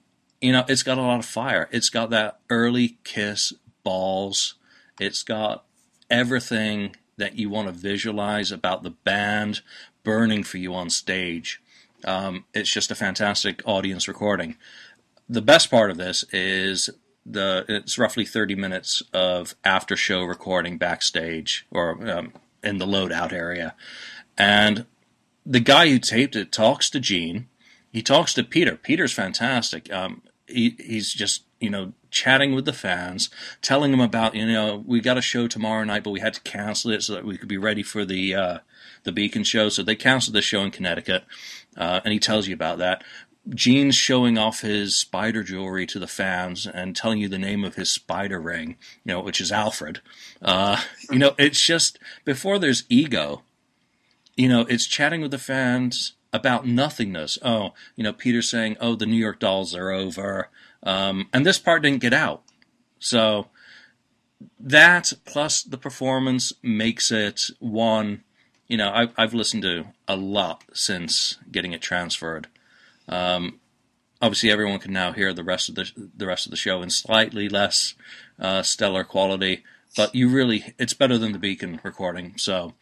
you 0.40 0.52
know, 0.52 0.64
it's 0.68 0.82
got 0.82 0.98
a 0.98 1.02
lot 1.02 1.18
of 1.18 1.26
fire. 1.26 1.68
It's 1.70 1.90
got 1.90 2.10
that 2.10 2.40
early 2.48 2.98
Kiss 3.04 3.52
balls. 3.82 4.54
It's 4.98 5.22
got 5.22 5.64
everything 6.10 6.96
that 7.16 7.36
you 7.36 7.50
want 7.50 7.68
to 7.68 7.72
visualize 7.72 8.50
about 8.50 8.82
the 8.82 8.90
band 8.90 9.60
burning 10.02 10.42
for 10.42 10.58
you 10.58 10.74
on 10.74 10.90
stage. 10.90 11.60
Um, 12.04 12.46
it's 12.54 12.72
just 12.72 12.90
a 12.90 12.94
fantastic 12.94 13.62
audience 13.66 14.08
recording. 14.08 14.56
The 15.28 15.42
best 15.42 15.70
part 15.70 15.90
of 15.90 15.98
this 15.98 16.24
is 16.32 16.90
the 17.26 17.64
it's 17.68 17.98
roughly 17.98 18.24
30 18.24 18.54
minutes 18.54 19.02
of 19.12 19.54
after 19.64 19.96
show 19.96 20.24
recording 20.24 20.78
backstage 20.78 21.66
or 21.70 22.10
um, 22.10 22.32
in 22.62 22.78
the 22.78 22.86
loadout 22.86 23.32
area, 23.32 23.74
and 24.40 24.86
the 25.44 25.60
guy 25.60 25.90
who 25.90 25.98
taped 25.98 26.34
it 26.34 26.50
talks 26.50 26.88
to 26.90 26.98
Gene. 26.98 27.48
He 27.92 28.02
talks 28.02 28.32
to 28.34 28.42
Peter. 28.42 28.76
Peter's 28.76 29.12
fantastic. 29.12 29.92
Um, 29.92 30.22
he, 30.46 30.76
he's 30.78 31.12
just 31.12 31.44
you 31.60 31.68
know 31.68 31.92
chatting 32.10 32.54
with 32.54 32.64
the 32.64 32.72
fans, 32.72 33.28
telling 33.60 33.90
them 33.90 34.00
about 34.00 34.34
you 34.34 34.46
know 34.46 34.82
we 34.86 35.00
got 35.00 35.18
a 35.18 35.22
show 35.22 35.46
tomorrow 35.46 35.84
night, 35.84 36.04
but 36.04 36.12
we 36.12 36.20
had 36.20 36.34
to 36.34 36.40
cancel 36.40 36.90
it 36.90 37.02
so 37.02 37.12
that 37.12 37.26
we 37.26 37.36
could 37.36 37.48
be 37.48 37.58
ready 37.58 37.82
for 37.82 38.06
the 38.06 38.34
uh, 38.34 38.58
the 39.04 39.12
Beacon 39.12 39.44
show. 39.44 39.68
So 39.68 39.82
they 39.82 39.96
canceled 39.96 40.34
the 40.34 40.42
show 40.42 40.62
in 40.62 40.70
Connecticut, 40.70 41.24
uh, 41.76 42.00
and 42.02 42.12
he 42.12 42.18
tells 42.18 42.48
you 42.48 42.54
about 42.54 42.78
that. 42.78 43.04
Gene's 43.48 43.96
showing 43.96 44.38
off 44.38 44.60
his 44.60 44.96
spider 44.96 45.42
jewelry 45.42 45.86
to 45.86 45.98
the 45.98 46.06
fans 46.06 46.66
and 46.66 46.96
telling 46.96 47.18
you 47.18 47.28
the 47.28 47.38
name 47.38 47.64
of 47.64 47.74
his 47.74 47.90
spider 47.90 48.40
ring, 48.40 48.76
you 49.04 49.12
know, 49.12 49.20
which 49.20 49.40
is 49.40 49.50
Alfred. 49.50 50.00
Uh, 50.40 50.80
you 51.10 51.18
know, 51.18 51.34
it's 51.38 51.60
just 51.60 51.98
before 52.24 52.58
there's 52.58 52.84
ego, 52.88 53.42
you 54.36 54.48
know, 54.48 54.62
it's 54.62 54.86
chatting 54.86 55.20
with 55.20 55.30
the 55.30 55.38
fans 55.38 56.12
about 56.32 56.66
nothingness. 56.66 57.38
Oh, 57.42 57.72
you 57.96 58.04
know, 58.04 58.12
Peter 58.12 58.42
saying, 58.42 58.76
"Oh, 58.80 58.94
the 58.94 59.06
New 59.06 59.16
York 59.16 59.40
Dolls 59.40 59.74
are 59.74 59.90
over," 59.90 60.48
um, 60.82 61.28
and 61.32 61.44
this 61.44 61.58
part 61.58 61.82
didn't 61.82 62.00
get 62.00 62.14
out. 62.14 62.42
So 62.98 63.48
that 64.58 65.12
plus 65.24 65.62
the 65.62 65.78
performance 65.78 66.52
makes 66.62 67.10
it 67.10 67.42
one. 67.58 68.22
You 68.68 68.76
know, 68.76 68.92
I've 68.92 69.12
I've 69.16 69.34
listened 69.34 69.62
to 69.64 69.86
a 70.06 70.16
lot 70.16 70.64
since 70.72 71.38
getting 71.50 71.72
it 71.72 71.82
transferred. 71.82 72.46
Um, 73.08 73.60
obviously, 74.22 74.50
everyone 74.50 74.78
can 74.78 74.92
now 74.92 75.12
hear 75.12 75.32
the 75.32 75.44
rest 75.44 75.68
of 75.68 75.74
the 75.74 75.90
the 76.16 76.26
rest 76.26 76.46
of 76.46 76.50
the 76.50 76.56
show 76.56 76.82
in 76.82 76.90
slightly 76.90 77.48
less 77.48 77.94
uh, 78.38 78.62
stellar 78.62 79.04
quality, 79.04 79.64
but 79.96 80.14
you 80.14 80.28
really 80.28 80.74
it's 80.78 80.94
better 80.94 81.18
than 81.18 81.32
the 81.32 81.38
Beacon 81.38 81.80
recording. 81.82 82.34
So, 82.36 82.74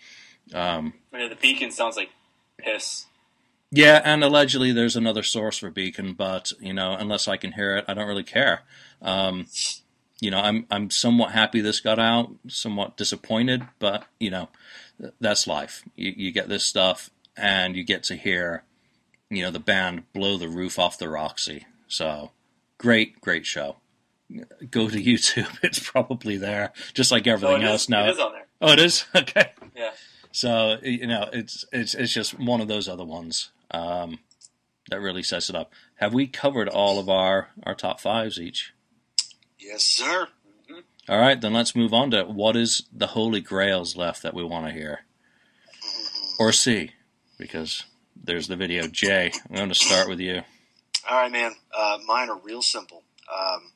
um, 0.54 0.94
yeah, 1.12 1.28
the 1.28 1.36
Beacon 1.36 1.70
sounds 1.70 1.96
like 1.96 2.10
piss. 2.58 3.06
Yeah, 3.70 4.00
and 4.04 4.24
allegedly 4.24 4.72
there's 4.72 4.96
another 4.96 5.22
source 5.22 5.58
for 5.58 5.70
Beacon, 5.70 6.14
but 6.14 6.52
you 6.60 6.72
know, 6.72 6.92
unless 6.92 7.28
I 7.28 7.36
can 7.36 7.52
hear 7.52 7.76
it, 7.76 7.84
I 7.86 7.94
don't 7.94 8.08
really 8.08 8.24
care. 8.24 8.62
Um, 9.02 9.46
you 10.20 10.30
know, 10.30 10.40
I'm 10.40 10.66
I'm 10.70 10.90
somewhat 10.90 11.32
happy 11.32 11.60
this 11.60 11.80
got 11.80 11.98
out, 11.98 12.30
somewhat 12.48 12.96
disappointed, 12.96 13.68
but 13.78 14.06
you 14.18 14.30
know, 14.30 14.48
that's 15.20 15.46
life. 15.46 15.84
You, 15.96 16.12
you 16.16 16.32
get 16.32 16.48
this 16.48 16.64
stuff, 16.64 17.10
and 17.36 17.76
you 17.76 17.84
get 17.84 18.02
to 18.04 18.16
hear, 18.16 18.64
you 19.30 19.42
know, 19.42 19.50
the 19.50 19.60
band 19.60 20.10
blow 20.12 20.38
the 20.38 20.48
roof 20.48 20.78
off 20.78 20.98
the 20.98 21.08
Roxy. 21.08 21.66
So, 21.86 22.32
great, 22.78 23.20
great 23.20 23.44
show. 23.44 23.76
Go 24.70 24.88
to 24.88 24.96
YouTube; 25.02 25.58
it's 25.62 25.78
probably 25.78 26.38
there, 26.38 26.72
just 26.94 27.12
like 27.12 27.26
everything 27.26 27.64
oh, 27.64 27.72
else 27.72 27.88
now. 27.88 28.06
It 28.06 28.10
is 28.10 28.18
on 28.18 28.32
there. 28.32 28.46
Oh, 28.60 28.72
it 28.72 28.80
is. 28.80 29.04
Okay. 29.14 29.52
Yeah. 29.76 29.90
So 30.38 30.78
you 30.84 31.08
know, 31.08 31.28
it's 31.32 31.64
it's 31.72 31.94
it's 31.94 32.14
just 32.14 32.38
one 32.38 32.60
of 32.60 32.68
those 32.68 32.88
other 32.88 33.04
ones 33.04 33.50
um, 33.72 34.20
that 34.88 35.00
really 35.00 35.24
sets 35.24 35.50
it 35.50 35.56
up. 35.56 35.72
Have 35.96 36.14
we 36.14 36.28
covered 36.28 36.68
all 36.68 37.00
of 37.00 37.08
our 37.08 37.48
our 37.64 37.74
top 37.74 37.98
fives 37.98 38.38
each? 38.38 38.72
Yes, 39.58 39.82
sir. 39.82 40.28
Mm-hmm. 40.70 40.80
All 41.08 41.18
right, 41.18 41.40
then 41.40 41.54
let's 41.54 41.74
move 41.74 41.92
on 41.92 42.12
to 42.12 42.22
what 42.22 42.54
is 42.54 42.84
the 42.92 43.08
holy 43.08 43.40
grails 43.40 43.96
left 43.96 44.22
that 44.22 44.32
we 44.32 44.44
want 44.44 44.66
to 44.66 44.72
hear 44.72 45.00
or 46.38 46.52
see, 46.52 46.92
because 47.36 47.82
there's 48.14 48.46
the 48.46 48.54
video. 48.54 48.86
Jay, 48.86 49.32
I'm 49.50 49.56
going 49.56 49.68
to 49.70 49.74
start 49.74 50.08
with 50.08 50.20
you. 50.20 50.42
All 51.10 51.18
right, 51.20 51.32
man. 51.32 51.56
Uh, 51.76 51.98
mine 52.06 52.30
are 52.30 52.38
real 52.38 52.62
simple. 52.62 53.02
Um, 53.28 53.72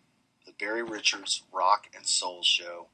the 0.46 0.52
Barry 0.60 0.84
Richards 0.84 1.42
Rock 1.52 1.88
and 1.96 2.06
Soul 2.06 2.44
Show 2.44 2.86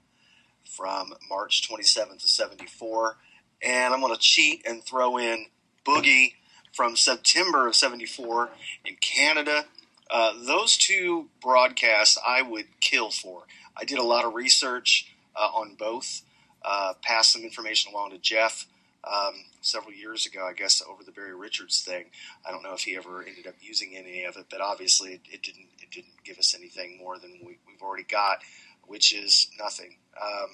from 0.64 1.12
March 1.28 1.68
27th 1.68 2.22
to 2.22 2.28
74. 2.28 3.18
And 3.62 3.92
I'm 3.92 4.00
going 4.00 4.14
to 4.14 4.20
cheat 4.20 4.62
and 4.66 4.84
throw 4.84 5.18
in 5.18 5.46
Boogie 5.84 6.34
from 6.72 6.96
September 6.96 7.66
of 7.66 7.74
74 7.74 8.50
in 8.84 8.96
Canada. 9.00 9.64
Uh, 10.10 10.32
those 10.46 10.76
two 10.76 11.28
broadcasts 11.42 12.18
I 12.26 12.42
would 12.42 12.66
kill 12.80 13.10
for. 13.10 13.42
I 13.76 13.84
did 13.84 13.98
a 13.98 14.04
lot 14.04 14.24
of 14.24 14.34
research 14.34 15.12
uh, 15.36 15.48
on 15.54 15.74
both, 15.74 16.22
uh, 16.64 16.94
passed 17.02 17.32
some 17.32 17.42
information 17.42 17.92
along 17.92 18.10
to 18.10 18.18
Jeff 18.18 18.66
um, 19.04 19.34
several 19.60 19.92
years 19.92 20.26
ago, 20.26 20.46
I 20.46 20.52
guess, 20.52 20.82
over 20.88 21.04
the 21.04 21.12
Barry 21.12 21.34
Richards 21.34 21.80
thing. 21.82 22.06
I 22.46 22.50
don't 22.50 22.62
know 22.62 22.74
if 22.74 22.82
he 22.82 22.96
ever 22.96 23.22
ended 23.22 23.46
up 23.46 23.54
using 23.60 23.94
any 23.96 24.24
of 24.24 24.36
it, 24.36 24.46
but 24.50 24.60
obviously 24.60 25.12
it, 25.14 25.20
it 25.30 25.42
didn't. 25.42 25.66
It 25.80 25.90
didn't 25.90 26.22
give 26.22 26.38
us 26.38 26.54
anything 26.54 26.98
more 26.98 27.18
than 27.18 27.38
we, 27.42 27.58
have 27.72 27.80
already 27.82 28.04
got, 28.04 28.38
which 28.86 29.14
is 29.14 29.48
nothing. 29.58 29.96
Um, 30.20 30.50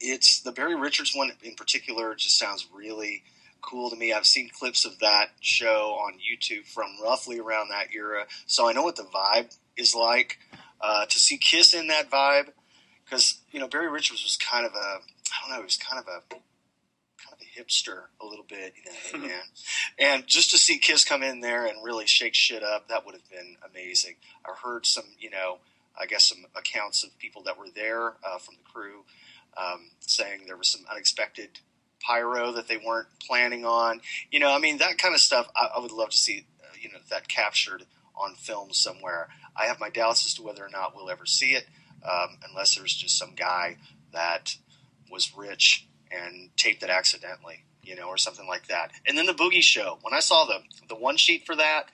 it's 0.00 0.40
the 0.40 0.52
Barry 0.52 0.74
Richards 0.74 1.12
one 1.14 1.32
in 1.42 1.54
particular. 1.54 2.14
Just 2.14 2.38
sounds 2.38 2.66
really 2.72 3.22
cool 3.60 3.90
to 3.90 3.96
me. 3.96 4.12
I've 4.12 4.26
seen 4.26 4.50
clips 4.50 4.84
of 4.84 4.98
that 5.00 5.30
show 5.40 5.96
on 6.00 6.14
YouTube 6.14 6.66
from 6.66 6.86
roughly 7.02 7.38
around 7.38 7.68
that 7.68 7.88
era, 7.94 8.26
so 8.46 8.68
I 8.68 8.72
know 8.72 8.82
what 8.82 8.96
the 8.96 9.04
vibe 9.04 9.56
is 9.76 9.94
like. 9.94 10.38
Uh, 10.80 11.06
to 11.06 11.18
see 11.18 11.38
Kiss 11.38 11.72
in 11.72 11.86
that 11.86 12.10
vibe, 12.10 12.50
because 13.04 13.38
you 13.50 13.60
know 13.60 13.68
Barry 13.68 13.88
Richards 13.88 14.22
was 14.22 14.36
kind 14.36 14.66
of 14.66 14.72
a 14.74 14.98
I 15.34 15.40
don't 15.40 15.50
know, 15.50 15.58
he 15.58 15.64
was 15.64 15.76
kind 15.76 15.98
of 15.98 16.06
a 16.06 16.20
kind 16.30 17.32
of 17.32 17.38
a 17.40 17.60
hipster 17.60 18.02
a 18.20 18.26
little 18.26 18.44
bit, 18.46 18.74
you 18.76 18.90
know, 18.90 18.98
hey 19.20 19.28
man. 19.28 19.42
And 19.98 20.26
just 20.26 20.50
to 20.50 20.58
see 20.58 20.78
Kiss 20.78 21.04
come 21.04 21.22
in 21.22 21.40
there 21.40 21.66
and 21.66 21.82
really 21.82 22.06
shake 22.06 22.34
shit 22.34 22.62
up, 22.62 22.88
that 22.88 23.06
would 23.06 23.14
have 23.14 23.28
been 23.30 23.56
amazing. 23.68 24.16
I 24.44 24.52
heard 24.62 24.86
some, 24.86 25.04
you 25.18 25.30
know, 25.30 25.58
I 25.98 26.06
guess 26.06 26.24
some 26.24 26.44
accounts 26.56 27.04
of 27.04 27.16
people 27.18 27.42
that 27.44 27.58
were 27.58 27.68
there 27.74 28.14
uh, 28.24 28.38
from 28.38 28.56
the 28.56 28.70
crew 28.70 29.04
um, 29.56 29.90
saying 30.00 30.42
there 30.46 30.56
was 30.56 30.68
some 30.68 30.84
unexpected 30.90 31.60
pyro 32.00 32.52
that 32.52 32.68
they 32.68 32.76
weren't 32.76 33.08
planning 33.20 33.64
on. 33.64 34.00
You 34.30 34.40
know, 34.40 34.50
I 34.50 34.58
mean 34.58 34.78
that 34.78 34.98
kind 34.98 35.14
of 35.14 35.20
stuff. 35.20 35.48
I, 35.56 35.70
I 35.76 35.80
would 35.80 35.92
love 35.92 36.10
to 36.10 36.16
see, 36.16 36.46
uh, 36.62 36.74
you 36.80 36.90
know, 36.90 36.98
that 37.10 37.28
captured 37.28 37.84
on 38.16 38.34
film 38.34 38.72
somewhere. 38.72 39.28
I 39.56 39.66
have 39.66 39.80
my 39.80 39.90
doubts 39.90 40.24
as 40.24 40.34
to 40.34 40.42
whether 40.42 40.64
or 40.64 40.68
not 40.68 40.94
we'll 40.94 41.10
ever 41.10 41.26
see 41.26 41.52
it, 41.52 41.66
um, 42.08 42.38
unless 42.48 42.74
there's 42.74 42.94
just 42.94 43.18
some 43.18 43.34
guy 43.34 43.76
that 44.12 44.56
was 45.10 45.34
rich 45.36 45.86
and 46.10 46.50
taped 46.56 46.82
it 46.82 46.90
accidentally, 46.90 47.64
you 47.82 47.96
know, 47.96 48.08
or 48.08 48.16
something 48.16 48.46
like 48.46 48.68
that. 48.68 48.90
And 49.06 49.16
then 49.16 49.26
the 49.26 49.32
Boogie 49.32 49.62
Show. 49.62 49.98
When 50.02 50.14
I 50.14 50.20
saw 50.20 50.44
the 50.44 50.60
the 50.88 50.94
one 50.94 51.16
sheet 51.16 51.46
for 51.46 51.56
that, 51.56 51.86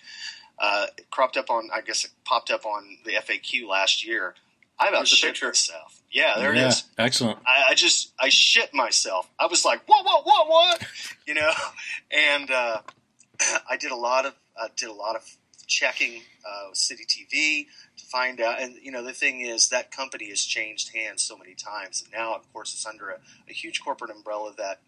uh, 0.59 0.87
it 0.99 1.11
cropped 1.11 1.37
up 1.37 1.51
on. 1.51 1.71
I 1.73 1.81
guess 1.81 2.05
it 2.05 2.11
popped 2.25 2.51
up 2.51 2.67
on 2.67 2.99
the 3.05 3.13
FAQ 3.13 3.69
last 3.69 4.07
year. 4.07 4.35
I 4.81 4.89
about 4.89 5.01
There's 5.01 5.13
a 5.13 5.17
shit 5.17 5.31
picture. 5.31 5.49
myself. 5.49 6.01
Yeah, 6.11 6.35
there 6.39 6.55
yeah, 6.55 6.65
it 6.65 6.69
is. 6.69 6.85
Excellent. 6.99 7.39
I, 7.47 7.71
I 7.71 7.75
just 7.75 8.13
I 8.19 8.31
shit 8.31 8.73
myself. 8.75 9.29
I 9.39 9.47
was 9.47 9.65
like, 9.65 9.83
what, 9.87 10.05
what, 10.05 10.27
what, 10.27 10.49
what? 10.49 10.83
You 11.27 11.35
know, 11.35 11.53
and 12.11 12.51
uh, 12.51 12.81
I 13.71 13.77
did 13.79 13.93
a 13.93 13.97
lot 13.97 14.27
of 14.27 14.35
uh, 14.61 14.69
did 14.77 14.89
a 14.89 14.93
lot 14.93 15.15
of 15.15 15.23
checking 15.67 16.23
uh, 16.45 16.71
City 16.73 17.05
TV 17.05 17.67
to 17.99 18.07
find 18.07 18.41
out. 18.41 18.61
And 18.61 18.75
you 18.83 18.91
know, 18.91 19.05
the 19.05 19.13
thing 19.13 19.43
is 19.43 19.69
that 19.69 19.93
company 19.93 20.31
has 20.31 20.41
changed 20.41 20.95
hands 20.95 21.23
so 21.23 21.37
many 21.37 21.55
times, 21.55 22.03
and 22.03 22.13
now, 22.13 22.35
of 22.35 22.51
course, 22.53 22.73
it's 22.73 22.87
under 22.87 23.11
a, 23.11 23.19
a 23.49 23.53
huge 23.53 23.81
corporate 23.83 24.11
umbrella 24.11 24.53
that. 24.57 24.81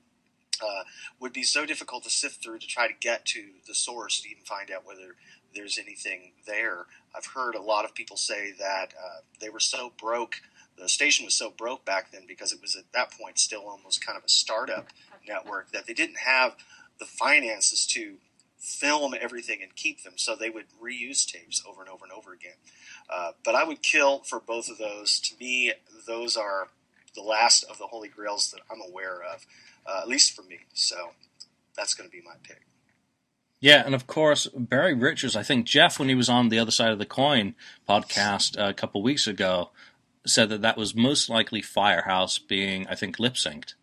Uh, 0.62 0.84
would 1.18 1.32
be 1.32 1.42
so 1.42 1.66
difficult 1.66 2.04
to 2.04 2.10
sift 2.10 2.40
through 2.40 2.56
to 2.56 2.68
try 2.68 2.86
to 2.86 2.92
get 3.00 3.24
to 3.24 3.46
the 3.66 3.74
source 3.74 4.20
to 4.20 4.28
even 4.28 4.44
find 4.44 4.70
out 4.70 4.86
whether 4.86 5.16
there's 5.56 5.76
anything 5.76 6.32
there. 6.46 6.86
I've 7.14 7.26
heard 7.26 7.54
a 7.54 7.62
lot 7.62 7.84
of 7.84 7.94
people 7.94 8.16
say 8.16 8.52
that 8.58 8.94
uh, 8.98 9.20
they 9.40 9.48
were 9.48 9.60
so 9.60 9.92
broke 10.00 10.36
the 10.78 10.88
station 10.88 11.24
was 11.24 11.34
so 11.34 11.50
broke 11.50 11.84
back 11.84 12.10
then 12.10 12.22
because 12.26 12.52
it 12.52 12.60
was 12.60 12.76
at 12.76 12.90
that 12.92 13.12
point 13.12 13.38
still 13.38 13.62
almost 13.68 14.04
kind 14.04 14.16
of 14.16 14.24
a 14.24 14.28
startup 14.28 14.88
network 15.26 15.70
that 15.72 15.86
they 15.86 15.92
didn't 15.92 16.18
have 16.18 16.56
the 16.98 17.04
finances 17.04 17.86
to 17.86 18.16
film 18.58 19.14
everything 19.20 19.60
and 19.62 19.74
keep 19.74 20.02
them, 20.02 20.14
so 20.16 20.34
they 20.34 20.50
would 20.50 20.66
reuse 20.82 21.26
tapes 21.26 21.62
over 21.68 21.82
and 21.82 21.90
over 21.90 22.04
and 22.04 22.12
over 22.12 22.32
again. 22.32 22.56
Uh, 23.10 23.32
but 23.44 23.54
I 23.54 23.64
would 23.64 23.82
kill 23.82 24.20
for 24.20 24.40
both 24.40 24.68
of 24.68 24.78
those. 24.78 25.18
To 25.20 25.34
me, 25.38 25.72
those 26.06 26.36
are 26.36 26.68
the 27.14 27.22
last 27.22 27.64
of 27.64 27.78
the 27.78 27.88
holy 27.88 28.08
grails 28.08 28.50
that 28.52 28.60
I'm 28.70 28.80
aware 28.88 29.20
of, 29.22 29.44
uh, 29.86 30.00
at 30.02 30.08
least 30.08 30.34
for 30.34 30.42
me. 30.42 30.60
So 30.74 31.10
that's 31.76 31.94
going 31.94 32.08
to 32.08 32.16
be 32.16 32.22
my 32.24 32.34
pick. 32.42 32.62
Yeah, 33.62 33.84
and 33.86 33.94
of 33.94 34.08
course 34.08 34.48
Barry 34.56 34.92
Richards. 34.92 35.36
I 35.36 35.44
think 35.44 35.66
Jeff, 35.66 36.00
when 36.00 36.08
he 36.08 36.16
was 36.16 36.28
on 36.28 36.48
the 36.48 36.58
other 36.58 36.72
side 36.72 36.90
of 36.90 36.98
the 36.98 37.06
coin 37.06 37.54
podcast 37.88 38.60
uh, 38.60 38.70
a 38.70 38.74
couple 38.74 39.00
weeks 39.04 39.28
ago, 39.28 39.70
said 40.26 40.48
that 40.48 40.62
that 40.62 40.76
was 40.76 40.96
most 40.96 41.30
likely 41.30 41.62
Firehouse 41.62 42.40
being, 42.40 42.88
I 42.88 42.96
think, 42.96 43.20
lip 43.20 43.34
synced. 43.34 43.74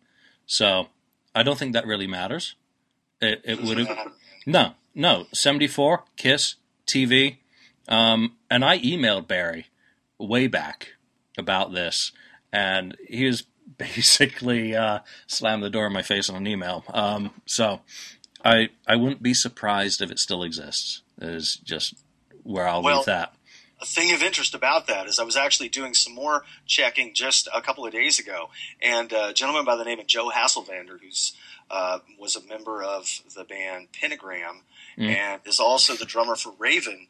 So 0.44 0.88
I 1.34 1.42
don't 1.42 1.58
think 1.58 1.72
that 1.72 1.86
really 1.86 2.06
matters. 2.06 2.56
It, 3.22 3.40
it 3.42 3.62
would 3.62 3.78
have 3.78 4.12
no, 4.46 4.74
no. 4.94 5.26
Seventy 5.32 5.66
four, 5.66 6.04
Kiss, 6.18 6.56
TV, 6.86 7.38
um, 7.88 8.36
and 8.50 8.62
I 8.62 8.78
emailed 8.80 9.28
Barry 9.28 9.68
way 10.18 10.46
back 10.46 10.88
about 11.38 11.72
this, 11.72 12.12
and 12.52 12.98
he 13.08 13.24
was 13.24 13.44
basically 13.78 14.76
uh, 14.76 14.98
slammed 15.26 15.62
the 15.62 15.70
door 15.70 15.86
in 15.86 15.94
my 15.94 16.02
face 16.02 16.28
on 16.28 16.36
an 16.36 16.46
email. 16.46 16.84
Um, 16.92 17.30
so 17.46 17.80
I 18.44 18.70
I 18.86 18.96
wouldn't 18.96 19.22
be 19.22 19.34
surprised 19.34 20.00
if 20.00 20.10
it 20.10 20.18
still 20.18 20.42
exists. 20.42 21.02
Is 21.20 21.56
just 21.56 21.94
where 22.42 22.66
I'll 22.66 22.82
Well, 22.82 22.98
leave 22.98 23.06
that. 23.06 23.34
a 23.80 23.86
thing 23.86 24.12
of 24.12 24.22
interest 24.22 24.54
about 24.54 24.86
that 24.86 25.06
is 25.06 25.18
I 25.18 25.24
was 25.24 25.36
actually 25.36 25.68
doing 25.68 25.94
some 25.94 26.14
more 26.14 26.44
checking 26.66 27.14
just 27.14 27.48
a 27.54 27.60
couple 27.60 27.86
of 27.86 27.92
days 27.92 28.18
ago, 28.18 28.50
and 28.80 29.12
a 29.12 29.32
gentleman 29.32 29.64
by 29.64 29.76
the 29.76 29.84
name 29.84 30.00
of 30.00 30.06
Joe 30.06 30.30
Hasselvander, 30.30 31.00
who's 31.00 31.34
uh, 31.70 32.00
was 32.18 32.36
a 32.36 32.46
member 32.46 32.82
of 32.82 33.20
the 33.36 33.44
band 33.44 33.88
Pentagram 33.92 34.62
mm. 34.98 35.08
and 35.08 35.40
is 35.44 35.60
also 35.60 35.94
the 35.94 36.04
drummer 36.04 36.34
for 36.36 36.52
Raven, 36.58 37.06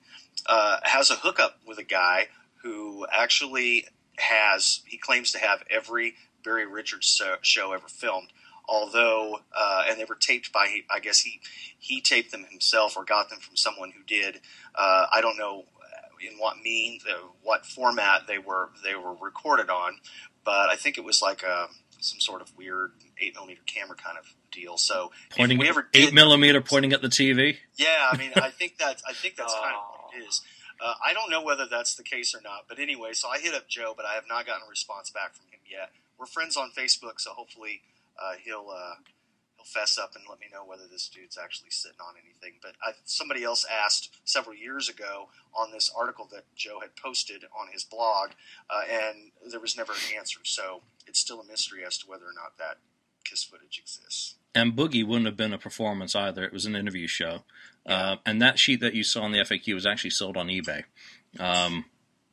uh, 0.47 0.79
has 0.83 1.11
a 1.11 1.17
hookup 1.17 1.59
with 1.67 1.79
a 1.79 1.85
guy 1.85 2.29
who 2.63 3.07
actually 3.13 3.87
has 4.19 4.81
he 4.87 4.99
claims 4.99 5.33
to 5.33 5.39
have 5.39 5.63
every 5.71 6.15
Barry 6.45 6.67
Richards 6.67 7.21
show 7.43 7.73
ever 7.73 7.89
filmed. 7.89 8.29
Although, 8.69 9.41
uh, 9.57 9.85
and 9.89 9.99
they 9.99 10.05
were 10.05 10.15
taped 10.15 10.53
by, 10.53 10.83
I 10.91 11.01
guess 11.01 11.21
he 11.21 11.41
he 11.79 12.01
taped 12.01 12.31
them 12.31 12.45
himself 12.49 12.97
or 12.97 13.05
got 13.05 13.31
them 13.31 13.41
from 13.41 13.57
someone 13.57 13.91
who 13.91 14.03
did. 14.05 14.41
Uh, 14.75 15.07
I 15.13 15.21
don't 15.21 15.37
know 15.37 15.65
in 16.21 16.39
what 16.39 16.59
mean, 16.63 17.01
what 17.43 17.67
format 17.67 18.27
they 18.27 18.39
were 18.39 18.71
they 18.85 18.95
were 18.95 19.15
recorded 19.15 19.71
on, 19.71 19.99
but 20.45 20.71
I 20.71 20.77
think 20.77 20.99
it 20.99 21.05
was 21.05 21.23
like 21.23 21.43
a 21.43 21.69
some 22.01 22.21
sort 22.21 22.41
of 22.41 22.57
weird 22.57 22.93
eight 23.21 23.35
millimeter 23.35 23.63
camera 23.67 23.97
kind 23.97 24.19
of 24.19 24.25
deal. 24.51 24.77
So 24.77 25.13
pointing 25.31 25.59
we 25.59 25.69
ever 25.69 25.89
eight 25.95 26.13
millimeter 26.13 26.61
pointing 26.61 26.93
at 26.93 27.03
the 27.03 27.09
TV. 27.09 27.57
Yeah, 27.77 28.09
I 28.11 28.17
mean, 28.17 28.33
I 28.37 28.51
think 28.51 28.79
that's 28.79 29.03
I 29.09 29.13
think 29.13 29.37
that's 29.37 29.55
kind 29.55 29.75
of 29.75 29.83
what 30.05 30.15
it 30.23 30.29
is. 30.29 30.43
Uh, 30.83 30.95
I 31.05 31.13
don't 31.13 31.31
know 31.31 31.43
whether 31.43 31.67
that's 31.71 31.95
the 31.95 32.03
case 32.03 32.35
or 32.35 32.41
not, 32.43 32.65
but 32.67 32.79
anyway, 32.79 33.13
so 33.13 33.29
I 33.29 33.39
hit 33.39 33.55
up 33.55 33.69
Joe, 33.69 33.93
but 33.95 34.07
I 34.07 34.15
have 34.15 34.25
not 34.29 34.47
gotten 34.47 34.63
a 34.67 34.71
response 34.71 35.11
back 35.11 35.35
from 35.35 35.45
him 35.51 35.61
yet. 35.71 35.91
We're 36.19 36.25
friends 36.25 36.57
on 36.57 36.71
Facebook, 36.71 37.19
so 37.19 37.33
hopefully 37.33 37.83
uh, 38.21 38.33
he'll 38.45 38.69
uh, 38.71 38.95
he'll 39.57 39.65
fess 39.65 39.99
up 39.99 40.13
and 40.15 40.25
let 40.29 40.41
me 40.41 40.47
know 40.53 40.65
whether 40.65 40.87
this 40.91 41.09
dude's 41.09 41.39
actually 41.39 41.71
sitting 41.71 41.99
on 42.01 42.15
anything. 42.23 42.59
But 42.63 42.73
I, 42.83 42.93
somebody 43.05 43.45
else 43.45 43.65
asked 43.71 44.21
several 44.25 44.57
years 44.57 44.89
ago 44.89 45.29
on 45.55 45.73
this 45.73 45.91
article 45.97 46.29
that 46.33 46.45
Joe 46.55 46.81
had 46.81 46.97
posted 46.97 47.45
on 47.59 47.69
his 47.73 47.85
blog, 47.85 48.31
uh, 48.69 48.83
and 48.91 49.33
there 49.51 49.61
was 49.61 49.77
never 49.77 49.93
an 49.93 50.17
answer. 50.17 50.41
So 50.45 50.83
it's 51.07 51.21
still 51.21 51.41
a 51.41 51.45
mystery 51.45 51.85
as 51.85 51.99
to 51.99 52.09
whether 52.09 52.25
or 52.25 52.35
not 52.35 52.59
that 52.59 52.79
Kiss 53.25 53.45
footage 53.45 53.79
exists. 53.79 54.37
And 54.55 54.75
Boogie 54.75 55.07
wouldn't 55.07 55.27
have 55.27 55.37
been 55.37 55.53
a 55.53 55.59
performance 55.59 56.17
either. 56.17 56.43
It 56.43 56.53
was 56.53 56.67
an 56.67 56.75
interview 56.75 57.07
show. 57.07 57.45
Yeah. 57.87 57.95
Uh, 57.95 58.17
and 58.27 58.43
that 58.43 58.59
sheet 58.59 58.81
that 58.81 58.95
you 58.95 59.05
saw 59.05 59.25
in 59.27 59.33
the 59.33 59.39
FAQ 59.39 59.75
was 59.75 59.87
actually 59.87 60.11
sold 60.11 60.37
on 60.37 60.49
eBay. 60.49 60.85
Um, 61.39 61.85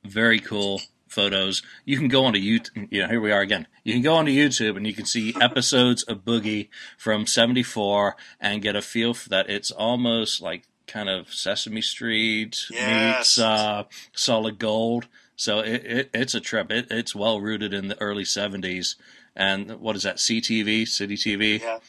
very 0.04 0.40
cool 0.40 0.82
photos. 1.08 1.62
You 1.86 1.98
can 1.98 2.08
go 2.08 2.26
onto 2.26 2.40
YouTube. 2.40 2.88
You 2.92 3.04
know, 3.04 3.10
here 3.10 3.22
we 3.22 3.32
are 3.32 3.42
again. 3.42 3.68
You 3.84 3.94
can 3.94 4.02
go 4.02 4.16
onto 4.16 4.32
YouTube 4.32 4.78
and 4.78 4.86
you 4.86 4.94
can 4.94 5.06
see 5.06 5.36
episodes 5.40 6.04
of 6.04 6.26
Boogie 6.26 6.70
from 6.98 7.26
'74 7.26 8.16
and 8.40 8.62
get 8.62 8.76
a 8.76 8.82
feel 8.82 9.14
for 9.14 9.30
that. 9.30 9.50
It's 9.50 9.72
almost 9.72 10.42
like 10.42 10.64
kind 10.88 11.10
of 11.10 11.34
Sesame 11.34 11.82
Street 11.82 12.66
yes. 12.72 13.18
meets 13.18 13.40
uh, 13.40 13.84
Solid 14.14 14.60
Gold. 14.60 15.08
So 15.36 15.60
it, 15.60 15.86
it, 15.86 16.10
it's 16.14 16.34
a 16.34 16.40
trip. 16.40 16.72
It, 16.72 16.88
it's 16.90 17.16
well 17.16 17.40
rooted 17.40 17.74
in 17.74 17.88
the 17.88 18.02
early 18.02 18.24
'70s. 18.24 18.96
And 19.36 19.80
what 19.80 19.96
is 19.96 20.04
that? 20.04 20.18
CTV, 20.18 20.88
City 20.88 21.16
TV. 21.16 21.62
Yeah. 21.62 21.80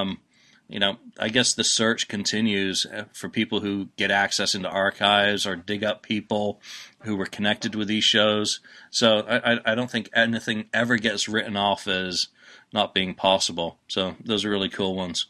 Um, 0.00 0.20
you 0.68 0.78
know, 0.78 0.96
I 1.18 1.28
guess 1.28 1.52
the 1.52 1.64
search 1.64 2.08
continues 2.08 2.86
uh, 2.86 3.04
for 3.12 3.28
people 3.28 3.60
who 3.60 3.88
get 3.96 4.10
access 4.10 4.54
into 4.54 4.68
archives 4.68 5.46
or 5.46 5.56
dig 5.56 5.84
up 5.84 6.02
people 6.02 6.60
who 7.04 7.16
were 7.16 7.26
connected 7.26 7.74
with 7.74 7.88
these 7.88 8.04
shows. 8.04 8.60
So 8.90 9.20
I, 9.20 9.72
I 9.72 9.74
don't 9.74 9.90
think 9.90 10.10
anything 10.14 10.66
ever 10.72 10.96
gets 10.96 11.28
written 11.28 11.56
off 11.56 11.86
as 11.86 12.28
not 12.72 12.94
being 12.94 13.14
possible. 13.14 13.78
So 13.88 14.16
those 14.24 14.44
are 14.44 14.50
really 14.50 14.68
cool 14.68 14.94
ones. 14.94 15.26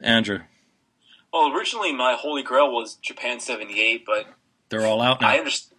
Andrew. 0.00 0.40
Well, 1.32 1.52
originally 1.54 1.92
my 1.92 2.14
holy 2.14 2.42
grail 2.42 2.72
was 2.72 2.94
Japan 2.96 3.40
'78, 3.40 4.04
but 4.06 4.26
they're 4.68 4.86
all 4.86 5.02
out 5.02 5.20
now. 5.20 5.28
I 5.28 5.38
understand. 5.38 5.74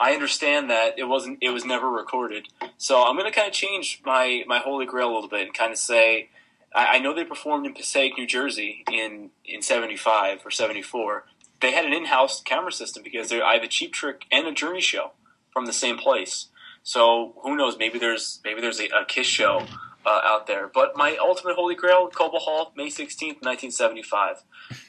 I 0.00 0.12
understand 0.12 0.70
that 0.70 0.96
it 0.98 1.04
wasn't. 1.04 1.38
It 1.42 1.50
was 1.50 1.64
never 1.64 1.88
recorded. 1.90 2.46
So 2.76 3.02
I'm 3.02 3.16
going 3.16 3.30
to 3.30 3.36
kind 3.36 3.48
of 3.48 3.52
change 3.52 4.00
my 4.04 4.44
my 4.46 4.58
holy 4.58 4.86
grail 4.86 5.12
a 5.12 5.14
little 5.14 5.28
bit 5.28 5.42
and 5.42 5.54
kind 5.54 5.72
of 5.72 5.78
say 5.78 6.30
I, 6.74 6.96
I 6.96 6.98
know 6.98 7.14
they 7.14 7.24
performed 7.24 7.66
in 7.66 7.74
Passaic, 7.74 8.16
New 8.16 8.26
Jersey 8.26 8.84
in 8.90 9.30
in 9.44 9.62
'75 9.62 10.44
or 10.44 10.50
'74. 10.50 11.24
They 11.60 11.72
had 11.72 11.84
an 11.84 11.92
in-house 11.92 12.40
camera 12.42 12.72
system 12.72 13.02
because 13.02 13.32
I 13.32 13.54
have 13.54 13.62
a 13.62 13.68
Cheap 13.68 13.92
Trick 13.92 14.24
and 14.30 14.46
a 14.46 14.52
Journey 14.52 14.80
show 14.80 15.12
from 15.52 15.66
the 15.66 15.72
same 15.72 15.98
place. 15.98 16.46
So 16.82 17.34
who 17.42 17.56
knows? 17.56 17.76
Maybe 17.78 17.98
there's 17.98 18.40
maybe 18.44 18.60
there's 18.60 18.80
a, 18.80 18.86
a 18.86 19.04
Kiss 19.04 19.26
show 19.26 19.66
uh, 20.08 20.20
out 20.24 20.46
there. 20.46 20.68
But 20.72 20.96
my 20.96 21.16
ultimate 21.16 21.54
holy 21.54 21.74
grail, 21.74 22.08
Cobo 22.08 22.38
Hall, 22.38 22.72
May 22.76 22.86
16th, 22.86 23.42
1975. 23.42 24.42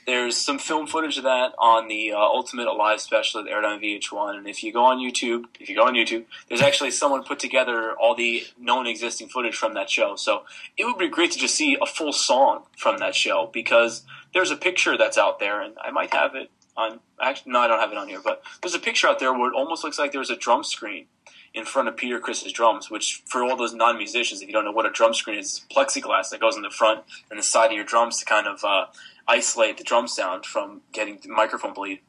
There's 0.05 0.37
some 0.37 0.59
film 0.59 0.87
footage 0.87 1.17
of 1.17 1.23
that 1.23 1.53
on 1.59 1.87
the 1.87 2.13
uh, 2.13 2.17
Ultimate 2.17 2.67
Alive 2.67 3.01
special 3.01 3.43
that 3.43 3.49
aired 3.49 3.65
on 3.65 3.81
VH1. 3.81 4.37
And 4.37 4.47
if 4.47 4.63
you 4.63 4.71
go 4.71 4.85
on 4.85 4.97
YouTube, 4.97 5.45
if 5.59 5.69
you 5.69 5.75
go 5.75 5.83
on 5.83 5.93
YouTube, 5.93 6.25
there's 6.47 6.61
actually 6.61 6.91
someone 6.91 7.23
put 7.23 7.39
together 7.39 7.93
all 7.99 8.15
the 8.15 8.43
known 8.57 8.87
existing 8.87 9.29
footage 9.29 9.55
from 9.55 9.73
that 9.73 9.89
show. 9.89 10.15
So 10.15 10.43
it 10.77 10.85
would 10.85 10.97
be 10.97 11.09
great 11.09 11.31
to 11.31 11.39
just 11.39 11.55
see 11.55 11.77
a 11.81 11.85
full 11.85 12.13
song 12.13 12.63
from 12.77 12.99
that 12.99 13.15
show 13.15 13.49
because 13.51 14.03
there's 14.33 14.51
a 14.51 14.55
picture 14.55 14.97
that's 14.97 15.17
out 15.17 15.39
there, 15.39 15.61
and 15.61 15.75
I 15.83 15.91
might 15.91 16.13
have 16.13 16.35
it 16.35 16.49
on. 16.80 16.99
Actually, 17.22 17.51
no, 17.51 17.60
I 17.60 17.68
don't 17.68 17.80
have 17.80 17.91
it 17.91 17.97
on 17.97 18.07
here, 18.07 18.22
but 18.23 18.41
there's 18.61 18.73
a 18.73 18.80
picture 18.80 19.07
out 19.07 19.19
there 19.19 19.34
where 19.34 19.51
it 19.51 19.56
almost 19.56 19.84
looks 19.84 19.99
like 19.99 20.11
there's 20.11 20.30
a 20.30 20.35
drum 20.35 20.64
screen 20.64 21.06
in 21.53 21.65
front 21.65 21.88
of 21.88 21.97
Peter 21.97 22.19
Criss's 22.19 22.53
drums, 22.53 22.89
which 22.89 23.23
for 23.26 23.43
all 23.43 23.57
those 23.57 23.73
non-musicians, 23.73 24.41
if 24.41 24.47
you 24.47 24.53
don't 24.53 24.65
know 24.65 24.72
what 24.72 24.85
a 24.85 24.91
drum 24.91 25.14
screen 25.14 25.39
is, 25.39 25.65
plexiglass 25.72 26.30
that 26.30 26.39
goes 26.39 26.56
in 26.56 26.61
the 26.61 26.69
front 26.69 27.03
and 27.30 27.39
the 27.39 27.43
side 27.43 27.68
of 27.68 27.73
your 27.73 27.84
drums 27.84 28.19
to 28.19 28.26
kind 28.26 28.47
of 28.47 28.64
uh, 28.64 28.85
isolate 29.27 29.77
the 29.77 29.84
drum 29.84 30.07
sound 30.07 30.45
from 30.45 30.81
getting 30.91 31.19
the 31.22 31.30
microphone 31.30 31.73
bleed. 31.73 32.01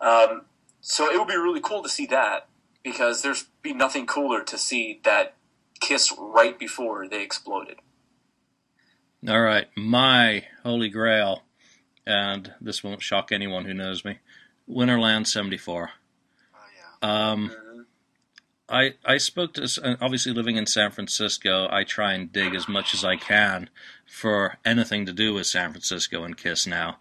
Um, 0.00 0.42
so 0.80 1.10
it 1.10 1.18
would 1.18 1.28
be 1.28 1.36
really 1.36 1.60
cool 1.60 1.82
to 1.82 1.88
see 1.88 2.06
that 2.06 2.48
because 2.82 3.22
there's 3.22 3.46
be 3.62 3.74
nothing 3.74 4.06
cooler 4.06 4.42
to 4.42 4.56
see 4.56 5.00
that 5.04 5.34
kiss 5.80 6.12
right 6.18 6.58
before 6.58 7.08
they 7.08 7.22
exploded. 7.22 7.76
All 9.28 9.40
right, 9.40 9.66
my 9.76 10.44
holy 10.62 10.88
grail, 10.88 11.42
and 12.10 12.52
this 12.60 12.84
won't 12.84 13.02
shock 13.02 13.32
anyone 13.32 13.64
who 13.64 13.74
knows 13.74 14.04
me. 14.04 14.18
Winterland 14.68 15.26
'74. 15.26 15.90
Oh, 16.54 16.58
yeah. 17.02 17.30
Um, 17.30 17.48
mm-hmm. 17.48 17.80
I, 18.68 18.94
I 19.04 19.16
spoke 19.16 19.54
to 19.54 19.98
obviously 20.00 20.32
living 20.32 20.56
in 20.56 20.66
San 20.66 20.92
Francisco. 20.92 21.66
I 21.70 21.82
try 21.82 22.12
and 22.12 22.32
dig 22.32 22.54
as 22.54 22.68
much 22.68 22.94
as 22.94 23.04
I 23.04 23.16
can 23.16 23.68
for 24.06 24.58
anything 24.64 25.06
to 25.06 25.12
do 25.12 25.34
with 25.34 25.48
San 25.48 25.72
Francisco 25.72 26.22
and 26.22 26.36
Kiss 26.36 26.68
now. 26.68 26.98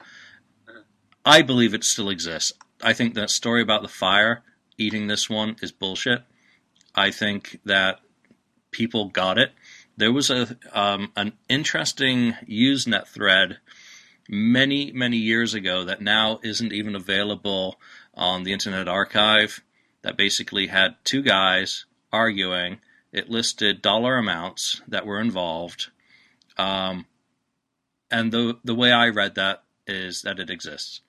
I 1.23 1.43
believe 1.43 1.75
it 1.75 1.83
still 1.83 2.09
exists. 2.09 2.53
I 2.81 2.93
think 2.93 3.13
that 3.13 3.29
story 3.29 3.61
about 3.61 3.83
the 3.83 3.87
fire 3.87 4.41
eating 4.79 5.07
this 5.07 5.29
one 5.29 5.57
is 5.61 5.71
bullshit. 5.71 6.23
I 6.95 7.11
think 7.11 7.59
that 7.65 7.99
people 8.71 9.09
got 9.09 9.37
it. 9.37 9.51
There 9.95 10.11
was 10.11 10.31
a 10.31 10.57
um, 10.71 11.11
an 11.15 11.33
interesting 11.49 12.33
Usenet 12.47 13.07
thread 13.07 13.59
many 14.29 14.91
many 14.91 15.17
years 15.17 15.55
ago 15.55 15.83
that 15.83 16.01
now 16.01 16.39
isn't 16.43 16.71
even 16.71 16.95
available 16.95 17.79
on 18.13 18.43
the 18.43 18.53
Internet 18.53 18.87
Archive 18.87 19.61
that 20.03 20.15
basically 20.15 20.67
had 20.67 20.95
two 21.03 21.21
guys 21.21 21.85
arguing. 22.13 22.79
It 23.11 23.29
listed 23.29 23.81
dollar 23.81 24.17
amounts 24.17 24.81
that 24.87 25.05
were 25.05 25.19
involved. 25.19 25.89
Um, 26.57 27.07
and 28.11 28.31
the 28.31 28.59
the 28.63 28.75
way 28.75 28.91
I 28.91 29.09
read 29.09 29.35
that 29.35 29.63
is 29.87 30.21
that 30.21 30.39
it 30.39 30.51
exists. 30.51 31.01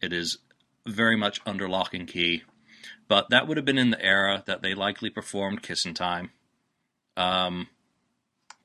It 0.00 0.12
is 0.12 0.38
very 0.86 1.16
much 1.16 1.40
under 1.44 1.68
lock 1.68 1.94
and 1.94 2.06
key. 2.06 2.44
But 3.08 3.30
that 3.30 3.46
would 3.46 3.56
have 3.56 3.66
been 3.66 3.78
in 3.78 3.90
the 3.90 4.04
era 4.04 4.42
that 4.46 4.62
they 4.62 4.74
likely 4.74 5.10
performed 5.10 5.62
Kissin' 5.62 5.94
Time. 5.94 6.30
Um, 7.16 7.68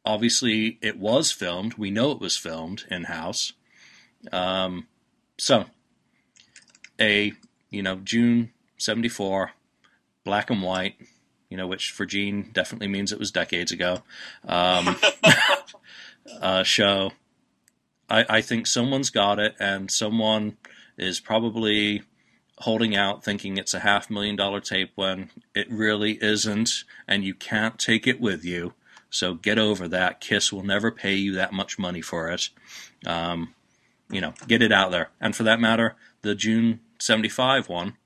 obviously, 0.05 0.77
it 0.81 0.97
was 0.97 1.31
filmed. 1.31 1.73
We 1.73 1.91
know 1.91 2.11
it 2.11 2.21
was 2.21 2.37
filmed 2.37 2.85
in 2.89 3.05
house. 3.05 3.53
Um, 4.31 4.87
so, 5.37 5.65
a 6.99 7.33
you 7.69 7.83
know 7.83 7.97
June 7.97 8.51
'74 8.77 9.51
black 10.23 10.49
and 10.49 10.61
white, 10.61 10.95
you 11.49 11.57
know, 11.57 11.67
which 11.67 11.91
for 11.91 12.05
Gene 12.05 12.49
definitely 12.51 12.87
means 12.87 13.11
it 13.11 13.19
was 13.19 13.31
decades 13.31 13.71
ago. 13.71 14.03
Um, 14.47 14.97
uh, 16.41 16.63
show. 16.63 17.11
I, 18.09 18.25
I 18.29 18.41
think 18.41 18.67
someone's 18.67 19.09
got 19.09 19.39
it, 19.39 19.55
and 19.59 19.89
someone 19.91 20.57
is 20.97 21.19
probably 21.19 22.03
holding 22.59 22.95
out 22.95 23.23
thinking 23.23 23.57
it's 23.57 23.73
a 23.73 23.79
half 23.79 24.09
million 24.09 24.35
dollar 24.35 24.59
tape 24.59 24.91
when 24.95 25.29
it 25.53 25.69
really 25.69 26.17
isn't, 26.21 26.83
and 27.07 27.23
you 27.23 27.33
can't 27.33 27.77
take 27.77 28.07
it 28.07 28.19
with 28.19 28.43
you. 28.43 28.73
So 29.09 29.35
get 29.35 29.57
over 29.57 29.87
that. 29.87 30.19
Kiss 30.19 30.51
will 30.51 30.63
never 30.63 30.91
pay 30.91 31.15
you 31.15 31.33
that 31.33 31.53
much 31.53 31.79
money 31.79 32.01
for 32.01 32.29
it. 32.29 32.49
Um, 33.05 33.53
you 34.09 34.21
know, 34.21 34.33
get 34.47 34.61
it 34.61 34.71
out 34.71 34.91
there. 34.91 35.09
And 35.19 35.35
for 35.35 35.43
that 35.43 35.59
matter, 35.59 35.95
the 36.21 36.35
June 36.35 36.79
75 36.99 37.69
one 37.69 37.97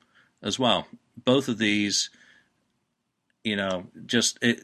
as 0.42 0.58
well 0.58 0.88
both 1.18 1.48
of 1.48 1.58
these, 1.58 2.10
you 3.44 3.56
know, 3.56 3.88
just 4.06 4.38
it, 4.42 4.64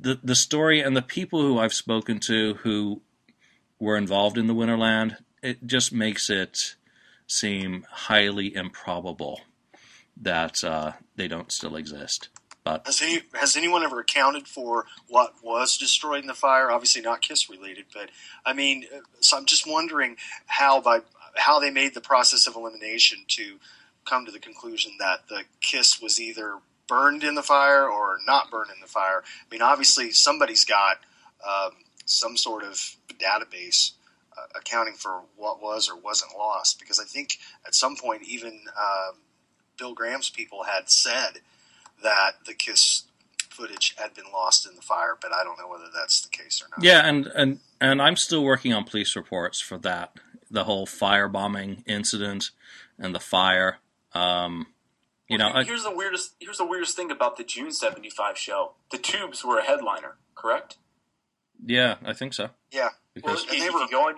the 0.00 0.18
the 0.22 0.34
story 0.34 0.80
and 0.80 0.96
the 0.96 1.02
people 1.02 1.42
who 1.42 1.58
I've 1.58 1.74
spoken 1.74 2.18
to 2.20 2.54
who 2.54 3.02
were 3.78 3.96
involved 3.96 4.38
in 4.38 4.46
the 4.46 4.54
Winterland, 4.54 5.16
it 5.42 5.66
just 5.66 5.92
makes 5.92 6.30
it 6.30 6.76
seem 7.26 7.86
highly 7.90 8.54
improbable 8.54 9.42
that 10.20 10.64
uh, 10.64 10.92
they 11.16 11.28
don't 11.28 11.52
still 11.52 11.76
exist. 11.76 12.28
Has 12.84 13.02
any 13.02 13.22
has 13.34 13.56
anyone 13.56 13.82
ever 13.82 14.00
accounted 14.00 14.46
for 14.46 14.86
what 15.08 15.34
was 15.42 15.76
destroyed 15.78 16.20
in 16.20 16.26
the 16.26 16.34
fire? 16.34 16.70
Obviously 16.70 17.02
not 17.02 17.22
Kiss 17.22 17.48
related, 17.48 17.86
but 17.92 18.10
I 18.44 18.52
mean, 18.52 18.86
uh, 18.94 19.00
so 19.20 19.36
I'm 19.36 19.46
just 19.46 19.66
wondering 19.66 20.16
how 20.46 20.80
by 20.80 21.00
how 21.36 21.60
they 21.60 21.70
made 21.70 21.94
the 21.94 22.00
process 22.00 22.46
of 22.46 22.56
elimination 22.56 23.18
to 23.28 23.58
come 24.04 24.26
to 24.26 24.32
the 24.32 24.38
conclusion 24.38 24.92
that 24.98 25.28
the 25.28 25.42
Kiss 25.60 26.00
was 26.00 26.20
either 26.20 26.58
burned 26.86 27.22
in 27.22 27.34
the 27.34 27.42
fire 27.42 27.88
or 27.88 28.18
not 28.26 28.50
burned 28.50 28.70
in 28.74 28.80
the 28.80 28.86
fire. 28.86 29.22
I 29.22 29.46
mean, 29.50 29.62
obviously 29.62 30.10
somebody's 30.10 30.64
got 30.64 30.98
um, 31.46 31.72
some 32.06 32.36
sort 32.36 32.64
of 32.64 32.96
database 33.18 33.92
uh, 34.36 34.46
accounting 34.58 34.94
for 34.94 35.22
what 35.36 35.62
was 35.62 35.88
or 35.88 35.96
wasn't 35.96 36.36
lost, 36.36 36.78
because 36.78 36.98
I 36.98 37.04
think 37.04 37.38
at 37.66 37.74
some 37.74 37.96
point 37.96 38.22
even 38.22 38.52
um 38.76 39.16
Bill 39.78 39.94
Graham's 39.94 40.30
people 40.30 40.64
had 40.64 40.90
said 40.90 41.40
that 42.02 42.44
the 42.46 42.54
Kiss 42.54 43.04
footage 43.50 43.94
had 43.98 44.14
been 44.14 44.30
lost 44.32 44.66
in 44.68 44.76
the 44.76 44.82
fire, 44.82 45.16
but 45.20 45.32
I 45.32 45.42
don't 45.44 45.58
know 45.58 45.68
whether 45.68 45.86
that's 45.94 46.20
the 46.20 46.28
case 46.28 46.62
or 46.62 46.68
not. 46.70 46.84
yeah, 46.84 47.06
and 47.06 47.26
and 47.34 47.60
and 47.80 48.00
I'm 48.00 48.16
still 48.16 48.44
working 48.44 48.72
on 48.72 48.84
police 48.84 49.16
reports 49.16 49.60
for 49.60 49.78
that. 49.78 50.12
The 50.50 50.64
whole 50.64 50.86
firebombing 50.86 51.82
incident 51.86 52.50
and 52.98 53.14
the 53.14 53.20
fire. 53.20 53.78
Um, 54.14 54.68
you 55.28 55.36
know, 55.36 55.50
I, 55.52 55.64
here's 55.64 55.82
the 55.84 55.94
weirdest. 55.94 56.34
Here's 56.40 56.58
the 56.58 56.64
weirdest 56.66 56.96
thing 56.96 57.10
about 57.10 57.36
the 57.36 57.44
June 57.44 57.70
'75 57.72 58.38
show. 58.38 58.72
The 58.90 58.98
Tubes 58.98 59.44
were 59.44 59.58
a 59.58 59.62
headliner, 59.64 60.16
correct? 60.34 60.76
yeah, 61.66 61.96
I 62.04 62.12
think 62.14 62.32
so. 62.34 62.50
Yeah. 62.70 62.82
Well, 62.82 62.92
Because 63.14 63.44
if, 63.44 63.50
and 63.52 63.60
they 63.60 63.66
if 63.66 63.72
you 63.72 63.88
go 63.90 64.08
on, 64.08 64.14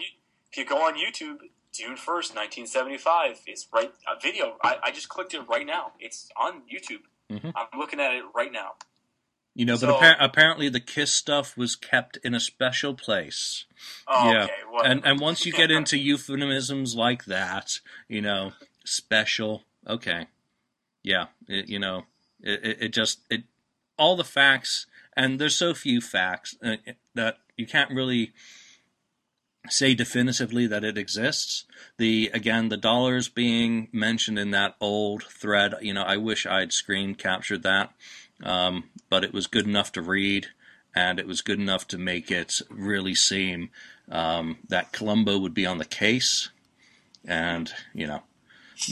if 0.52 0.56
you 0.58 0.64
go 0.66 0.82
on 0.86 0.94
YouTube, 0.94 1.38
June 1.72 1.96
first, 1.96 2.34
nineteen 2.34 2.66
seventy-five, 2.66 3.40
it's 3.46 3.66
right 3.72 3.90
a 4.06 4.20
video. 4.20 4.56
I, 4.62 4.76
I 4.84 4.90
just 4.92 5.08
clicked 5.08 5.34
it 5.34 5.40
right 5.48 5.66
now. 5.66 5.92
It's 5.98 6.28
on 6.36 6.62
YouTube. 6.72 7.00
Mhm. 7.30 7.52
I'm 7.54 7.78
looking 7.78 8.00
at 8.00 8.12
it 8.12 8.24
right 8.34 8.52
now. 8.52 8.74
you 9.52 9.64
know, 9.66 9.74
So- 9.74 9.88
but 9.88 10.00
appar- 10.00 10.16
apparently 10.20 10.68
the 10.68 10.78
Kiss 10.80 11.12
stuff 11.12 11.56
was 11.56 11.74
kept 11.74 12.16
in 12.18 12.34
a 12.34 12.40
special 12.40 12.94
place. 12.94 13.64
Oh, 14.06 14.30
Yeah. 14.32 14.44
okay. 14.44 14.54
Well, 14.70 14.84
and 14.84 15.04
and 15.04 15.18
once 15.20 15.44
you 15.44 15.50
get 15.52 15.70
into 15.72 15.98
euphemisms 15.98 16.94
like 16.94 17.24
that, 17.24 17.80
you 18.08 18.20
know, 18.22 18.52
special, 18.84 19.64
okay, 19.88 20.28
yeah, 21.02 21.26
it, 21.48 21.68
you 21.68 21.80
know, 21.80 22.06
it, 22.40 22.64
it, 22.64 22.82
it 22.82 22.88
just 22.90 23.20
it 23.28 23.42
all 23.98 24.14
the 24.16 24.24
facts, 24.24 24.86
and 25.16 25.40
there's 25.40 25.56
so 25.56 25.74
few 25.74 26.00
facts 26.00 26.56
uh, 26.62 26.76
that 27.14 27.38
you 27.56 27.66
can't 27.66 27.90
really 27.90 28.32
say 29.68 29.94
definitively 29.94 30.66
that 30.66 30.84
it 30.84 30.96
exists. 30.96 31.64
The 31.96 32.30
again, 32.32 32.68
the 32.68 32.76
dollars 32.76 33.28
being 33.28 33.88
mentioned 33.92 34.38
in 34.38 34.50
that 34.52 34.76
old 34.80 35.24
thread, 35.24 35.74
you 35.80 35.92
know, 35.92 36.02
I 36.02 36.16
wish 36.16 36.46
I'd 36.46 36.72
screen 36.72 37.14
captured 37.14 37.62
that, 37.62 37.92
um, 38.42 38.84
but 39.08 39.24
it 39.24 39.32
was 39.32 39.46
good 39.46 39.66
enough 39.66 39.92
to 39.92 40.02
read. 40.02 40.48
And 40.92 41.20
it 41.20 41.26
was 41.28 41.40
good 41.40 41.60
enough 41.60 41.86
to 41.88 41.98
make 41.98 42.32
it 42.32 42.60
really 42.68 43.14
seem 43.14 43.70
um, 44.10 44.58
that 44.68 44.90
Columbo 44.90 45.38
would 45.38 45.54
be 45.54 45.64
on 45.64 45.78
the 45.78 45.84
case, 45.84 46.50
and 47.24 47.72
you 47.94 48.08
know, 48.08 48.22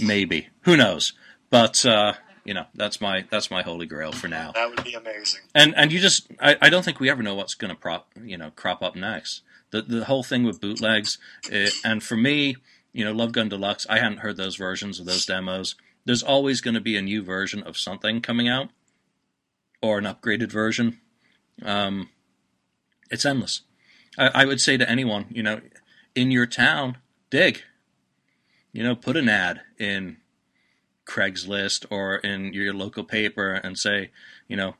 maybe 0.01 0.49
who 0.61 0.77
knows. 0.77 1.12
But 1.51 1.85
uh, 1.85 2.12
you 2.45 2.55
know, 2.55 2.66
that's 2.74 3.01
my 3.01 3.24
that's 3.31 3.51
my 3.51 3.62
holy 3.62 3.86
grail 3.86 4.12
for 4.12 4.28
now. 4.28 4.53
That 4.53 4.70
would 4.70 4.85
be 4.85 4.95
amazing. 4.95 5.40
And 5.55 5.74
and 5.77 5.93
you 5.93 5.99
just 5.99 6.28
I, 6.40 6.57
I 6.62 6.70
don't 6.70 6.85
think 6.85 7.01
we 7.01 7.11
ever 7.11 7.23
know 7.23 7.35
what's 7.35 7.55
going 7.55 7.74
to 7.74 7.78
prop 7.78 8.09
you 8.23 8.39
know 8.39 8.53
crop 8.55 8.82
up 8.82 8.95
next. 8.97 9.43
The 9.70 9.82
the 9.82 10.05
whole 10.05 10.23
thing 10.23 10.45
with 10.45 10.61
bootlegs, 10.61 11.19
uh, 11.53 11.69
and 11.85 12.03
for 12.03 12.16
me, 12.16 12.57
you 12.93 13.05
know, 13.05 13.12
Love 13.12 13.32
Gun 13.32 13.49
Deluxe. 13.49 13.86
I 13.89 13.99
hadn't 13.99 14.19
heard 14.19 14.36
those 14.36 14.57
versions 14.57 14.99
of 14.99 15.07
those 15.07 15.27
demos. 15.27 15.74
There's 16.05 16.23
always 16.23 16.61
going 16.61 16.74
to 16.74 16.81
be 16.81 16.97
a 16.97 17.03
new 17.03 17.23
version 17.23 17.62
of 17.62 17.77
something 17.77 18.20
coming 18.20 18.49
out, 18.49 18.70
or 19.82 19.99
an 19.99 20.05
upgraded 20.05 20.51
version. 20.51 21.01
Um, 21.62 22.09
it's 23.11 23.27
endless. 23.27 23.62
I, 24.16 24.28
I 24.28 24.45
would 24.45 24.61
say 24.61 24.77
to 24.77 24.89
anyone, 24.89 25.27
you 25.31 25.43
know, 25.43 25.61
in 26.15 26.31
your 26.31 26.47
town, 26.47 26.99
dig. 27.31 27.62
You 28.73 28.82
know, 28.82 28.95
put 28.95 29.16
an 29.16 29.28
ad 29.28 29.62
in 29.78 30.19
Craigslist 31.07 31.86
or 31.90 32.16
in 32.16 32.53
your 32.53 32.74
local 32.74 33.03
paper 33.03 33.55
and 33.55 33.78
say, 33.78 34.11
you 34.47 34.57
know, 34.57 34.74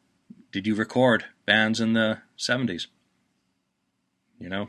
did 0.53 0.67
you 0.67 0.75
record 0.75 1.25
bands 1.47 1.81
in 1.81 1.95
the 1.95 2.19
70s? 2.39 2.87
You 4.39 4.49
know, 4.49 4.69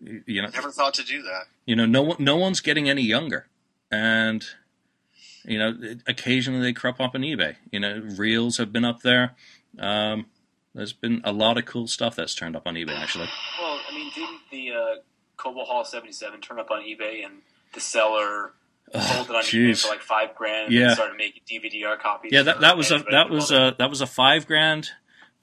you 0.00 0.42
know, 0.42 0.48
Never 0.48 0.70
thought 0.70 0.94
to 0.94 1.04
do 1.04 1.22
that. 1.22 1.44
you 1.64 1.76
know, 1.76 1.86
no 1.86 2.02
one, 2.02 2.16
no 2.18 2.36
one's 2.36 2.60
getting 2.60 2.88
any 2.88 3.02
younger, 3.02 3.46
and 3.90 4.44
you 5.44 5.58
know, 5.58 5.76
occasionally 6.06 6.60
they 6.60 6.72
crop 6.72 7.00
up 7.00 7.14
on 7.14 7.22
eBay. 7.22 7.56
You 7.70 7.80
know, 7.80 8.02
reels 8.16 8.58
have 8.58 8.72
been 8.72 8.84
up 8.84 9.02
there. 9.02 9.34
Um, 9.78 10.26
there's 10.74 10.92
been 10.92 11.20
a 11.24 11.32
lot 11.32 11.56
of 11.58 11.64
cool 11.64 11.86
stuff 11.86 12.16
that's 12.16 12.34
turned 12.34 12.56
up 12.56 12.66
on 12.66 12.74
eBay 12.74 12.96
actually. 12.98 13.28
well, 13.60 13.80
I 13.88 13.94
mean, 13.94 14.10
didn't 14.14 14.40
the 14.50 14.72
uh, 14.72 14.94
Cobo 15.36 15.64
Hall 15.64 15.84
'77 15.84 16.40
turn 16.40 16.58
up 16.58 16.70
on 16.70 16.82
eBay 16.82 17.24
and 17.24 17.36
the 17.72 17.80
seller 17.80 18.52
sold 18.92 19.30
it 19.30 19.36
on 19.36 19.42
eBay 19.42 19.80
for 19.82 19.88
like 19.88 20.02
five 20.02 20.34
grand? 20.34 20.72
Yeah. 20.72 20.86
and 20.86 20.92
started 20.92 21.16
making 21.16 21.42
DVD 21.48 21.98
copies. 21.98 22.32
Yeah, 22.32 22.42
that, 22.42 22.60
that 22.60 22.76
was 22.76 22.90
a 22.90 23.04
that 23.10 23.30
was 23.30 23.50
a 23.50 23.74
that 23.78 23.88
was 23.88 24.00
a 24.00 24.06
five 24.06 24.46
grand 24.46 24.90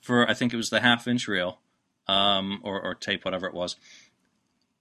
for 0.02 0.30
I 0.30 0.34
think 0.34 0.54
it 0.54 0.58
was 0.58 0.70
the 0.70 0.82
half 0.82 1.08
inch 1.08 1.28
reel, 1.28 1.60
um, 2.08 2.60
or, 2.64 2.80
or 2.82 2.94
tape, 2.94 3.26
whatever 3.26 3.48
it 3.48 3.54
was. 3.54 3.78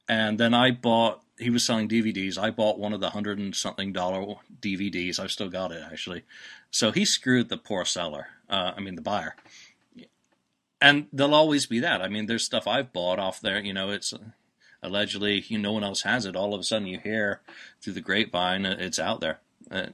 And 0.08 0.38
then 0.38 0.54
I 0.54 0.70
bought. 0.70 1.22
He 1.38 1.50
was 1.50 1.64
selling 1.64 1.88
DVDs. 1.88 2.38
I 2.38 2.50
bought 2.50 2.78
one 2.78 2.92
of 2.92 3.00
the 3.00 3.10
hundred 3.10 3.38
and 3.38 3.54
something 3.54 3.92
dollar 3.92 4.36
DVDs. 4.60 5.18
I've 5.18 5.32
still 5.32 5.48
got 5.48 5.72
it 5.72 5.82
actually. 5.90 6.22
So 6.70 6.92
he 6.92 7.04
screwed 7.04 7.48
the 7.48 7.56
poor 7.56 7.84
seller. 7.84 8.28
Uh, 8.48 8.72
I 8.76 8.80
mean 8.80 8.94
the 8.94 9.02
buyer. 9.02 9.34
And 10.80 11.06
there'll 11.12 11.34
always 11.34 11.66
be 11.66 11.78
that. 11.80 12.02
I 12.02 12.08
mean, 12.08 12.26
there's 12.26 12.44
stuff 12.44 12.66
I've 12.66 12.92
bought 12.92 13.18
off 13.20 13.40
there. 13.40 13.60
You 13.60 13.72
know, 13.72 13.90
it's 13.90 14.12
allegedly 14.82 15.44
you 15.48 15.58
no 15.58 15.72
one 15.72 15.84
else 15.84 16.02
has 16.02 16.26
it. 16.26 16.36
All 16.36 16.54
of 16.54 16.60
a 16.60 16.64
sudden 16.64 16.86
you 16.88 16.98
hear 16.98 17.40
through 17.80 17.92
the 17.94 18.00
grapevine 18.00 18.66
uh, 18.66 18.76
it's 18.78 18.98
out 18.98 19.20
there. 19.20 19.40
Uh, 19.70 19.86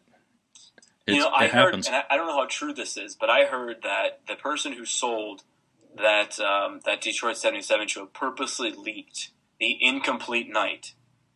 You 1.07 1.19
know, 1.21 1.29
I 1.29 1.45
it 1.45 1.51
heard, 1.53 1.67
happens. 1.67 1.87
and 1.87 1.97
I, 1.97 2.05
I 2.11 2.17
don't 2.17 2.27
know 2.27 2.37
how 2.37 2.47
true 2.47 2.73
this 2.75 2.97
is, 2.97 3.15
but 3.15 3.31
I 3.31 3.45
heard 3.45 3.83
that 3.83 4.21
the 4.27 4.35
person 4.37 4.73
who 4.73 4.85
sold 4.85 5.43
that 5.97 6.39
um, 6.41 6.81
that 6.85 7.01
Detroit 7.01 7.37
'77 7.37 7.89
show 7.89 8.07
purposely 8.07 8.71
leaked 8.73 9.31
the 9.61 9.77
incomplete 9.81 10.49
night 10.51 10.95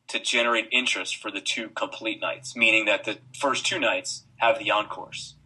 to 0.08 0.18
generate 0.18 0.68
interest 0.70 1.16
for 1.16 1.30
the 1.30 1.40
two 1.40 1.68
complete 1.70 2.20
nights, 2.20 2.54
meaning 2.56 2.84
that 2.84 3.04
the 3.04 3.18
first 3.38 3.64
two 3.66 3.78
nights 3.78 4.24
have 4.36 4.58
the 4.58 4.70
encores. 4.70 5.36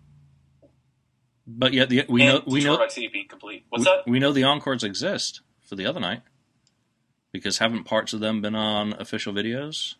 But 1.46 1.72
yet, 1.72 1.88
the, 1.88 2.04
we 2.08 2.24
know 2.24 2.42
we 2.44 2.60
Detroit 2.60 2.80
know 2.80 2.88
City 2.88 3.08
being 3.08 3.28
complete. 3.28 3.64
What's 3.68 3.84
we, 3.84 3.90
that? 3.90 4.10
we 4.10 4.18
know 4.18 4.32
the 4.32 4.44
encores 4.44 4.82
exist 4.82 5.42
for 5.62 5.76
the 5.76 5.86
other 5.86 6.00
night 6.00 6.22
because 7.30 7.58
haven't 7.58 7.84
parts 7.84 8.12
of 8.12 8.20
them 8.20 8.42
been 8.42 8.56
on 8.56 8.94
official 8.94 9.32
videos? 9.32 9.94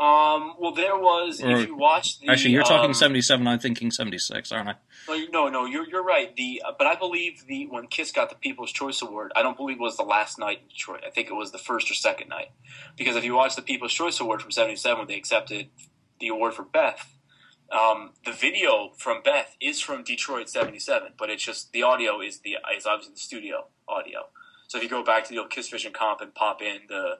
Um, 0.00 0.54
well, 0.58 0.72
there 0.72 0.96
was 0.96 1.40
Or- 1.42 1.50
if 1.60 1.68
you 1.68 1.76
watch 1.76 2.18
the 2.18 2.28
Actually, 2.28 2.52
you're 2.52 2.64
talking 2.64 2.86
um, 2.90 2.94
77. 2.94 3.46
I'm 3.46 3.58
thinking 3.60 3.90
76, 3.90 4.50
aren't 4.50 4.70
I? 4.70 4.74
No, 5.06 5.26
no, 5.30 5.48
no, 5.48 5.64
you're 5.66 5.86
you're 5.88 6.02
right. 6.02 6.34
The 6.34 6.62
uh, 6.66 6.72
but 6.76 6.86
I 6.86 6.96
believe 6.96 7.44
the 7.46 7.66
when 7.66 7.86
Kiss 7.86 8.10
got 8.10 8.28
the 8.28 8.34
People's 8.34 8.72
Choice 8.72 9.00
Award, 9.02 9.32
I 9.36 9.42
don't 9.42 9.56
believe 9.56 9.76
it 9.76 9.82
was 9.82 9.96
the 9.96 10.02
last 10.02 10.38
night 10.38 10.60
in 10.62 10.68
Detroit. 10.68 11.02
I 11.06 11.10
think 11.10 11.28
it 11.28 11.34
was 11.34 11.52
the 11.52 11.58
first 11.58 11.90
or 11.90 11.94
second 11.94 12.28
night. 12.28 12.50
Because 12.96 13.14
if 13.16 13.24
you 13.24 13.34
watch 13.34 13.54
the 13.54 13.62
People's 13.62 13.92
Choice 13.92 14.18
Award 14.18 14.42
from 14.42 14.50
'77, 14.50 14.98
when 14.98 15.06
they 15.08 15.16
accepted 15.16 15.68
the 16.18 16.28
award 16.28 16.54
for 16.54 16.62
Beth, 16.62 17.16
um, 17.70 18.12
the 18.24 18.32
video 18.32 18.92
from 18.96 19.22
Beth 19.22 19.56
is 19.60 19.80
from 19.80 20.02
Detroit 20.02 20.48
'77, 20.48 21.12
but 21.18 21.30
it's 21.30 21.44
just 21.44 21.72
the 21.72 21.82
audio 21.82 22.20
is 22.20 22.40
the 22.40 22.56
is 22.76 22.86
obviously 22.86 23.14
the 23.14 23.20
studio 23.20 23.66
audio. 23.86 24.26
So 24.68 24.78
if 24.78 24.84
you 24.84 24.90
go 24.90 25.04
back 25.04 25.24
to 25.24 25.30
the 25.30 25.38
old 25.38 25.50
Kiss 25.50 25.68
Vision 25.68 25.92
comp 25.92 26.20
and 26.22 26.34
pop 26.34 26.62
in 26.62 26.80
the 26.88 27.18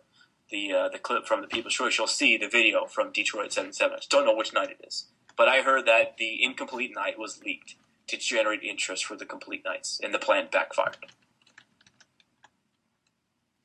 the 0.52 0.72
uh, 0.72 0.88
the 0.88 0.98
clip 0.98 1.26
from 1.26 1.40
the 1.40 1.48
People's 1.48 1.74
Choice, 1.74 1.98
you'll 1.98 2.06
see 2.06 2.36
the 2.36 2.48
video 2.48 2.86
from 2.86 3.10
Detroit 3.10 3.52
'77. 3.52 3.92
I 3.92 3.96
just 3.96 4.10
don't 4.10 4.24
know 4.24 4.36
which 4.36 4.52
night 4.52 4.70
it 4.70 4.86
is. 4.86 5.06
But 5.36 5.48
I 5.48 5.62
heard 5.62 5.86
that 5.86 6.18
the 6.18 6.44
incomplete 6.44 6.92
night 6.94 7.18
was 7.18 7.42
leaked 7.42 7.74
to 8.06 8.16
generate 8.16 8.62
interest 8.62 9.04
for 9.04 9.16
the 9.16 9.24
complete 9.24 9.64
nights, 9.64 9.98
and 10.02 10.14
the 10.14 10.18
plan 10.18 10.48
backfired. 10.52 10.98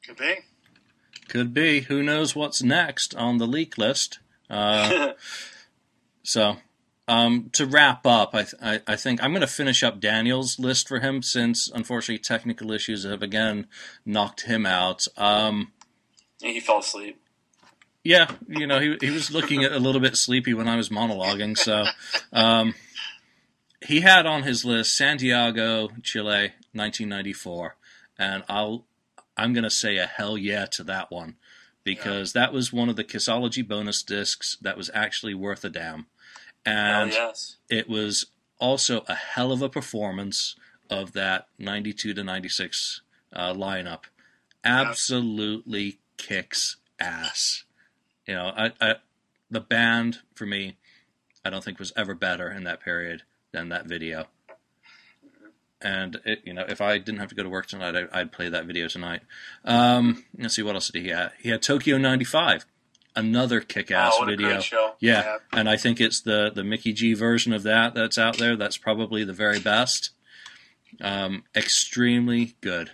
Could 0.06 0.18
be. 0.18 0.36
Could 1.28 1.54
be. 1.54 1.82
Who 1.82 2.02
knows 2.02 2.36
what's 2.36 2.64
next 2.64 3.14
on 3.16 3.38
the 3.38 3.48
leak 3.48 3.78
list? 3.78 4.20
Uh, 4.50 5.10
so, 6.24 6.58
um, 7.10 7.50
to 7.52 7.66
wrap 7.66 8.06
up, 8.06 8.34
I, 8.34 8.44
th- 8.44 8.56
I, 8.62 8.82
I 8.88 8.96
think 8.96 9.22
I'm 9.22 9.32
going 9.32 9.42
to 9.42 9.48
finish 9.48 9.84
up 9.84 10.00
Daniel's 10.00 10.58
list 10.58 10.88
for 10.88 11.00
him 11.00 11.22
since, 11.22 11.70
unfortunately, 11.74 12.20
technical 12.20 12.72
issues 12.72 13.04
have 13.04 13.22
again 13.22 13.68
knocked 14.06 14.42
him 14.44 14.66
out. 14.66 15.06
Um, 15.18 15.74
and 15.74 15.77
he 16.40 16.60
fell 16.60 16.80
asleep. 16.80 17.20
Yeah, 18.04 18.32
you 18.48 18.68
know, 18.68 18.80
he 18.80 18.98
he 19.02 19.10
was 19.10 19.32
looking 19.32 19.66
a 19.66 19.80
little 19.80 20.00
bit 20.00 20.16
sleepy 20.16 20.54
when 20.54 20.68
I 20.68 20.78
was 20.78 20.90
monologuing, 20.90 21.58
so 21.58 21.84
um, 22.32 22.74
he 23.86 24.02
had 24.02 24.26
on 24.26 24.44
his 24.44 24.64
list 24.64 24.96
Santiago, 24.96 25.90
Chile, 26.04 26.54
1994, 26.72 27.76
and 28.18 28.44
I'll 28.48 28.86
I'm 29.36 29.54
gonna 29.54 29.70
say 29.70 29.98
a 29.98 30.06
hell 30.06 30.38
yeah 30.38 30.66
to 30.68 30.84
that 30.84 31.12
one 31.12 31.36
because 31.84 32.34
that 32.34 32.54
was 32.54 32.72
one 32.72 32.90
of 32.90 32.96
the 32.96 33.04
Kissology 33.04 33.66
bonus 33.68 34.04
discs 34.04 34.58
that 34.62 34.78
was 34.78 34.90
actually 34.94 35.34
worth 35.34 35.66
a 35.66 35.70
damn, 35.70 36.06
Hell 36.66 37.04
and 37.04 37.12
yes. 37.12 37.58
it 37.70 37.90
was 37.90 38.28
also 38.60 39.04
a 39.08 39.16
hell 39.16 39.52
of 39.52 39.62
a 39.62 39.70
performance 39.70 40.56
of 40.90 41.14
that 41.14 41.48
92 41.60 42.14
to 42.14 42.24
96 42.24 43.02
uh, 43.34 43.54
lineup. 43.54 44.04
Absolutely 44.64 46.00
kicks 46.18 46.78
ass. 47.00 47.64
You 48.28 48.36
know, 48.36 48.52
I, 48.56 48.72
I, 48.82 48.96
the 49.50 49.62
band 49.62 50.20
for 50.36 50.46
me, 50.46 50.78
I 51.46 51.50
don't 51.50 51.64
think 51.64 51.80
was 51.80 51.94
ever 51.96 52.14
better 52.14 52.52
in 52.52 52.64
that 52.66 52.82
period 52.82 53.24
than 53.52 53.70
that 53.70 53.86
video. 53.86 54.26
And 55.80 56.20
it, 56.26 56.42
you 56.44 56.54
know, 56.54 56.66
if 56.68 56.82
I 56.82 56.98
didn't 56.98 57.20
have 57.20 57.30
to 57.30 57.36
go 57.36 57.44
to 57.44 57.50
work 57.50 57.68
tonight, 57.68 57.96
I, 57.96 58.20
I'd 58.20 58.32
play 58.32 58.50
that 58.50 58.66
video 58.66 58.88
tonight. 58.88 59.22
Um, 59.64 60.26
let's 60.38 60.56
see 60.56 60.64
what 60.64 60.74
else 60.76 60.90
did 60.90 61.04
he 61.04 61.10
have. 61.10 61.34
He 61.40 61.50
had 61.50 61.62
Tokyo 61.62 61.98
'95, 62.00 62.66
another 63.16 63.62
kick-ass 63.62 64.14
oh, 64.20 64.26
video. 64.26 64.48
a 64.48 64.52
great 64.54 64.64
show. 64.64 64.94
Yeah, 65.00 65.24
Yeah. 65.24 65.38
and 65.54 65.70
I 65.70 65.78
think 65.78 66.02
it's 66.02 66.20
the 66.20 66.52
the 66.54 66.64
Mickey 66.64 66.94
G 66.94 67.14
version 67.14 67.54
of 67.54 67.62
that 67.64 67.94
that's 67.94 68.18
out 68.18 68.38
there. 68.38 68.56
That's 68.56 68.78
probably 68.78 69.24
the 69.24 69.34
very 69.34 69.60
best. 69.60 70.10
Um, 71.00 71.44
extremely 71.56 72.56
good. 72.60 72.92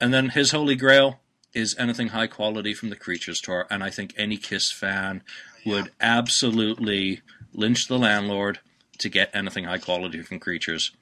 And 0.00 0.12
then 0.12 0.30
his 0.30 0.50
holy 0.50 0.74
grail 0.74 1.20
is 1.54 1.76
anything 1.78 2.08
high 2.08 2.26
quality 2.26 2.74
from 2.74 2.90
the 2.90 2.96
Creatures 2.96 3.40
tour, 3.40 3.66
and 3.70 3.82
I 3.84 3.90
think 3.90 4.14
any 4.16 4.36
Kiss 4.36 4.70
fan 4.72 5.22
would 5.66 5.90
absolutely 6.00 7.20
lynch 7.54 7.88
the 7.88 7.98
landlord 7.98 8.60
to 8.98 9.08
get 9.08 9.30
anything 9.34 9.64
high 9.64 9.78
quality 9.78 10.22
from 10.22 10.38
Creatures 10.38 10.92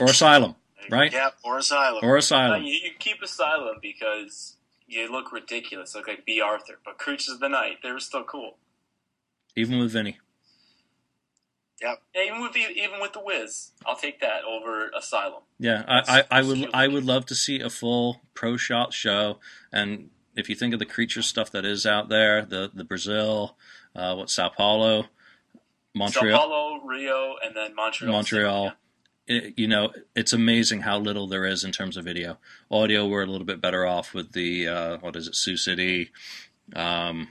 or 0.00 0.06
Asylum, 0.06 0.56
right? 0.90 1.12
Yeah, 1.12 1.30
or 1.44 1.58
Asylum. 1.58 2.00
Or 2.02 2.16
Uh, 2.16 2.18
Asylum. 2.18 2.62
you, 2.64 2.72
you 2.74 2.90
keep 2.98 3.22
Asylum 3.22 3.76
because 3.80 4.56
you 4.86 5.10
look 5.10 5.32
ridiculous, 5.32 5.94
look 5.94 6.08
like 6.08 6.24
Bea 6.26 6.40
Arthur. 6.40 6.78
But 6.84 6.98
Creatures 6.98 7.28
of 7.34 7.40
the 7.40 7.48
Night, 7.48 7.78
they 7.82 7.90
were 7.92 8.00
still 8.00 8.24
cool. 8.24 8.56
Even 9.56 9.78
with 9.78 9.92
Vinnie. 9.92 10.18
Yeah, 11.82 11.94
even 12.14 12.40
with 12.40 12.52
the 12.52 12.60
even 12.60 13.00
with 13.00 13.12
the 13.12 13.20
Wiz, 13.20 13.72
I'll 13.84 13.96
take 13.96 14.20
that 14.20 14.44
over 14.44 14.90
Asylum. 14.96 15.42
Yeah, 15.58 15.82
I, 15.88 16.20
I, 16.20 16.38
I 16.38 16.42
would 16.42 16.58
really 16.58 16.74
I 16.74 16.86
would 16.86 17.04
love 17.04 17.26
to 17.26 17.34
see 17.34 17.60
a 17.60 17.68
full 17.68 18.22
pro 18.32 18.56
shot 18.56 18.92
show. 18.92 19.38
And 19.72 20.10
if 20.36 20.48
you 20.48 20.54
think 20.54 20.72
of 20.72 20.78
the 20.78 20.86
creature 20.86 21.22
stuff 21.22 21.50
that 21.50 21.64
is 21.64 21.84
out 21.84 22.08
there, 22.08 22.44
the 22.44 22.70
the 22.72 22.84
Brazil, 22.84 23.56
uh, 23.94 24.14
what 24.14 24.30
Sao 24.30 24.48
Paulo, 24.50 25.06
Montreal, 25.94 26.38
Sao 26.38 26.46
Paulo, 26.46 26.80
Rio, 26.84 27.34
and 27.44 27.56
then 27.56 27.74
Montreal. 27.74 28.12
Montreal. 28.12 28.72
it, 29.26 29.54
you 29.56 29.66
know, 29.66 29.90
it's 30.14 30.32
amazing 30.32 30.82
how 30.82 30.98
little 30.98 31.26
there 31.26 31.44
is 31.44 31.64
in 31.64 31.72
terms 31.72 31.96
of 31.96 32.04
video. 32.04 32.38
Audio, 32.70 33.06
we're 33.06 33.22
a 33.22 33.26
little 33.26 33.46
bit 33.46 33.60
better 33.60 33.86
off 33.86 34.14
with 34.14 34.32
the 34.32 34.68
uh, 34.68 34.98
what 34.98 35.16
is 35.16 35.26
it, 35.26 35.34
Sioux 35.34 35.56
City, 35.56 36.10
um, 36.74 37.28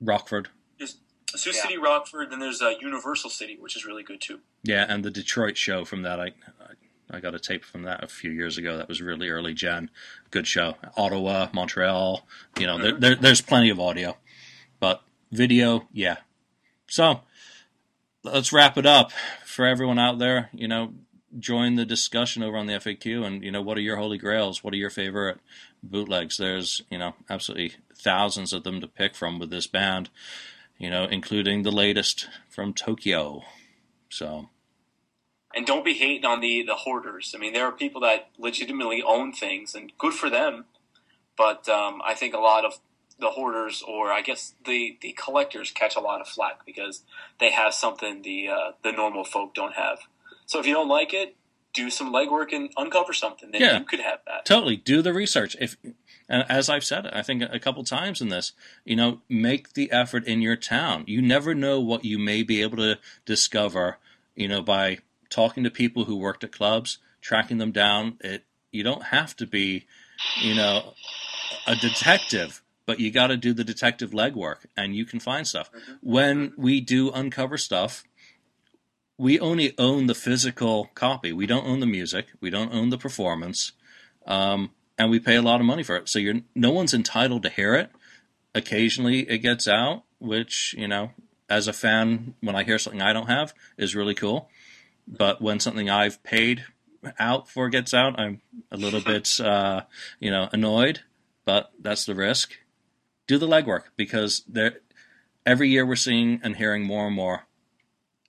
Rockford, 0.00 0.48
Sioux 1.38 1.52
Yeah. 1.54 1.62
City, 1.62 1.76
Rockford. 1.78 2.30
Then 2.30 2.40
there's 2.40 2.60
uh, 2.62 2.72
Universal 2.80 3.30
City, 3.30 3.56
which 3.60 3.76
is 3.76 3.84
really 3.84 4.02
good 4.02 4.20
too. 4.20 4.40
yeah, 4.62 4.84
and 4.88 5.04
the 5.04 5.10
Detroit 5.10 5.56
show 5.56 5.84
from 5.84 6.02
that. 6.02 6.20
I, 6.20 6.26
I 6.60 6.72
I 7.08 7.20
got 7.20 7.34
a 7.36 7.38
tape 7.38 7.64
from 7.64 7.82
that 7.84 8.02
a 8.02 8.08
few 8.08 8.32
years 8.32 8.58
ago. 8.58 8.76
That 8.76 8.88
was 8.88 9.00
really 9.00 9.28
early 9.28 9.54
gen, 9.54 9.90
good 10.32 10.46
show. 10.46 10.74
Ottawa, 10.96 11.48
Montreal, 11.52 12.26
you 12.58 12.66
know, 12.66 12.78
there, 12.78 12.92
there, 12.98 13.14
there's 13.14 13.40
plenty 13.40 13.70
of 13.70 13.78
audio, 13.78 14.16
but 14.80 15.02
video, 15.30 15.86
yeah. 15.92 16.16
So 16.88 17.20
let's 18.24 18.52
wrap 18.52 18.76
it 18.76 18.86
up 18.86 19.12
for 19.44 19.64
everyone 19.66 20.00
out 20.00 20.18
there. 20.18 20.50
You 20.52 20.66
know, 20.66 20.94
join 21.38 21.76
the 21.76 21.86
discussion 21.86 22.42
over 22.42 22.56
on 22.56 22.66
the 22.66 22.72
FAQ, 22.74 23.24
and 23.24 23.42
you 23.44 23.52
know, 23.52 23.62
what 23.62 23.76
are 23.78 23.82
your 23.82 23.96
holy 23.98 24.18
grails? 24.18 24.64
What 24.64 24.74
are 24.74 24.78
your 24.78 24.90
favorite 24.90 25.38
bootlegs? 25.84 26.36
There's 26.38 26.82
you 26.90 26.98
know, 26.98 27.14
absolutely 27.30 27.74
thousands 27.96 28.52
of 28.52 28.64
them 28.64 28.80
to 28.80 28.88
pick 28.88 29.14
from 29.14 29.38
with 29.38 29.50
this 29.50 29.68
band. 29.68 30.10
You 30.78 30.90
know, 30.90 31.04
including 31.04 31.62
the 31.62 31.72
latest 31.72 32.28
from 32.48 32.74
Tokyo. 32.74 33.42
So 34.10 34.50
And 35.54 35.66
don't 35.66 35.84
be 35.84 35.94
hating 35.94 36.24
on 36.26 36.40
the 36.40 36.62
the 36.62 36.74
hoarders. 36.74 37.34
I 37.34 37.38
mean, 37.38 37.52
there 37.52 37.64
are 37.66 37.72
people 37.72 38.00
that 38.02 38.28
legitimately 38.38 39.02
own 39.02 39.32
things, 39.32 39.74
and 39.74 39.92
good 39.98 40.12
for 40.14 40.28
them. 40.30 40.66
But 41.36 41.68
um, 41.68 42.00
I 42.04 42.14
think 42.14 42.34
a 42.34 42.38
lot 42.38 42.64
of 42.64 42.78
the 43.18 43.30
hoarders, 43.30 43.82
or 43.86 44.12
I 44.12 44.20
guess 44.20 44.54
the, 44.66 44.98
the 45.00 45.12
collectors, 45.12 45.70
catch 45.70 45.96
a 45.96 46.00
lot 46.00 46.20
of 46.20 46.28
flack 46.28 46.64
because 46.66 47.02
they 47.40 47.50
have 47.50 47.72
something 47.74 48.22
the 48.22 48.48
uh, 48.48 48.72
the 48.82 48.92
normal 48.92 49.24
folk 49.24 49.54
don't 49.54 49.74
have. 49.74 50.00
So 50.46 50.60
if 50.60 50.66
you 50.66 50.74
don't 50.74 50.88
like 50.88 51.12
it, 51.14 51.34
do 51.72 51.90
some 51.90 52.12
legwork 52.12 52.52
and 52.52 52.70
uncover 52.76 53.12
something. 53.14 53.50
Then 53.50 53.60
Yeah. 53.62 53.78
you 53.78 53.84
could 53.84 54.00
have 54.00 54.20
that. 54.26 54.44
totally 54.44 54.76
do 54.76 55.00
the 55.02 55.12
research. 55.12 55.56
If 55.60 55.76
and 56.28 56.44
as 56.48 56.68
I've 56.68 56.84
said, 56.84 57.06
I 57.06 57.22
think 57.22 57.42
a 57.42 57.60
couple 57.60 57.84
times 57.84 58.20
in 58.20 58.28
this, 58.28 58.52
you 58.84 58.96
know, 58.96 59.20
make 59.28 59.74
the 59.74 59.90
effort 59.92 60.24
in 60.24 60.42
your 60.42 60.56
town. 60.56 61.04
You 61.06 61.22
never 61.22 61.54
know 61.54 61.80
what 61.80 62.04
you 62.04 62.18
may 62.18 62.42
be 62.42 62.62
able 62.62 62.78
to 62.78 62.98
discover, 63.24 63.98
you 64.34 64.48
know, 64.48 64.60
by 64.60 64.98
talking 65.30 65.62
to 65.64 65.70
people 65.70 66.04
who 66.04 66.16
worked 66.16 66.44
at 66.44 66.52
clubs, 66.52 66.98
tracking 67.20 67.58
them 67.58 67.72
down. 67.72 68.18
It 68.20 68.44
you 68.72 68.82
don't 68.82 69.04
have 69.04 69.36
to 69.36 69.46
be, 69.46 69.86
you 70.42 70.54
know, 70.54 70.94
a 71.66 71.76
detective, 71.76 72.62
but 72.84 73.00
you 73.00 73.10
got 73.10 73.28
to 73.28 73.36
do 73.36 73.52
the 73.52 73.64
detective 73.64 74.10
legwork, 74.10 74.66
and 74.76 74.94
you 74.94 75.04
can 75.04 75.20
find 75.20 75.46
stuff. 75.46 75.70
When 76.02 76.52
we 76.56 76.80
do 76.80 77.10
uncover 77.10 77.56
stuff, 77.56 78.04
we 79.16 79.38
only 79.40 79.74
own 79.78 80.06
the 80.06 80.14
physical 80.14 80.90
copy. 80.94 81.32
We 81.32 81.46
don't 81.46 81.66
own 81.66 81.80
the 81.80 81.86
music. 81.86 82.26
We 82.40 82.50
don't 82.50 82.74
own 82.74 82.90
the 82.90 82.98
performance. 82.98 83.72
Um, 84.26 84.72
and 84.98 85.10
we 85.10 85.20
pay 85.20 85.36
a 85.36 85.42
lot 85.42 85.60
of 85.60 85.66
money 85.66 85.82
for 85.82 85.96
it. 85.96 86.08
So 86.08 86.18
you're 86.18 86.40
no 86.54 86.70
one's 86.70 86.94
entitled 86.94 87.42
to 87.42 87.50
hear 87.50 87.74
it. 87.74 87.90
Occasionally 88.54 89.20
it 89.28 89.38
gets 89.38 89.68
out, 89.68 90.04
which, 90.18 90.74
you 90.78 90.88
know, 90.88 91.10
as 91.48 91.68
a 91.68 91.72
fan, 91.72 92.34
when 92.40 92.56
I 92.56 92.64
hear 92.64 92.78
something 92.78 93.02
I 93.02 93.12
don't 93.12 93.28
have, 93.28 93.54
is 93.76 93.94
really 93.94 94.14
cool. 94.14 94.48
But 95.06 95.40
when 95.40 95.60
something 95.60 95.88
I've 95.88 96.22
paid 96.22 96.64
out 97.18 97.48
for 97.48 97.68
gets 97.68 97.94
out, 97.94 98.18
I'm 98.18 98.40
a 98.70 98.76
little 98.76 99.00
bit, 99.04 99.40
uh, 99.40 99.82
you 100.18 100.30
know, 100.30 100.48
annoyed. 100.52 101.00
But 101.44 101.70
that's 101.80 102.04
the 102.04 102.14
risk. 102.14 102.54
Do 103.26 103.38
the 103.38 103.46
legwork 103.46 103.84
because 103.96 104.42
there, 104.48 104.80
every 105.44 105.68
year 105.68 105.86
we're 105.86 105.96
seeing 105.96 106.40
and 106.42 106.56
hearing 106.56 106.84
more 106.84 107.06
and 107.06 107.14
more, 107.14 107.46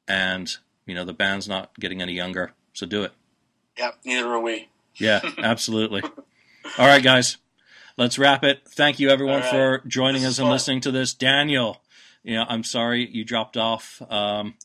and 0.08 0.56
you 0.86 0.96
know 0.96 1.04
the 1.04 1.14
band's 1.14 1.48
not 1.48 1.78
getting 1.80 2.02
any 2.02 2.14
younger. 2.14 2.54
So 2.74 2.86
do 2.86 3.04
it. 3.04 3.12
Yeah, 3.78 3.92
neither 4.06 4.28
are 4.28 4.40
we. 4.40 4.70
Yeah, 4.96 5.22
absolutely. 5.38 6.04
All 6.78 6.86
right, 6.88 7.04
guys, 7.04 7.38
let's 7.98 8.18
wrap 8.20 8.44
it. 8.44 8.62
Thank 8.70 9.00
you, 9.00 9.10
everyone, 9.10 9.36
All 9.36 9.40
right. 9.42 9.82
for 9.82 9.88
joining 9.88 10.22
This 10.22 10.32
us 10.34 10.40
and 10.40 10.46
fun. 10.46 10.52
listening 10.52 10.82
to 10.82 10.92
this. 10.92 11.14
Daniel, 11.14 11.82
you 12.24 12.36
know, 12.36 12.46
I'm 12.48 12.64
sorry 12.64 13.08
you 13.10 13.24
dropped 13.24 13.58
off. 13.58 14.02
Um, 14.10 14.56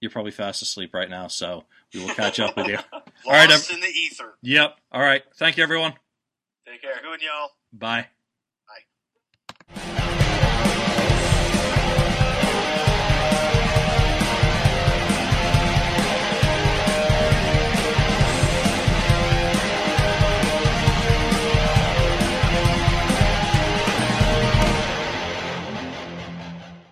you're 0.00 0.10
probably 0.10 0.32
fast 0.32 0.62
asleep 0.62 0.94
right 0.94 1.10
now, 1.10 1.28
so 1.28 1.64
we 1.92 2.00
will 2.00 2.14
catch 2.14 2.40
up 2.40 2.56
with 2.56 2.68
you. 2.68 2.78
Lost 3.26 3.26
right, 3.26 3.70
in 3.74 3.80
the 3.80 3.86
ether. 3.88 4.34
Yep. 4.42 4.76
All 4.92 5.02
right. 5.02 5.22
Thank 5.36 5.56
you, 5.56 5.62
everyone. 5.62 5.94
Take 6.66 6.80
care. 6.82 6.94
Good, 7.02 7.20
y'all. 7.22 7.50
Bye. 7.72 8.06
Bye. 9.74 10.16